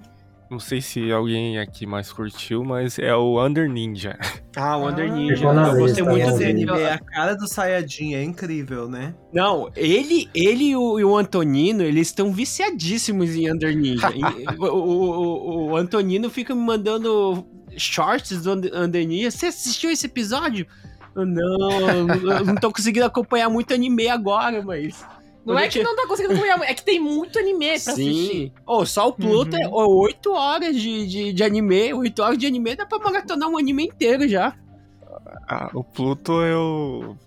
[0.47, 4.15] não sei se alguém aqui mais curtiu, mas é o Under Ninja.
[4.55, 5.43] Ah, o Under Ah, Ninja.
[5.47, 6.71] Eu gostei muito desse anime.
[6.79, 9.15] é a cara do Sayajin, é incrível, né?
[9.33, 14.07] Não, ele, ele e o, e o Antonino, eles estão viciadíssimos em Under Ninja.
[14.59, 17.43] O, o, o- Antonino fica me mandando
[17.75, 19.31] shorts do Under Ninja.
[19.31, 20.67] Você assistiu esse episódio?
[21.15, 25.05] Eu, Não, eu não tô conseguindo acompanhar muito anime agora, mas.
[25.45, 28.27] Não é que não tá conseguindo acompanhar, é que tem muito anime pra assistir.
[28.27, 28.51] Sim.
[28.65, 31.93] Oh, só o Pluto é 8 horas de, de, de anime.
[31.93, 34.55] 8 horas de anime dá pra maratonar um anime inteiro já.
[35.47, 37.17] Ah, o Pluto eu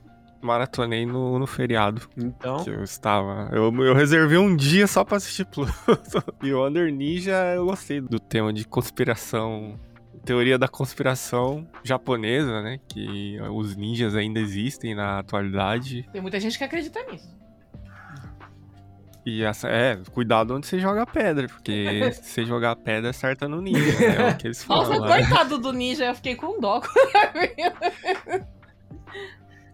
[0.41, 2.03] maratonei no, no feriado.
[2.17, 2.63] Então.
[2.63, 3.49] que eu estava.
[3.53, 5.73] Eu, eu reservei um dia só pra assistir Pluto.
[6.43, 9.79] e o Under Ninja eu gostei do tema de conspiração.
[10.25, 12.81] Teoria da conspiração japonesa, né?
[12.89, 16.09] Que os ninjas ainda existem na atualidade.
[16.13, 17.29] Tem muita gente que acredita nisso.
[19.27, 23.11] E essa é, cuidado onde você joga a pedra, porque se você jogar a pedra,
[23.11, 23.99] acerta no ninja.
[23.99, 24.99] né, É o que eles falam.
[24.99, 26.83] Nossa, coitado do ninja, eu fiquei com dó.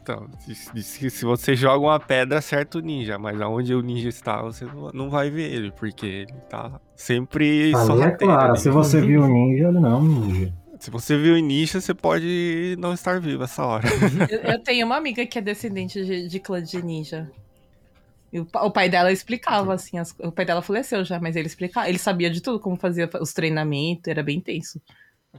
[0.02, 4.08] Então, se, se- se você joga uma pedra, acerta o ninja, mas aonde o ninja
[4.08, 8.56] está, você não, não vai ver ele, porque ele tá sempre Ali é sorrateiro claro,
[8.56, 10.52] se você viu o ninja, ele não é um ninja.
[10.78, 13.86] Se você viu o ninja, você pode não estar vivo essa hora.
[14.30, 17.30] Eu, eu tenho uma amiga que é descendente de, de clã de ninja.
[18.32, 21.46] E o, o pai dela explicava, assim, as- o pai dela faleceu já, mas ele
[21.48, 24.80] explicava, ele sabia de tudo, como fazia os treinamentos, era bem tenso.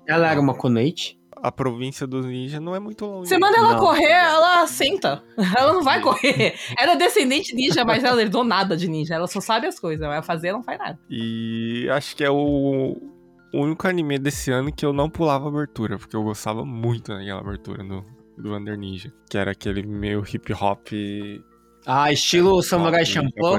[0.05, 1.17] Ela era uma Konoichi?
[1.37, 3.29] A província dos ninjas não é muito longe.
[3.29, 3.79] Você manda ela Não.
[3.79, 5.23] correr, ela senta.
[5.57, 6.55] Ela não vai correr.
[6.77, 9.15] Ela é descendente ninja, mas ela herdou nada de ninja.
[9.15, 10.05] Ela só sabe as coisas.
[10.05, 10.99] Vai fazer, ela não faz nada.
[11.09, 12.95] E acho que é o
[13.53, 17.83] único anime desse ano que eu não pulava abertura, porque eu gostava muito daquela abertura
[17.83, 18.05] do,
[18.37, 20.87] do Under Ninja, que era aquele meio hip hop.
[21.85, 23.57] Ah, estilo Samurai rock Champloo?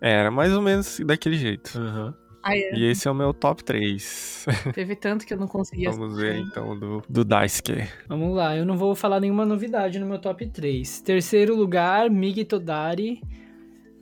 [0.00, 1.76] Era mais ou menos daquele jeito.
[1.76, 2.14] Aham.
[2.48, 4.46] Aí, é, E esse é o meu top 3.
[4.74, 5.90] teve tanto que eu não conseguia.
[5.90, 7.86] Vamos ver então do, do Daisuke.
[8.08, 11.00] Vamos lá, eu não vou falar nenhuma novidade no meu top 3.
[11.02, 13.20] Terceiro lugar, Migi Todari.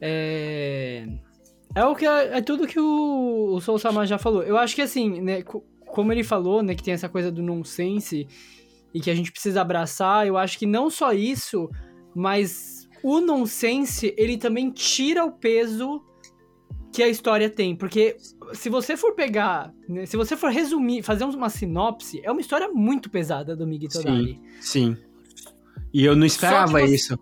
[0.01, 1.07] É.
[1.75, 4.43] É o que é, tudo que o, o Soul Sama já falou.
[4.43, 7.43] Eu acho que assim, né, co- como ele falou, né, que tem essa coisa do
[7.43, 8.27] nonsense
[8.95, 11.69] e que a gente precisa abraçar, eu acho que não só isso,
[12.15, 16.03] mas o nonsense, ele também tira o peso
[16.93, 18.17] que a história tem, porque
[18.53, 22.69] se você for pegar, né, se você for resumir, fazer uma sinopse, é uma história
[22.69, 24.41] muito pesada do Migi Todari.
[24.61, 24.97] Sim.
[25.93, 27.19] E eu não esperava você- isso.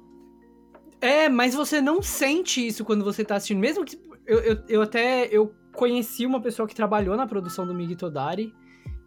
[1.01, 3.59] É, mas você não sente isso quando você tá assistindo.
[3.59, 3.99] Mesmo que.
[4.27, 5.28] Eu, eu, eu até.
[5.31, 8.53] Eu conheci uma pessoa que trabalhou na produção do Migi Todari.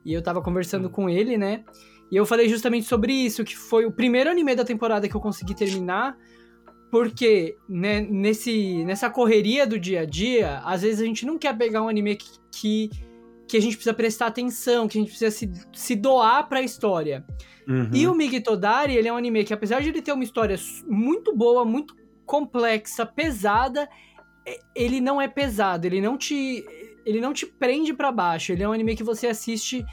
[0.06, 1.64] E eu tava conversando com ele, né?
[2.12, 5.20] E eu falei justamente sobre isso, que foi o primeiro anime da temporada que eu
[5.20, 6.16] consegui terminar.
[6.90, 11.58] Porque, né, nesse, nessa correria do dia a dia, às vezes a gente não quer
[11.58, 12.90] pegar um anime que, que,
[13.48, 17.26] que a gente precisa prestar atenção, que a gente precisa se, se doar pra história.
[17.68, 17.90] Uhum.
[17.94, 20.56] E o Migi Todari, ele é um anime que, apesar de ele ter uma história
[20.88, 21.94] muito boa, muito
[22.26, 23.90] complexa, pesada,
[24.74, 26.66] ele não é pesado, ele não te,
[27.06, 28.54] ele não te prende pra baixo.
[28.54, 29.86] Ele é um anime que você assiste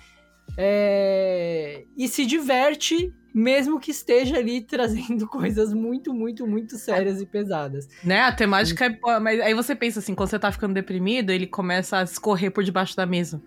[0.56, 7.26] é, e se diverte, mesmo que esteja ali trazendo coisas muito, muito, muito sérias e
[7.26, 7.88] pesadas.
[8.04, 8.20] Né?
[8.20, 8.90] A temática é.
[8.90, 12.50] boa, Mas aí você pensa assim, quando você tá ficando deprimido, ele começa a escorrer
[12.52, 13.42] por debaixo da mesa.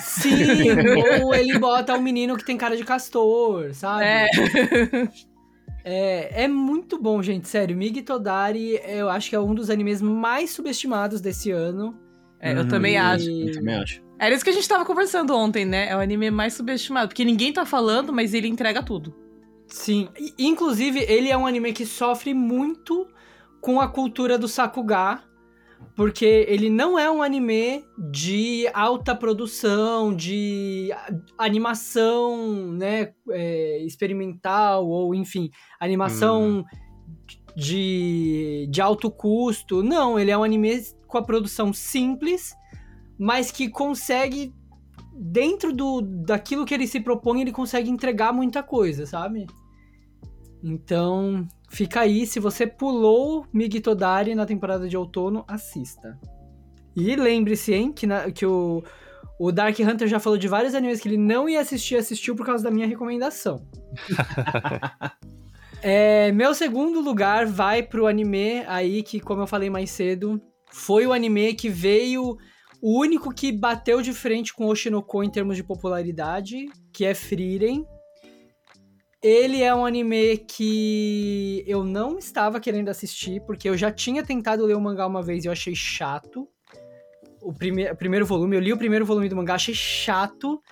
[0.00, 0.34] Sim,
[1.22, 4.04] ou ele bota um menino que tem cara de castor, sabe?
[4.04, 4.26] É.
[5.88, 7.76] É, é muito bom, gente, sério.
[7.76, 11.96] Migi Todari, eu acho que é um dos animes mais subestimados desse ano.
[12.40, 12.68] É, eu Uhum.
[12.68, 13.30] também E- acho.
[13.30, 14.02] Eu também acho.
[14.18, 15.88] Era isso que a gente tava conversando ontem, né?
[15.88, 17.08] É o anime mais subestimado.
[17.08, 19.14] Porque ninguém tá falando, mas ele entrega tudo.
[19.68, 23.06] Sim, e- inclusive ele é um anime que sofre muito
[23.60, 25.22] com a cultura do Sakuga,
[25.96, 30.90] porque ele não é um anime de alta produção, de
[31.36, 36.64] animação, né, é, experimental ou enfim, animação
[37.56, 39.82] de, de alto custo.
[39.82, 42.54] Não, ele é um anime com a produção simples,
[43.18, 44.52] mas que consegue
[45.18, 49.46] dentro do daquilo que ele se propõe, ele consegue entregar muita coisa, sabe?
[50.62, 56.18] Então, fica aí, se você pulou Migi Todari na temporada de outono, assista.
[56.94, 58.82] E lembre-se, hein, que, na- que o,
[59.38, 62.44] o Dark Hunter já falou de vários animes que ele não ia assistir, assistiu por
[62.44, 63.66] causa da minha recomendação.
[65.82, 70.40] É, meu segundo lugar vai pro anime aí que, como eu falei mais cedo,
[70.72, 72.36] foi o anime que veio
[72.82, 77.86] o único que bateu de frente com Oshinoko em termos de popularidade, que é Frieren.
[79.22, 84.64] Ele é um anime que eu não estava querendo assistir, porque eu já tinha tentado
[84.64, 86.48] ler o mangá uma vez e eu achei chato.
[87.42, 90.62] O, prime o primeiro volume, eu li o primeiro volume do mangá, achei chato.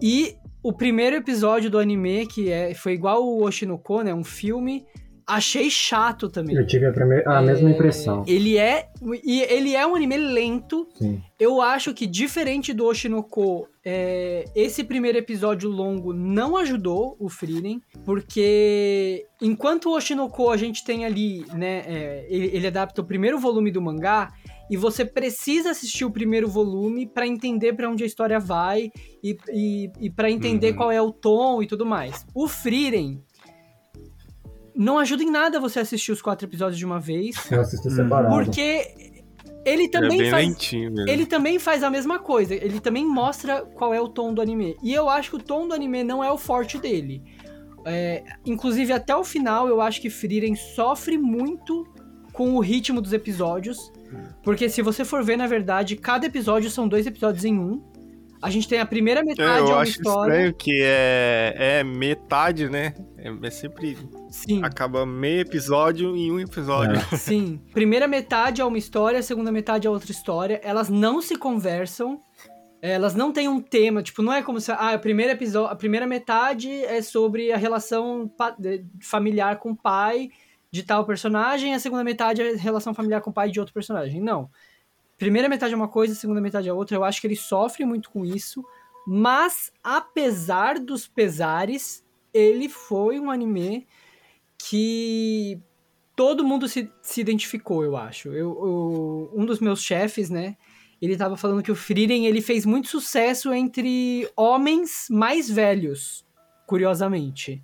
[0.00, 4.14] E o primeiro episódio do anime, que é, foi igual o Oshinoko, né?
[4.14, 4.86] Um filme,
[5.28, 6.56] achei chato também.
[6.56, 8.24] Eu tive a, primeira, a mesma impressão.
[8.26, 8.88] Ele é.
[9.22, 10.88] E ele é um anime lento.
[10.94, 11.20] Sim.
[11.38, 17.80] Eu acho que, diferente do Oshinoko, é, esse primeiro episódio longo não ajudou o Frieren,
[18.04, 21.84] porque enquanto o Oshinoko a gente tem ali, né?
[21.86, 24.32] é, ele, ele adapta o primeiro volume do mangá.
[24.70, 28.90] E você precisa assistir o primeiro volume pra entender pra onde a história vai
[29.24, 30.76] e, e, e para entender Uhum.
[30.76, 32.26] qual é o tom e tudo mais.
[32.34, 33.22] O Frieren
[34.78, 37.34] não ajuda em nada você assistir os quatro episódios de uma vez.
[37.50, 38.32] Eu assisti separado.
[38.32, 38.86] Porque
[39.64, 40.46] ele é também bem faz.
[40.46, 41.10] lentinho mesmo.
[41.10, 42.54] Ele também faz a mesma coisa.
[42.54, 44.76] Ele também mostra qual é o tom do anime.
[44.80, 47.24] E eu acho que o tom do anime não é o forte dele.
[47.84, 51.84] É, inclusive, até o final, eu acho que Frieren sofre muito
[52.32, 53.92] com o ritmo dos episódios.
[54.44, 57.82] Porque se você for ver, na verdade, cada episódio são dois episódios em um.
[58.40, 60.30] A gente tem a primeira É, metade, é eu uma acho história.
[60.32, 62.94] estranho que é, é metade, né?
[63.16, 63.98] É, é sempre.
[64.30, 64.62] Sim.
[64.62, 67.00] Acaba meio episódio em um episódio.
[67.18, 67.60] Sim.
[67.72, 70.60] Primeira metade é uma história, a segunda metade é outra história.
[70.62, 72.20] Elas não se conversam.
[72.80, 74.70] Elas não têm um tema, tipo, não é como se.
[74.70, 75.72] Ah, o primeiro episódio.
[75.72, 78.30] A primeira metade é sobre a relação
[79.02, 80.28] familiar com o pai
[80.70, 83.74] de tal personagem, a segunda metade é a relação familiar com o pai de outro
[83.74, 84.20] personagem.
[84.20, 84.48] Não.
[85.18, 86.96] Primeira metade é uma coisa, segunda metade é outra.
[86.96, 88.64] Eu acho que ele sofre muito com isso.
[89.06, 93.86] Mas, apesar dos pesares, ele foi um anime
[94.58, 95.58] que
[96.14, 98.28] todo mundo se, se identificou, eu acho.
[98.28, 100.56] Eu, eu- um dos meus chefes, né?
[101.00, 106.24] Ele tava falando que o Frieren, ele fez muito sucesso entre homens mais velhos,
[106.68, 107.62] curiosamente.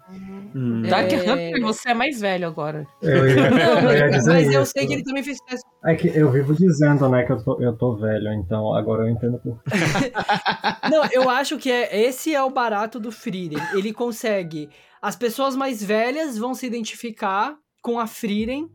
[0.55, 0.81] Hum.
[0.89, 1.17] Dark É.
[1.31, 2.87] Hunter, você é mais velho agora.
[3.03, 4.73] Eu ia, Não, eu ia dizer mas eu isso.
[4.73, 5.63] sei que ele também fez sucesso.
[5.85, 9.11] É que eu vivo dizendo, né, que eu tô, eu tô velho, então agora eu
[9.11, 9.71] entendo por quê.
[10.91, 13.63] Não, eu acho que é, esse é o barato do Frieren.
[13.75, 14.71] Ele consegue.
[15.03, 18.71] As pessoas mais velhas vão se identificar com a Frieren,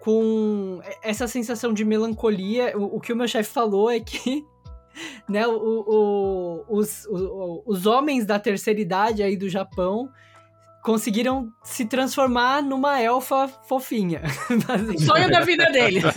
[0.00, 2.72] com essa sensação de melancolia.
[2.78, 4.42] O, o que o meu chefe falou é que
[5.28, 10.08] né, o, o- os, o- os homens da terceira idade aí do Japão
[10.82, 14.22] conseguiram se transformar numa elfa fofinha.
[14.98, 16.00] Sonho da vida dele.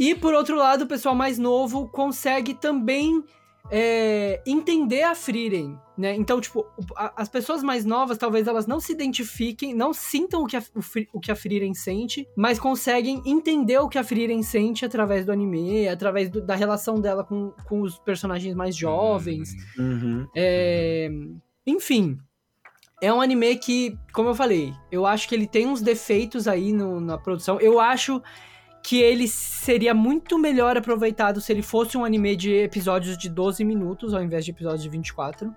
[0.00, 3.20] E por outro lado, o pessoal mais novo consegue também
[3.70, 6.14] é, entender a Frieren, né?
[6.14, 6.66] Então, tipo,
[6.96, 10.60] a- as pessoas mais novas, talvez elas não se identifiquem, não sintam o que a,
[10.74, 10.80] o,
[11.14, 15.32] o que a Frieren sente, mas conseguem entender o que a Frieren sente através do
[15.32, 19.52] anime, através do- da relação dela com, com os personagens mais jovens.
[19.78, 20.26] Uhum.
[20.34, 21.08] É,
[21.66, 22.16] Enfim,
[23.02, 26.72] é um anime que, como eu falei, eu acho que ele tem uns defeitos aí
[26.72, 27.60] no- na produção.
[27.60, 28.22] Eu acho
[28.88, 33.62] que ele seria muito melhor aproveitado se ele fosse um anime de episódios de 12
[33.62, 35.54] minutos ao invés de episódios de 24.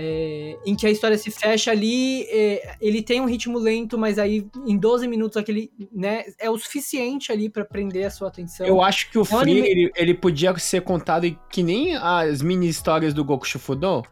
[0.00, 4.16] É, em que a história se fecha ali, é, ele tem um ritmo lento, mas
[4.20, 8.64] aí em 12 minutos aquele, né, é o suficiente ali pra prender a sua atenção.
[8.64, 11.96] Eu acho que o É um Free, anime- ele, ele podia ser contado que nem
[11.96, 14.04] as mini histórias do Goku Shufudo,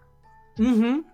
[0.58, 1.05] Uhum.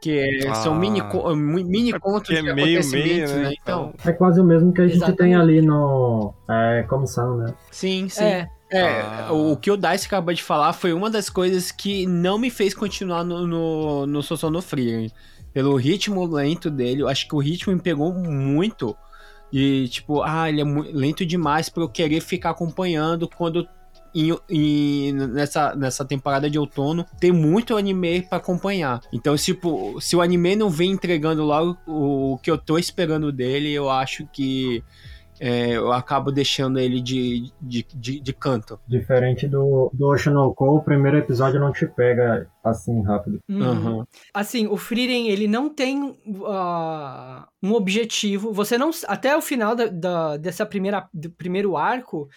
[0.00, 0.78] Que é- são Ah.
[0.78, 3.48] mini, co- mini contos Porque é de meio, acontecimentos, meio, né?
[3.50, 3.54] né?
[3.62, 5.18] Então, É quase o mesmo que a gente Exatamente.
[5.18, 7.54] tem ali no é, Comissão, né?
[7.70, 8.24] sim, sim.
[8.24, 9.32] É, É, Ah.
[9.32, 12.72] o que o Dice acabou de falar foi uma das coisas que não me fez
[12.72, 15.10] continuar no, no, no Sosono Free.
[15.52, 18.96] Pelo ritmo lento dele, eu acho que o ritmo me pegou muito.
[19.52, 23.66] E tipo, ah, ele é lento demais pra eu querer ficar acompanhando quando.
[24.14, 29.00] Em- em- nessa, nessa temporada de outono, tem muito anime pra acompanhar.
[29.12, 33.72] Então, tipo, se o anime não vem entregando logo o, que eu tô esperando dele,
[33.72, 34.82] eu acho que
[35.42, 38.78] é, eu acabo deixando ele de, de, de, de canto.
[38.86, 43.38] Diferente do, do Oshinoko, o primeiro episódio não te pega assim rápido.
[43.48, 43.62] uhum.
[43.62, 44.06] Aham.
[44.34, 46.14] Assim, o Frieren, ele não tem
[46.44, 48.52] ah, um objetivo.
[48.52, 48.90] Você não.
[49.08, 52.28] Até o final da, da- dessa primeira, do primeiro arco,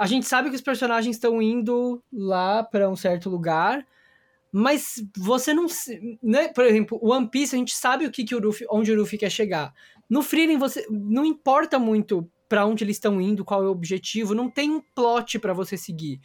[0.00, 3.86] a gente sabe que os personagens estão indo lá pra um certo lugar.
[4.50, 5.66] Mas você não.
[6.22, 6.48] Né?
[6.48, 9.18] Por exemplo, o One Piece, a gente sabe o que, que o onde o Luffy
[9.18, 9.74] quer chegar.
[10.08, 14.34] No Frieren, você não importa muito pra onde eles estão indo, qual é o objetivo,
[14.34, 16.18] não tem um plot pra você seguir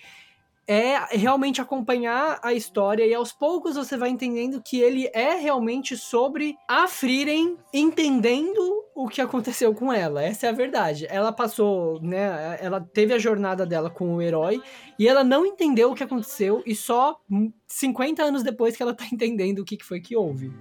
[0.67, 5.95] é realmente acompanhar a história e aos poucos você vai entendendo que ele é realmente
[5.95, 10.23] sobre a Frieren entendendo o que aconteceu com ela.
[10.23, 11.05] Essa é a verdade.
[11.09, 14.61] Ela passou, né, ela teve a jornada dela com o herói
[14.97, 17.19] e ela não entendeu o que aconteceu e só
[17.67, 20.51] 50 anos depois que ela tá entendendo o que que foi que houve.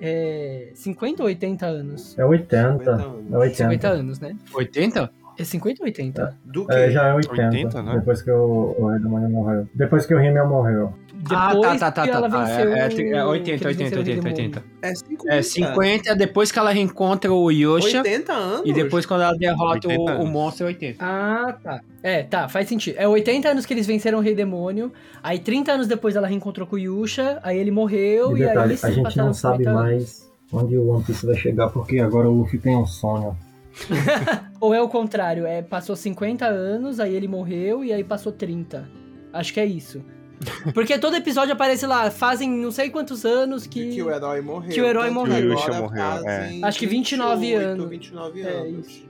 [0.00, 2.18] É 50 ou 80 anos?
[2.18, 2.78] É 80.
[2.78, 3.32] 50 anos.
[3.32, 3.56] É 80.
[3.56, 4.36] 50 anos, né?
[4.52, 5.23] 80?
[5.38, 6.38] É 50 ou 80?
[6.44, 6.72] Do que?
[6.74, 7.42] É, já é 80.
[7.42, 7.94] 80, né?
[7.98, 9.68] Depois que o, o Demônio morreu.
[9.74, 10.92] Depois que o Himmel morreu.
[11.30, 12.44] Ah, Depois tá, tá, tá, ela tá.
[12.44, 12.80] venceu É,
[13.18, 14.44] é, o- é que 80, eles 80, venceram o 80, demônio.
[14.44, 14.64] 80.
[14.82, 15.34] É 50.
[15.34, 18.62] É 50 depois que ela reencontra o Yosha 80 anos?
[18.66, 21.04] e depois quando ela derrota 80 o, o monstro é 80.
[21.04, 21.80] Ah, tá.
[22.02, 22.96] É, tá, faz sentido.
[22.98, 26.66] É 80 anos que eles venceram o Rei Demônio, aí 30 anos depois ela reencontrou
[26.66, 29.64] com o Yusha, aí ele morreu E e, aí detalhe, eles a gente não sabe
[29.64, 29.82] 50 anos.
[29.82, 33.34] mais onde o One Piece vai chegar, porque agora o Luffy tem um sonho.
[34.64, 38.88] Ou é o contrário, é passou 50 anos, aí ele morreu e aí passou 30.
[39.30, 40.02] Acho que é isso.
[40.72, 43.90] Porque todo episódio aparece lá, fazem não sei quantos anos que.
[43.90, 44.70] Que o herói morreu.
[44.72, 45.36] que o herói morreu.
[45.36, 47.90] que o Yusha morreu, fazem Acho que 29 28, anos.
[47.90, 48.88] 29 É, anos.
[48.88, 49.08] isso.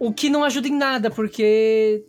[0.00, 2.04] O que não ajuda em nada, porque.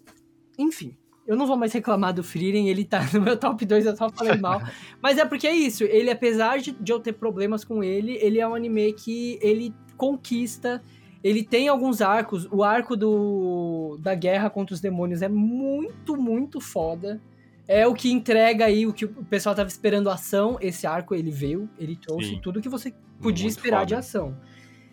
[0.58, 0.98] Enfim.
[1.28, 4.10] Eu não vou mais reclamar do Frieren, ele tá no meu top 2, eu só
[4.10, 4.64] falei mal.
[5.00, 8.40] Mas é porque é isso, ele, apesar de, de eu ter problemas com ele, ele
[8.40, 10.82] é um anime que ele conquista.
[11.24, 12.48] Ele tem alguns arcos.
[12.52, 17.22] O arco do, da guerra contra os demônios é muito, muito foda.
[17.68, 20.58] É o que entrega aí o que o pessoal tava esperando ação.
[20.62, 22.40] Esse arco ele veio, ele trouxe Sim.
[22.42, 23.88] tudo que você podia Muito esperar foda.
[23.88, 24.36] de ação.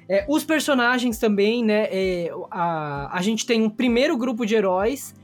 [0.08, 1.88] É, os personagens também, né?
[1.90, 5.14] é, a, a gente tem um primeiro grupo de heróis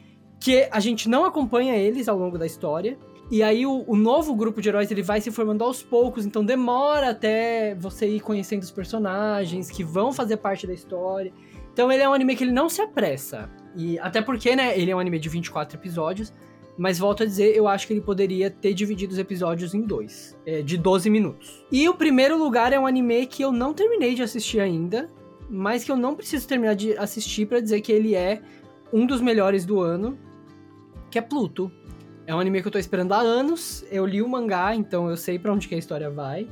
[0.41, 2.99] que a gente não acompanha eles ao longo da história.
[3.33, 6.45] E aí o, o novo grupo de heróis ele vai se formando aos poucos, então
[6.45, 11.33] demora até você ir conhecendo os personagens que vão fazer parte da história.
[11.73, 13.49] Então ele é um anime que ele não se apressa.
[13.75, 16.31] E até porque, né, ele é um anime de 24 episódios,
[16.77, 20.37] mas volto a dizer, eu acho que ele poderia ter dividido os episódios em dois,
[20.45, 21.65] é, de 12 minutos.
[21.73, 25.11] E o primeiro lugar é um anime que eu não terminei de assistir ainda,
[25.49, 28.43] mas que eu não preciso terminar de assistir pra dizer que ele é
[28.93, 30.19] um dos melhores do ano,
[31.11, 31.73] que é Pluto.
[32.27, 33.85] É um anime que eu tô esperando há anos.
[33.91, 36.49] Eu li o mangá, então eu sei pra onde que a história vai.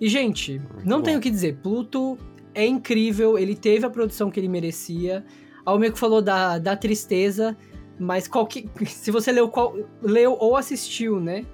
[0.00, 1.04] E, gente, não bom.
[1.04, 1.56] tenho o que dizer.
[1.62, 2.18] Pluto
[2.54, 5.24] é incrível, ele teve a produção que ele merecia.
[5.64, 7.56] A Almeco falou da, da tristeza,
[7.98, 11.44] mas qualquer, se você leu, qual- leu ou assistiu, né?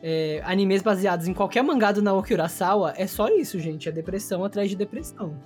[0.00, 3.88] é, animes baseados em qualquer mangá do Naoki Urasawa, é só isso, gente.
[3.88, 5.36] É depressão atrás de depressão.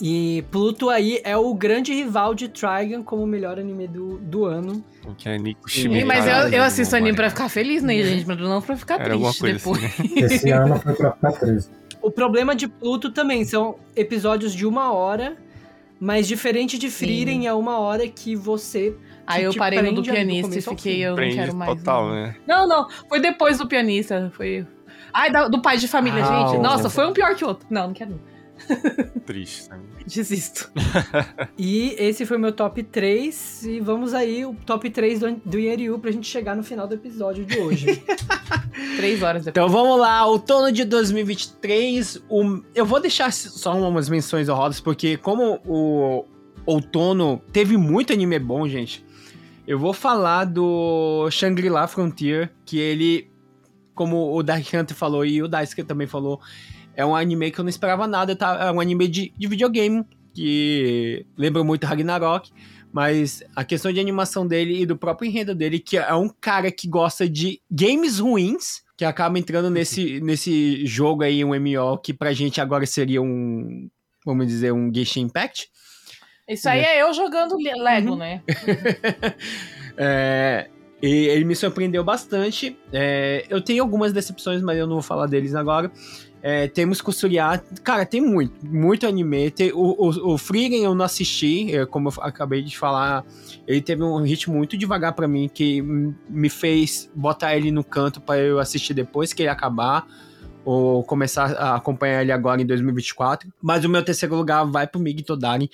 [0.00, 4.44] E Pluto aí é o grande rival de Trigun como o melhor anime do, do
[4.44, 4.84] ano.
[5.16, 6.04] Que é Nico Sim.
[6.04, 7.04] Mas eu, eu assisto mano.
[7.06, 8.26] anime pra ficar feliz, né, gente?
[8.26, 9.84] Mas não pra ficar Era triste coisa depois.
[9.84, 10.20] assim, né?
[10.20, 11.70] Esse ano foi pra ficar triste.
[12.02, 15.36] O problema de Pluto também são episódios de uma hora,
[15.98, 18.94] mas diferente de Frieren é uma hora que você.
[19.26, 21.74] Aí eu parei no do pianista e fiquei, eu não quero mais.
[21.78, 22.14] total, não.
[22.14, 22.36] né?
[22.46, 22.88] Não, não.
[23.08, 24.30] Foi depois do pianista.
[24.36, 24.64] Foi.
[25.12, 26.60] Ai, da- do pai de família, Ah, gente.
[26.60, 27.66] Nossa, foi um pior que o outro.
[27.70, 28.20] Não, não quero.
[29.26, 29.62] Triste.
[29.64, 29.82] Sabe?
[30.06, 30.70] Desisto.
[31.58, 33.64] E esse foi o meu top 3.
[33.66, 36.94] E vamos aí, o top 3 do, do Yenryu pra gente chegar no final do
[36.94, 38.02] episódio de hoje.
[38.96, 39.66] Três horas depois.
[39.66, 42.22] Então vamos lá, outono de 2023.
[42.28, 46.24] o- eu vou deixar só umas menções honrosas, porque como o
[46.64, 49.04] outono teve muito anime bom, gente.
[49.66, 53.28] Eu vou falar do Shangri-La Frontier, que ele,
[53.94, 56.40] como o Dark Hunter falou e o Daisuke também falou,
[56.96, 58.66] é um anime que eu não esperava nada, tá?
[58.66, 62.50] É um anime de, de videogame, que lembra muito Ragnarok,
[62.92, 66.70] mas a questão de animação dele e do próprio enredo dele, que é um cara
[66.72, 72.14] que gosta de games ruins, que acaba entrando nesse, nesse jogo aí, um MMO, que
[72.14, 73.88] pra gente agora seria um,
[74.24, 75.68] vamos dizer, um Genshin Impact.
[76.48, 78.40] Isso aí é eu jogando le- Lego, né?
[79.98, 80.68] É,
[81.02, 82.78] e ele me surpreendeu bastante.
[82.92, 85.90] É, eu tenho algumas decepções, mas eu não vou falar deles agora.
[86.42, 87.62] É, temos Costuriar.
[87.82, 89.50] Cara, tem muito, muito anime.
[89.50, 93.24] Tem, o, o, o Frieren eu não assisti, é, como eu acabei de falar.
[93.66, 98.20] Ele teve um ritmo muito devagar pra mim, que me fez botar ele no canto
[98.20, 100.06] pra eu assistir depois que ele acabar.
[100.64, 103.52] Ou começar a acompanhar ele agora em 2024.
[103.62, 105.70] Mas o meu terceiro lugar vai pro Mig Todari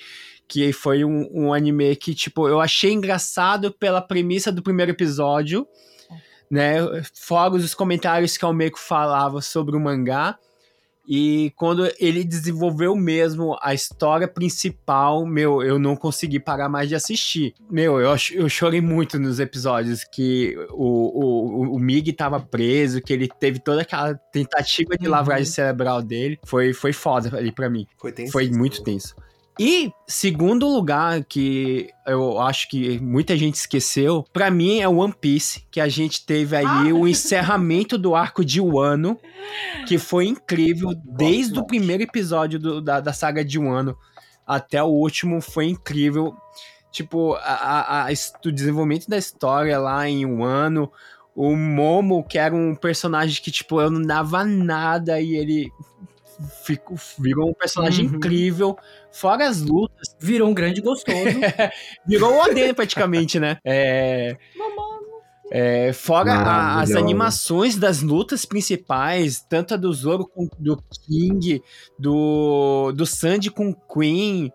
[0.47, 5.67] que foi um, um anime que, tipo, eu achei engraçado pela premissa do primeiro episódio,
[6.49, 6.75] né?
[7.13, 10.37] Fora os comentários que o Meiko falava sobre o mangá.
[11.07, 16.95] E quando ele desenvolveu mesmo a história principal, meu, eu não consegui parar mais de
[16.95, 17.53] assistir.
[17.69, 23.11] Meu, eu, eu chorei muito nos episódios que o, o, o Mig tava preso, que
[23.11, 25.11] ele teve toda aquela tentativa de Uhum.
[25.11, 26.39] lavagem cerebral dele.
[26.45, 27.85] Foi, foi foda ali pra mim.
[27.97, 28.31] Foi tenso.
[28.31, 29.15] Foi muito tenso.
[29.59, 35.63] E segundo lugar que eu acho que muita gente esqueceu, pra mim é One Piece,
[35.69, 39.17] que a gente teve aí o encerramento do arco de Wano,
[39.87, 40.89] que foi incrível.
[41.05, 43.95] Desde o primeiro episódio do- da, da saga de Wano
[44.45, 46.33] até o último, foi incrível.
[46.91, 48.13] Tipo, a, a- a
[48.45, 50.91] o desenvolvimento da história lá em Wano,
[51.35, 55.71] o Momo, que era um personagem que, tipo, eu não dava nada e ele
[56.63, 58.15] ficou, virou um personagem Uhum.
[58.15, 58.77] incrível.
[59.11, 61.17] Fora as lutas, Virou um grande gostoso.
[62.07, 63.57] virou o Oden praticamente, né?
[63.63, 64.35] É,
[65.51, 71.61] é, fora a- as animações das lutas principais, tanto a do Zoro com do King,
[71.99, 74.51] do, do Sandy com o Queen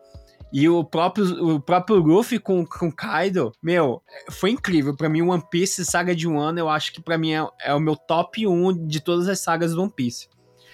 [0.52, 4.96] e o próprio, o próprio Luffy com, com Kaido, meu, foi incrível.
[4.96, 7.74] Pra mim, One Piece, Saga de um ano, eu acho que pra mim é, é
[7.74, 10.26] o meu top 1 de todas as sagas do One Piece.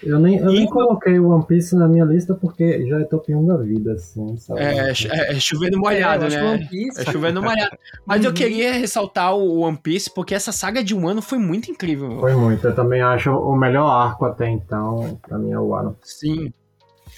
[0.05, 3.03] Eu nem, eu E- nem coloquei o One Piece na minha lista porque já é
[3.05, 4.59] top 1 da vida, assim, sabe?
[4.61, 6.51] É, ch- é, é chovendo É, molhado, eu acho que né?
[6.51, 7.77] One Piece- É chovendo molhado.
[8.05, 8.35] Mas eu Uhum.
[8.35, 12.19] queria ressaltar o One Piece, porque essa saga de um ano foi muito incrível.
[12.19, 12.67] Foi muito.
[12.67, 15.95] Eu também acho o melhor arco até então, pra mim é o Wano.
[16.03, 16.53] Sim.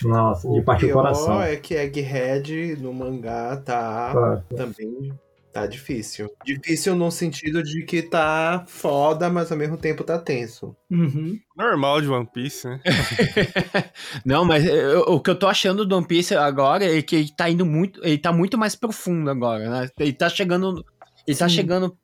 [0.03, 1.41] Nossa, de O partir o pior coração.
[1.41, 4.43] é que Egghead no mangá tá Claro.
[4.55, 5.11] também
[5.61, 6.29] tá difícil.
[6.45, 10.75] Difícil no sentido de que tá foda, mas ao mesmo tempo tá tenso.
[10.91, 11.39] Uhum.
[11.57, 12.79] Normal de One Piece, né?
[14.23, 17.31] Não, mas eu- o que eu tô achando do One Piece agora é que ele
[17.35, 17.99] tá indo muito.
[18.05, 19.89] Ele tá muito mais profundo agora, né?
[19.99, 20.85] Ele tá chegando.
[21.25, 21.55] Ele tá Sim.
[21.55, 21.97] chegando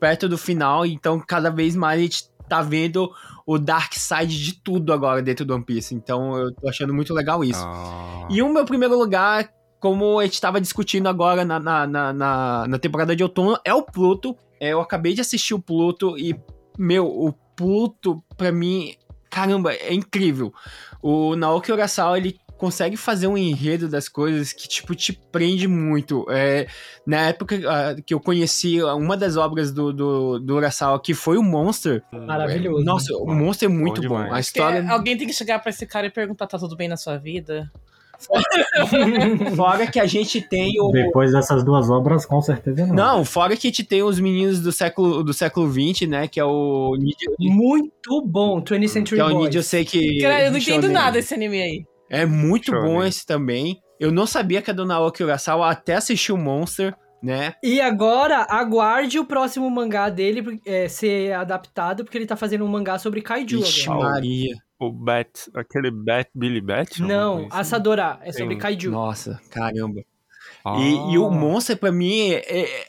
[0.00, 3.10] perto do final, então cada vez mais a gente tá vendo
[3.46, 5.94] o dark side de tudo agora dentro do One Piece.
[5.94, 7.62] Então eu tô achando muito legal isso.
[7.64, 8.26] Ah.
[8.30, 9.48] E o meu primeiro lugar,
[9.84, 13.74] como a gente tava discutindo agora na, na, na, na- na temporada de outono, é
[13.74, 14.34] o Pluto.
[14.58, 16.34] É, eu acabei de assistir o Pluto e,
[16.78, 18.94] meu, o Pluto, pra mim,
[19.28, 20.54] caramba, é incrível.
[21.02, 26.24] O Naoki Urasawa, ele consegue fazer um enredo das coisas que, tipo, te prende muito.
[26.30, 26.66] É,
[27.06, 31.36] na época ah, que eu conheci uma das obras do, do, do Urasawa, que foi
[31.36, 32.02] o Monster.
[32.10, 32.82] Maravilhoso.
[32.82, 34.32] Nossa, o Monster é muito Bom bom.
[34.32, 34.90] A história...
[34.90, 37.70] alguém tem que chegar pra esse cara e perguntar: tá tudo bem na sua vida?
[39.56, 40.90] Fora que a gente tem o...
[40.90, 42.94] Depois dessas duas obras, com certeza não.
[42.94, 46.28] Não, fora que a gente tem os meninos do século, do século XX, né?
[46.28, 49.44] Que é o Nidio, Muito bom, 20th Century que é o Boys.
[49.44, 50.18] Nidio Seiki.
[50.20, 51.84] Cara, eu não entendo nada desse anime aí.
[52.10, 52.82] É muito Shonen.
[52.82, 53.80] bom esse também.
[53.98, 56.94] Eu não sabia que a Dona Naoki Urasawa até assistiu Monster.
[57.22, 57.54] né?
[57.62, 62.68] E agora, aguarde o próximo mangá dele é, ser adaptado, porque ele tá fazendo um
[62.68, 64.10] mangá sobre Kaiju Ixi, agora.
[64.10, 64.54] Maria.
[64.78, 67.00] O Bat, aquele Bat, Billy Bat?
[67.00, 67.48] Não, assim.
[67.50, 68.60] Assadora, é sobre Sim.
[68.60, 68.90] Kaiju.
[68.90, 70.02] Nossa, caramba.
[70.64, 70.76] Ah.
[70.78, 72.84] E, e o Monster, pra mim, é, é-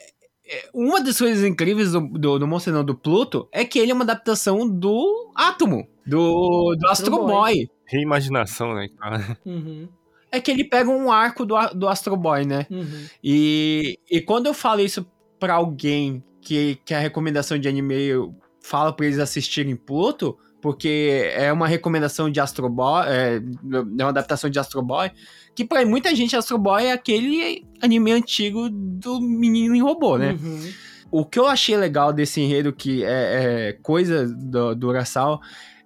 [0.47, 3.91] é- uma das coisas incríveis do, do, do Monster, não, do Pluto, é que ele
[3.91, 7.69] é uma adaptação do Átomo, do, do Astro Astro Boy.
[7.85, 9.38] Reimaginação, né, cara?
[9.45, 9.88] Uhum,
[10.31, 12.65] É que ele pega um arco do, do Astro Boy, né?
[12.69, 13.05] uhum.
[13.23, 15.05] E, e quando eu falo isso
[15.39, 21.32] pra alguém que, que a recomendação de anime eu falo pra eles assistirem Pluto, porque
[21.35, 25.11] é uma recomendação de Astro Boy, é, é uma adaptação de Astro Boy,
[25.53, 30.35] que pra muita gente Astro Boy é aquele anime antigo do menino em robô, né?
[30.42, 30.72] Uhum.
[31.11, 35.40] O que eu achei legal desse enredo, que é, é coisa do, do Urasawa,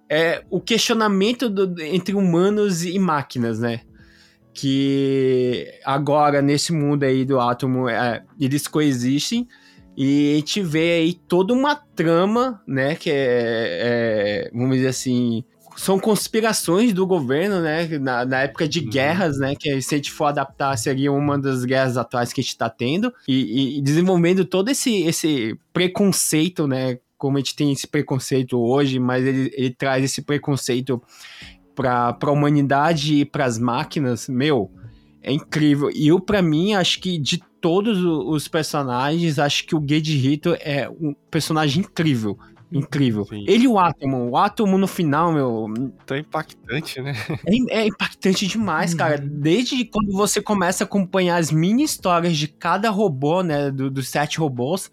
[0.08, 3.82] é o questionamento do- entre humanos e máquinas, né?
[4.54, 9.46] Que agora, nesse mundo aí do átomo, é, eles coexistem
[10.02, 12.94] e a gente vê aí toda uma trama, né?
[12.94, 15.44] Que é, é, vamos dizer assim,
[15.76, 17.86] são conspirações do governo, né?
[17.98, 18.88] Na, na época de Uhum.
[18.88, 19.54] guerras, né?
[19.54, 22.70] Que se a gente for adaptar, seria uma das guerras atuais que a gente tá
[22.70, 23.12] tendo.
[23.28, 26.98] E, e desenvolvendo todo esse, esse preconceito, né?
[27.18, 31.02] Como a gente tem esse preconceito hoje, mas ele, ele traz esse preconceito
[31.74, 34.70] pra, pra humanidade e pras máquinas, meu,
[35.22, 35.90] é incrível.
[35.92, 40.16] E eu, pra mim, acho que de todos o- os personagens, acho que o Gage
[40.16, 42.38] Hito é um personagem incrível.
[42.72, 43.24] Incrível.
[43.24, 43.44] Sim.
[43.48, 44.30] Ele e o Átomo.
[44.30, 45.66] O Átomo no final, meu,
[46.06, 47.14] Tão impactante, né?
[47.44, 49.18] é, é impactante demais, cara.
[49.18, 53.70] Desde quando você começa a acompanhar as mini histórias de cada robô, né?
[53.72, 54.90] do- dos sete robôs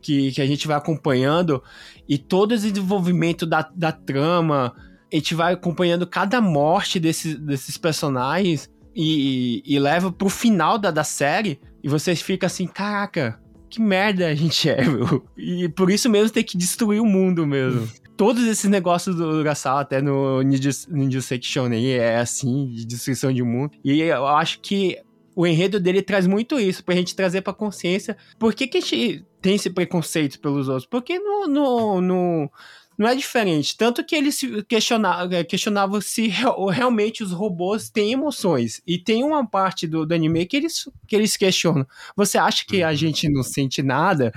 [0.00, 1.62] que, que a gente vai acompanhando,
[2.08, 4.74] e todo esse desenvolvimento da, da trama,
[5.12, 10.90] a gente vai acompanhando cada morte desses, desses personagens e, e leva pro final da,
[10.90, 13.40] da série, e você fica assim, caraca.
[13.68, 15.26] Que merda a gente é, meu.
[15.36, 19.80] E por isso mesmo tem que destruir o mundo mesmo todos esses negócios do Urasawa,
[19.80, 23.72] até no Ninja, Ninja Section aí, é assim, de destruição de mundo.
[23.82, 24.98] E eu acho que
[25.34, 28.16] o enredo dele traz muito isso, pra gente trazer pra consciência.
[28.38, 30.86] Por que, que a gente tem esse preconceito pelos outros?
[30.86, 32.50] Porque no, no, no-
[32.98, 33.76] não é diferente.
[33.76, 38.82] Tanto que eles se questiona- questionavam se real- realmente os robôs têm emoções.
[38.86, 41.86] E tem uma parte do, do anime que eles, que eles questionam.
[42.16, 44.32] Você acha que a gente não sente nada?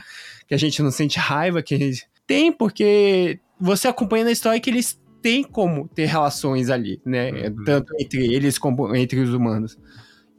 [0.48, 1.62] Que a gente não sente raiva?
[1.62, 2.08] Que gente...
[2.28, 7.32] Tem, porque você acompanha na história que eles têm como ter relações ali, né?
[7.50, 7.64] Uhum.
[7.64, 9.78] Tanto entre eles como entre os humanos.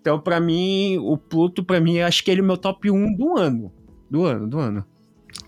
[0.00, 3.16] Então, pra mim, o Pluto, pra mim, acho que ele é o meu top 1
[3.16, 3.72] do ano.
[4.08, 4.84] Do ano, do ano.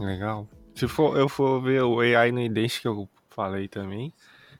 [0.01, 0.49] Legal.
[0.79, 4.13] Se for, eu for ver o AI no Idente que eu falei também,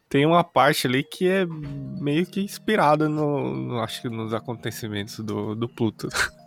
[0.09, 5.21] tem uma parte ali que é meio que inspirada no, no acho que nos acontecimentos
[5.21, 6.09] do, do Pluto.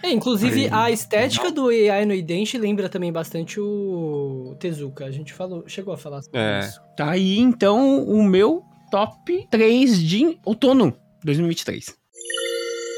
[0.00, 1.52] É, inclusive Aí, a estética não.
[1.52, 5.04] do AI no Idente lembra também bastante o Tezuka.
[5.04, 6.60] A gente falou, chegou a falar sobre é.
[6.60, 6.80] isso.
[6.96, 11.96] Tá aí então o meu top 3 de outono 2023.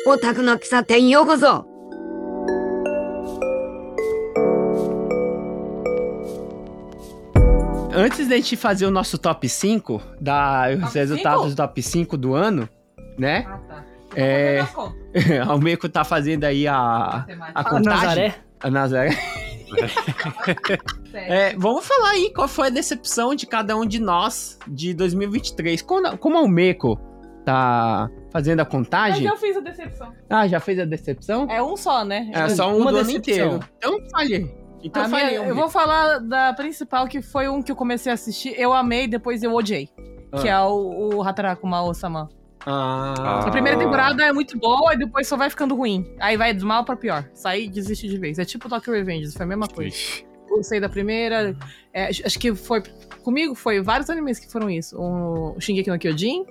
[0.07, 1.70] Otaku no Kisaten yokozo.
[8.01, 11.51] Antes da gente fazer o nosso top 5, dar os Top resultados cinco?
[11.55, 12.69] do top 5 do ano,
[13.19, 13.45] né?
[13.47, 13.85] Ah, tá.
[14.17, 15.49] É, Vou fazer as contas.
[15.55, 17.61] o Meco tá fazendo aí a, a Matemática.
[17.61, 18.01] A contagem.
[18.01, 18.35] Nazaré?
[18.61, 19.11] A Nazaré.
[21.13, 25.83] É, vamos falar aí qual foi a decepção de cada um de nós de 2023.
[25.83, 26.99] Como, como o Meco
[27.45, 29.27] tá fazendo a Mas contagem.
[29.27, 30.13] eu fiz a decepção.
[30.29, 31.49] Ah, já fez a decepção?
[31.51, 32.31] É um só, né?
[32.33, 33.57] É só um uma do ano decepção.
[33.57, 33.61] inteiro.
[33.79, 34.60] Então falhei.
[34.83, 38.15] Então A minha- eu vou falar da principal, que foi um que eu comecei a
[38.15, 39.89] assistir, eu amei, depois eu odiei.
[40.41, 40.53] Que Ah.
[40.53, 42.29] é o, o Hataraku Mao-sama.
[42.67, 46.15] Ah, A primeira temporada é muito boa e depois só vai ficando ruim.
[46.21, 47.25] Aí vai do mal pra pior.
[47.33, 48.39] Sai e desiste de vez.
[48.39, 49.89] É tipo Tokyo Revengers, foi a mesma coisa.
[49.89, 50.27] Ixi.
[50.49, 51.57] Gostei da primeira.
[51.93, 52.83] é, acho que foi.
[53.23, 54.97] Comigo foi vários animes que foram isso.
[55.01, 56.45] O Shingeki no Kyojin,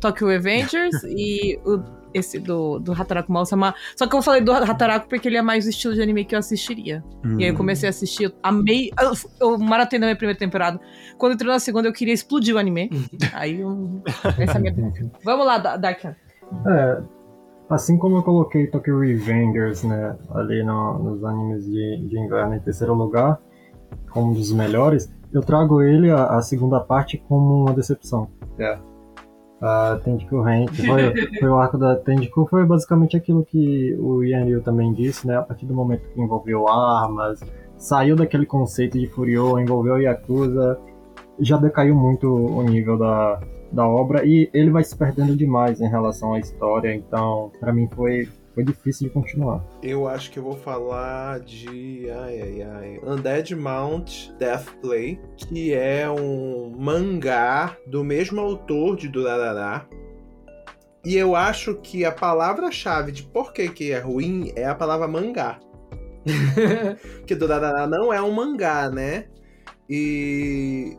[0.00, 1.82] Tokyo Revengers e o,
[2.14, 3.74] esse do, do Hataraku Mao-sama.
[3.96, 6.34] Só que eu falei do Hataraku porque ele é mais o estilo de anime que
[6.34, 7.02] eu assistiria.
[7.24, 7.38] Hum.
[7.40, 8.90] E aí eu comecei a assistir, eu amei.
[9.00, 9.12] Eu,
[9.52, 10.80] eu maratonei na minha primeira temporada.
[11.18, 12.90] Quando entrou na segunda, eu queria explodir o anime.
[13.32, 14.02] aí eu.
[14.38, 14.74] Essa é a minha.
[15.24, 16.04] Vamos lá, Da- Dark.
[16.04, 17.02] É,
[17.68, 22.60] assim como eu coloquei Tokyo Revengers, né, ali no- nos animes de, de inverno em
[22.60, 23.40] terceiro lugar,
[24.10, 28.28] como um dos melhores, eu trago ele, a, a segunda parte, como uma decepção.
[28.58, 28.78] É.
[29.60, 34.44] A Tendiku que foi, foi o arco da Tendiku, foi basicamente aquilo que o Ian
[34.44, 37.40] Liu também disse, né, a partir do momento que envolveu armas,
[37.78, 40.78] saiu daquele conceito de Furyo, envolveu Yakuza,
[41.40, 43.40] já decaiu muito o nível da,
[43.72, 47.88] da obra e ele vai se perdendo demais em relação à história, então pra mim
[47.94, 49.62] foi foi difícil de continuar.
[49.82, 52.08] Eu acho que eu vou falar de.
[52.10, 53.00] Ai, ai, ai.
[53.04, 59.86] Undead Mount Death Play, que é um mangá do mesmo autor de Durarará.
[61.04, 65.06] E eu acho que a palavra-chave de por que, que é ruim é a palavra
[65.06, 65.60] mangá.
[67.18, 69.26] Porque Durarará não é um mangá, né?
[69.88, 70.96] E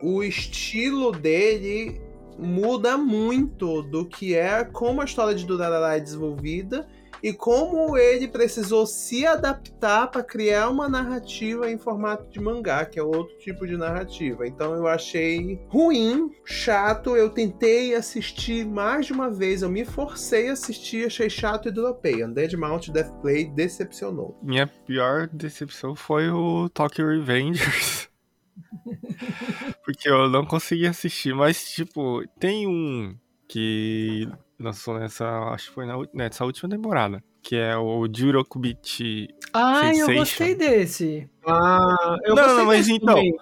[0.00, 2.00] o estilo dele
[2.42, 6.86] muda muito do que é como a história de Durarara é desenvolvida
[7.22, 12.98] e como ele precisou se adaptar para criar uma narrativa em formato de mangá, que
[12.98, 14.46] é outro tipo de narrativa.
[14.46, 17.16] Então eu achei ruim, chato.
[17.16, 21.72] Eu tentei assistir mais de uma vez, eu me forcei a assistir, achei chato e
[21.72, 22.24] dropei.
[22.24, 24.36] Undead Mount Death Play decepcionou.
[24.42, 28.08] Minha pior decepção foi o Tokyo Revengers.
[29.84, 33.16] Porque eu não consegui assistir, mas, tipo, tem um
[33.48, 39.96] que lançou nessa, acho que foi na, nessa última temporada, que é o Jurokubit Ai,
[40.00, 41.28] eu gostei desse.
[41.46, 43.34] Ah, eu Não, gostei não, mas desse então, também.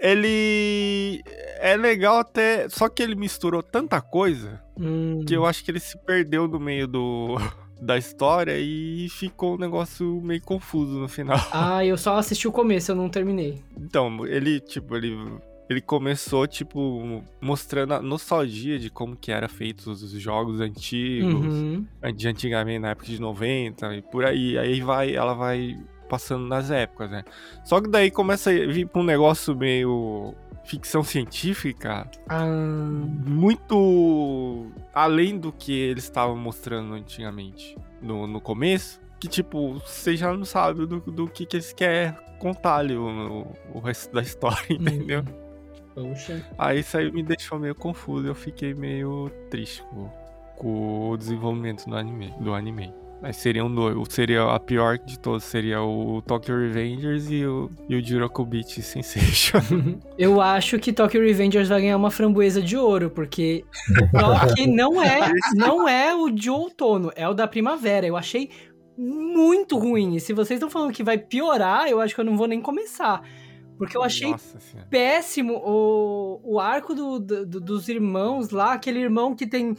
[0.00, 1.22] ele
[1.60, 5.22] é legal até, só que ele misturou tanta coisa Hum.
[5.26, 7.36] que eu acho que ele se perdeu no meio do
[7.84, 11.36] da história e ficou um negócio meio confuso no final.
[11.52, 13.60] Ah, eu só assisti o começo, eu não terminei.
[13.76, 15.16] Então, ele, tipo, ele,
[15.68, 21.84] ele começou, tipo, mostrando a nostalgia de como que era feito os jogos antigos, Uhum.
[22.14, 24.56] de antigamente, na época de 90 e por aí.
[24.56, 25.76] Aí vai, ela vai
[26.08, 27.24] passando nas épocas, né?
[27.64, 30.34] Só que daí começa a vir pra um negócio meio
[30.64, 39.00] ficção científica, Ah, muito além do que eles estavam mostrando antigamente no, no começo.
[39.20, 43.46] Que, tipo, você já não sabe do, do que, que eles querem contar ali o,
[43.72, 45.24] o resto da história, entendeu?
[45.94, 46.44] poxa.
[46.58, 50.08] Aí isso aí me deixou meio confuso, eu fiquei meio triste com,
[50.56, 52.34] com o desenvolvimento do anime.
[52.40, 52.92] Do anime.
[53.22, 53.96] Mas seriam dois.
[54.12, 59.60] Seria a pior de todos seria o Tokyo Revengers e o, e o Jurokubit Sensation.
[60.18, 63.64] Eu acho que Tokyo Revengers vai ganhar uma framboesa de ouro, porque
[64.56, 68.04] que não é, não é o de outono, é o da primavera.
[68.06, 68.50] Eu achei
[68.98, 70.16] muito ruim.
[70.16, 72.60] E se vocês estão falando que vai piorar, eu acho que eu não vou nem
[72.60, 73.22] começar.
[73.78, 74.34] Porque eu achei
[74.90, 79.74] péssimo o, o arco do, do- dos irmãos lá, aquele irmão que tem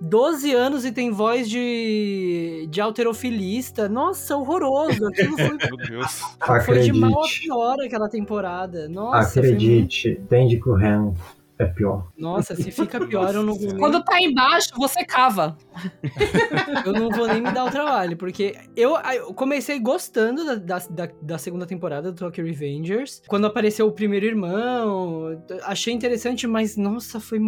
[0.00, 3.88] 12 anos e tem voz de, de alterofilista.
[3.88, 5.06] Nossa, horroroso.
[5.06, 6.20] Aquilo foi, Meu Deus.
[6.64, 8.88] foi de mal a pior aquela temporada.
[8.88, 11.14] Nossa, foi acredite, Denji Kuren
[11.58, 12.08] é pior.
[12.18, 15.56] Nossa, se fica pior, eu não vou nem, Quando tá embaixo, você cava.
[16.84, 20.78] eu não vou nem me dar o trabalho, porque eu, eu comecei gostando da, da,
[20.90, 23.22] da- da segunda temporada do Tokyo Revengers.
[23.28, 27.38] Quando apareceu o primeiro irmão, achei interessante, mas nossa, foi,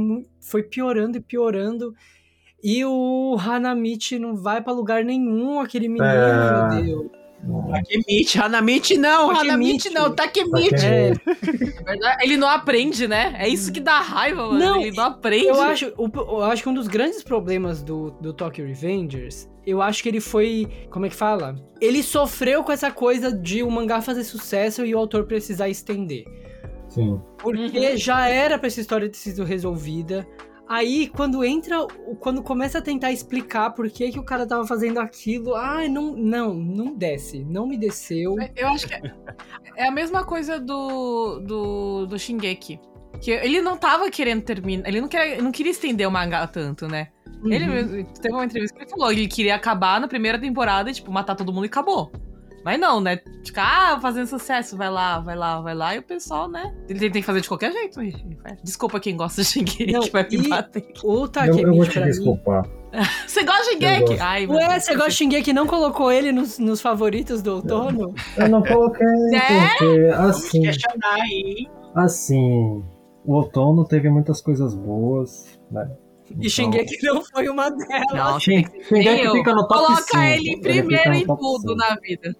[0.40, 1.92] foi piorando e piorando.
[2.64, 6.70] E o Hanamichi não vai pra lugar nenhum, aquele menino, É.
[6.70, 7.24] meu Deus.
[7.70, 9.50] Takemichi, Hanamichi não, Takemichi.
[9.50, 10.86] Hanamichi não, Takemichi.
[10.86, 11.12] É,
[11.86, 12.24] É.
[12.24, 13.34] Ele não aprende, né?
[13.38, 14.58] É isso que dá raiva, mano.
[14.58, 15.48] Não, Ele não aprende.
[15.48, 20.02] Eu acho, eu acho que um dos grandes problemas do, do Tokyo Revengers, eu acho
[20.02, 20.66] que ele foi.
[20.90, 21.56] Como é que fala?
[21.82, 26.24] Ele sofreu com essa coisa de o mangá fazer sucesso e o autor precisar estender.
[26.88, 27.20] Sim.
[27.36, 30.26] Porque já era pra essa história ter sido resolvida.
[30.68, 31.86] Aí, quando entra,
[32.20, 36.16] quando começa a tentar explicar por que, que o cara tava fazendo aquilo, ai, não,
[36.16, 38.34] não, não desce, não me desceu.
[38.56, 39.02] Eu acho que é,
[39.76, 42.80] é a mesma coisa do, do, do Shingeki.
[43.20, 44.88] Que ele não tava querendo terminar.
[44.88, 47.08] Ele não, quer, não queria estender o mangá tanto, né?
[47.44, 47.70] Ele Uhum.
[47.70, 51.12] mesmo- teve uma entrevista que ele falou, ele queria acabar na primeira temporada e, tipo,
[51.12, 52.10] matar todo mundo e acabou.
[52.64, 53.20] Mas não, né?
[53.44, 56.74] Ficar ah, fazendo sucesso, vai lá, vai lá, vai lá, e o pessoal, né?
[56.88, 58.00] Ele tem que fazer de qualquer jeito.
[58.00, 58.26] gente.
[58.62, 60.82] Desculpa quem gosta de Shingeki, Não, que vai me bater.
[61.04, 62.66] O Eu, eu vou Takemichi, te desculpar.
[63.26, 64.18] Você gosta de Shingeki?
[64.20, 64.84] Ai, Ué, Deus.
[64.84, 68.14] você gosta de Shingeki e não colocou ele nos, nos favoritos do outono?
[68.36, 69.68] Eu não coloquei É?
[69.76, 71.66] porque, assim, Questionar aí.
[71.94, 72.82] assim,
[73.24, 75.90] o outono teve muitas coisas boas, né?
[76.40, 78.12] E Shingeki não foi uma delas.
[78.14, 79.32] Não, Shin- Shingeki eu.
[79.32, 80.16] fica no top Coloca 5.
[80.22, 81.74] ele primeiro fica em tudo 5.
[81.74, 82.36] na vida.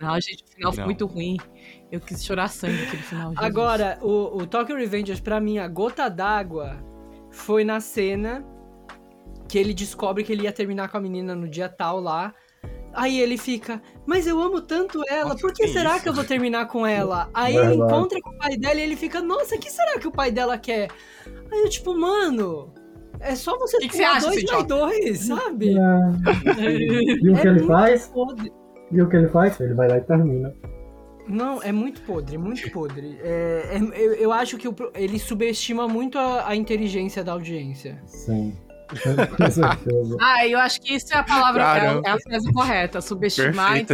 [0.00, 1.36] Não, gente, o final foi muito ruim.
[1.90, 3.30] Eu quis chorar sangue naquele final.
[3.30, 3.46] Jesus.
[3.46, 6.76] Agora, o, o Tokyo Revengers, pra mim, a gota d'água
[7.30, 8.44] foi na cena
[9.48, 12.34] que ele descobre que ele ia terminar com a menina no dia tal lá.
[12.92, 16.02] Aí ele fica, mas eu amo tanto ela, Nossa, por que que será isso?
[16.04, 17.28] que eu vou terminar com ela?
[17.34, 19.98] Aí Vai ele encontra com o pai dela e ele fica, nossa, o que será
[19.98, 20.90] que o pai dela quer?
[21.52, 22.72] Aí eu, tipo, mano,
[23.18, 25.74] é só você Que que você acha, dois mais dois, sabe?
[25.76, 25.80] É.
[27.20, 28.06] E o É que ele muito faz?
[28.08, 28.52] podre.
[28.94, 29.58] E o que ele faz?
[29.60, 30.54] Ele vai lá e termina.
[31.26, 33.18] Não, é muito podre, muito podre.
[33.22, 38.00] É, é- eu, eu acho que o ele subestima muito a, a inteligência da audiência.
[38.06, 38.54] Sim.
[39.36, 40.16] Com certeza.
[40.20, 42.02] Ah, eu acho que isso é a palavra, é a, Caramba.
[42.06, 43.00] é a frase correta.
[43.00, 43.84] Subestimar a do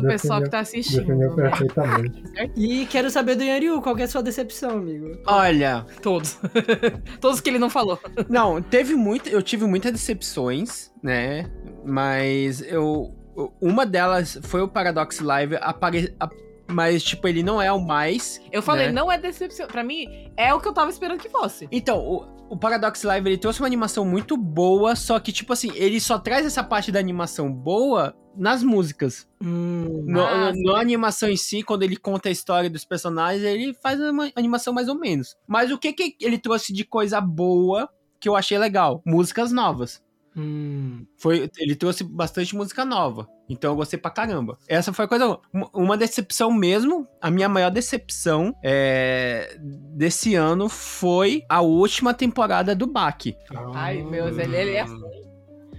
[0.00, 1.00] Definiu- pessoal que tá assistindo.
[1.06, 2.22] Definiu perfeitamente.
[2.56, 5.18] E quero saber do Yanryu, qual que é a sua decepção, amigo?
[5.26, 6.38] Olha, Todos.
[7.20, 7.98] Todos que ele não falou.
[8.28, 11.50] não, teve muito, eu tive muitas decepções, né?
[11.84, 13.14] Mas eu
[13.60, 16.28] uma delas foi o Paradox Live, apare, a-
[16.70, 18.40] mas tipo, ele não é o mais.
[18.52, 18.92] Eu falei, né?
[18.92, 19.66] não é decepção.
[19.66, 21.68] Pra mim, é o que eu tava esperando que fosse.
[21.72, 26.00] Então, o, Paradox Live ele trouxe uma animação muito boa, só que tipo assim, ele
[26.00, 29.28] só traz essa parte da animação boa nas músicas.
[29.42, 33.74] Hum, No, Ah, no- animação em si, quando ele conta a história dos personagens, ele
[33.82, 35.36] faz uma animação mais ou menos.
[35.46, 37.88] Mas o que, que ele trouxe de coisa boa
[38.20, 39.00] que eu achei legal?
[39.06, 40.02] Músicas novas.
[40.36, 41.06] Hum.
[41.16, 43.28] Foi, ele trouxe bastante música nova.
[43.48, 44.58] Então eu gostei pra caramba.
[44.68, 45.38] Essa foi a coisa.
[45.72, 47.06] Uma- decepção mesmo.
[47.20, 53.36] A minha maior decepção é, desse ano foi a última temporada do Baki.
[53.74, 55.24] Ai, meu Deus, ele, ele é ruim.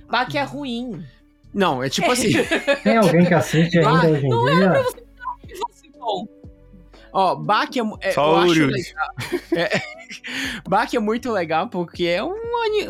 [0.09, 1.03] Bach é ruim.
[1.53, 2.29] Não, é tipo assim.
[2.83, 5.04] Tem alguém que assiste ainda Ah, hoje em dia?
[7.17, 9.09] Ó, Baki é, é, Só eu o acho legal.
[9.53, 9.81] É,
[10.67, 12.35] Baki é muito legal porque é um,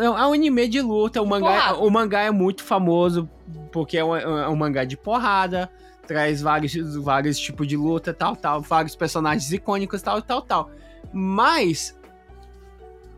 [0.02, 1.22] é um anime de luta.
[1.22, 1.78] O mangá, Porrada.
[1.78, 3.30] o mangá é muito famoso
[3.72, 5.70] porque é um, é um mangá de porrada.
[6.08, 6.74] Traz vários,
[7.04, 8.62] vários tipos de luta, tal, tal.
[8.62, 10.72] Vários personagens icônicos, tal, tal, tal.
[11.14, 11.96] Mas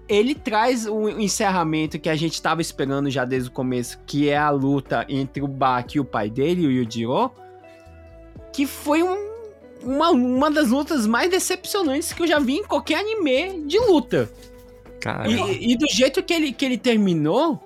[0.10, 4.38] ele traz um encerramento que a gente tava esperando já desde o começo, que é
[4.38, 7.32] a luta entre o Baki e o pai dele, o Yujiro,
[8.52, 9.27] que foi um-
[9.84, 14.30] uma, uma das lutas mais decepcionantes que eu já vi em qualquer anime de luta.
[15.00, 17.62] Cara, E, e do jeito que ele, que ele terminou,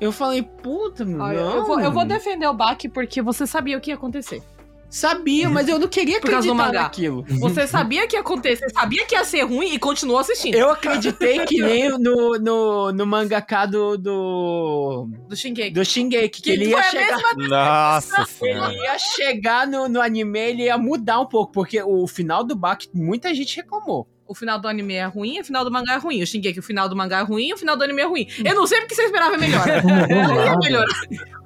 [0.00, 1.30] eu falei, puta, não.
[1.32, 4.42] eu, vou, eu vou defender o Bach porque você sabia o que ia acontecer.
[4.90, 7.24] Sabia, mas eu não queria Por causa do acreditar naquilo.
[7.38, 10.56] Você sabia que ia acontecer, sabia que ia ser ruim e continuou assistindo.
[10.56, 15.70] Eu acreditei que nem no, no, no mangaka do, do, Do Shingeki.
[15.70, 17.36] do Shingeki, que, Que ele ia foi a chegar...
[17.36, 18.72] nossa senhora.
[18.72, 22.56] Ele ia chegar no, no anime, ele ia mudar um pouco, porque o final do
[22.56, 24.08] Baki, muita gente reclamou.
[24.30, 26.22] O final do anime é ruim, o final do mangá é ruim.
[26.22, 28.28] O Shingeki, o final do mangá é ruim, o final do anime é ruim.
[28.44, 29.64] Eu não sei porque você esperava melhor.
[30.08, 30.84] Não é.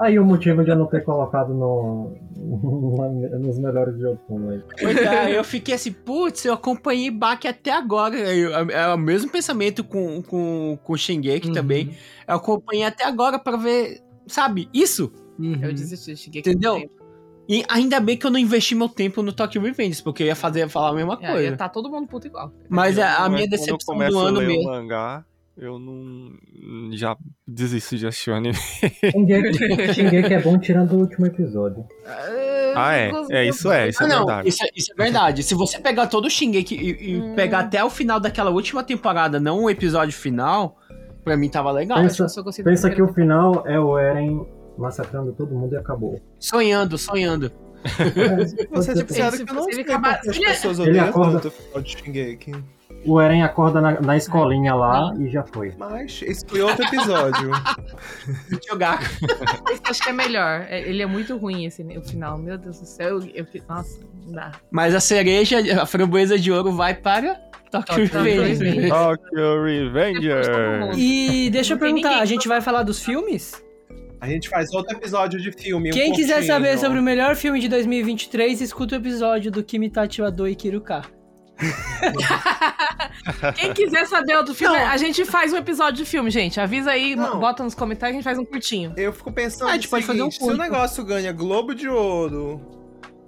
[0.01, 2.13] Aí o motivo de eu não ter colocado no,
[3.41, 4.63] nos melhores de outono aí.
[4.79, 8.17] Pois é, eu fiquei assim, putz, eu acompanhei Baki até agora.
[8.17, 11.55] Eu- É o mesmo pensamento com, com, com Shingeki Uhum.
[11.55, 11.97] também.
[12.29, 15.11] Eu acompanhei até agora pra ver, sabe, isso.
[15.39, 15.59] Uhum.
[15.63, 16.51] Eu desisti de Shingeki.
[16.51, 16.83] Entendeu?
[17.49, 20.37] E ainda bem que eu não investi meu tempo no Tokyo Revengers, porque eu ia
[20.37, 21.43] fazer falar a mesma É, coisa.
[21.43, 22.51] ia tá todo mundo puto igual.
[22.69, 24.63] Mas a, a Mas minha eu decepção do a ano ler mesmo.
[24.63, 25.25] o mangá,
[25.57, 26.33] eu não.
[26.97, 27.17] Já
[27.47, 28.55] desisto de assistir o anime.
[28.55, 31.85] Shingeki, Shingeki é bom tirando o último episódio.
[32.77, 33.11] Ah, é.
[33.31, 34.49] É, isso é, isso Ah, é não, verdade.
[34.49, 35.43] isso, é- isso é verdade.
[35.43, 37.35] Se você pegar todo o Shingeki e, e Hum.
[37.35, 40.77] pegar até o final daquela última temporada, não o episódio final,
[41.23, 42.01] pra mim tava legal.
[42.01, 44.45] Pensa- Eu Pensa que o final é o Eren
[44.79, 46.21] massacrando todo mundo e acabou.
[46.39, 47.51] Sonhando, sonhando.
[48.71, 51.41] Vou ser Você- Ele- que eu não sei acaba- as ele- pessoas ele odeiam acorda-
[51.41, 52.53] tanto o final de Shingeki.
[53.07, 55.75] O Eren acorda na, na escolinha lá e já foi.
[55.77, 57.51] Mas esse foi outro episódio.
[58.67, 59.01] Jogar.
[59.71, 60.65] Esse acho que é melhor.
[60.69, 62.39] É, Ele é muito ruim, esse, o final.
[62.39, 63.19] Meu Deus do céu.
[63.21, 64.53] Eu, eu- nossa, não dá.
[64.71, 67.35] Mas a cereja, a framboesa de ouro vai para
[67.71, 67.97] Tokyo.
[68.07, 68.89] Revengers.
[68.89, 70.43] Tokyo Revenger.
[70.97, 73.63] E deixa eu perguntar, a gente vai falar dos filmes?
[74.25, 75.91] A gente faz outro episódio de filme.
[75.91, 76.53] um Quem quiser curtinho.
[76.55, 81.03] saber sobre o melhor filme de 2023, escuta o episódio do Kimitachi wa Doi Kiruka.
[83.55, 86.59] Quem quiser saber outro filme, a gente faz um episódio de filme, gente.
[86.61, 87.39] Avisa aí, Não.
[87.39, 88.93] bota nos comentários, a gente faz um curtinho.
[88.97, 90.63] Eu fico pensando Ah, a gente pode fazer um seguinte, se o curto.
[90.63, 92.61] negócio ganha Globo de Ouro,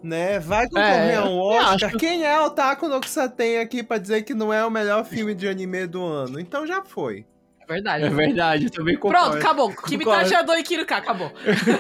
[0.03, 1.99] né, vai concorrer É, a um Oscar, acho.
[1.99, 3.01] quem é o Taco no
[3.37, 6.41] tem aqui pra dizer que não é o melhor filme de anime do ano?
[6.41, 7.27] Então já foi.
[7.69, 8.05] É verdade.
[8.05, 9.31] É verdade, eu também concordo.
[9.31, 9.75] Pronto, acabou.
[9.75, 10.53] Kimitachi Concordo.
[10.53, 11.33] Adoi Kiruka, acabou.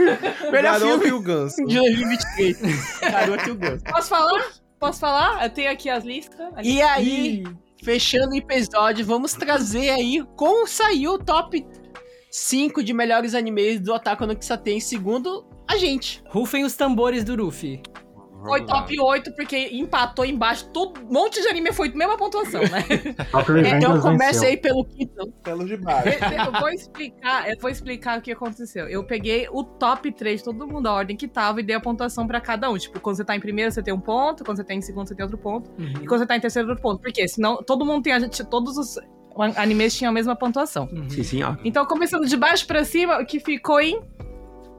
[0.50, 1.64] Melhor filme e o Ganso.
[1.64, 3.00] de 2023.
[3.00, 3.84] Garoto e o Ganso.
[3.84, 4.46] Posso falar?
[4.78, 5.44] Posso falar?
[5.44, 6.38] Eu tenho aqui as listas.
[6.62, 7.44] E aí,
[7.82, 11.64] fechando o episódio, vamos trazer aí como saiu o top
[12.30, 16.22] 5 de melhores animes do Otaku no Kisaten, segundo a gente.
[16.28, 17.80] Rufem os tambores do Ruffy.
[18.46, 20.68] Foi top 8, porque empatou embaixo.
[20.72, 22.84] Todo, um monte de anime foi mesma pontuação, né?
[23.76, 25.32] Então começa aí pelo quinto.
[25.42, 26.08] Pelos de baixo.
[26.08, 28.88] Eu vou explicar, eu vou explicar o que aconteceu.
[28.88, 31.80] Eu peguei o top 3 de todo mundo, a ordem que tava, e dei a
[31.80, 32.76] pontuação pra cada um.
[32.76, 35.08] Tipo, quando você tá em primeiro, você tem um ponto, quando você tá em segundo,
[35.08, 37.00] você tem outro ponto, e quando você tá em terceiro, outro ponto.
[37.00, 37.26] Por quê?
[37.28, 38.12] Senão todo mundo tem.
[38.12, 38.98] A gente, todos os
[39.56, 40.88] animes tinham a mesma pontuação.
[41.08, 41.56] Sim, sim, ó.
[41.64, 44.00] Então, começando de baixo pra cima, o que ficou em,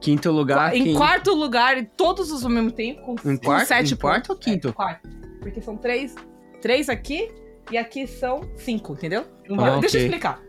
[0.00, 0.74] Quinto lugar.
[0.76, 3.66] em quem- quarto lugar, e todos os ao mesmo tempo, com, Em com quarto?
[3.66, 4.52] sete Em quarto ou pontos.
[4.52, 4.68] quinto?
[4.68, 5.08] É, quarto.
[5.40, 6.14] Porque são três,
[6.60, 7.28] três aqui,
[7.70, 9.24] e aqui são cinco, entendeu?
[9.58, 10.40] Ah, Deixa eu explicar.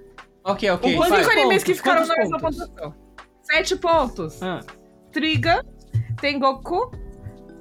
[0.44, 0.92] Ok, ok.
[0.92, 2.96] Os Quantos cinco animes que ficaram na mesma pontuação.
[3.44, 4.42] Sete pontos.
[4.44, 4.62] Ah,
[5.12, 5.66] Triga,
[6.22, 6.92] Tengoku,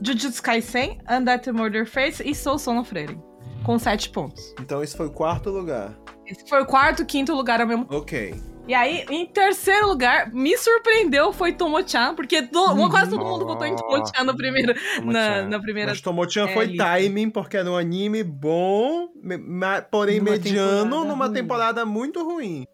[0.02, 3.20] Jujutsu Kaisen, Undead Murder Face e Soul Sono Frieren.
[3.64, 4.54] Com sete pontos.
[4.60, 5.98] Então esse foi o quarto lugar.
[6.26, 8.34] Esse foi o quarto, quinto lugar ao mesmo Ok.
[8.68, 13.66] E aí, em terceiro lugar, me surpreendeu foi Tomo-chan, porque to- quase todo mundo votou
[13.66, 14.74] em Tomo-chan no primeiro,
[15.04, 15.90] na, na primeira.
[15.92, 16.84] Mas Tomochan é, foi lista.
[16.84, 21.34] timing, porque era um anime bom, ma- porém Numa mediano, temporada numa ruim.
[21.34, 22.66] temporada muito ruim.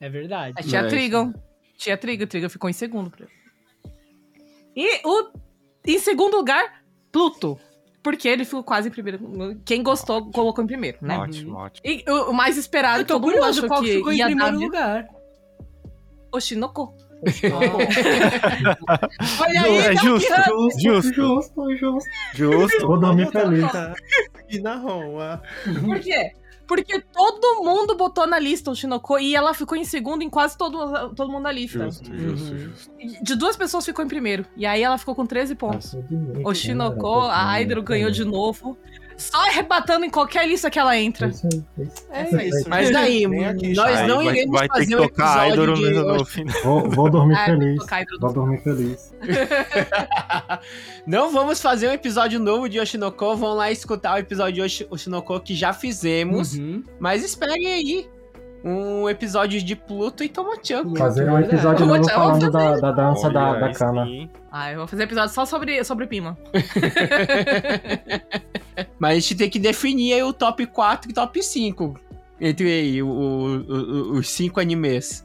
[0.00, 0.54] é verdade.
[0.58, 1.32] É, tinha Mas- Trigon.
[1.76, 3.12] Tinha Trigon, Trigon ficou em segundo.
[4.76, 5.30] E o,
[5.86, 7.58] em segundo lugar, Pluto.
[8.02, 9.20] Porque ele ficou quase em primeiro.
[9.64, 11.18] Quem gostou, colocou em primeiro, né?
[11.18, 11.86] Ótimo, ótimo.
[11.88, 14.54] E o, mais esperado, Eu tô todo mundo achou qual que ficou em primeiro dar
[14.54, 15.08] lugar.
[16.32, 16.94] Oshinoko.
[19.40, 20.34] Olha aí, É então, justo,
[20.80, 22.10] justo, Justo, justo.
[22.34, 22.86] justo.
[22.86, 23.64] Vou dormir feliz.
[24.48, 25.40] E na Roma.
[25.84, 26.32] Por quê?
[26.66, 30.56] Porque todo mundo botou na lista o Shinoko e ela ficou em segundo em quase
[30.56, 31.84] todo, todo mundo na lista.
[31.84, 32.58] Justo, justo, Uhum.
[32.58, 32.90] justo.
[33.22, 34.46] De duas pessoas ficou em primeiro.
[34.56, 35.94] E aí ela ficou com 13 pontos.
[36.44, 38.78] O Shinoko, cara, a Hydro ganhou de novo.
[39.30, 41.26] Só arrebatando em qualquer lista que ela entra.
[41.26, 42.36] É isso aí, é isso.
[42.36, 42.68] É isso.
[42.68, 45.74] Mas daí, aqui, nós Aí não vai, iremos vai ter fazer que um tocar episódio
[45.74, 45.90] de...
[45.92, 46.62] no, no final.
[46.62, 47.82] Vou, vou dormir Ah, feliz.
[48.20, 49.12] Vou dormir feliz.
[51.06, 54.86] Não vamos fazer um episódio novo de Oshinoko, vão lá escutar o episódio de Oshi-
[54.90, 56.82] Oshinoko que já fizemos, Uhum.
[57.00, 58.08] mas esperem aí
[58.64, 60.84] um episódio de Pluto e Tomo-chan.
[60.96, 64.04] Fazer um episódio novo falando da, da dança da, Olha, da aí cana.
[64.06, 64.30] sim.
[64.50, 66.36] Ah, eu vou fazer episódio só sobre, sobre Pima.
[68.98, 71.98] Mas a gente tem que definir aí o top 4 e top 5
[72.40, 75.24] entre aí, o- o- o- os cinco animes.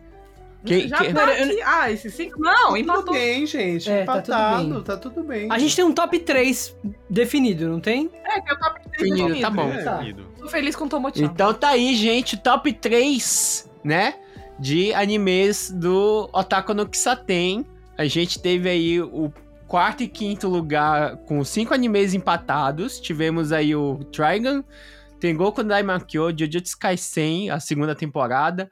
[0.65, 1.61] Quem- Já quem- tá aqui.
[1.63, 2.39] Ah, esse cinco.
[2.39, 3.13] Não, Tudo empatou.
[3.13, 3.89] bem, gente.
[3.89, 4.83] É, tá tudo Empatado, bem.
[4.83, 5.47] tá tudo bem.
[5.51, 6.75] A gente tem um top 3
[7.09, 8.09] definido, não tem?
[8.25, 9.41] É, tem o top 3 Definido, definido.
[9.41, 9.83] tá bom.
[9.83, 10.01] Tá.
[10.39, 11.23] Tô feliz com o Tomo-chan.
[11.23, 14.15] Então tá aí, gente, top 3, né,
[14.59, 17.65] de animes do Otaku no Kisaten.
[17.97, 19.31] A gente teve aí o
[19.67, 22.99] quarto e quinto lugar com cinco animes empatados.
[22.99, 24.63] Tivemos aí o Trigun,
[25.19, 28.69] Tengoku Daimakyo, Jujutsu Kaisen, a segunda temporada,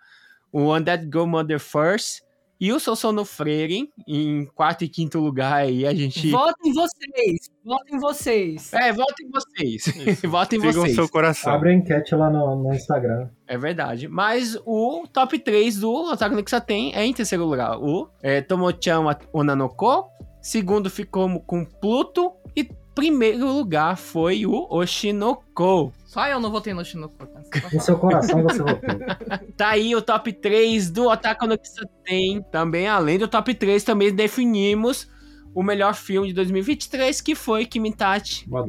[0.51, 2.24] o Undead Go Mother First
[2.59, 5.85] e o Sosono Frieren em quarto e quinto lugar aí.
[5.85, 6.29] A gente...
[6.29, 7.49] Votem vocês!
[7.63, 8.73] Votem vocês!
[8.73, 10.21] É, votem vocês.
[10.23, 10.95] Votem Sigam vocês.
[10.95, 11.53] seu coração.
[11.53, 13.29] Abre a enquete lá no, no Instagram.
[13.47, 14.07] É verdade.
[14.07, 17.77] Mas o top 3 do Otaku no Kisaten é em terceiro lugar.
[17.77, 19.03] O é, Tomo-chan
[19.33, 20.09] Onanoko.
[20.41, 22.31] Segundo ficou com Pluto.
[22.55, 25.91] E primeiro lugar foi o Oshinoko.
[26.15, 27.27] Só eu não votei no Shinoko.
[27.27, 27.41] tá?
[27.73, 28.79] No seu coração você votou.
[29.57, 32.41] Tá aí o top 3 do Otaku no Kisaten.
[32.49, 35.09] Também, além do top 3, também definimos
[35.55, 38.45] o melhor filme de 2023, que foi Kimitachi.
[38.49, 38.65] Não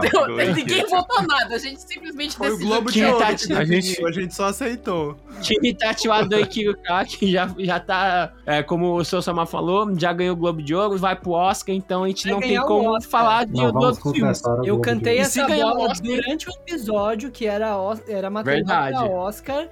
[0.00, 1.54] deu, ninguém votou nada.
[1.54, 2.68] A gente simplesmente Foi o decidiu.
[2.70, 5.14] Globo de Ouro a gente- a gente só aceitou.
[5.42, 10.10] Kimitachi Wado e Kiruka, que já, já tá, é, como o seu Sama falou, já
[10.12, 12.64] ganhou o Globo de Ouro, vai pro Oscar, então a gente Vai não tem o
[12.66, 13.10] como Oscar.
[13.10, 14.40] falar de Não, do vamos outros filmes.
[14.40, 16.06] contestar o Eu cantei essa o bola Oscar?
[16.06, 17.76] durante o episódio, que era,
[18.08, 19.68] era pra Oscar,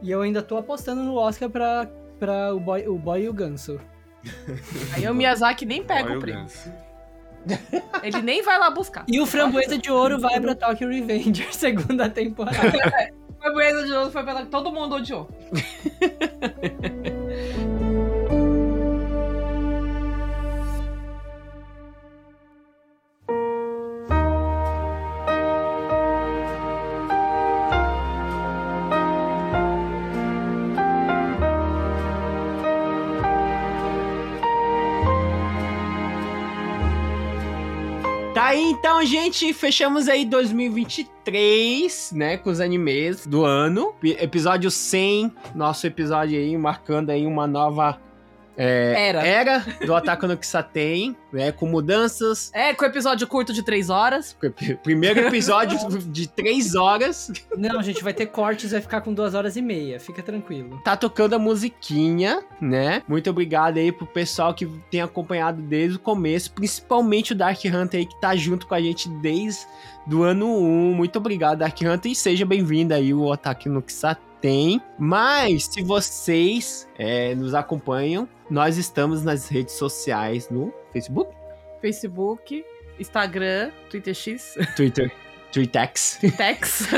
[0.00, 3.32] e eu ainda tô apostando no Oscar pra, pra o, boy, o Boy e o
[3.32, 3.80] Ganso.
[4.92, 6.46] Aí o Miyazaki nem pega Olha o prêmio.
[8.02, 9.04] Ele nem vai lá buscar.
[9.06, 12.58] E o Framboesa de Ouro vai pra Tokyo Revenger, segunda temporada.
[13.40, 15.28] Foi bueno de novo, foi pela todo mundo odiou.
[38.54, 43.94] Aí então, gente, fechamos aí 2023, né, com os animes do ano.
[44.02, 48.00] Ep- Episódio 100, nosso episódio aí, marcando aí uma nova
[48.56, 49.26] é, Era.
[49.26, 52.50] era do Otaku no Kisaten, né, com mudanças.
[52.54, 54.36] É, com episódio curto de três horas.
[54.82, 59.56] Primeiro episódio de 3 horas, Não, gente, vai ter cortes, vai ficar com duas horas
[59.56, 60.80] e meia, fica tranquilo.
[60.84, 63.02] tá tocando a musiquinha, né?
[63.08, 68.00] Muito obrigado aí pro pessoal que tem acompanhado desde o começo, principalmente o Dark Hunter
[68.00, 69.66] aí que tá junto com a gente desde
[70.06, 70.94] do ano 1.
[70.94, 74.33] Muito obrigado, Dark Hunter, e seja bem-vindo aí o Ataque no Kisaten.
[74.98, 81.34] Mas, se vocês é, nos acompanham, nós estamos nas redes sociais no Facebook,
[81.80, 82.64] Facebook,
[82.98, 85.10] Instagram, Twitter X, Twitter,
[85.54, 86.18] Twitex.
[86.36, 86.88] Tex.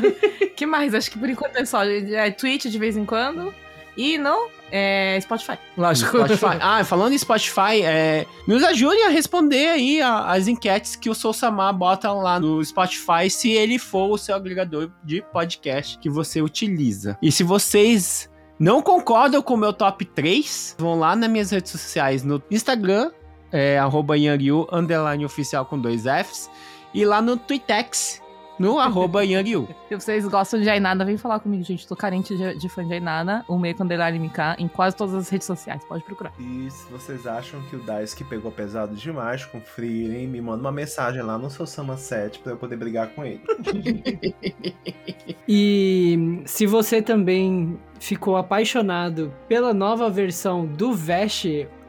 [0.56, 0.94] que mais?
[0.94, 1.84] Acho que por enquanto é só.
[1.84, 3.54] É Twitch de vez em quando.
[3.94, 5.58] E não, é Spotify.
[5.76, 6.16] Lógico.
[6.26, 6.58] Spotify.
[6.60, 11.14] Ah, falando em Spotify, é, nos ajude a responder aí a- as enquetes que o
[11.14, 16.08] Sou Samar bota lá no Spotify, se ele for o seu agregador de podcast que
[16.10, 17.16] você utiliza.
[17.22, 18.28] E se vocês
[18.58, 23.10] não concordam com o meu top 3, vão lá nas minhas redes sociais, no Instagram,
[23.52, 26.50] é, arroba Yanryu, underline oficial com dois Fs,
[26.94, 28.22] e lá no Twitex,
[28.58, 29.68] no arroba Yanryu.
[29.88, 31.86] Se vocês gostam de Ainada, vem falar comigo, gente.
[31.86, 35.28] Tô carente de, de fã de Ainada, o meio Underline MK, em quase todas as
[35.28, 35.84] redes sociais.
[35.84, 36.32] Pode procurar.
[36.38, 40.60] E se vocês acham que o Daisuke pegou pesado demais com o Frieren, me manda
[40.60, 43.40] uma mensagem lá no seu Sama 7 pra eu poder brigar com ele.
[45.48, 51.46] E se você também ficou apaixonado pela nova versão do Vest,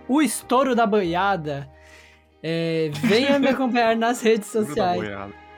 [0.08, 1.68] o estouro da banhada,
[2.44, 5.02] é, venha me acompanhar nas redes sociais.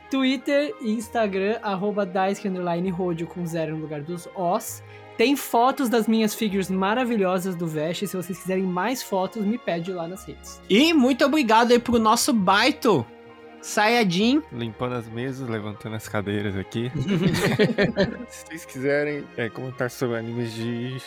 [0.09, 4.83] Twitter e Instagram, arroba Daisuke underline Rodio com zero no lugar dos Os.
[5.17, 8.07] Tem fotos das minhas figures maravilhosas do Vest.
[8.07, 10.61] Se vocês quiserem mais fotos, me pede lá nas redes.
[10.69, 13.05] E muito obrigado aí pro nosso baito,
[13.61, 14.41] Sayajin.
[14.51, 16.89] Limpando as mesas, levantando as cadeiras aqui.
[18.29, 20.97] Se vocês quiserem é, comentar sobre animes de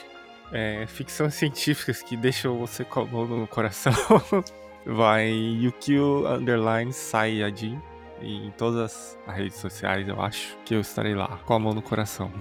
[0.52, 3.94] é, ficção científicas que deixam você com a mão no coração,
[4.84, 7.80] vai Yukio Underline Sayajin.
[8.22, 11.72] E em todas as redes sociais, eu acho que eu estarei lá, com a mão
[11.74, 12.30] no coração.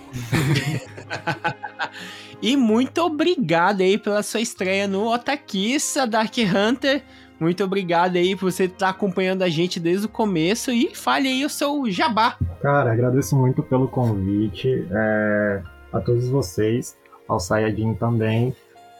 [2.41, 7.03] E muito obrigado aí pela sua estreia no Otakissa Dark Hunter.
[7.39, 11.45] Muito obrigado aí por você estar acompanhando a gente desde o começo e fale aí
[11.45, 12.37] o seu jabá.
[12.59, 15.61] Cara, agradeço muito pelo convite é,
[15.93, 18.55] a todos vocês, ao Sayajin também.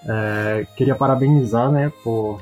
[0.07, 2.41] É, queria parabenizar, né, por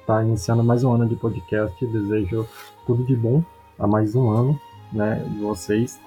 [0.00, 1.84] estar iniciando mais um ano de podcast.
[1.86, 2.48] Desejo
[2.86, 3.42] tudo de bom
[3.80, 4.60] a mais um ano,
[4.92, 5.98] né, de vocês.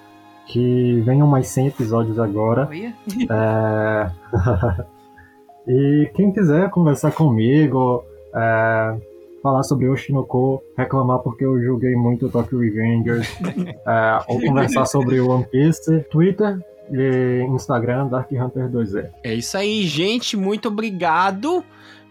[0.46, 2.70] Que venham mais 100 episódios agora.
[3.30, 4.12] É,
[5.68, 8.04] e quem quiser conversar comigo,
[8.36, 8.98] é,
[9.42, 13.28] falar sobre Oshinoko, reclamar porque eu julguei muito o Tokyo Revengers,
[13.88, 16.60] é, ou conversar sobre One Piece, Twitter
[16.92, 19.10] e Instagram, Dark Hunter 2E.
[19.24, 20.36] É isso aí, gente.
[20.36, 21.64] Muito obrigado.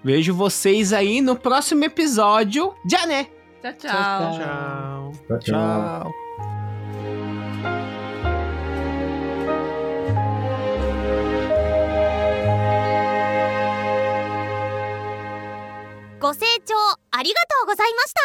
[0.03, 2.73] Vejo vocês aí no próximo episódio.
[2.91, 3.27] Já né?
[3.63, 3.89] Tchau, tchau.
[3.89, 5.13] Tchau.
[5.29, 5.39] Tchau, tchau.
[5.39, 6.13] Tchau.
[16.23, 16.75] ご清聴
[17.11, 18.23] ありがとうございました